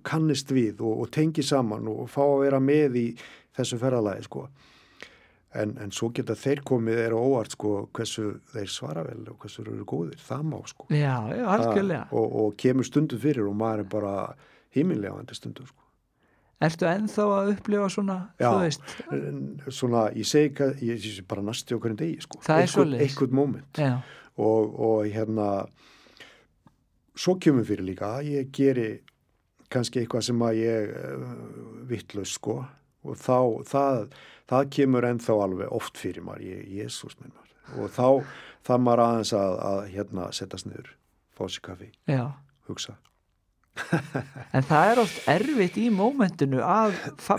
kannist 0.05 0.53
við 0.53 0.83
og, 0.85 1.03
og 1.03 1.13
tengi 1.13 1.43
saman 1.43 1.89
og 1.91 2.07
fá 2.11 2.21
að 2.23 2.43
vera 2.45 2.59
með 2.63 2.99
í 2.99 3.07
þessu 3.57 3.79
ferðalagi 3.81 4.27
sko. 4.27 4.45
En, 5.57 5.73
en 5.81 5.89
svo 5.89 6.11
geta 6.13 6.35
þeir 6.37 6.61
komið 6.61 6.99
er 7.07 7.15
óvart 7.17 7.55
sko 7.55 7.87
hversu 7.97 8.35
þeir 8.53 8.69
svara 8.69 9.03
vel 9.07 9.23
og 9.31 9.39
hversu 9.41 9.63
eru 9.63 9.81
góðir, 9.89 10.21
það 10.21 10.43
má 10.51 10.59
sko. 10.69 10.85
Já, 10.93 11.15
algjörlega. 11.25 12.03
og, 12.13 12.35
og 12.43 12.55
kemur 12.61 12.85
stundum 12.85 13.21
fyrir 13.21 13.49
og 13.49 13.57
maður 13.57 13.83
er 13.83 13.91
bara 13.97 14.15
himmilegandi 14.77 15.37
stundum 15.37 15.65
sko 15.65 15.78
Ertu 16.59 16.87
ennþá 16.89 17.25
að 17.37 17.49
upplifa 17.53 17.89
svona, 17.93 18.15
Já. 18.35 18.49
þú 18.49 18.55
veist 18.65 18.89
En 19.15 19.43
svona, 19.71 20.01
ég 20.11 20.27
segi 20.27 20.49
hvað, 20.57 20.81
ég 20.83 21.03
sé 21.03 21.23
bara 21.27 21.43
næstu 21.47 21.77
okkur 21.77 21.93
en 21.93 21.99
degi, 22.01 22.17
sko. 22.25 22.41
Það 22.43 22.63
er. 22.65 22.95
Eitthvað 23.05 23.35
moment. 23.39 23.79
Já, 23.79 23.93
Og, 24.39 24.75
og 24.79 25.07
hérna, 25.11 25.45
svo 27.15 27.35
kemur 27.43 27.65
fyrir 27.67 27.83
líka, 27.87 28.13
að 28.19 28.29
ég 28.31 28.51
geri 28.55 28.89
kannski 29.71 29.99
eitthvað 29.99 30.27
sem 30.29 30.43
að 30.47 30.59
ég 30.61 30.93
uh, 30.95 31.33
vittlaus, 31.89 32.35
sko. 32.37 32.61
Og 33.07 33.19
þá, 33.19 33.39
það, 33.67 34.05
það 34.51 34.69
kemur 34.75 35.07
ennþá 35.09 35.35
alveg 35.43 35.75
oft 35.75 35.99
fyrir 35.99 36.23
maður, 36.27 36.45
ég, 36.53 36.63
jésús 36.81 37.15
minn 37.19 37.35
maður. 37.35 37.83
Og 37.83 37.91
þá, 37.95 38.35
það 38.67 38.85
maður 38.87 39.05
aðeins 39.05 39.33
að, 39.39 39.57
að 39.71 39.81
hérna, 39.95 40.29
setjast 40.35 40.67
niður, 40.67 40.93
fá 41.35 41.43
sér 41.47 41.67
kaffi, 41.67 41.91
já 42.07 42.23
hugsa. 42.69 42.95
En 44.55 44.65
það 44.65 44.91
er 44.91 45.01
oft 45.03 45.27
erfitt 45.29 45.77
í 45.79 45.89
mómentinu 45.93 46.63
að 46.65 46.95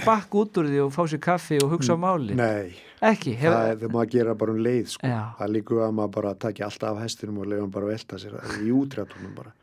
bakka 0.06 0.42
út 0.44 0.60
úr 0.60 0.70
því 0.70 0.84
og 0.84 0.92
fá 0.94 1.02
sér 1.10 1.22
kaffi 1.24 1.58
og 1.64 1.74
hugsa 1.74 1.96
á 1.96 1.98
máli 2.00 2.36
Nei, 2.38 2.76
Ekki, 3.00 3.32
það 3.40 3.62
er 3.64 3.78
þegar 3.80 3.94
maður 3.94 4.12
gera 4.12 4.36
bara 4.36 4.52
um 4.52 4.60
leið 4.60 4.90
sko. 4.92 5.10
Það 5.38 5.52
líka 5.54 5.78
að 5.86 5.94
maður 5.96 6.14
bara 6.18 6.34
taki 6.44 6.64
alltaf 6.66 6.90
af 6.90 7.00
hestinum 7.00 7.40
og 7.40 7.48
leiða 7.48 7.62
hann 7.64 7.72
bara 7.72 7.88
velta 7.88 8.20
sér 8.20 8.34
í 8.60 8.72
útrættunum 8.76 9.32
bara. 9.38 9.54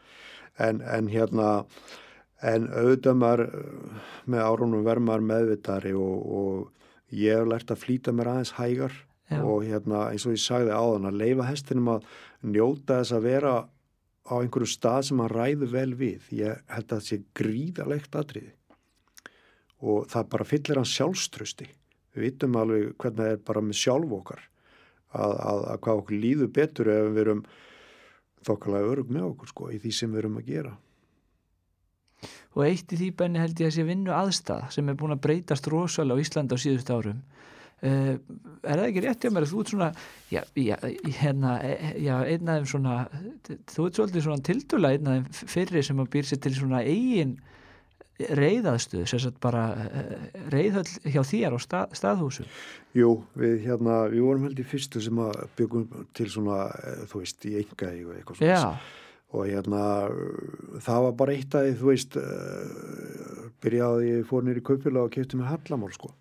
En, 0.57 0.81
en 0.81 1.09
hérna 1.11 1.49
en 2.41 2.65
auðvitað 2.71 3.19
maður 3.21 3.43
með 4.25 4.47
árunum 4.47 4.85
verður 4.85 5.05
maður 5.05 5.27
meðvitari 5.31 5.93
og, 5.97 6.25
og 6.39 7.13
ég 7.13 7.37
hef 7.37 7.51
lært 7.51 7.73
að 7.73 7.83
flýta 7.83 8.13
mér 8.13 8.31
aðeins 8.33 8.55
hægar 8.57 8.97
Já. 9.29 9.41
og 9.43 9.65
hérna 9.67 10.07
eins 10.11 10.25
og 10.25 10.33
ég 10.33 10.41
sagði 10.41 10.73
áðan 10.73 11.09
að 11.11 11.21
leifa 11.21 11.47
hestinum 11.51 11.93
að 11.93 12.09
njóta 12.47 13.01
þess 13.01 13.15
að 13.17 13.27
vera 13.27 13.55
á 14.27 14.33
einhverju 14.37 14.69
stað 14.69 15.01
sem 15.07 15.23
hann 15.23 15.33
ræður 15.33 15.73
vel 15.73 15.91
við. 15.97 16.29
Ég 16.35 16.61
held 16.71 16.87
að 16.87 16.93
það 16.93 17.05
sé 17.07 17.19
gríðalegt 17.39 18.17
atriði. 18.19 18.53
Og 19.87 20.07
það 20.11 20.31
bara 20.33 20.47
fyllir 20.47 20.81
hann 20.81 20.89
sjálfströsti 20.89 21.67
við 22.17 22.25
vitum 22.25 22.57
alveg 22.57 22.95
hvernig 22.97 23.21
það 23.21 23.31
er 23.35 23.41
bara 23.45 23.63
með 23.63 23.77
sjálf 23.77 24.13
okkar 24.17 24.43
að, 25.13 25.31
að, 25.31 25.61
að 25.71 25.79
hvað 25.85 26.01
okkur 26.01 26.21
líður 26.23 26.51
betur 26.57 26.91
ef 26.93 27.09
við 27.13 27.23
erum 27.23 27.43
þokkalega 28.47 28.91
örug 28.93 29.13
með 29.13 29.27
okkur 29.31 29.51
sko 29.51 29.71
í 29.73 29.79
því 29.83 29.93
sem 29.93 30.13
við 30.13 30.23
erum 30.23 30.39
að 30.41 30.51
gera. 30.51 30.73
Og 32.57 32.63
eitt 32.65 32.93
í 32.93 32.97
því 32.97 33.11
benni 33.19 33.41
held 33.41 33.59
ég 33.61 33.69
að 33.69 33.75
sé 33.75 33.85
vinnu 33.85 34.13
aðstæð 34.17 34.71
sem 34.73 34.89
er 34.89 34.97
búin 34.97 35.13
að 35.13 35.23
breytast 35.27 35.69
rosalega 35.69 36.17
á 36.17 36.23
Íslanda 36.23 36.57
á 36.57 36.63
síðust 36.63 36.89
árum 36.89 37.21
er 37.81 38.17
það 38.63 38.85
ekki 38.87 39.03
rétt 39.05 39.25
hjá 39.25 39.33
mér 39.33 39.45
að 39.45 39.51
þú 39.51 39.59
ert 39.61 39.73
svona 39.73 39.89
já, 40.33 40.41
já, 40.57 40.77
hérna, 41.19 41.57
e- 41.61 41.91
já, 42.01 42.15
einn 42.25 42.49
þeim 42.49 42.65
svona 42.71 42.95
þú 43.69 43.85
ert 43.85 43.99
svolítið 43.99 44.25
svona 44.25 44.47
tildula 44.47 44.93
einn 44.95 45.11
þeim 45.11 45.27
fyrri 45.53 45.83
sem 45.85 46.01
að 46.01 46.11
býr 46.15 46.29
sér 46.29 46.41
til 46.41 46.55
svona 46.57 46.81
eigin 46.81 47.37
reyðaðstuð 48.17 49.05
sem 49.11 49.21
sagt 49.21 49.37
bara 49.43 49.63
reyðhöll 50.49 50.87
hjá 51.05 51.21
þér 51.21 51.53
á 51.53 51.59
stað, 51.61 51.91
staðhúsum. 51.99 52.47
Jú, 52.97 53.11
við 53.37 53.67
hérna, 53.67 53.99
við 54.09 54.23
vorum 54.25 54.47
held 54.47 54.61
í 54.61 54.65
fyrstu 54.65 55.01
sem 55.05 55.19
að 55.21 55.43
byggum 55.59 56.07
til 56.17 56.25
svona, 56.33 56.63
eh, 56.81 57.03
þú 57.11 57.21
veist, 57.21 57.45
í 57.45 57.59
enga 57.61 57.91
eitthvað 57.93 58.39
svona 58.39 58.49
Já, 58.49 58.79
og 59.35 59.45
hérna 59.45 59.83
það 60.81 61.05
var 61.05 61.15
bara 61.19 61.35
eitt 61.35 61.57
að 61.59 61.73
þú 61.81 61.89
veist 61.91 62.17
uh, 62.17 63.49
byrjaði 63.63 64.13
ég 64.13 64.29
fór 64.29 64.45
nýri 64.47 64.63
kaupila 64.63 65.03
og 65.03 65.11
kefti 65.13 65.39
með 65.39 65.51
hallamál 65.51 65.91
sko 65.95 66.13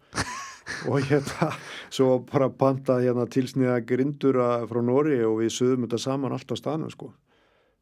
og 0.91 0.99
hérna 1.07 1.51
svo 1.95 2.19
bara 2.27 2.49
pantaði 2.51 3.11
hérna 3.11 3.27
tilsniða 3.31 3.79
grindur 3.87 4.41
að- 4.43 4.67
frá 4.71 4.83
Nóri 4.83 5.21
og 5.27 5.39
við 5.43 5.53
sögum 5.55 5.87
þetta 5.87 6.01
saman 6.09 6.33
allt 6.35 6.51
á 6.51 6.57
staðnum 6.59 6.91
sko 6.95 7.13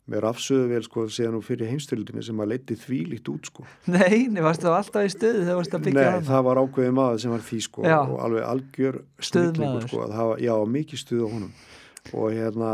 með 0.04 0.20
rafsöðu 0.20 0.66
vel 0.68 0.82
sko 0.84 1.06
síðan 1.08 1.38
og 1.38 1.44
fyrir 1.46 1.70
heimstyrildinni 1.72 2.20
sem 2.26 2.36
að 2.44 2.50
leiti 2.52 2.74
því 2.76 2.98
líkt 3.14 3.28
út 3.32 3.46
sko 3.48 3.64
nei, 3.88 4.26
nei, 4.28 4.42
varstu 4.44 4.68
þá 4.68 4.74
alltaf 4.82 5.06
í 5.08 5.12
stöðu 5.14 5.46
þegar 5.46 5.56
varstu 5.62 5.78
að 5.78 5.86
byggja 5.86 6.02
Nei, 6.02 6.10
hana? 6.10 6.26
það 6.28 6.42
var 6.50 6.60
ákveðið 6.60 6.92
maður 6.98 7.22
sem 7.24 7.32
var 7.32 7.46
því 7.46 7.60
sko 7.64 7.86
Já. 7.88 7.96
og 8.04 8.18
alveg 8.26 8.44
algjör 8.50 8.98
snillingur 9.30 9.86
sko 9.88 10.02
það 10.12 10.28
var, 10.34 10.42
já, 10.44 10.54
mikið 10.76 11.00
stuð 11.06 11.24
á 11.24 11.28
honum 11.32 11.54
og 12.20 12.26
hérna 12.36 12.72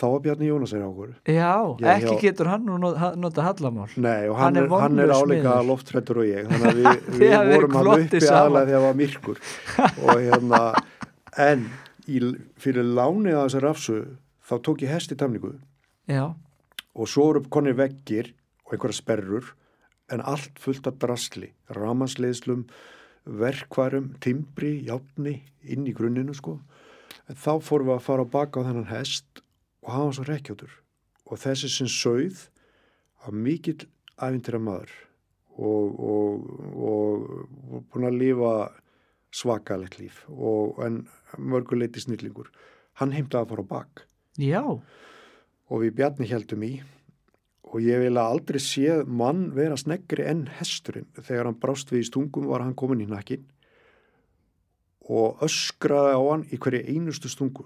þá 0.00 0.04
var 0.14 0.20
Bjarni 0.24 0.48
Jónasar 0.48 0.80
á 0.80 0.88
okkur. 0.88 1.10
Já, 1.28 1.50
ekki 1.92 2.06
hjá- 2.14 2.20
getur 2.24 2.48
hann 2.48 2.64
nú 2.64 2.78
not- 2.80 3.18
nota 3.20 3.44
hallamál. 3.44 3.90
Nei, 4.00 4.28
og 4.32 4.38
Hann 4.40 4.56
hann, 4.56 4.64
er 4.64 4.80
hann 4.80 4.98
er 5.04 5.12
áleika 5.12 5.58
loftrættur 5.68 6.22
og 6.22 6.28
ég 6.30 6.48
þannig 6.48 6.70
að 6.70 6.80
við, 6.80 7.20
við 7.20 7.36
vorum 7.52 7.76
hann 7.76 7.90
uppi 7.94 8.22
aðlega 8.24 8.66
þegar 8.66 8.80
það 8.80 8.86
var 8.88 8.98
myrkur. 9.02 9.42
Og 10.08 10.22
hérna 10.24 10.62
en 11.46 11.66
í, 12.08 12.20
fyrir 12.58 12.88
lánið 12.96 13.36
að 13.36 13.44
þessar 13.50 13.66
rafsu 13.68 13.98
þá 14.50 14.54
tók 14.66 14.82
ég 14.86 14.94
hesti 14.96 15.14
tamningu. 15.20 15.52
Já, 16.10 16.24
og 16.96 17.06
svo 17.06 17.28
eru 17.34 17.44
konir 17.52 17.76
veggir 17.78 18.32
og 18.66 18.72
einhverja 18.74 18.96
sperrur 18.98 19.52
en 20.10 20.24
allt 20.26 20.56
fullt 20.58 20.88
af 20.90 20.96
drasli 20.98 21.52
ramansleiðslum, 21.76 22.64
verkvarum 23.30 24.14
timbri, 24.24 24.80
játni 24.88 25.36
inn 25.70 25.86
í 25.86 25.92
grunninu 25.94 26.34
sko. 26.34 26.56
En 27.30 27.38
þá 27.38 27.60
fórum 27.62 27.90
við 27.92 27.94
að 28.00 28.06
fara 28.08 28.24
á 28.26 28.32
baka 28.32 28.64
á 28.64 28.66
þennan 28.66 28.88
hest 28.90 29.42
og 29.84 29.92
hann 29.94 30.08
var 30.08 30.16
svo 30.16 30.26
rekkjótur 30.28 30.74
og 31.30 31.40
þessi 31.40 31.70
sem 31.72 31.90
sögð 31.90 32.46
var 33.22 33.36
mikill 33.36 33.86
æfintýra 34.20 34.60
maður 34.62 34.92
og, 35.60 36.00
og, 36.10 36.46
og, 36.76 37.26
og 37.70 37.84
búin 37.90 38.08
að 38.08 38.20
lifa 38.20 38.52
svakalegt 39.34 39.98
líf 40.00 40.22
og, 40.28 40.78
en 40.84 41.04
mörguleiti 41.38 42.02
snillingur. 42.02 42.50
Hann 42.98 43.14
heimtaði 43.14 43.44
að 43.44 43.52
fara 43.52 43.64
á 43.64 43.70
bak. 43.70 44.02
Já, 44.40 44.62
og 45.70 45.84
við 45.84 45.94
Bjarni 45.98 46.28
heldum 46.30 46.64
í. 46.66 46.72
Og 47.70 47.84
ég 47.84 48.02
vil 48.02 48.16
að 48.18 48.32
aldrei 48.34 48.58
séð 48.62 49.04
mann 49.06 49.50
vera 49.54 49.76
sneggri 49.78 50.24
enn 50.26 50.48
hesturinn. 50.58 51.06
Þegar 51.14 51.50
hann 51.50 51.60
brást 51.62 51.92
við 51.92 52.02
í 52.02 52.08
stungum 52.08 52.48
var 52.50 52.64
hann 52.64 52.74
komin 52.78 53.04
í 53.04 53.08
nakkin 53.10 53.46
og 55.10 55.40
öskraði 55.42 56.16
á 56.18 56.22
hann 56.22 56.42
í 56.54 56.58
hverju 56.60 56.82
einustu 56.86 57.30
stungu 57.30 57.64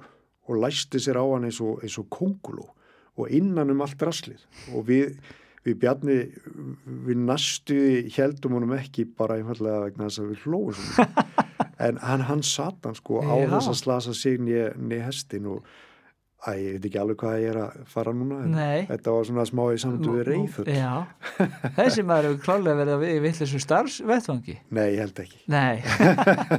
og 0.49 0.61
læsti 0.65 1.01
sér 1.03 1.21
á 1.21 1.25
hann 1.25 1.49
eins 1.49 1.61
og, 1.65 1.81
eins 1.85 1.97
og 2.01 2.11
konguló 2.13 2.69
og 3.15 3.31
innan 3.31 3.71
um 3.71 3.83
allt 3.85 4.03
raslið. 4.03 4.43
Og 4.75 4.87
við, 4.89 5.15
við 5.65 5.79
Bjarni 5.85 6.19
við 7.07 7.23
næstu 7.23 7.79
heldum 8.17 8.59
honum 8.59 8.75
ekki 8.77 9.07
bara 9.07 9.39
einfallega 9.39 9.87
vegna 9.87 10.11
þess 10.11 10.25
að 10.25 10.33
við 10.33 10.45
hlóðum 10.45 11.25
en 11.87 12.03
hann, 12.03 12.29
hann 12.29 12.45
satan 12.47 12.99
sko 12.99 13.23
á 13.23 13.35
Já. 13.39 13.49
þess 13.57 13.73
að 13.73 13.81
slasa 13.85 14.15
sig 14.19 14.41
niður 14.43 15.03
hestin 15.07 15.51
og 15.57 15.75
Æ, 16.45 16.53
ég 16.61 16.75
veit 16.77 16.87
ekki 16.91 16.99
alveg 17.01 17.17
hvað 17.23 17.37
ég 17.41 17.47
er 17.55 17.59
að 17.63 17.77
fara 17.89 18.13
núna 18.13 18.65
þetta 18.85 19.13
var 19.15 19.23
svona 19.25 19.45
smá 19.49 19.63
í 19.73 19.79
samtu 19.81 20.11
við 20.13 20.27
reyðull 20.29 20.75
Já, 20.77 20.91
þessi 21.79 22.05
maður 22.05 22.27
hefur 22.29 22.43
klálega 22.45 22.75
verið 22.83 22.97
að 22.99 23.05
við 23.05 23.13
í 23.15 23.23
villisum 23.25 23.63
starfsvettvangi. 23.65 24.57
Nei, 24.77 24.83
ég 24.93 25.01
held 25.01 25.23
ekki, 25.25 25.41
Nei, 25.55 25.81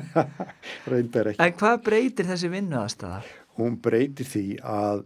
reyndar 0.90 1.30
ekki. 1.36 1.44
En 1.45 1.53
hvað 1.60 1.84
breytir 1.86 2.30
þessi 2.32 2.49
vinnu 2.56 2.80
aðstæðar? 2.82 3.30
Hún 3.56 3.77
breytir 3.84 4.27
því 4.27 4.45
að 4.61 5.06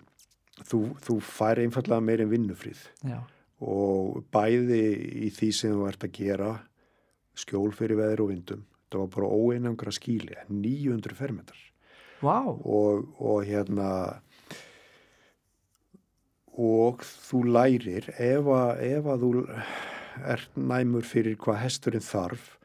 þú, 0.66 0.80
þú 1.06 1.20
fær 1.24 1.62
einfallega 1.62 2.02
meirinn 2.04 2.32
vinnufrið. 2.32 2.82
Já, 3.06 3.20
og 3.60 4.24
bæði 4.32 4.84
í 5.28 5.30
því 5.36 5.50
sem 5.56 5.76
þú 5.76 5.88
ert 5.90 6.06
að 6.08 6.16
gera 6.16 6.52
skjól 7.40 7.72
fyrir 7.76 8.00
veður 8.00 8.24
og 8.24 8.30
vindum 8.32 8.62
það 8.90 9.02
var 9.04 9.10
bara 9.14 9.28
óeinangra 9.30 9.94
skíli 9.94 10.38
900 10.50 11.16
fermetrar. 11.18 11.66
Vá, 12.20 12.40
og, 12.50 13.06
og 13.20 13.44
hérna 13.48 13.90
og 16.60 17.04
þú 17.06 17.44
lærir 17.54 18.10
ef 18.18 18.50
að, 18.52 18.72
ef 18.84 19.06
að 19.08 19.22
þú 19.26 19.44
ert 20.34 20.58
næmur 20.60 21.06
fyrir 21.08 21.38
hvað 21.40 21.62
hesturinn 21.64 22.04
þarf 22.04 22.56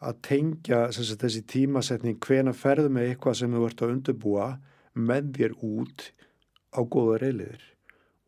að 0.00 0.18
tengja 0.24 0.82
sagt, 0.92 1.22
þessi 1.22 1.44
tímasetning 1.48 2.18
hvena 2.24 2.52
ferðu 2.56 2.90
með 2.92 3.12
eitthvað 3.12 3.38
sem 3.40 3.56
þú 3.56 3.64
ert 3.68 3.84
að 3.84 3.94
undirbúa 3.94 4.50
með 4.94 5.34
þér 5.38 5.58
út 5.66 6.08
á 6.74 6.80
góða 6.82 7.18
reyliðir 7.24 7.66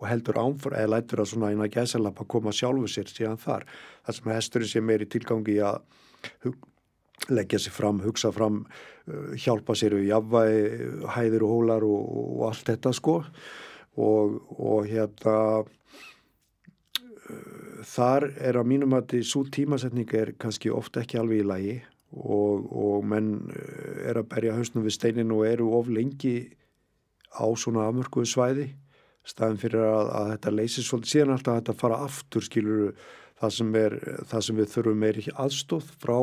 og 0.03 0.09
heldur 0.11 0.41
ánfra 0.43 0.81
eða 0.83 0.97
lætur 0.97 1.23
að 1.23 1.31
svona 1.31 1.53
eina 1.53 1.69
gæsalappa 1.71 2.27
koma 2.27 2.53
sjálfu 2.55 2.89
sér 2.91 3.11
síðan 3.11 3.39
þar. 3.39 3.67
Þar 4.03 4.17
sem 4.17 4.31
hesturinn 4.35 4.71
sé 4.73 4.83
meiri 4.83 5.07
tilgangi 5.07 5.61
að 5.63 5.77
leggja 7.31 7.61
sér 7.63 7.75
fram, 7.77 8.01
hugsa 8.03 8.33
fram 8.35 8.65
uh, 8.67 9.35
hjálpa 9.39 9.77
sér 9.79 9.95
við 10.01 10.09
jafnvægi, 10.11 10.89
hæðir 11.15 11.47
og 11.47 11.55
hólar 11.55 11.87
og, 11.87 12.03
og 12.25 12.43
allt 12.51 12.67
þetta 12.73 12.91
sko. 12.99 13.17
Og, 14.03 14.27
og 14.59 14.91
hérna 14.91 15.37
uh, 15.63 15.67
þar 17.87 18.27
er 18.43 18.59
að 18.59 18.71
mínum 18.75 18.99
að 18.99 19.21
svo 19.29 19.45
tímasetning 19.55 20.11
er 20.19 20.35
kannski 20.35 20.73
ofta 20.75 21.05
ekki 21.05 21.21
alveg 21.23 21.45
í 21.45 21.47
lagi 21.47 21.79
og, 22.13 22.69
og 22.69 23.09
menn 23.09 23.35
uh, 23.49 24.09
er 24.09 24.21
að 24.21 24.31
berja 24.35 24.57
hausnum 24.59 24.87
við 24.87 24.97
steinin 24.99 25.35
og 25.35 25.47
eru 25.49 25.73
of 25.79 25.91
lengi 25.93 26.53
á 27.33 27.47
svona 27.57 27.89
afmörkuðu 27.89 28.29
svæði 28.29 28.69
staðin 29.25 29.61
fyrir 29.63 29.85
að, 29.87 30.09
að 30.19 30.31
þetta 30.35 30.55
leysir 30.57 30.87
svolítið 30.87 31.13
síðan 31.13 31.37
alltaf 31.37 31.53
að 31.53 31.61
þetta 31.61 31.79
fara 31.81 32.01
aftur 32.07 32.47
skilur 32.47 32.97
það 33.43 33.55
sem, 33.57 33.77
er, 33.79 33.95
það 34.31 34.45
sem 34.47 34.59
við 34.59 34.73
þurfum 34.75 35.03
meiri 35.03 35.25
aðstóð 35.45 35.93
frá 36.03 36.19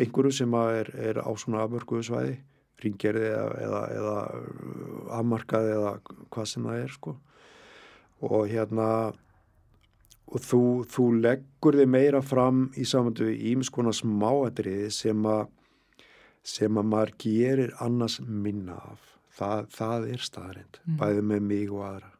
einhverju 0.00 0.36
sem 0.38 0.54
er, 0.60 0.92
er 0.94 1.20
á 1.22 1.30
svona 1.38 1.64
afmörkuðu 1.66 2.06
svæði 2.06 2.36
ringgerði 2.80 3.26
eða, 3.28 3.48
eða, 3.64 3.80
eða 3.96 4.14
afmarkaði 5.18 5.74
eða 5.74 5.90
hvað 6.32 6.46
sem 6.48 6.68
það 6.68 6.84
er 6.84 6.94
sko. 6.94 7.16
Og 8.24 8.46
hérna 8.50 8.86
og 10.30 10.44
þú, 10.46 10.60
þú 10.86 11.04
leggur 11.24 11.78
þig 11.80 11.88
meira 11.90 12.20
fram 12.22 12.68
í 12.78 12.84
samandu 12.86 13.30
ímskona 13.34 13.92
smáatriði 13.96 14.90
sem 14.94 15.26
að 15.26 15.48
sem 16.46 16.78
að 16.80 16.86
maður 16.88 17.10
gerir 17.20 17.72
annars 17.84 18.20
minna 18.24 18.78
af 18.92 19.10
það, 19.36 19.66
það 19.76 20.06
er 20.14 20.22
staðrind 20.24 20.78
Mm. 20.86 20.96
bæði 21.02 21.22
með 21.32 21.42
mig 21.50 21.72
og 21.74 21.82
aðra 21.84 22.12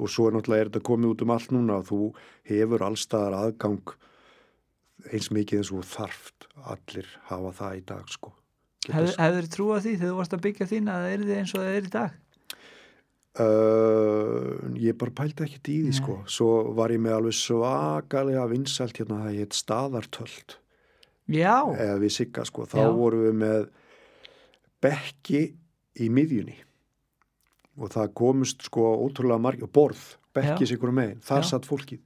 og 0.00 0.08
svo 0.10 0.26
er 0.28 0.36
náttúrulega 0.36 0.64
er 0.64 0.70
þetta 0.70 0.84
komið 0.88 1.12
út 1.14 1.24
um 1.24 1.32
allt 1.34 1.52
núna 1.52 1.78
og 1.80 1.88
þú 1.88 2.00
hefur 2.48 2.84
allstaðar 2.86 3.36
aðgang 3.38 3.94
eins 5.12 5.28
mikið 5.34 5.62
eins 5.62 5.72
og 5.74 5.84
þarft 5.88 6.46
allir 6.72 7.08
hafa 7.28 7.52
það 7.58 7.78
í 7.80 7.82
dag 7.92 8.12
sko 8.12 8.32
hefur 8.92 9.48
trúað 9.56 9.84
því 9.86 9.94
þegar 9.96 10.12
þú 10.12 10.18
varst 10.20 10.36
að 10.36 10.44
byggja 10.46 10.68
þín 10.72 10.90
að 10.92 11.02
það 11.04 11.12
er 11.16 11.24
því 11.26 11.36
eins 11.40 11.54
og 11.54 11.62
það 11.62 11.76
er 11.76 11.88
í 11.88 11.92
dag? 11.96 12.16
Uh, 13.32 14.58
ég 14.76 14.96
bara 15.00 15.14
pældi 15.22 15.46
ekkert 15.46 15.70
í 15.72 15.78
því 15.86 15.92
sko. 15.96 16.16
Svo 16.28 16.50
var 16.76 16.92
ég 16.92 17.00
með 17.00 17.16
alveg 17.16 17.36
svakalega 17.38 18.44
vinsælt 18.50 19.00
hérna 19.00 19.22
það 19.22 19.38
hétt 19.38 19.56
staðartöld. 19.56 20.56
Já, 21.32 21.56
eða 21.72 21.96
við 22.02 22.12
sigga 22.12 22.44
sko, 22.44 22.66
þá 22.68 22.76
Já. 22.82 22.90
vorum 22.98 23.24
við 23.24 23.38
með 23.40 23.64
bekki 24.84 25.42
í 26.02 26.08
miðjunni. 26.12 26.58
Og 27.80 27.88
það 27.94 28.12
komust 28.20 28.66
sko 28.68 28.90
ótrúlega 29.00 29.40
margir, 29.40 29.70
borð, 29.72 30.02
bekki 30.36 30.68
sigur 30.68 30.92
megin, 30.92 31.22
þar 31.24 31.46
Já. 31.46 31.48
satt 31.54 31.68
fólkið 31.70 32.02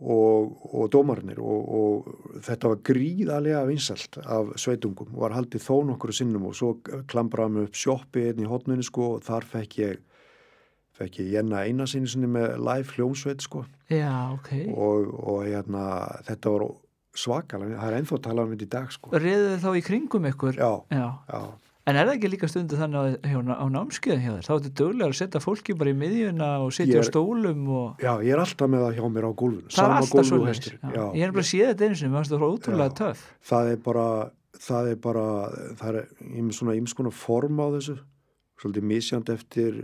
og, 0.00 0.54
og 0.74 0.90
dómarnir 0.94 1.38
og, 1.44 1.72
og 1.76 2.40
þetta 2.46 2.70
var 2.72 2.82
gríðarlega 2.88 3.64
vinsalt 3.68 4.16
af 4.24 4.54
sveitungum 4.60 5.12
var 5.20 5.34
haldið 5.36 5.64
þó 5.66 5.74
nokkru 5.90 6.14
sinnum 6.16 6.46
og 6.48 6.56
svo 6.56 6.74
klambraði 7.10 7.54
mig 7.56 7.68
upp 7.68 7.76
sjoppi 7.82 8.24
einn 8.30 8.40
í 8.40 8.48
hotnunni 8.48 8.86
sko 8.86 9.16
og 9.16 9.26
þar 9.26 9.44
fekk 9.52 9.78
ég 9.82 9.98
fekk 11.00 11.20
ég 11.22 11.32
jenna 11.36 11.64
eina 11.68 11.86
sinni 11.88 12.28
með 12.28 12.56
live 12.60 12.96
hljómsveit 12.96 13.44
sko 13.44 13.64
Já, 13.92 14.32
ok. 14.36 14.50
og, 14.72 15.10
og 15.20 15.42
hérna 15.48 15.84
þetta 16.28 16.54
var 16.56 16.66
svakalega, 17.20 17.80
það 17.80 17.88
er 17.90 17.98
ennþá 18.00 18.16
að 18.16 18.24
tala 18.28 18.44
um 18.46 18.52
þetta 18.54 18.66
í 18.68 18.72
dag 18.76 18.92
sko 18.94 19.12
Reðu 19.18 19.48
þið 19.50 19.64
þá 19.64 19.70
í 19.76 19.84
kringum 19.90 20.28
ykkur? 20.30 20.60
Já, 20.60 20.72
Já. 20.94 21.06
já, 21.28 21.40
En 21.88 21.96
er 21.96 22.04
það 22.06 22.12
ekki 22.18 22.28
líka 22.34 22.48
stundu 22.50 22.76
þannig 22.76 23.14
hjá- 23.24 23.56
á 23.56 23.66
námskeiðin 23.72 24.20
hjá 24.20 24.32
þér? 24.34 24.44
Þá 24.46 24.50
er 24.52 24.58
þetta 24.60 24.74
dögulega 24.80 25.08
að 25.08 25.16
setja 25.20 25.40
fólki 25.40 25.76
bara 25.80 25.90
í 25.90 25.96
miðjuna 25.96 26.48
og 26.64 26.74
setja 26.76 27.00
á 27.00 27.04
stólum 27.08 27.62
og... 27.72 28.02
já, 28.04 28.12
ég 28.20 28.34
er 28.36 28.42
alltaf 28.44 28.68
með 28.70 28.84
það 28.84 28.98
hjá 28.98 29.06
mér 29.14 29.26
á 29.26 29.32
gólfinu 29.40 29.72
Það 29.72 29.86
er 29.86 29.96
alltaf 29.96 30.34
og. 30.36 30.44
Já, 30.50 31.04
Ég 31.16 31.24
er 31.24 31.32
bara 31.32 31.44
að 31.46 31.48
sé 31.50 31.62
þetta 31.64 31.88
einu 31.88 31.96
sinni, 31.96 32.12
mér 32.12 32.20
finnst 32.20 32.34
það 32.36 32.44
ótrúlega 32.50 32.90
Já. 32.92 32.98
töff. 33.00 33.24
það 33.50 33.72
er 33.72 33.80
bara 33.88 34.06
það 34.60 34.90
er 34.92 35.00
bara, 35.00 35.24
það 35.80 35.98
er 36.00 36.52
svona 36.52 36.76
ymskona 36.76 37.12
form 37.14 37.60
á 37.64 37.66
þessu 37.78 37.96
svolítið 38.60 38.88
misjand 38.92 39.32
eftir 39.32 39.82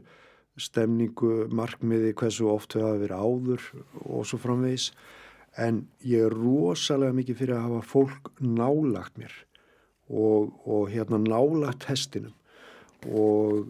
stemningu, 0.60 1.46
markmiði, 1.52 2.12
hversu 2.16 2.48
oft 2.48 2.76
við 2.76 2.84
hafa 2.86 3.00
verið 3.00 3.24
áður 3.24 3.66
og 4.04 4.24
svo 4.28 4.38
framvegis 4.40 4.90
en 5.60 5.82
ég 6.04 6.26
er 6.28 6.32
rosalega 6.36 7.16
mikið 7.16 7.38
fyrir 7.40 7.56
að 7.56 7.66
hafa 7.70 7.82
fólk 7.92 8.30
nálagt 8.44 9.16
mér 9.20 9.32
og, 10.10 10.52
og 10.66 10.90
hérna 10.92 11.20
nálagt 11.22 11.88
hestinum. 11.90 12.34
Og, 13.06 13.66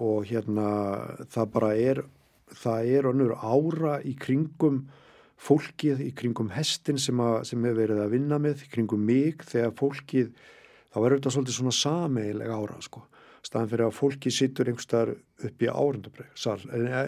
og 0.00 0.24
hérna 0.28 0.70
það 1.32 1.52
bara 1.54 1.74
er 1.76 2.02
það 2.50 2.94
er 2.96 3.08
önnur 3.10 3.36
ára 3.36 3.98
í 4.06 4.14
kringum 4.18 4.84
fólkið, 5.40 6.02
í 6.04 6.10
kringum 6.16 6.50
hestin 6.52 6.98
sem, 7.00 7.20
að, 7.22 7.44
sem 7.48 7.64
er 7.64 7.76
verið 7.78 8.02
að 8.04 8.14
vinna 8.16 8.40
með, 8.42 8.66
í 8.66 8.72
kringum 8.74 9.04
mig 9.06 9.44
þegar 9.48 9.72
fólkið, 9.78 10.28
þá 10.90 10.98
verður 10.98 11.20
þetta 11.20 11.34
svolítið 11.36 11.58
svona 11.58 11.76
sameileg 11.78 12.52
ára 12.52 12.78
sko. 12.84 13.04
Staðan 13.40 13.70
fyrir 13.70 13.86
að 13.86 13.96
fólki 13.96 14.32
sittur 14.34 14.68
einhverstaðar 14.68 15.14
upp 15.48 15.62
í 15.64 15.68
árundabreg, 15.72 16.32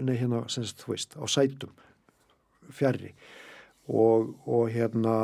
nei 0.06 0.14
hérna 0.16 0.46
semst 0.52 0.80
þú 0.80 0.94
veist, 0.94 1.16
á 1.20 1.24
sætum 1.28 1.74
fjarrri 2.72 3.10
og, 3.90 4.32
og 4.46 4.70
hérna 4.72 5.16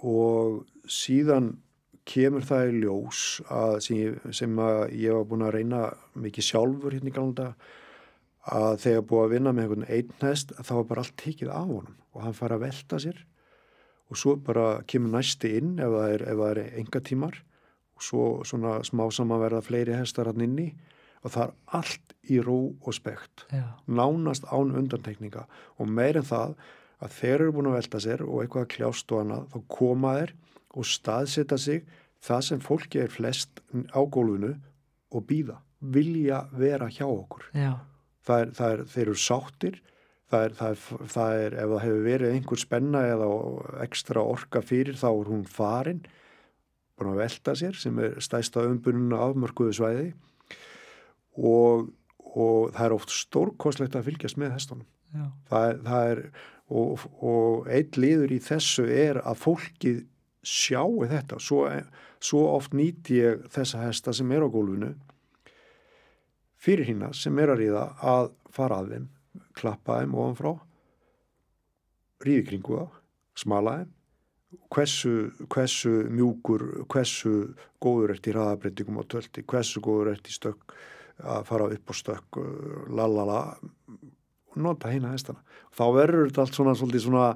og 0.00 0.64
síðan 0.90 1.52
kemur 2.10 2.46
það 2.46 2.70
í 2.70 2.78
ljós 2.82 3.20
að 3.46 3.76
sem, 3.86 3.98
ég, 4.00 4.16
sem 4.36 4.62
að 4.62 4.80
ég 4.98 5.16
var 5.16 5.28
búin 5.30 5.46
að 5.46 5.54
reyna 5.56 5.82
mikið 6.18 6.46
sjálfur 6.48 6.96
hérna 6.96 7.12
í 7.12 7.14
galanda 7.14 7.48
að 8.50 8.78
þegar 8.84 9.06
búið 9.10 9.24
að 9.24 9.34
vinna 9.34 9.52
með 9.54 9.66
einhvern 9.66 9.88
einn 9.96 10.24
hest 10.24 10.54
þá 10.58 10.72
var 10.72 10.86
bara 10.90 11.04
allt 11.04 11.18
tekið 11.20 11.52
af 11.54 11.68
honum 11.68 11.98
og 12.10 12.24
hann 12.24 12.36
fara 12.36 12.58
að 12.58 12.64
velta 12.66 13.00
sér. 13.02 13.20
Og 14.10 14.18
svo 14.18 14.34
bara 14.42 14.80
kemur 14.90 15.14
næsti 15.14 15.52
inn 15.60 15.76
ef 15.78 15.92
það 15.94 16.14
er, 16.16 16.26
ef 16.32 16.40
það 16.40 16.52
er 16.52 16.78
enga 16.80 17.02
tímar 17.06 17.40
og 17.94 18.06
svo 18.06 18.24
svona 18.48 18.78
smá 18.86 19.04
saman 19.14 19.42
verða 19.42 19.62
fleiri 19.62 19.94
hestar 19.94 20.30
hann 20.32 20.42
inni 20.42 20.70
og 21.20 21.34
það 21.34 21.42
er 21.44 21.54
allt 21.78 22.14
í 22.32 22.40
ró 22.42 22.58
og 22.72 22.96
spekt. 22.96 23.46
Já. 23.52 23.76
nánast 23.86 24.46
án 24.48 24.72
undantekninga. 24.72 25.44
Og 25.78 25.88
meir 25.88 26.18
en 26.18 26.26
það 26.26 26.56
að 27.00 27.16
þeir 27.16 27.34
eru 27.36 27.52
búin 27.56 27.70
að 27.70 27.76
velta 27.78 28.00
sér 28.02 28.24
og 28.26 28.42
eitthvað 28.42 28.66
að 28.66 28.72
kljást 28.74 29.12
og 29.12 29.22
annað 29.22 29.46
þá 29.52 29.58
koma 29.76 30.14
þeir 30.18 30.32
og 30.76 30.86
staðsetja 30.86 31.58
sig 31.58 31.84
það 32.20 32.42
sem 32.46 32.64
fólki 32.64 33.02
er 33.02 33.12
flest 33.12 33.62
á 33.90 34.00
gólfinu 34.04 34.54
og 35.10 35.24
býða, 35.26 35.60
vilja 35.80 36.44
vera 36.52 36.90
hjá 36.92 37.06
okkur. 37.08 37.48
Það 38.26 38.42
er, 38.44 38.50
það 38.58 38.74
er, 38.74 38.84
þeir 38.92 39.06
eru 39.06 39.18
sáttir 39.18 39.80
það 40.30 40.44
er, 40.44 40.56
það, 40.58 40.70
er, 40.70 41.10
það 41.10 41.36
er 41.42 41.56
ef 41.58 41.70
það 41.72 41.84
hefur 41.84 42.02
verið 42.06 42.34
einhver 42.36 42.62
spenna 42.62 43.02
eða 43.08 43.28
ekstra 43.84 44.22
orka 44.22 44.62
fyrir 44.62 44.98
þá 45.00 45.08
er 45.10 45.30
hún 45.32 45.46
farin 45.48 46.02
búin 47.00 47.14
að 47.14 47.22
velta 47.22 47.56
sér 47.56 47.78
sem 47.80 47.98
er 48.02 48.18
stæsta 48.22 48.66
umbununa 48.68 49.22
afmörkuðu 49.24 49.74
svæði. 49.78 50.06
Og, 51.40 51.88
og 52.20 52.70
það 52.76 52.86
er 52.86 52.94
oft 52.96 53.14
stórkoslegt 53.14 53.96
að 53.96 54.10
fylgjast 54.10 54.40
með 54.40 54.56
hestunum. 54.58 54.88
Það 55.48 55.80
það 55.88 56.10
er 56.12 56.22
og, 56.70 57.06
og 57.24 57.70
eitt 57.72 57.96
liður 57.98 58.34
í 58.36 58.40
þessu 58.44 58.84
er 58.92 59.22
að 59.24 59.40
fólkið 59.40 60.04
sjáu 60.46 61.04
þetta. 61.08 61.38
Svo, 61.42 61.66
svo 62.22 62.46
oft 62.54 62.74
nýti 62.76 63.20
ég 63.20 63.46
þessa 63.52 63.84
hesta 63.86 64.14
sem 64.16 64.30
er 64.32 64.44
á 64.44 64.48
gólfinu 64.48 64.94
fyrir 66.60 66.90
hína 66.90 67.12
sem 67.16 67.38
er 67.40 67.54
að 67.54 67.62
ríða 67.64 67.84
að 68.04 68.32
fara 68.52 68.82
að 68.82 68.92
þeim 68.94 69.06
klappa 69.56 70.00
þeim 70.00 70.16
ofanfrá 70.18 70.54
ríði 72.24 72.46
kringu 72.50 72.80
þá, 72.80 73.00
smala 73.38 73.78
þeim. 73.80 73.96
Hversu, 74.74 75.10
hversu 75.46 75.90
mjúkur 76.10 76.64
hversu 76.90 77.52
góður 77.82 78.16
ert 78.16 78.26
í 78.26 78.32
hraðabreytingum 78.34 78.98
á 78.98 79.04
tölti, 79.06 79.44
hversu 79.46 79.78
góður 79.84 80.10
ert 80.16 80.26
í 80.26 80.34
stökk 80.34 80.74
að 81.20 81.44
fara 81.46 81.68
upp 81.70 81.92
á 81.92 81.94
stökk 81.94 82.38
lalala 82.90 83.38
og 84.50 84.58
nota 84.58 84.90
hérna 84.90 85.12
hestana. 85.14 85.44
Þá 85.70 85.84
verður 85.94 86.26
þetta 86.26 86.42
allt 86.42 86.58
svona 86.58 86.74
svona 86.74 87.28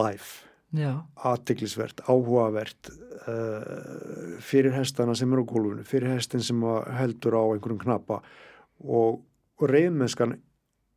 live, 0.00 0.49
Já. 0.70 1.02
aðteglisvert, 1.26 2.04
áhugavert 2.06 2.90
uh, 3.26 4.36
fyrir 4.44 4.74
hestana 4.76 5.16
sem 5.18 5.32
er 5.34 5.42
á 5.42 5.44
gólfinu, 5.50 5.86
fyrir 5.86 6.14
hestin 6.14 6.44
sem 6.46 6.62
heldur 6.94 7.34
á 7.34 7.42
einhverjum 7.42 7.80
knappa 7.82 8.20
og, 8.84 9.20
og 9.58 9.66
reyðmennskan 9.66 10.36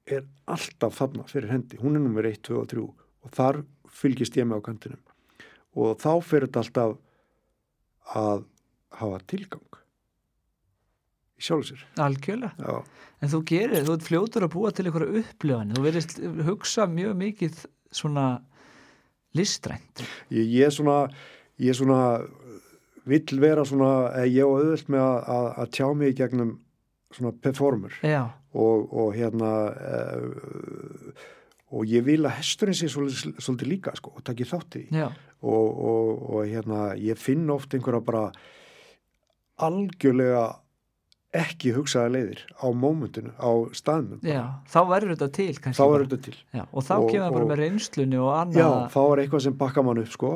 er 0.06 0.28
alltaf 0.46 1.00
þarna 1.00 1.26
fyrir 1.32 1.50
hendi, 1.56 1.80
hún 1.82 1.98
er 1.98 2.04
nummer 2.06 2.28
1, 2.30 2.44
2 2.46 2.60
og 2.60 2.70
3 2.70 2.86
og 2.86 3.34
þar 3.34 3.64
fylgist 3.90 4.38
ég 4.38 4.46
með 4.50 4.62
á 4.62 4.66
kantinum 4.70 5.04
og 5.74 5.98
þá 6.02 6.12
fyrir 6.22 6.50
þetta 6.50 6.66
alltaf 6.68 6.98
að 8.20 8.46
hafa 9.00 9.24
tilgang 9.32 9.80
í 11.34 11.48
sjálfu 11.48 11.72
sér 11.72 11.88
Algjörlega. 12.04 12.54
Já, 12.62 12.84
En 13.24 13.32
þú 13.32 13.40
gerir, 13.48 13.86
þú 13.88 13.94
fljótur 14.04 14.44
að 14.44 14.52
búa 14.52 14.70
til 14.76 14.84
einhverja 14.90 15.22
upplifan. 15.22 15.70
Þú 15.72 15.84
verðist 15.86 16.18
hugsa 16.44 16.88
mjög 16.92 17.14
mikið 17.22 17.62
svona 17.96 18.26
listrænt. 19.38 20.04
ég, 20.30 20.46
ég 20.60 20.68
er 20.68 20.74
svona 20.74 20.98
ég 21.62 21.74
er 21.74 21.78
svona 21.78 22.02
vill 23.10 23.40
vera 23.42 23.66
svona, 23.68 23.92
ég 24.24 24.46
á 24.46 24.48
auðvöld 24.48 24.90
með 24.94 25.04
að, 25.04 25.18
að, 25.36 25.48
að 25.60 25.72
tjá 25.76 25.88
mig 26.00 26.14
í 26.14 26.18
gegnum 26.22 26.54
svona 27.14 27.34
performer 27.44 27.98
Já. 28.02 28.22
og, 28.56 28.88
og 28.90 29.12
hérna 29.18 29.52
uh, 29.74 31.24
og 31.74 31.90
ég 31.90 32.06
vil 32.06 32.22
að 32.24 32.38
hesturinn 32.40 32.78
sé 32.78 32.90
svolítið, 32.92 33.36
svolítið 33.42 33.72
líka 33.72 33.94
sko 33.98 34.14
og 34.14 34.26
takki 34.26 34.48
þátt 34.48 34.78
í 34.78 34.84
því. 34.88 35.04
Já. 35.04 35.08
og, 35.42 35.80
og, 35.92 36.12
og 36.30 36.50
hérna 36.50 36.82
ég 37.02 37.20
finn 37.20 37.50
oft 37.54 37.74
einhverja 37.74 38.06
bara 38.06 38.26
algjörlega 39.64 40.46
ekki 41.34 41.72
hugsaða 41.74 42.12
leiðir 42.14 42.42
á 42.62 42.68
mómentinu, 42.78 43.32
á 43.42 43.50
staðnum 43.74 44.20
Já. 44.22 44.44
Þá 44.70 44.80
verður 44.92 45.16
þetta 45.16 45.30
til 45.34 45.54
kannski. 45.58 45.80
þá 45.82 45.86
er 45.98 46.04
þetta 46.06 46.20
til 46.28 46.36
Já. 46.54 46.64
Og 46.72 46.84
þá 46.86 46.94
Og- 47.00 47.10
kemur 47.10 47.26
það 47.26 47.34
bara 47.40 47.50
með 47.52 47.62
reynslunni 47.64 48.20
og 48.22 48.32
annað. 48.38 48.62
Já, 48.62 48.70
þá 48.94 49.02
er 49.14 49.22
eitthvað 49.24 49.44
sem 49.48 49.58
bakka 49.58 49.84
mann 49.88 50.02
upp 50.04 50.12
sko 50.14 50.32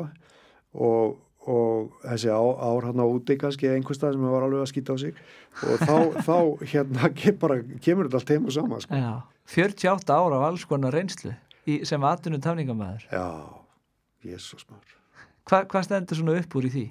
og, 0.74 1.16
og 1.48 1.92
þessi 2.04 2.28
á, 2.34 2.42
ár 2.42 2.88
hann 2.90 2.98
á 3.02 3.06
úti 3.06 3.38
kannski 3.40 3.70
einhver 3.70 3.94
stað 3.96 4.16
sem 4.18 4.26
var 4.26 4.42
alveg 4.48 4.64
að 4.66 4.72
skýta 4.72 4.92
á 4.92 4.96
sig 4.98 5.14
og 5.62 5.78
þá, 5.86 5.96
þá 6.28 6.36
hérna 6.74 7.12
bara, 7.42 7.60
kemur 7.80 8.08
þetta 8.10 8.18
allt 8.22 8.34
heim 8.34 8.46
og 8.50 8.52
sama 8.58 8.80
sko. 8.82 8.94
Já. 8.98 9.14
48 9.48 10.12
ára 10.12 10.36
af 10.42 10.48
alls 10.50 10.64
konar 10.68 10.92
reynslu 10.92 11.32
í, 11.66 11.84
sem 11.88 12.02
atvinnum 12.04 12.42
tafningamæður. 12.44 13.06
Já, 13.12 13.26
jésus 14.26 14.66
maður. 14.68 14.96
Hva, 15.48 15.62
hvað 15.64 15.86
stendur 15.86 16.18
svona 16.18 16.34
upp 16.42 16.58
úr 16.58 16.66
í 16.68 16.72
því? 16.74 16.82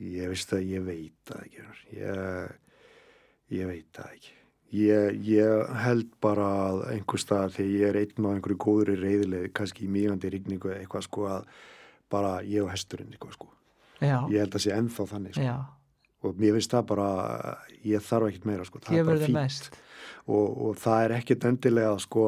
Ég 0.00 0.30
veist 0.32 0.52
að 0.56 0.68
ég 0.70 0.86
veit 0.86 1.16
það 1.28 1.42
ekki. 1.46 1.66
Ég, 1.98 2.54
ég 3.58 3.68
veit 3.68 3.90
það 3.92 4.14
ekki. 4.16 4.38
Ég, 4.72 5.18
ég 5.28 5.72
held 5.82 6.14
bara 6.24 6.46
að 6.62 6.78
einhver 6.94 7.20
stað 7.20 7.58
þegar 7.58 7.72
ég 7.76 7.90
er 7.90 7.98
einn 8.00 8.24
á 8.24 8.30
einhverju 8.32 8.60
góðri 8.64 8.96
reyðileg, 8.96 9.50
kannski 9.52 9.84
í 9.84 9.90
mýgandi 9.92 10.30
rigningu 10.32 10.72
eitthvað 10.72 11.04
sko 11.04 11.26
að 11.28 11.50
bara 12.12 12.38
ég 12.48 12.64
og 12.64 12.72
hesturinn 12.72 13.12
eitthvað 13.12 13.36
sko. 13.36 13.50
Já. 14.00 14.16
Ég 14.32 14.40
held 14.40 14.56
að 14.56 14.64
sé 14.64 14.72
ennþá 14.74 15.08
þannig 15.12 15.36
sko. 15.36 15.44
Já. 15.44 15.56
og 16.22 16.38
mér 16.38 16.56
finnst 16.56 16.72
það 16.72 16.84
bara 16.92 17.06
ég 17.82 18.04
þarf 18.06 18.28
ekkert 18.30 18.44
meira 18.46 18.66
sko, 18.66 18.80
það 18.82 18.98
er 18.98 19.08
þið 19.08 19.24
fínt 19.26 19.36
mest. 19.36 19.72
og, 20.26 20.46
og 20.66 20.76
það 20.78 21.06
er 21.06 21.14
ekkert 21.18 21.46
endilega 21.50 21.96
sko 22.02 22.26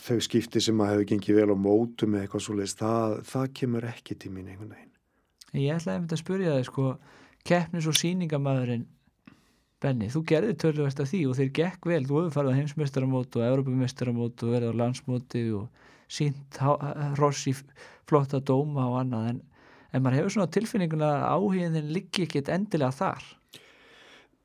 þau 0.00 0.20
skipti 0.22 0.62
sem 0.62 0.80
að 0.80 0.92
hefur 0.92 1.08
gengið 1.10 1.40
vel 1.40 1.50
á 1.50 1.56
mótu 1.58 2.06
með 2.06 2.24
eitthvað 2.24 2.44
svoleiðis, 2.46 2.76
það, 2.78 3.16
það 3.32 3.48
kemur 3.60 3.88
ekki 3.90 4.16
til 4.22 4.30
mín 4.34 4.48
einhvern 4.52 4.72
veginn 4.76 4.89
Ég 5.56 5.74
ætlaði 5.74 6.14
að 6.14 6.20
spyrja 6.20 6.56
þig 6.58 6.70
sko 6.70 6.86
keppnis 7.46 7.88
og 7.90 7.96
síningamæðurinn 7.98 8.88
Benni, 9.80 10.10
þú 10.12 10.20
gerði 10.28 10.56
törluvert 10.60 10.98
af 11.00 11.08
því 11.08 11.18
og 11.30 11.36
þeir 11.38 11.52
gekk 11.56 11.86
vel, 11.88 12.02
þú 12.04 12.16
hefur 12.18 12.34
farið 12.34 12.52
á 12.52 12.58
heimsmeistaramót 12.58 13.36
og 13.38 13.44
Evropameistaramót 13.46 14.42
og 14.44 14.50
verið 14.52 14.74
á 14.76 14.80
landsmóti 14.82 15.44
og 15.56 15.86
sínt 16.10 16.58
hross 17.16 17.46
í 17.48 17.54
flotta 18.10 18.42
dóma 18.44 18.90
og 18.90 18.98
annað. 19.00 19.30
En, 19.30 19.38
en 19.96 20.04
maður 20.04 20.18
hefur 20.18 20.34
svona 20.34 20.52
tilfinninguna 20.52 21.12
þinn 21.72 21.94
liggi 21.96 22.26
ekkit 22.26 22.52
endilega 22.52 22.92
þar. 22.92 23.24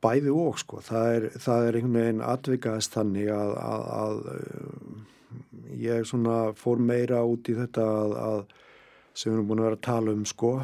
Bæði 0.05 0.31
og 0.31 0.61
sko, 0.61 0.79
það 0.85 1.11
er, 1.17 1.27
það 1.35 1.67
er 1.67 1.79
einhvern 1.79 1.99
veginn 1.99 2.23
atvikaðist 2.23 2.95
þannig 2.95 3.31
að, 3.35 3.53
að, 3.59 3.85
að 3.99 5.77
ég 5.83 6.07
svona 6.07 6.39
fór 6.55 6.79
meira 6.79 7.19
út 7.27 7.51
í 7.51 7.57
þetta 7.59 7.83
að, 7.83 8.17
að 8.23 8.39
sem 9.11 9.33
við 9.33 9.35
erum 9.35 9.51
búin 9.51 9.65
að 9.65 9.67
vera 9.67 9.81
að 9.81 9.87
tala 9.89 10.15
um 10.15 10.25
sko 10.29 10.55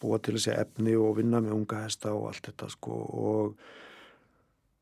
búa 0.00 0.18
til 0.22 0.36
þessi 0.36 0.56
efni 0.56 0.96
og 0.98 1.18
vinna 1.18 1.42
með 1.44 1.56
unga 1.58 1.84
hesta 1.84 2.14
og 2.16 2.30
allt 2.30 2.50
þetta 2.50 2.70
sko 2.72 2.98
og 3.20 3.62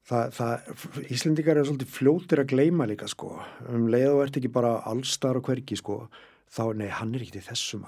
það, 0.09 0.33
það 0.39 1.05
Íslendikar 1.15 1.61
er 1.61 1.69
svolítið 1.69 1.93
fljóttir 1.97 2.43
að 2.43 2.51
gleima 2.55 2.89
líka 2.89 3.09
sko. 3.11 3.35
Um 3.69 3.89
leið 3.93 4.11
og 4.15 4.25
ert 4.25 4.41
ekki 4.41 4.53
bara 4.53 4.79
allstar 4.89 5.41
og 5.41 5.49
hverki 5.49 5.79
sko 5.79 6.01
þá, 6.49 6.63
nei, 6.79 6.89
hann 6.89 7.15
er 7.15 7.25
ekkert 7.25 7.43
í 7.43 7.47
þessum 7.51 7.85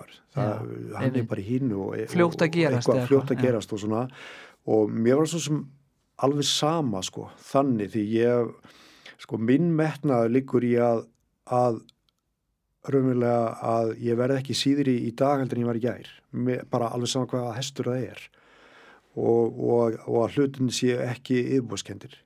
hann 0.98 1.16
er 1.16 1.28
bara 1.28 1.42
í 1.42 1.46
hínu 1.46 1.80
og, 1.86 1.94
fljótt 2.12 2.44
að 2.44 2.52
gerast, 2.58 2.90
og, 2.92 3.04
fljótt 3.08 3.32
að 3.34 3.44
gerast 3.46 3.72
og 3.72 3.82
svona. 3.84 4.06
Og 4.68 4.92
mér 4.92 5.22
var 5.22 5.30
svo 5.30 5.40
sem 5.42 5.62
alveg 6.20 6.44
sama 6.44 7.00
sko 7.04 7.30
þannig 7.50 7.94
því 7.94 8.04
ég 8.18 8.52
sko 9.20 9.38
minn 9.40 9.72
metnaður 9.76 10.34
líkur 10.36 10.66
í 10.66 10.74
að 10.80 11.06
að 11.50 11.80
raunverulega 12.90 13.40
að 13.66 13.94
ég 14.04 14.18
verði 14.20 14.40
ekki 14.40 14.56
síðri 14.56 14.96
í 15.08 15.10
dag 15.16 15.40
heldur 15.40 15.58
en 15.58 15.64
ég 15.64 15.70
var 15.70 15.80
í 15.80 15.84
gær 15.84 16.10
bara 16.70 16.92
alveg 16.94 17.10
saman 17.12 17.30
hvaða 17.30 17.56
hestur 17.58 17.90
það 17.90 18.08
er. 18.14 18.26
Og, 19.18 19.56
og, 19.58 19.96
og 20.06 20.18
að 20.24 20.36
hlutin 20.36 20.70
sé 20.74 20.94
ekki 21.02 21.40
yfirbúskendir 21.58 22.20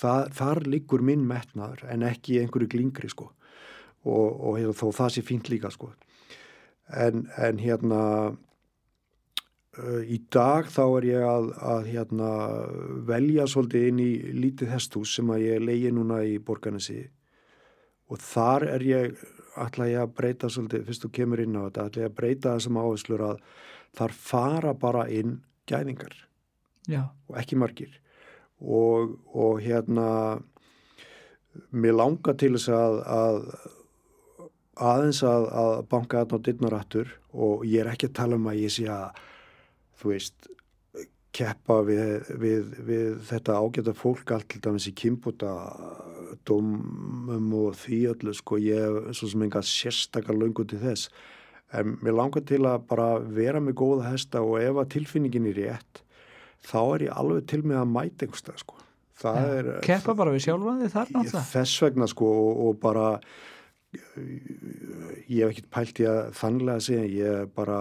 þar 0.00 0.64
líkur 0.66 1.02
minn 1.04 1.26
metnaður 1.28 1.84
en 1.90 2.04
ekki 2.06 2.40
einhverju 2.40 2.70
glingri 2.72 3.10
sko. 3.10 3.30
Og, 4.04 4.28
og 4.40 4.58
hérna, 4.58 4.76
þó 4.76 4.92
það 4.96 5.10
sé 5.14 5.24
fínt 5.26 5.50
líka 5.52 5.70
sko. 5.72 5.90
En, 6.88 7.26
en 7.36 7.58
hérna 7.60 8.02
uh, 8.32 10.02
í 10.02 10.22
dag 10.32 10.70
þá 10.72 10.84
er 10.86 11.08
ég 11.10 11.26
að, 11.26 11.50
að 11.60 11.90
hérna, 11.92 12.30
velja 13.10 13.46
svolítið 13.50 13.88
inn 13.90 14.00
í 14.00 14.12
lítið 14.40 14.72
hestús 14.74 15.14
sem 15.18 15.30
að 15.30 15.44
ég 15.44 15.66
leiði 15.66 15.92
núna 15.94 16.22
í 16.24 16.38
borgarnesi. 16.42 17.02
Og 18.10 18.18
þar 18.24 18.66
er 18.78 18.86
ég 18.88 19.20
ætla 19.66 19.88
ég 19.90 20.02
að 20.02 20.14
breyta 20.18 20.50
svolítið, 20.52 20.86
fyrst 20.88 21.04
þú 21.06 21.12
kemur 21.18 21.42
inn 21.44 21.58
á 21.58 21.62
þetta, 21.66 21.86
ætla 21.88 22.04
ég 22.04 22.10
að 22.10 22.18
breyta 22.20 22.54
þessum 22.56 22.80
áherslur 22.80 23.26
að 23.26 23.42
þar 23.98 24.14
fara 24.16 24.74
bara 24.74 25.06
inn 25.10 25.40
gæðingar 25.70 26.14
Já. 26.88 27.02
og 27.28 27.36
ekki 27.40 27.58
margir 27.60 27.98
og, 28.60 29.18
og 29.34 29.60
hérna 29.64 30.08
mér 31.70 31.96
langar 31.98 32.38
til 32.38 32.54
þess 32.56 32.70
að, 32.74 33.00
að 33.10 33.40
aðeins 34.90 35.22
að, 35.26 35.48
að 35.62 35.74
banka 35.90 36.22
aðná 36.22 36.40
dittnarættur 36.46 37.12
og 37.32 37.66
ég 37.68 37.82
er 37.82 37.92
ekki 37.92 38.10
að 38.10 38.16
tala 38.20 38.38
um 38.40 38.48
að 38.50 38.62
ég 38.62 38.74
sé 38.74 38.86
að 38.90 39.20
þú 40.00 40.12
veist 40.14 40.50
keppa 41.36 41.80
við, 41.86 42.30
við, 42.42 42.70
við 42.86 43.18
þetta 43.28 43.58
ágæta 43.62 43.94
fólk 43.94 44.32
allt 44.34 44.48
til 44.50 44.62
dæmis 44.64 44.88
í 44.90 44.94
kynbúta 44.98 45.52
dómum 46.48 47.52
og 47.60 47.76
því 47.78 48.00
öllu 48.14 48.34
sko 48.36 48.58
ég 48.62 48.82
er 48.82 49.14
svo 49.16 49.30
sem 49.30 49.44
enga 49.46 49.62
sérstakar 49.66 50.38
löngu 50.38 50.66
til 50.66 50.80
þess. 50.82 51.10
En 51.76 51.96
mér 52.02 52.16
langar 52.18 52.42
til 52.46 52.64
að 52.66 52.86
bara 52.90 53.12
vera 53.22 53.62
með 53.62 53.78
góða 53.78 54.10
hesta 54.10 54.42
og 54.42 54.58
ef 54.58 54.80
að 54.82 54.90
tilfinningin 54.96 55.50
er 55.52 55.60
rétt 55.60 56.02
þá 56.66 56.80
er 56.82 57.06
ég 57.06 57.20
alveg 57.22 57.46
til 57.50 57.62
með 57.64 57.82
að 57.82 57.92
mæta 57.94 58.26
einhverstað 58.26 58.60
sko. 58.64 58.76
Ja, 59.20 59.32
er, 59.36 59.70
keppa 59.84 60.14
bara 60.16 60.32
við 60.32 60.46
sjálfaði 60.46 60.90
þar 60.92 61.10
náttúrulega 61.12 61.46
þess 61.50 61.82
vegna 61.84 62.06
sko 62.08 62.28
og, 62.40 62.60
og 62.64 62.78
bara 62.80 63.06
ég 65.28 65.42
hef 65.42 65.50
ekkert 65.50 65.70
pælt 65.74 66.00
í 66.00 66.06
að 66.08 66.20
þannlega 66.38 66.84
segja 66.86 67.08
ég 67.10 67.50
bara 67.56 67.80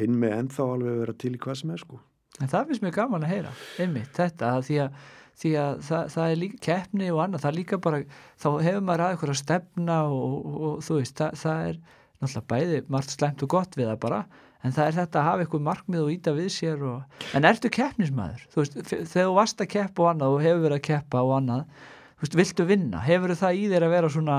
finn 0.00 0.18
mig 0.20 0.34
ennþá 0.34 0.66
alveg 0.74 0.92
að 0.92 1.00
vera 1.04 1.16
til 1.22 1.32
í 1.36 1.40
hvað 1.40 1.62
sem 1.62 1.72
er 1.74 1.84
sko. 1.84 2.02
En 2.40 2.50
það 2.50 2.68
finnst 2.70 2.84
mér 2.84 2.96
gaman 2.96 3.26
að 3.26 3.34
heyra 3.34 3.54
einmitt 3.82 4.12
þetta 4.16 4.52
því 4.66 4.82
að 4.86 5.00
því 5.40 5.54
að 5.56 5.80
það, 5.86 6.10
það 6.12 6.26
er 6.26 6.38
líka 6.40 6.60
keppni 6.66 7.08
og 7.14 7.22
annað, 7.24 7.42
það 7.44 7.50
er 7.50 7.56
líka 7.56 7.80
bara 7.80 8.00
þá 8.42 8.48
hefur 8.66 8.84
maður 8.84 9.04
að 9.04 9.14
eitthvað 9.14 9.32
að 9.32 9.40
stefna 9.40 9.96
og, 10.10 10.34
og, 10.36 10.60
og 10.68 10.84
þú 10.84 10.96
veist, 10.98 11.16
það, 11.16 11.36
það 11.40 11.68
er 11.70 11.80
náttúrulega 12.20 12.48
bæði 12.52 12.80
margt 12.92 13.14
slemt 13.14 13.44
og 13.46 13.52
gott 13.54 13.78
við 13.78 13.88
það 13.88 14.00
bara 14.04 14.20
en 14.60 14.74
það 14.76 14.90
er 14.90 14.96
þetta 14.98 15.20
að 15.20 15.28
hafa 15.30 15.44
eitthvað 15.44 15.64
markmið 15.70 16.02
og 16.04 16.12
íta 16.12 16.34
við 16.36 16.50
sér 16.52 16.84
og... 16.84 17.22
en 17.36 17.48
ertu 17.48 17.70
keppnismæður 17.72 18.44
þú 18.52 18.60
veist, 18.60 18.76
þegar 18.90 19.30
þú 19.30 19.36
varst 19.38 19.64
að 19.64 19.70
keppa 19.76 20.04
og 20.04 20.10
annað 20.12 20.36
og 20.36 20.44
hefur 20.44 20.64
verið 20.66 20.76
að 20.76 20.86
keppa 20.90 21.24
og 21.24 21.32
annað 21.38 21.62
þú 22.10 22.26
veist, 22.26 22.38
viltu 22.42 22.68
vinna, 22.68 23.04
hefur 23.06 23.36
það 23.40 23.62
í 23.62 23.68
þér 23.72 23.86
að 23.86 23.94
vera 23.96 24.12
svona 24.12 24.38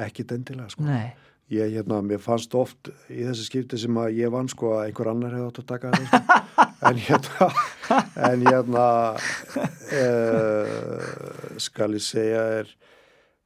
ekki 0.00 0.26
dendilega 0.26 0.72
sko. 0.72 0.86
Nei. 0.86 1.12
Ég, 1.50 1.74
hérna, 1.74 2.00
mér 2.06 2.20
fannst 2.22 2.54
oft 2.58 2.90
í 3.10 3.24
þessi 3.26 3.46
skipti 3.48 3.78
sem 3.80 3.96
að 4.00 4.18
ég 4.20 4.32
vann 4.32 4.50
sko 4.50 4.74
að 4.76 4.84
einhver 4.88 5.10
annar 5.12 5.36
hefði 5.36 5.48
átt 5.50 5.62
að 5.62 5.70
taka 5.72 5.92
það 5.94 6.04
sko 6.10 6.20
en 6.90 7.00
hérna 7.06 7.48
en 8.30 8.46
hérna 8.46 8.86
uh, 10.00 11.08
skal 11.60 11.90
ég 11.98 12.04
segja 12.06 12.44
er 12.60 12.70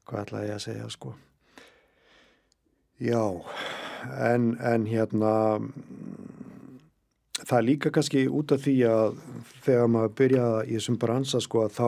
hvað 0.05 0.27
ætlaði 0.27 0.51
ég 0.51 0.59
að 0.59 0.65
segja 0.69 0.91
sko? 0.93 1.15
Já 3.03 3.25
en, 4.21 4.53
en 4.61 4.87
hérna 4.87 5.33
það 7.45 7.57
er 7.59 7.67
líka 7.67 7.93
kannski 7.95 8.27
út 8.29 8.53
af 8.55 8.63
því 8.65 8.77
að 8.89 9.19
þegar 9.65 9.91
maður 9.91 10.15
byrjaði 10.21 10.69
í 10.69 10.79
þessum 10.79 11.01
bransa 11.01 11.41
sko 11.43 11.65
að 11.65 11.77
þá 11.79 11.87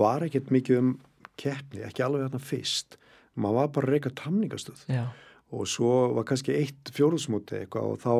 var 0.00 0.26
ekkert 0.26 0.52
mikið 0.54 0.80
um 0.80 0.92
keppni, 1.40 1.84
ekki 1.86 2.04
alveg 2.04 2.26
þarna 2.26 2.42
fyrst. 2.44 2.96
Maður 3.40 3.58
var 3.60 3.74
bara 3.76 3.88
að 3.88 3.94
reyka 3.94 4.12
tamningastöð. 4.20 4.84
Já. 4.90 5.04
Og 5.50 5.68
svo 5.68 5.94
var 6.16 6.26
kannski 6.28 6.54
eitt 6.56 6.92
fjóðsmóti 6.96 7.62
eitthvað 7.62 7.94
og 7.94 7.96
þá 8.04 8.14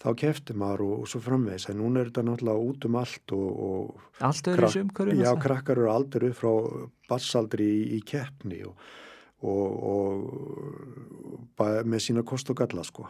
þá 0.00 0.10
kefti 0.16 0.56
maður 0.56 0.86
og, 0.86 0.94
og 1.02 1.10
svo 1.12 1.20
framvegs 1.24 1.68
en 1.68 1.80
núna 1.80 2.00
er 2.00 2.08
þetta 2.08 2.24
náttúrulega 2.24 2.66
út 2.70 2.86
um 2.88 2.94
allt 3.00 3.34
og, 3.36 3.48
og 3.66 4.24
allt 4.24 4.48
öðru 4.48 4.62
krak 4.62 4.74
sumkörun 4.76 5.20
já, 5.20 5.30
krakkar 5.42 5.76
eru 5.76 5.90
aldrei 5.92 6.30
upp 6.30 6.38
frá 6.40 6.52
bassaldri 7.10 7.66
í, 7.68 7.82
í 7.98 8.00
keppni 8.08 8.62
og, 8.64 8.74
og 9.44 10.14
með 11.60 12.00
sína 12.06 12.24
kost 12.24 12.48
og 12.52 12.56
galla 12.62 12.84
sko 12.86 13.04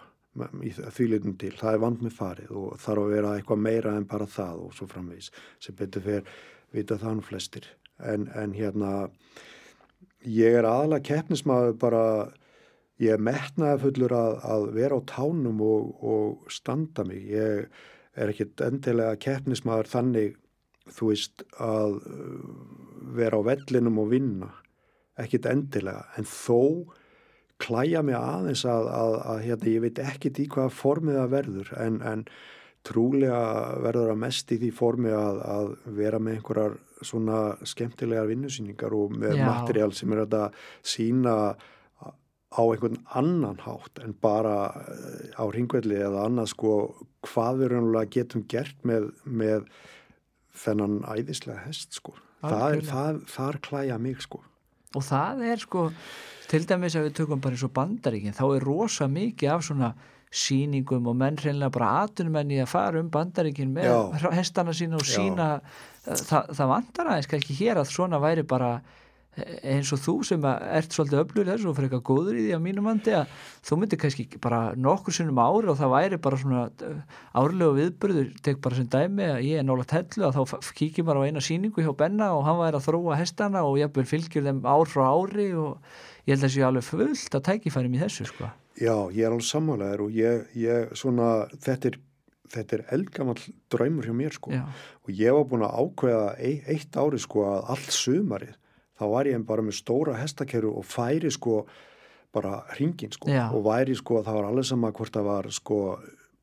í 0.62 0.70
því 0.70 1.07
litum 1.11 1.37
til, 1.39 1.53
það 1.59 1.74
er 1.74 1.81
vand 1.82 2.03
með 2.05 2.15
farið 2.15 2.51
og 2.55 2.74
þarf 2.78 3.03
að 3.03 3.15
vera 3.16 3.35
eitthvað 3.37 3.62
meira 3.66 3.95
en 3.99 4.07
bara 4.07 4.28
það 4.31 4.61
og 4.66 4.74
svo 4.77 4.87
framvegs, 4.91 5.31
sem 5.59 5.74
betur 5.74 6.05
fyrir 6.05 6.28
vita 6.70 6.99
þann 7.01 7.23
flestir. 7.27 7.66
En, 7.99 8.28
en 8.39 8.55
hérna 8.55 9.11
ég 10.23 10.61
er 10.61 10.69
aðalega 10.69 11.09
keppnismæður 11.11 11.74
bara 11.82 12.05
ég 13.01 13.14
er 13.14 13.24
metnaði 13.24 13.81
fullur 13.85 14.14
að, 14.16 14.36
að 14.55 14.68
vera 14.77 15.01
á 15.01 15.09
tánum 15.09 15.62
og, 15.64 15.90
og 16.05 16.52
standa 16.52 17.05
mig. 17.09 17.24
Ég 17.32 17.66
er 18.20 18.32
ekkit 18.32 18.60
endilega 18.66 19.18
keppnismæður 19.24 19.90
þannig, 19.90 20.39
þú 20.90 21.12
veist, 21.12 21.44
að 21.62 22.01
uh, 22.01 22.47
vera 23.16 23.40
á 23.40 23.43
vellinum 23.48 24.01
og 24.02 24.10
vinna. 24.12 24.51
Ekkit 25.20 25.48
endilega, 25.48 26.06
en 26.20 26.28
þó 26.28 26.60
klæja 27.60 28.01
mig 28.05 28.16
aðeins 28.16 28.64
að, 28.68 28.89
að, 28.94 29.16
að 29.32 29.43
hérna, 29.44 29.72
ég 29.74 29.85
veit 29.85 30.01
ekkit 30.01 30.40
í 30.40 30.47
hvaða 30.52 30.72
formið 30.72 31.18
það 31.20 31.35
verður, 31.35 31.72
en, 31.81 31.98
en 32.09 32.22
trúlega 32.86 33.40
verður 33.85 34.14
að 34.14 34.22
mest 34.22 34.55
í 34.55 34.56
því 34.62 34.70
formi 34.72 35.10
að, 35.12 35.43
að 35.44 35.74
vera 35.98 36.20
með 36.22 36.39
einhverjar 36.39 36.78
svona 37.05 37.40
skemmtilegar 37.68 38.28
vinnusýningar 38.31 38.97
og 38.97 39.12
með 39.20 39.36
Já. 39.40 39.44
materiál 39.48 39.93
sem 39.97 40.14
er 40.16 40.24
að 40.24 40.56
sína 40.81 41.35
á 42.51 42.62
einhvern 42.66 42.98
annan 43.14 43.60
hátt 43.62 44.02
en 44.02 44.14
bara 44.18 44.72
eh, 44.90 45.31
á 45.39 45.44
ringvelli 45.55 46.01
eða 46.02 46.27
annað 46.27 46.51
sko 46.55 46.74
hvað 47.27 47.62
við 47.62 47.72
raunlega 47.74 48.12
getum 48.16 48.44
gert 48.51 48.78
með, 48.86 49.10
með 49.24 49.68
þennan 50.56 51.01
æðislega 51.06 51.62
hest 51.68 51.94
sko. 52.01 52.16
Það 52.40 52.66
er, 52.74 52.85
það, 52.89 53.18
þar 53.28 53.59
klæja 53.66 53.98
mig 54.01 54.22
sko. 54.24 54.40
Og 54.97 55.05
það 55.06 55.43
er 55.47 55.60
sko 55.62 55.90
til 56.51 56.64
dæmis 56.66 56.97
að 56.98 57.06
við 57.06 57.18
tökum 57.20 57.43
bara 57.43 57.55
eins 57.55 57.66
og 57.66 57.74
bandaríkin 57.77 58.35
þá 58.35 58.47
er 58.48 58.64
rosa 58.66 59.06
mikið 59.10 59.52
af 59.52 59.66
svona 59.68 59.90
síningum 60.31 61.06
og 61.10 61.16
menn 61.18 61.39
reynilega 61.39 61.74
bara 61.74 61.90
atunmenni 62.05 62.60
að 62.62 62.70
fara 62.70 63.02
um 63.02 63.10
bandaríkin 63.10 63.70
með 63.74 63.90
Já. 63.90 64.31
hestana 64.35 64.74
sína 64.74 64.98
og 64.98 65.06
sína 65.06 65.48
það, 66.06 66.51
það 66.55 66.70
vandar 66.70 67.12
aðeins 67.12 67.31
ekki 67.39 67.56
hér 67.59 67.82
að 67.82 67.90
svona 67.90 68.20
væri 68.22 68.44
bara 68.47 68.77
eins 69.39 69.90
og 69.94 70.01
þú 70.02 70.15
sem 70.27 70.44
ert 70.51 70.94
svolítið 70.94 71.20
öflur 71.23 71.47
þess 71.47 71.66
og 71.69 71.77
fyrir 71.77 71.86
eitthvað 71.86 72.02
góður 72.09 72.39
í 72.40 72.43
því 72.48 72.55
að 72.57 72.62
mínum 72.65 72.89
vandi 72.90 73.15
að 73.15 73.35
þú 73.69 73.78
myndir 73.78 74.01
kannski 74.02 74.27
bara 74.43 74.59
nokkur 74.74 75.15
sinnum 75.15 75.39
ári 75.39 75.70
og 75.70 75.78
það 75.78 75.93
væri 75.94 76.19
bara 76.24 76.40
svona 76.40 76.65
uh, 76.66 76.98
árlega 77.39 77.77
viðbörður, 77.78 78.32
tek 78.43 78.61
bara 78.65 78.81
sem 78.81 78.90
dæmi 78.90 79.28
að 79.28 79.47
ég 79.47 79.62
er 79.62 79.69
nála 79.69 79.86
tellu 79.94 80.27
að 80.27 80.40
þá 80.40 80.73
kíkir 80.81 81.07
bara 81.07 81.23
á 81.23 81.27
eina 81.31 81.44
síningu 81.47 81.86
hjá 81.86 81.93
Benna 81.97 82.32
og 82.35 82.44
hann 82.48 82.59
væri 82.59 82.81
að 82.81 82.86
þróa 82.89 83.20
hestana 83.20 83.65
og 83.69 83.78
ég 83.78 84.02
fylgjur 84.11 84.48
þeim 84.51 84.62
ár 84.66 84.90
frá 84.90 85.07
ári 85.07 85.51
og 85.55 85.78
ég 86.27 86.35
held 86.35 86.40
að 86.40 86.47
það 86.48 86.55
sé 86.57 86.66
alveg 86.66 86.89
fullt 86.90 87.39
að 87.39 87.47
tækifæri 87.48 87.93
mér 87.93 88.07
þessu 88.09 88.31
sko. 88.32 88.51
Já, 88.81 88.94
ég 89.15 89.24
er 89.24 89.31
alveg 89.31 89.47
sammálaður 89.47 90.07
og 90.09 90.16
ég, 90.19 90.47
ég 90.59 90.94
svona, 90.98 91.32
þetta 91.55 91.94
er 91.94 92.01
þetta 92.51 92.77
er 92.77 92.86
eldgammal 92.97 93.36
draumur 93.70 94.09
hjá 94.09 94.15
mér 94.16 94.35
sko 94.35 94.51
Já. 94.51 94.65
og 95.07 95.12
ég 95.15 95.36
var 95.36 95.44
búin 95.47 95.62
að 95.62 95.77
ákveða 95.85 96.24
eitt 96.43 96.97
ári 96.98 97.20
sko 97.23 97.44
að 97.47 97.69
allt 97.77 97.94
sumarið 97.94 98.57
þá 99.01 99.05
var 99.14 99.31
ég 99.31 99.47
bara 99.48 99.64
með 99.64 99.81
stóra 99.81 100.18
hestakerru 100.20 100.74
og 100.77 100.86
færi 100.86 101.32
sko 101.32 101.64
bara 102.31 102.60
hringin 102.77 103.10
sko. 103.10 103.27
Já. 103.32 103.48
og 103.51 103.64
væri 103.66 103.97
sko 103.98 104.20
það 104.22 104.39
var 104.39 104.51
alveg 104.52 104.68
sama 104.68 104.93
hvort 104.94 105.16
það 105.16 105.31
var 105.32 105.51
sko 105.55 105.81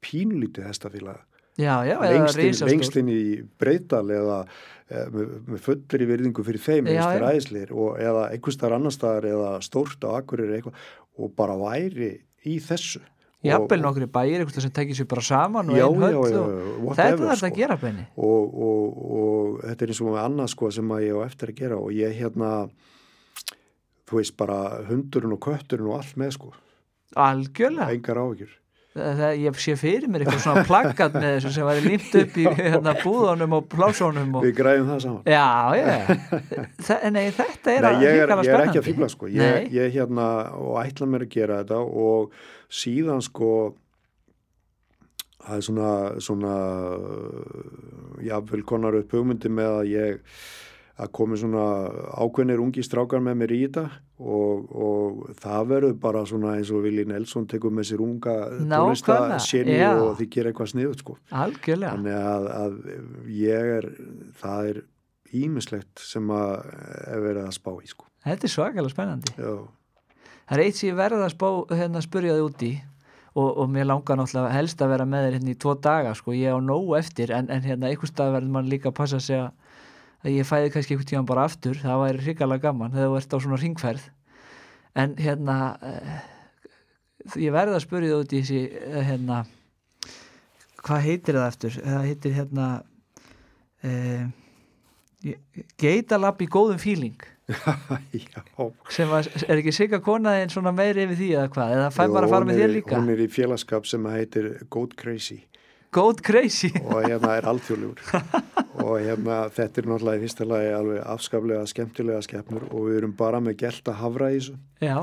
pínlítið 0.04 0.68
hestafíla 0.68 1.16
eða 1.82 2.10
lengst, 2.70 2.98
inn, 3.00 3.10
í 3.10 3.22
breytal 3.58 4.06
eða 4.14 4.42
e, 4.46 5.06
með, 5.14 5.32
með 5.48 5.64
fullri 5.66 6.08
virðingu 6.10 6.46
fyrir 6.46 6.62
þeim 6.62 6.90
Já, 6.94 7.06
æðislir 7.18 7.74
og 7.74 7.98
eða 8.02 8.28
einhvers 8.30 8.60
staðar 8.60 8.78
annar 8.78 8.94
staðar 8.94 9.30
eða 9.32 9.52
stórt 9.66 10.06
á 10.06 10.10
akkurir 10.20 10.54
eitthvað. 10.54 10.78
Og 11.18 11.34
bara 11.34 11.56
væri 11.58 12.12
í 12.46 12.60
þessu 12.62 13.02
Jafnvel 13.46 13.84
nokkri 13.84 14.08
bæir 14.10 14.42
eitthvað 14.42 14.64
sem 14.66 14.74
tekið 14.74 14.98
sér 14.98 15.08
bara 15.12 15.22
saman 15.22 15.70
og 15.70 15.78
einn 15.78 16.02
höll 16.02 16.16
og 16.18 16.96
þetta 16.98 17.06
er 17.06 17.20
þetta 17.22 17.36
sko. 17.38 17.50
að 17.50 17.60
gera 17.60 17.78
benni. 17.78 18.06
Og, 18.18 18.56
og, 18.68 19.02
og 19.20 19.60
þetta 19.62 19.86
er 19.86 19.94
eins 19.94 20.02
og 20.02 20.18
annað 20.22 20.54
sko 20.56 20.72
sem 20.74 20.94
að 20.96 21.04
ég 21.06 21.20
á 21.22 21.22
eftir 21.28 21.52
að 21.54 21.60
gera 21.62 21.78
og 21.78 21.92
ég 21.94 22.16
hérna 22.18 22.52
þú 24.08 24.22
veist 24.22 24.38
bara 24.40 24.62
hundurinn 24.88 25.36
og 25.36 25.42
kötturinn 25.44 25.92
og 25.92 26.00
allt 26.00 26.18
með 26.18 26.34
sko, 26.38 26.54
algjörlega, 27.28 27.94
engar 27.94 28.22
áhyggjur 28.24 28.56
það, 28.98 29.32
ég 29.44 29.60
sé 29.64 29.76
fyrir 29.80 30.08
mér 30.12 30.26
eitthvað 30.26 30.44
svona 30.44 30.66
plaggat 30.68 31.16
með 31.18 31.28
þessu 31.30 31.54
sem 31.56 31.68
væri 31.68 31.84
límt 31.86 32.18
upp 32.22 32.38
í 32.38 32.46
hérna, 32.60 32.94
búðunum 33.04 33.58
og 33.58 33.68
plásónum 33.72 34.38
og... 34.40 34.46
við 34.46 34.54
græðum 34.60 34.92
það 34.92 35.02
saman. 35.06 35.24
Já, 35.32 35.48
já. 35.80 36.68
Þa, 36.88 37.00
nei, 37.16 37.24
þetta 37.40 37.74
er, 37.74 37.88
Nei, 37.88 38.04
ég 38.04 38.22
er, 38.26 38.36
ég 38.38 38.54
er 38.54 38.66
ekki 38.68 38.82
að 38.82 38.88
fýbla 38.92 39.12
sko. 39.14 39.32
Ég, 39.32 39.68
ég 39.78 39.98
hérna 39.98 40.30
og 40.60 40.80
ætla 40.84 41.10
mér 41.10 41.28
að 41.28 41.36
gera 41.38 41.60
þetta 41.64 41.82
og 42.06 42.38
síðan 42.84 43.24
sko 43.26 43.52
það 45.48 45.58
er 45.58 45.66
svona 45.70 45.92
svona 46.24 46.56
jáfnvel 48.26 48.64
konar 48.68 48.98
upp 49.00 49.14
hugmyndi 49.16 49.52
með 49.54 49.74
að 49.78 49.92
ég 49.94 50.40
að 50.98 51.12
komi 51.14 51.38
svona 51.38 51.64
ákveðnir 52.18 52.62
ungi 52.62 52.84
strákar 52.86 53.22
með 53.24 53.38
mér 53.42 53.54
í 53.54 53.60
þetta 53.68 53.84
og, 54.18 54.72
og 54.74 55.38
það 55.38 55.70
verður 55.72 55.96
bara 56.02 56.24
svona 56.30 56.56
eins 56.58 56.72
og 56.74 56.84
Vili 56.88 57.06
Nelson 57.06 57.46
tekur 57.50 57.74
með 57.74 57.92
sér 57.92 58.04
unga 58.06 58.36
tónlistasinni 58.58 59.78
já. 59.78 59.92
og 59.94 60.16
því 60.18 60.30
gera 60.34 60.52
eitthvað 60.52 60.72
sniðut 60.74 61.04
sko. 61.06 61.18
Algjörlega, 61.44 61.94
þannig 61.94 62.18
að, 62.34 62.50
að 62.58 63.32
ég 63.38 63.72
er 63.78 63.90
það 64.42 64.72
er 64.72 64.84
ímislegt 65.38 66.02
sem 66.02 66.34
að 66.34 66.54
er 66.72 67.26
verið 67.28 67.44
að 67.46 67.56
spá 67.60 67.72
í 67.78 67.90
sko. 67.92 68.10
Þetta 68.26 68.48
er 68.48 68.56
svakalega 68.56 68.96
spennandi. 68.96 69.38
Já, 69.38 69.54
það 70.48 70.58
er 70.58 70.66
eitt 70.66 70.80
sem 70.80 70.90
ég 70.90 70.98
verða 70.98 71.28
að 71.28 71.34
spá, 71.36 71.50
hérna, 71.78 72.04
spurja 72.04 72.38
þig 72.40 72.48
út 72.48 72.66
í 72.66 72.74
og, 73.38 73.52
og 73.52 73.70
mér 73.70 73.86
langar 73.92 74.18
náttúrulega 74.18 74.56
helst 74.56 74.82
að 74.82 74.96
vera 74.96 75.06
með 75.06 75.28
þér 75.28 75.38
hérna 75.38 75.54
í 75.54 75.60
tvo 75.62 75.78
daga 75.78 76.18
sko, 76.18 76.34
ég 76.34 76.58
á 76.58 76.60
nógu 76.64 76.98
eftir 76.98 77.36
en, 77.38 77.52
en 77.54 77.62
hérna 77.62 77.92
einhvers 77.92 78.16
stað 78.16 78.34
verður 78.40 78.56
mann 78.56 78.72
líka 78.72 78.90
að 78.90 78.98
passa 78.98 79.22
sig 79.22 79.44
að 79.44 79.52
að 80.28 80.36
ég 80.36 80.48
fæði 80.48 80.72
kannski 80.74 80.96
einhvern 80.96 81.10
tíðan 81.12 81.30
bara 81.30 81.46
aftur 81.48 81.80
það 81.82 82.02
væri 82.04 82.24
hrikalega 82.26 82.66
gaman 82.68 82.96
þegar 82.96 83.12
þú 83.12 83.20
ert 83.22 83.36
á 83.36 83.38
svona 83.44 83.62
ringferð 83.62 84.10
en 84.98 85.14
hérna 85.22 85.58
eh, 85.88 86.18
ég 87.44 87.56
verða 87.56 87.78
að 87.78 87.86
spurja 87.86 88.12
þig 88.12 88.26
út 88.26 88.36
í 88.36 88.42
þessi 88.42 88.62
eh, 88.82 89.00
hérna 89.08 89.40
hvað 90.82 91.08
heitir 91.08 91.40
það 91.40 91.48
eftir 91.52 91.80
það 91.80 92.06
heitir 92.12 92.38
hérna 92.38 92.68
eh, 93.86 94.28
geitalab 95.82 96.42
í 96.44 96.48
góðum 96.52 96.80
fíling. 96.80 97.18
Já. 98.14 98.42
Sem 98.92 99.10
var, 99.10 99.28
er 99.48 99.62
ekki 99.62 99.74
sigga 99.76 100.02
konaðin 100.04 100.52
svona 100.52 100.74
meiri 100.76 101.06
yfir 101.06 101.20
því 101.20 101.30
eða 101.38 101.52
hvað, 101.56 101.76
eða 101.78 101.92
fær 101.96 102.10
Jú, 102.10 102.16
bara 102.18 102.28
að 102.28 102.34
fara 102.36 102.48
með 102.48 102.58
er 102.58 102.62
þér 102.62 102.74
líka? 102.74 102.98
Hún 103.00 103.14
er 103.14 103.22
í 103.24 103.28
félagskap 103.32 103.88
sem 103.88 104.10
heitir 104.12 104.50
Goat 104.74 104.98
Crazy 105.00 105.40
Goat 105.98 106.22
Crazy. 106.22 106.70
Og 106.94 107.08
hérna 107.08 107.34
er 107.40 107.48
alþjóðlegur. 107.50 108.04
Og 108.84 109.00
hérna 109.02 109.40
þetta 109.54 109.82
er 109.82 109.90
náttúrulega 109.90 110.20
í 110.20 110.24
fyrsta 110.28 110.46
lagi 110.46 110.70
alveg 110.78 111.02
afskaplega 111.16 111.66
skemmtilega 111.72 112.22
skepnur 112.26 112.68
og 112.70 112.86
við 112.86 113.00
erum 113.00 113.16
bara 113.18 113.42
með 113.42 113.58
gelta 113.64 113.96
hafra 113.98 114.30
í 114.30 114.38
þessu. 114.38 114.58
Já, 114.84 115.00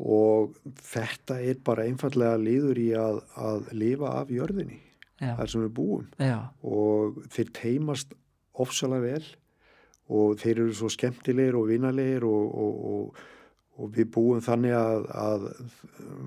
og 0.00 0.54
þetta 0.90 1.40
er 1.44 1.58
bara 1.64 1.84
einfallega 1.88 2.36
líður 2.40 2.80
í 2.80 2.86
að, 2.96 3.20
að 3.36 3.72
lifa 3.76 4.12
af 4.20 4.30
jörðinni 4.32 4.78
já, 5.20 5.34
þar 5.38 5.52
sem 5.52 5.64
við 5.64 5.72
búum. 5.80 6.06
Já, 6.20 6.38
og 6.64 7.20
þeir 7.32 7.52
teimast 7.56 8.14
ofsalega 8.60 9.06
vel 9.06 9.26
og 10.10 10.40
þeir 10.40 10.64
eru 10.66 10.76
svo 10.76 10.90
skemmtilegir 10.92 11.56
og 11.56 11.68
vinalegir 11.70 12.26
og, 12.28 12.46
og, 12.64 12.80
og, 12.92 13.20
og 13.80 13.94
við 13.96 14.10
búum 14.14 14.42
þannig 14.44 14.74
að, 14.76 15.06
að 15.16 15.46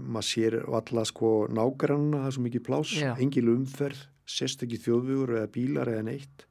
maður 0.10 0.30
sér 0.30 0.58
alla 0.64 1.04
sko 1.08 1.34
nágranna, 1.54 2.24
það 2.24 2.30
er 2.30 2.38
svo 2.38 2.46
mikið 2.48 2.66
plás, 2.66 2.96
Já. 2.98 3.12
engin 3.22 3.52
umferð, 3.54 4.08
sérst 4.30 4.66
ekki 4.66 4.82
þjóðvugur 4.82 5.38
eða 5.38 5.52
bílar 5.54 5.92
eða 5.94 6.08
neitt. 6.10 6.48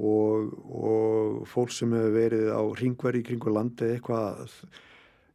Og, 0.00 0.52
og 0.64 1.40
fólk 1.50 1.74
sem 1.76 1.90
hefur 1.92 2.14
verið 2.14 2.46
á 2.56 2.62
ringverði 2.78 3.20
í 3.20 3.26
kringu 3.26 3.52
landið 3.52 3.98
eitthvað 3.98 4.54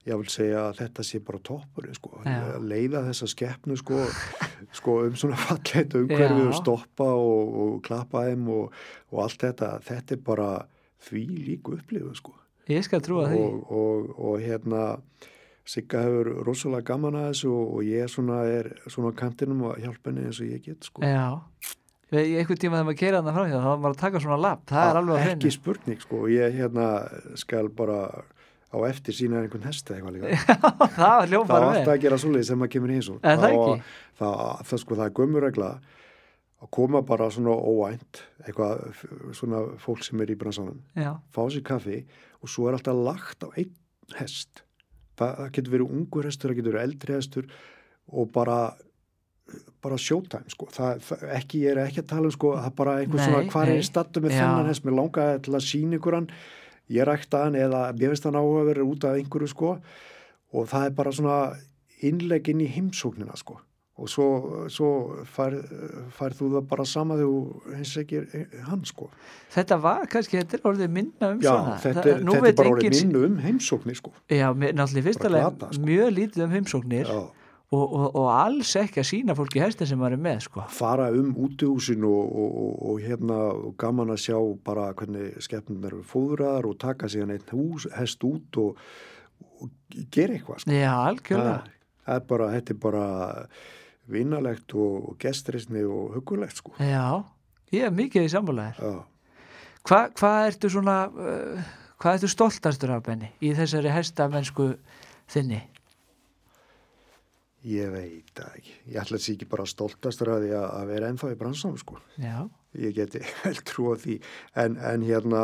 ég 0.05 0.21
vil 0.21 0.29
segja 0.29 0.63
að 0.69 0.79
þetta 0.79 1.05
sé 1.05 1.19
bara 1.25 1.41
toppur 1.45 1.89
sko, 1.97 2.21
að 2.29 2.65
leiða 2.69 3.03
þessa 3.07 3.29
skeppnu 3.29 3.77
sko, 3.81 3.99
sko 4.79 4.95
um 5.05 5.19
svona 5.21 5.37
fallet 5.41 5.97
umhverfið 5.97 6.41
Já. 6.45 6.49
og 6.49 6.57
stoppa 6.61 7.11
og, 7.17 7.53
og 7.65 7.75
klappa 7.85 8.25
þeim 8.29 8.49
og, 8.53 8.79
og 9.13 9.21
allt 9.25 9.45
þetta, 9.47 9.71
þetta 9.85 10.17
er 10.17 10.25
bara 10.31 10.49
því 11.05 11.27
líku 11.49 11.77
upplifu 11.77 12.15
sko 12.17 12.35
ég 12.71 12.85
skal 12.85 13.01
trúa 13.05 13.29
því. 13.31 13.39
Og, 13.39 13.71
og, 13.71 14.11
og 14.17 14.43
hérna 14.43 14.83
Sigga 15.65 16.03
hefur 16.05 16.27
rosalega 16.45 16.85
gaman 16.91 17.15
að 17.17 17.31
þessu 17.31 17.49
og, 17.49 17.69
og 17.79 17.87
ég 17.89 18.11
svona 18.13 18.43
er 18.45 18.67
svona 18.85 19.09
á 19.09 19.17
kantinum 19.17 19.63
og 19.65 19.79
hjálpa 19.81 20.11
henni 20.11 20.27
eins 20.27 20.37
og 20.43 20.51
ég 20.51 20.61
get 20.61 20.85
sko. 20.85 21.01
Já. 21.01 21.41
Einhvern 22.15 22.59
tíma 22.61 22.77
þegar 22.77 22.85
maður 22.85 22.99
keira 22.99 23.19
þarna 23.23 23.33
framhjá 23.33 23.57
þá 23.57 23.65
var 23.71 23.79
maður 23.81 23.95
að 23.95 24.03
taka 24.03 24.21
svona 24.21 24.37
lapp, 24.37 24.61
það 24.69 24.89
er 24.91 24.99
alveg 24.99 25.15
að 25.15 25.23
ekki 25.23 25.41
finna 25.41 25.55
spurning 25.57 26.03
sko. 26.05 26.19
Ég 26.29 26.53
hérna 26.59 26.85
skal 27.41 27.71
bara 27.73 27.97
á 28.75 28.77
eftir 28.85 29.17
sína 29.17 29.41
einhvern 29.41 29.65
hesta 29.65 29.95
eitthvað 29.95 30.19
líka. 30.19 30.55
Það 30.99 31.15
var 31.17 31.29
það 31.33 31.65
alltaf 31.65 31.91
að 31.95 32.01
gera 32.05 32.17
svoleiðis 32.21 32.49
sem 32.51 32.59
maður 32.61 32.73
kemur 32.75 32.93
í 32.93 32.99
það 33.01 33.45
Og 33.47 33.49
ekki? 33.49 33.75
það, 34.19 34.39
það, 34.69 34.81
sko, 34.83 34.97
það 34.99 35.05
er 35.05 35.15
gömurregla 35.19 35.69
að 36.63 36.71
koma 36.71 37.01
bara 37.05 37.27
svona 37.33 37.55
óvænt 37.55 38.21
eitthvað 38.45 38.85
svona 39.35 39.61
fólk 39.81 40.05
sem 40.05 40.21
er 40.23 40.31
í 40.31 40.37
bransanum 40.39 40.79
já, 40.95 41.11
fá 41.35 41.41
sér 41.51 41.65
kaffi 41.67 41.99
og 42.41 42.51
svo 42.51 42.69
er 42.69 42.77
alltaf 42.77 42.95
lagt 42.95 43.43
á 43.43 43.49
einn 43.57 43.73
hest. 44.15 44.63
Það, 45.17 45.31
það 45.39 45.53
getur 45.57 45.73
verið 45.73 45.93
ungur 45.97 46.27
hestur, 46.27 46.51
það 46.51 46.59
getur 46.59 46.75
verið 46.75 46.87
eldri 46.87 47.15
hestur 47.17 47.47
og 48.11 48.31
bara 48.35 48.59
bara 49.83 49.97
showtime 50.01 50.49
sko. 50.49 50.67
Það, 50.73 51.03
það, 51.05 51.23
ekki, 51.37 51.61
ég 51.65 51.75
er 51.75 51.81
ekki 51.83 52.01
að 52.01 52.09
tala 52.09 52.29
um 52.29 52.33
sko 52.33 52.55
það 52.55 52.69
er 52.69 52.75
bara 52.79 52.95
einhver 53.01 53.21
Nei, 53.21 53.25
svona 53.27 53.51
hvað 53.51 53.71
er 53.75 53.85
stattu 53.85 54.23
með 54.23 54.33
Já. 54.33 54.39
þennan 54.41 54.71
hest? 54.71 54.85
Mér 54.85 54.97
langaði 54.99 55.43
til 55.45 55.53
að 55.53 55.65
sína 55.67 55.99
ykkur 55.99 56.17
hann. 56.17 56.27
Ég 56.95 57.07
rækta 57.09 57.43
hann 57.45 57.57
eða 57.59 57.83
mér 57.93 58.13
finnst 58.13 58.27
hann 58.29 58.39
áhuga 58.39 58.65
verið 58.71 58.91
út 58.93 59.05
af 59.05 59.19
einhverju 59.19 59.51
sko. 59.53 59.75
Og 60.55 60.67
það 60.71 60.89
er 60.89 60.97
bara 60.97 61.13
svona 61.13 61.37
innlegg 62.05 62.49
inn 62.51 62.65
í 62.65 62.71
heimsóknina 62.73 63.37
sko 63.39 63.59
og 63.95 64.09
svo, 64.11 64.25
svo 64.67 64.89
fær, 65.31 65.53
fær 66.11 66.33
þú 66.35 66.49
það 66.57 66.65
bara 66.67 66.85
sama 66.89 67.15
þegar 67.15 67.77
hins 67.77 67.93
ekki 68.01 68.23
hann 68.67 68.83
sko 68.87 69.07
þetta 69.53 69.77
var 69.85 70.09
kannski, 70.11 70.41
þetta 70.41 70.57
er 70.57 70.67
orðið 70.71 70.91
minna 70.97 71.29
um 71.31 71.39
Já, 71.39 71.47
svona 71.47 71.77
þetta 71.85 72.03
er, 72.11 72.19
nú 72.19 72.33
þetta 72.35 72.49
er 72.51 72.57
bara 72.59 72.73
orðið 72.73 72.97
minnu 72.99 73.21
um 73.29 73.37
heimsóknir 73.45 73.99
sko. 74.01 74.11
já, 74.27 74.49
náttúrulega 74.51 75.31
glata, 75.31 75.69
sko. 75.71 75.87
mjög 75.87 76.11
lítið 76.17 76.43
um 76.43 76.55
heimsóknir 76.57 77.11
og, 77.15 77.29
og, 77.71 78.03
og 78.09 78.27
alls 78.33 78.73
ekki 78.81 78.99
að 78.99 79.07
sína 79.13 79.35
fólki 79.39 79.63
hestin 79.63 79.89
sem 79.93 80.03
er 80.09 80.17
með 80.25 80.43
sko. 80.49 80.65
fara 80.75 81.07
um 81.15 81.31
útihúsin 81.47 82.03
og, 82.09 82.35
og, 82.43 82.59
og, 82.65 82.75
og 82.89 82.99
hérna 83.05 83.39
gaman 83.79 84.11
að 84.11 84.25
sjá 84.25 84.41
bara 84.67 84.89
hvernig 84.91 85.39
skepnum 85.47 85.87
eru 85.87 86.01
fóðraðar 86.03 86.67
og 86.67 86.75
taka 86.83 87.07
sig 87.07 87.23
hann 87.23 87.31
einn 87.37 87.55
hús, 87.55 87.87
hest 87.95 88.27
út 88.27 88.59
og, 88.59 88.83
gera 90.11 90.35
eitthvað 90.35 90.65
sko. 90.65 90.75
já, 90.75 90.91
algjörlega 90.91 91.57
það 92.05 92.19
er 92.19 92.29
bara, 92.29 92.51
þetta 92.57 92.75
er 92.75 92.79
bara 92.83 93.07
vinalegt 94.11 94.75
og, 94.77 95.11
og 95.11 95.17
gestrisni 95.21 95.83
og 95.87 96.15
hugulegt 96.17 96.61
sko. 96.61 96.75
já, 96.79 97.23
ég 97.73 97.87
er 97.87 97.95
mikið 97.95 98.27
í 98.27 98.33
sammálaðir 98.33 98.81
Já. 98.81 98.95
Hva, 99.85 99.99
hvað 100.17 100.47
ertu 100.49 100.69
svona 100.73 100.97
uh, 101.13 101.71
hvað 102.01 102.19
ertu 102.19 102.31
stoltastur 102.31 102.93
af 102.95 103.03
Benni 103.05 103.31
í 103.43 103.53
þessari 103.57 103.93
hestamennsku 103.93 104.71
þinni? 105.31 105.61
Ég 107.65 107.89
veit 107.89 108.29
það 108.37 108.57
ekki. 108.59 108.73
Ég 108.93 108.97
ætla 109.01 109.17
að 109.17 109.23
sé 109.23 109.33
ekki 109.33 109.47
bara 109.49 109.63
stoltastur 109.65 110.29
að 110.35 110.43
því 110.43 110.51
að, 110.53 110.65
að 110.69 110.89
vera 110.91 111.07
ennþá 111.09 111.29
í 111.33 111.37
bransanum 111.39 111.79
sko. 111.81 111.97
Já, 112.21 112.35
ég 112.77 112.93
geti 112.97 113.21
vel 113.41 113.55
trú 113.65 113.87
á 113.89 113.95
því 114.03 114.19
en, 114.61 114.77
en 114.77 115.05
hérna 115.07 115.41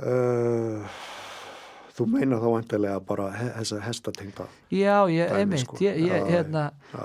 uh, 0.00 0.94
þú 1.94 2.08
meina 2.16 2.40
þá 2.42 2.48
vantilega 2.56 3.04
bara 3.06 3.30
he 3.36 3.48
þessa 3.60 3.80
hestatengda 3.84 4.48
já, 4.70 4.96
ég, 5.12 5.30
Dæmi, 5.30 5.40
einmitt 5.40 5.64
sko. 5.64 5.78
ég, 5.84 6.00
ég, 6.08 6.28
hérna, 6.32 6.66
já, 6.92 7.04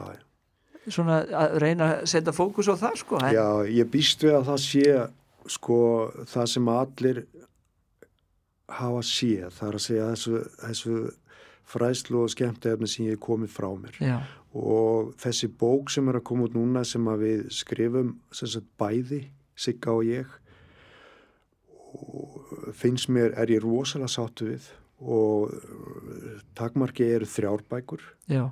svona 0.89 1.21
að 1.43 1.57
reyna 1.63 1.89
að 1.93 2.05
setja 2.13 2.35
fókus 2.35 2.71
á 2.71 2.75
það 2.79 2.99
sko 3.03 3.21
en, 3.21 3.33
já, 3.35 3.47
ég 3.79 3.91
býst 3.93 4.25
við 4.25 4.39
að 4.39 4.51
það 4.51 4.61
sé 4.65 4.85
sko 5.49 5.79
það 6.29 6.51
sem 6.53 6.73
allir 6.73 7.23
hafa 8.79 9.01
séð 9.05 9.49
það 9.57 9.69
er 9.69 9.79
að 9.79 9.85
segja 9.85 10.11
þessu, 10.13 10.43
þessu 10.65 10.99
fræslu 11.69 12.23
og 12.25 12.33
skemmtefni 12.33 12.89
sem 12.89 13.07
ég 13.07 13.17
er 13.17 13.21
komið 13.21 13.53
frá 13.53 13.69
mér. 13.77 13.97
Já, 14.01 14.17
og 14.57 15.13
þessi 15.21 15.49
bók 15.61 15.91
sem 15.93 16.07
er 16.09 16.17
að 16.19 16.25
koma 16.29 16.47
út 16.47 16.55
núna 16.57 16.81
sem 16.87 17.05
að 17.11 17.25
við 17.25 17.43
skrifum 17.53 18.15
sem 18.33 18.49
sagt 18.49 18.69
bæði, 18.81 19.27
Sigga 19.59 19.91
og 19.91 20.07
ég 20.07 20.29
og 21.89 22.71
finnst 22.79 23.09
mér, 23.11 23.33
er 23.35 23.51
ég 23.51 23.63
rosalega 23.63 24.07
sáttu 24.13 24.47
við 24.53 24.69
og 24.99 25.53
takmarki 26.59 27.05
eru 27.07 27.27
þrjárbækur 27.29 28.03
já, 28.27 28.49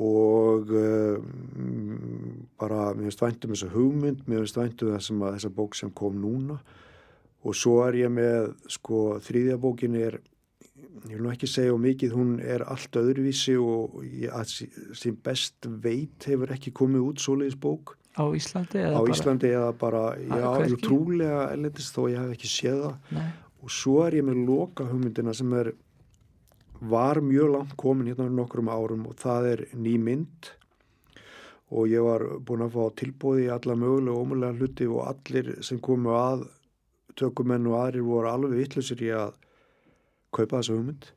og 0.00 0.70
um, 0.70 2.46
bara 2.60 2.92
mér 2.94 3.10
finnst 3.10 3.24
væntum 3.24 3.54
þessa 3.54 3.70
hugmynd, 3.74 4.22
mér 4.26 4.44
finnst 4.44 4.60
væntum 4.60 4.94
þessa 4.94 5.50
bók 5.54 5.76
sem 5.76 5.90
kom 5.90 6.16
núna. 6.22 6.60
Og 7.40 7.56
svo 7.56 7.80
er 7.86 7.96
ég 8.02 8.12
með 8.12 8.52
sko 8.68 9.18
þrýðja 9.24 9.56
bókin 9.60 9.96
er 9.98 10.20
ég 11.08 11.16
vil 11.16 11.24
nú 11.24 11.32
ekki 11.32 11.48
segja 11.48 11.74
og 11.74 11.80
mikið, 11.82 12.12
hún 12.16 12.34
er 12.44 12.64
allt 12.68 12.96
öðruvísi 13.00 13.56
og 13.60 14.02
ég, 14.04 14.28
að, 14.32 14.68
sem 14.96 15.16
best 15.24 15.68
veit 15.82 16.28
hefur 16.28 16.52
ekki 16.54 16.74
komið 16.76 17.06
út 17.06 17.24
svoleiðis 17.24 17.58
bók. 17.60 17.96
Á 18.20 18.24
Íslandi 18.36 18.82
á 18.84 18.90
bara... 18.92 19.14
Íslandi 19.14 19.52
eða 19.54 19.70
bara 19.80 20.04
já, 20.18 20.76
trúlega 20.82 21.46
ellendist 21.54 21.96
þó 21.96 22.04
ég 22.10 22.20
hef 22.20 22.34
ekki 22.36 22.50
séð 22.52 22.82
það. 22.84 23.14
Nei. 23.16 23.28
Og 23.60 23.72
svo 23.72 24.00
er 24.06 24.20
ég 24.20 24.26
með 24.26 24.44
loka 24.48 24.86
hugmyndina 24.88 25.34
sem 25.36 25.52
er 25.58 25.72
var 26.80 27.20
mjög 27.20 27.52
langt 27.52 27.76
komin 27.76 28.08
hérna 28.08 28.26
um 28.26 28.38
nokkrum 28.38 28.70
árum 28.72 29.06
og 29.10 29.18
það 29.20 29.48
er 29.52 29.64
ný 29.76 29.98
mynd. 30.00 30.50
Og 31.70 31.86
ég 31.92 32.02
var 32.02 32.24
búin 32.40 32.64
að 32.64 32.74
fá 32.74 32.96
tilbóði 32.98 33.46
í 33.46 33.52
alla 33.52 33.76
mögulega 33.78 34.16
og 34.16 34.24
ómulega 34.24 34.56
hluti 34.58 34.88
og 34.88 35.04
allir 35.06 35.52
sem 35.62 35.78
komu 35.78 36.16
að 36.16 36.48
tökumenn 37.20 37.68
og 37.68 37.76
aðrir 37.78 38.06
voru 38.06 38.30
alveg 38.30 38.56
vittlusir 38.58 39.02
í 39.04 39.10
að 39.14 39.36
kaupa 40.34 40.56
þessa 40.56 40.78
hugmynd 40.78 41.10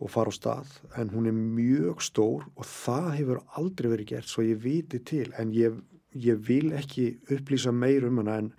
og 0.00 0.10
fara 0.10 0.32
á 0.32 0.34
stað. 0.38 0.70
En 0.96 1.10
hún 1.10 1.28
er 1.28 1.36
mjög 1.36 2.00
stór 2.04 2.46
og 2.54 2.64
það 2.68 3.10
hefur 3.18 3.42
aldrei 3.58 3.90
verið 3.92 4.10
gert 4.14 4.30
svo 4.30 4.46
ég 4.46 4.62
viti 4.62 5.02
til. 5.02 5.28
En 5.38 5.52
ég, 5.52 5.76
ég 6.14 6.40
vil 6.48 6.72
ekki 6.76 7.18
upplýsa 7.34 7.74
meir 7.74 8.06
um 8.08 8.22
hana 8.22 8.38
en, 8.44 8.52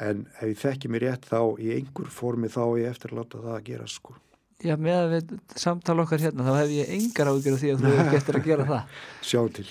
en 0.00 0.26
ef 0.40 0.48
ég 0.48 0.60
þekki 0.62 0.88
mér 0.92 1.08
rétt 1.08 1.26
þá 1.28 1.40
í 1.60 1.72
einhver 1.76 2.10
formi 2.12 2.48
þá 2.52 2.62
ég 2.80 2.90
eftir 2.92 3.12
að 3.12 3.18
láta 3.22 3.42
það 3.42 3.56
að 3.58 3.64
gera 3.70 3.88
sko. 3.90 4.14
Já, 4.62 4.76
með 4.78 4.94
að 4.94 5.08
við 5.10 5.30
samtala 5.58 6.04
okkar 6.04 6.20
hérna 6.22 6.44
þá 6.46 6.52
hef 6.60 6.68
ég 6.70 6.90
engar 6.94 7.30
ágjör 7.32 7.56
af 7.56 7.62
því 7.64 7.70
að 7.72 7.80
þú 7.82 7.88
hefur 7.96 8.10
gett 8.12 8.28
að 8.30 8.44
gera 8.46 8.66
það. 8.68 8.92
Sjá 9.32 9.40
til, 9.56 9.64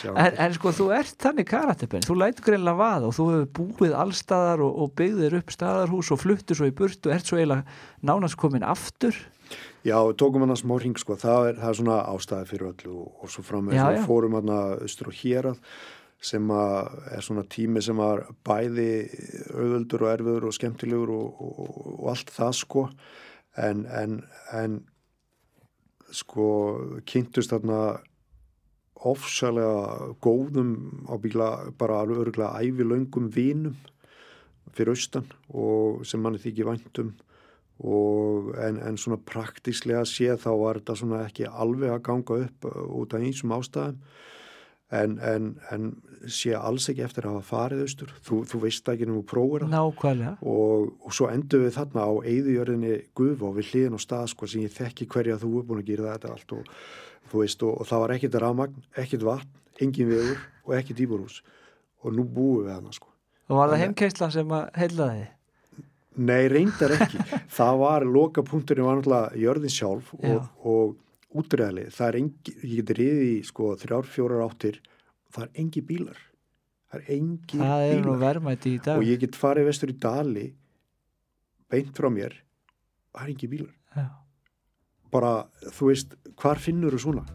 Sjá 0.00 0.08
en, 0.10 0.16
til. 0.32 0.40
en 0.42 0.56
sko, 0.56 0.72
þú 0.80 0.86
ert 0.96 1.14
þannig 1.22 1.46
karatepin 1.52 2.06
þú 2.08 2.16
lætur 2.18 2.46
greinlega 2.48 2.80
vaða 2.80 3.06
og 3.06 3.14
þú 3.14 3.26
hefur 3.30 3.46
búið 3.78 3.94
allstaðar 4.02 4.64
og, 4.66 4.80
og 4.82 4.90
byggðir 4.98 5.38
upp 5.38 5.54
staðarhús 5.54 6.10
og 6.10 6.20
fluttur 6.24 6.58
svo 6.58 6.66
í 6.66 6.74
burt 6.74 7.06
og 7.06 7.14
ert 7.14 7.30
svo 7.30 7.38
eiginlega 7.38 7.78
nánast 8.10 8.38
komin 8.42 8.66
aftur. 8.66 9.14
Já, 9.86 9.94
tókum 10.18 10.42
hann 10.42 10.50
að 10.56 10.64
smá 10.64 10.74
ring 10.82 10.98
sko, 10.98 11.14
það 11.22 11.52
er, 11.52 11.58
það 11.62 11.70
er 11.70 11.78
svona 11.78 12.00
ástæði 12.10 12.48
fyrir 12.50 12.72
öllu 12.72 12.96
og, 13.04 13.12
og 13.22 13.30
svo 13.30 13.44
fram 13.46 13.68
með 13.70 13.78
Já, 13.78 13.84
svo 13.86 14.00
já. 14.00 14.06
fórum 14.10 14.34
hann 14.40 14.50
að 14.56 14.72
austur 14.88 15.12
og 15.12 15.20
hérað 15.22 15.60
sem 16.22 16.50
er 16.50 17.22
svona 17.22 17.44
tími 17.50 17.82
sem 17.84 17.98
var 18.00 18.24
bæði 18.46 19.06
auðvöldur 19.52 20.06
og 20.06 20.12
erfiður 20.14 20.48
og 20.48 20.56
skemmtilegur 20.56 21.12
og, 21.14 21.40
og, 21.44 21.78
og 21.96 22.10
allt 22.14 22.32
það 22.34 22.52
sko. 22.60 22.84
En, 23.56 23.84
en, 23.86 24.20
en 24.56 24.80
sko 26.12 26.48
kynntust 27.08 27.52
þarna 27.52 27.98
ofsalega 29.06 30.14
góðum 30.24 30.72
ábyggla 31.08 31.50
bara 31.78 32.00
alveg 32.02 32.24
örgulega 32.24 32.62
ævilöngum 32.64 33.28
vinum 33.32 33.76
fyrir 34.76 34.92
austan 34.94 35.28
og 35.52 36.04
sem 36.08 36.20
manni 36.20 36.40
þykir 36.42 36.68
væntum 36.70 37.12
en, 37.76 38.78
en 38.80 38.96
svona 38.96 39.18
praktíslega 39.20 40.04
séð 40.08 40.40
þá 40.46 40.50
var 40.62 40.80
þetta 40.80 40.96
svona 40.96 41.24
ekki 41.26 41.48
alveg 41.48 41.92
að 41.92 42.04
ganga 42.08 42.38
upp 42.46 42.68
uh, 42.70 42.86
út 43.02 43.14
af 43.14 43.24
einsum 43.24 43.52
ástæðum 43.52 44.00
en, 44.94 45.16
en, 45.18 45.48
en 45.74 45.88
sé 46.30 46.52
alls 46.54 46.86
ekki 46.90 47.02
eftir 47.06 47.26
að 47.26 47.36
hafa 47.36 47.48
farið 47.48 47.82
austur. 47.86 48.12
Þú, 48.26 48.40
þú 48.50 48.60
veist 48.62 48.90
ekki 48.92 49.08
að 49.08 49.18
prófa 49.30 49.62
það. 49.64 49.72
Nákvæmlega. 49.72 50.32
Og, 50.46 50.92
og 51.02 51.16
svo 51.16 51.30
endur 51.32 51.64
við 51.64 51.74
þarna 51.78 52.06
á 52.06 52.12
eigðujörðinni 52.22 52.94
gufa 53.18 53.48
og 53.50 53.58
við 53.58 53.72
hliðin 53.72 53.98
á 53.98 54.00
stað 54.02 54.30
sko 54.32 54.50
sem 54.50 54.66
ég 54.66 54.74
þekki 54.76 55.08
hverja 55.10 55.40
þú 55.42 55.52
er 55.60 55.68
búin 55.68 55.82
að 55.82 55.90
gera 55.90 56.14
þetta 56.14 56.32
allt 56.34 56.56
og 56.58 56.72
þú 57.30 57.42
veist 57.42 57.66
og, 57.66 57.80
og 57.80 57.90
það 57.90 58.04
var 58.04 58.16
ekkit 58.16 58.40
rafmagn, 58.42 58.82
ekkit 59.02 59.26
vatn, 59.26 59.54
engin 59.82 60.12
vegur 60.12 60.42
og 60.66 60.76
ekkit 60.78 61.02
íbúrhús 61.06 61.40
og 62.02 62.14
nú 62.14 62.26
búum 62.26 62.66
við 62.66 62.76
hana 62.76 62.94
sko. 62.94 63.10
Og 63.50 63.58
var 63.60 63.72
það 63.72 63.82
heimkeislan 63.84 64.34
sem 64.34 64.54
að 64.54 64.68
heila 64.78 65.10
þið 65.14 65.32
Nei, 66.16 66.46
reyndar 66.48 66.94
ekki. 66.96 67.20
það 67.58 67.80
var, 67.82 68.06
loka 68.08 68.44
punkturinn 68.46 68.86
var 68.86 68.96
náttúrulega 68.96 69.40
jörðin 69.42 69.74
sjálf 69.74 70.14
Já. 70.16 70.30
og, 70.32 70.46
og 70.64 70.94
útreðali. 71.34 71.88
Það 71.94 72.08
er 72.08 72.18
engi, 72.20 72.54
ég 72.62 72.76
geti 72.80 72.96
riðið 73.00 73.24
í 73.28 73.36
sko 73.46 73.72
þrjár, 73.80 74.10
fjórar 74.10 74.44
áttir, 74.46 74.80
það 75.34 75.48
er 75.48 75.62
engi 75.62 75.82
bílar. 75.86 76.20
Það 76.86 77.00
er 77.00 77.16
engi 77.16 77.60
það 77.60 77.86
er 77.86 77.96
nú 77.96 78.12
bílar. 78.12 78.20
verðmætti 78.22 78.74
í 78.76 78.82
dag 78.84 79.00
Og 79.00 79.08
ég 79.08 79.24
get 79.24 79.38
farið 79.38 79.66
vestur 79.70 79.90
í 79.92 79.96
Dali, 80.06 80.46
beint 81.72 81.96
frá 81.98 82.08
mér, 82.12 82.36
það 83.12 83.24
er 83.24 83.32
engi 83.34 83.50
bílar. 83.50 83.74
Já. 83.96 84.06
Bara, 85.10 85.32
þú 85.72 85.90
veist, 85.90 86.16
hvar 86.38 86.60
finnur 86.62 86.94
þú 86.96 87.02
svona? 87.06 87.26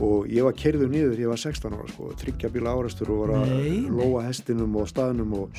Og 0.00 0.28
ég 0.30 0.44
var 0.46 0.54
kerður 0.54 0.90
niður, 0.92 1.18
ég 1.18 1.28
var 1.32 1.40
16 1.40 1.74
ára 1.74 1.88
sko, 1.90 2.12
tryggja 2.16 2.50
bíla 2.52 2.72
árastur 2.78 3.10
og 3.10 3.24
var 3.24 3.32
að 3.40 3.50
Nei, 3.50 3.80
lóa 3.90 4.22
hestinum 4.28 4.76
og 4.78 4.86
staðnum 4.88 5.32
og, 5.34 5.58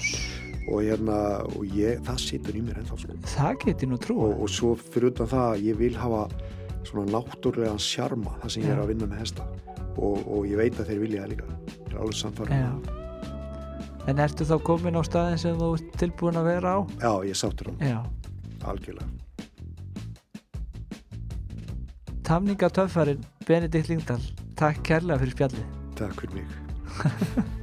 og 0.72 0.80
hérna, 0.86 1.18
og 1.52 1.66
ég, 1.76 2.00
það 2.08 2.22
situr 2.24 2.58
í 2.58 2.64
mér 2.64 2.80
ennþá 2.80 2.98
sko. 3.02 3.18
það 3.34 3.60
geti 3.66 3.90
nú 3.92 4.00
trú 4.02 4.18
og, 4.30 4.38
og 4.46 4.50
svo 4.50 4.72
fyrir 4.80 5.12
utan 5.12 5.30
það 5.34 5.48
að 5.50 5.66
ég 5.68 5.82
vil 5.82 5.92
hafa 6.00 6.24
svona 6.88 7.12
náttúrulegan 7.14 7.80
sjarma 7.82 8.34
það 8.42 8.54
sem 8.56 8.66
ég 8.66 8.74
er 8.74 8.82
að 8.84 8.92
vinna 8.94 9.10
með 9.12 9.22
hesta. 9.24 9.46
Og, 9.98 10.22
og 10.26 10.48
ég 10.48 10.58
veit 10.60 10.80
að 10.80 10.92
þeir 10.92 11.02
vilja 11.04 11.24
það 11.24 11.32
líka. 11.34 11.48
Ég 11.82 11.94
er 11.94 12.02
alveg 12.02 12.20
samfærum 12.22 12.56
Já. 12.56 12.72
en 14.10 14.22
ertu 14.26 14.48
þá 14.50 14.56
komin 14.66 14.98
á 14.98 15.02
staðin 15.06 15.42
sem 15.42 15.58
þú 15.60 15.72
ert 15.78 15.92
tilbúin 16.02 16.40
að 16.42 16.50
vera 16.50 16.76
á? 16.76 16.80
Já, 17.04 17.12
ég 17.28 17.38
sáttur 17.38 17.72
hann, 17.72 17.82
já. 17.86 18.00
Algjörlega. 18.66 19.10
Tamninga 22.26 22.70
töffarinn 22.72 23.24
Benedikt 23.48 23.90
Lingdal 23.92 24.22
takk 24.56 24.84
kærlega 24.86 25.20
fyrir 25.24 25.36
spjallið. 25.38 25.66
Takk 26.00 26.22
fyrir 26.22 26.42
mig 26.42 27.58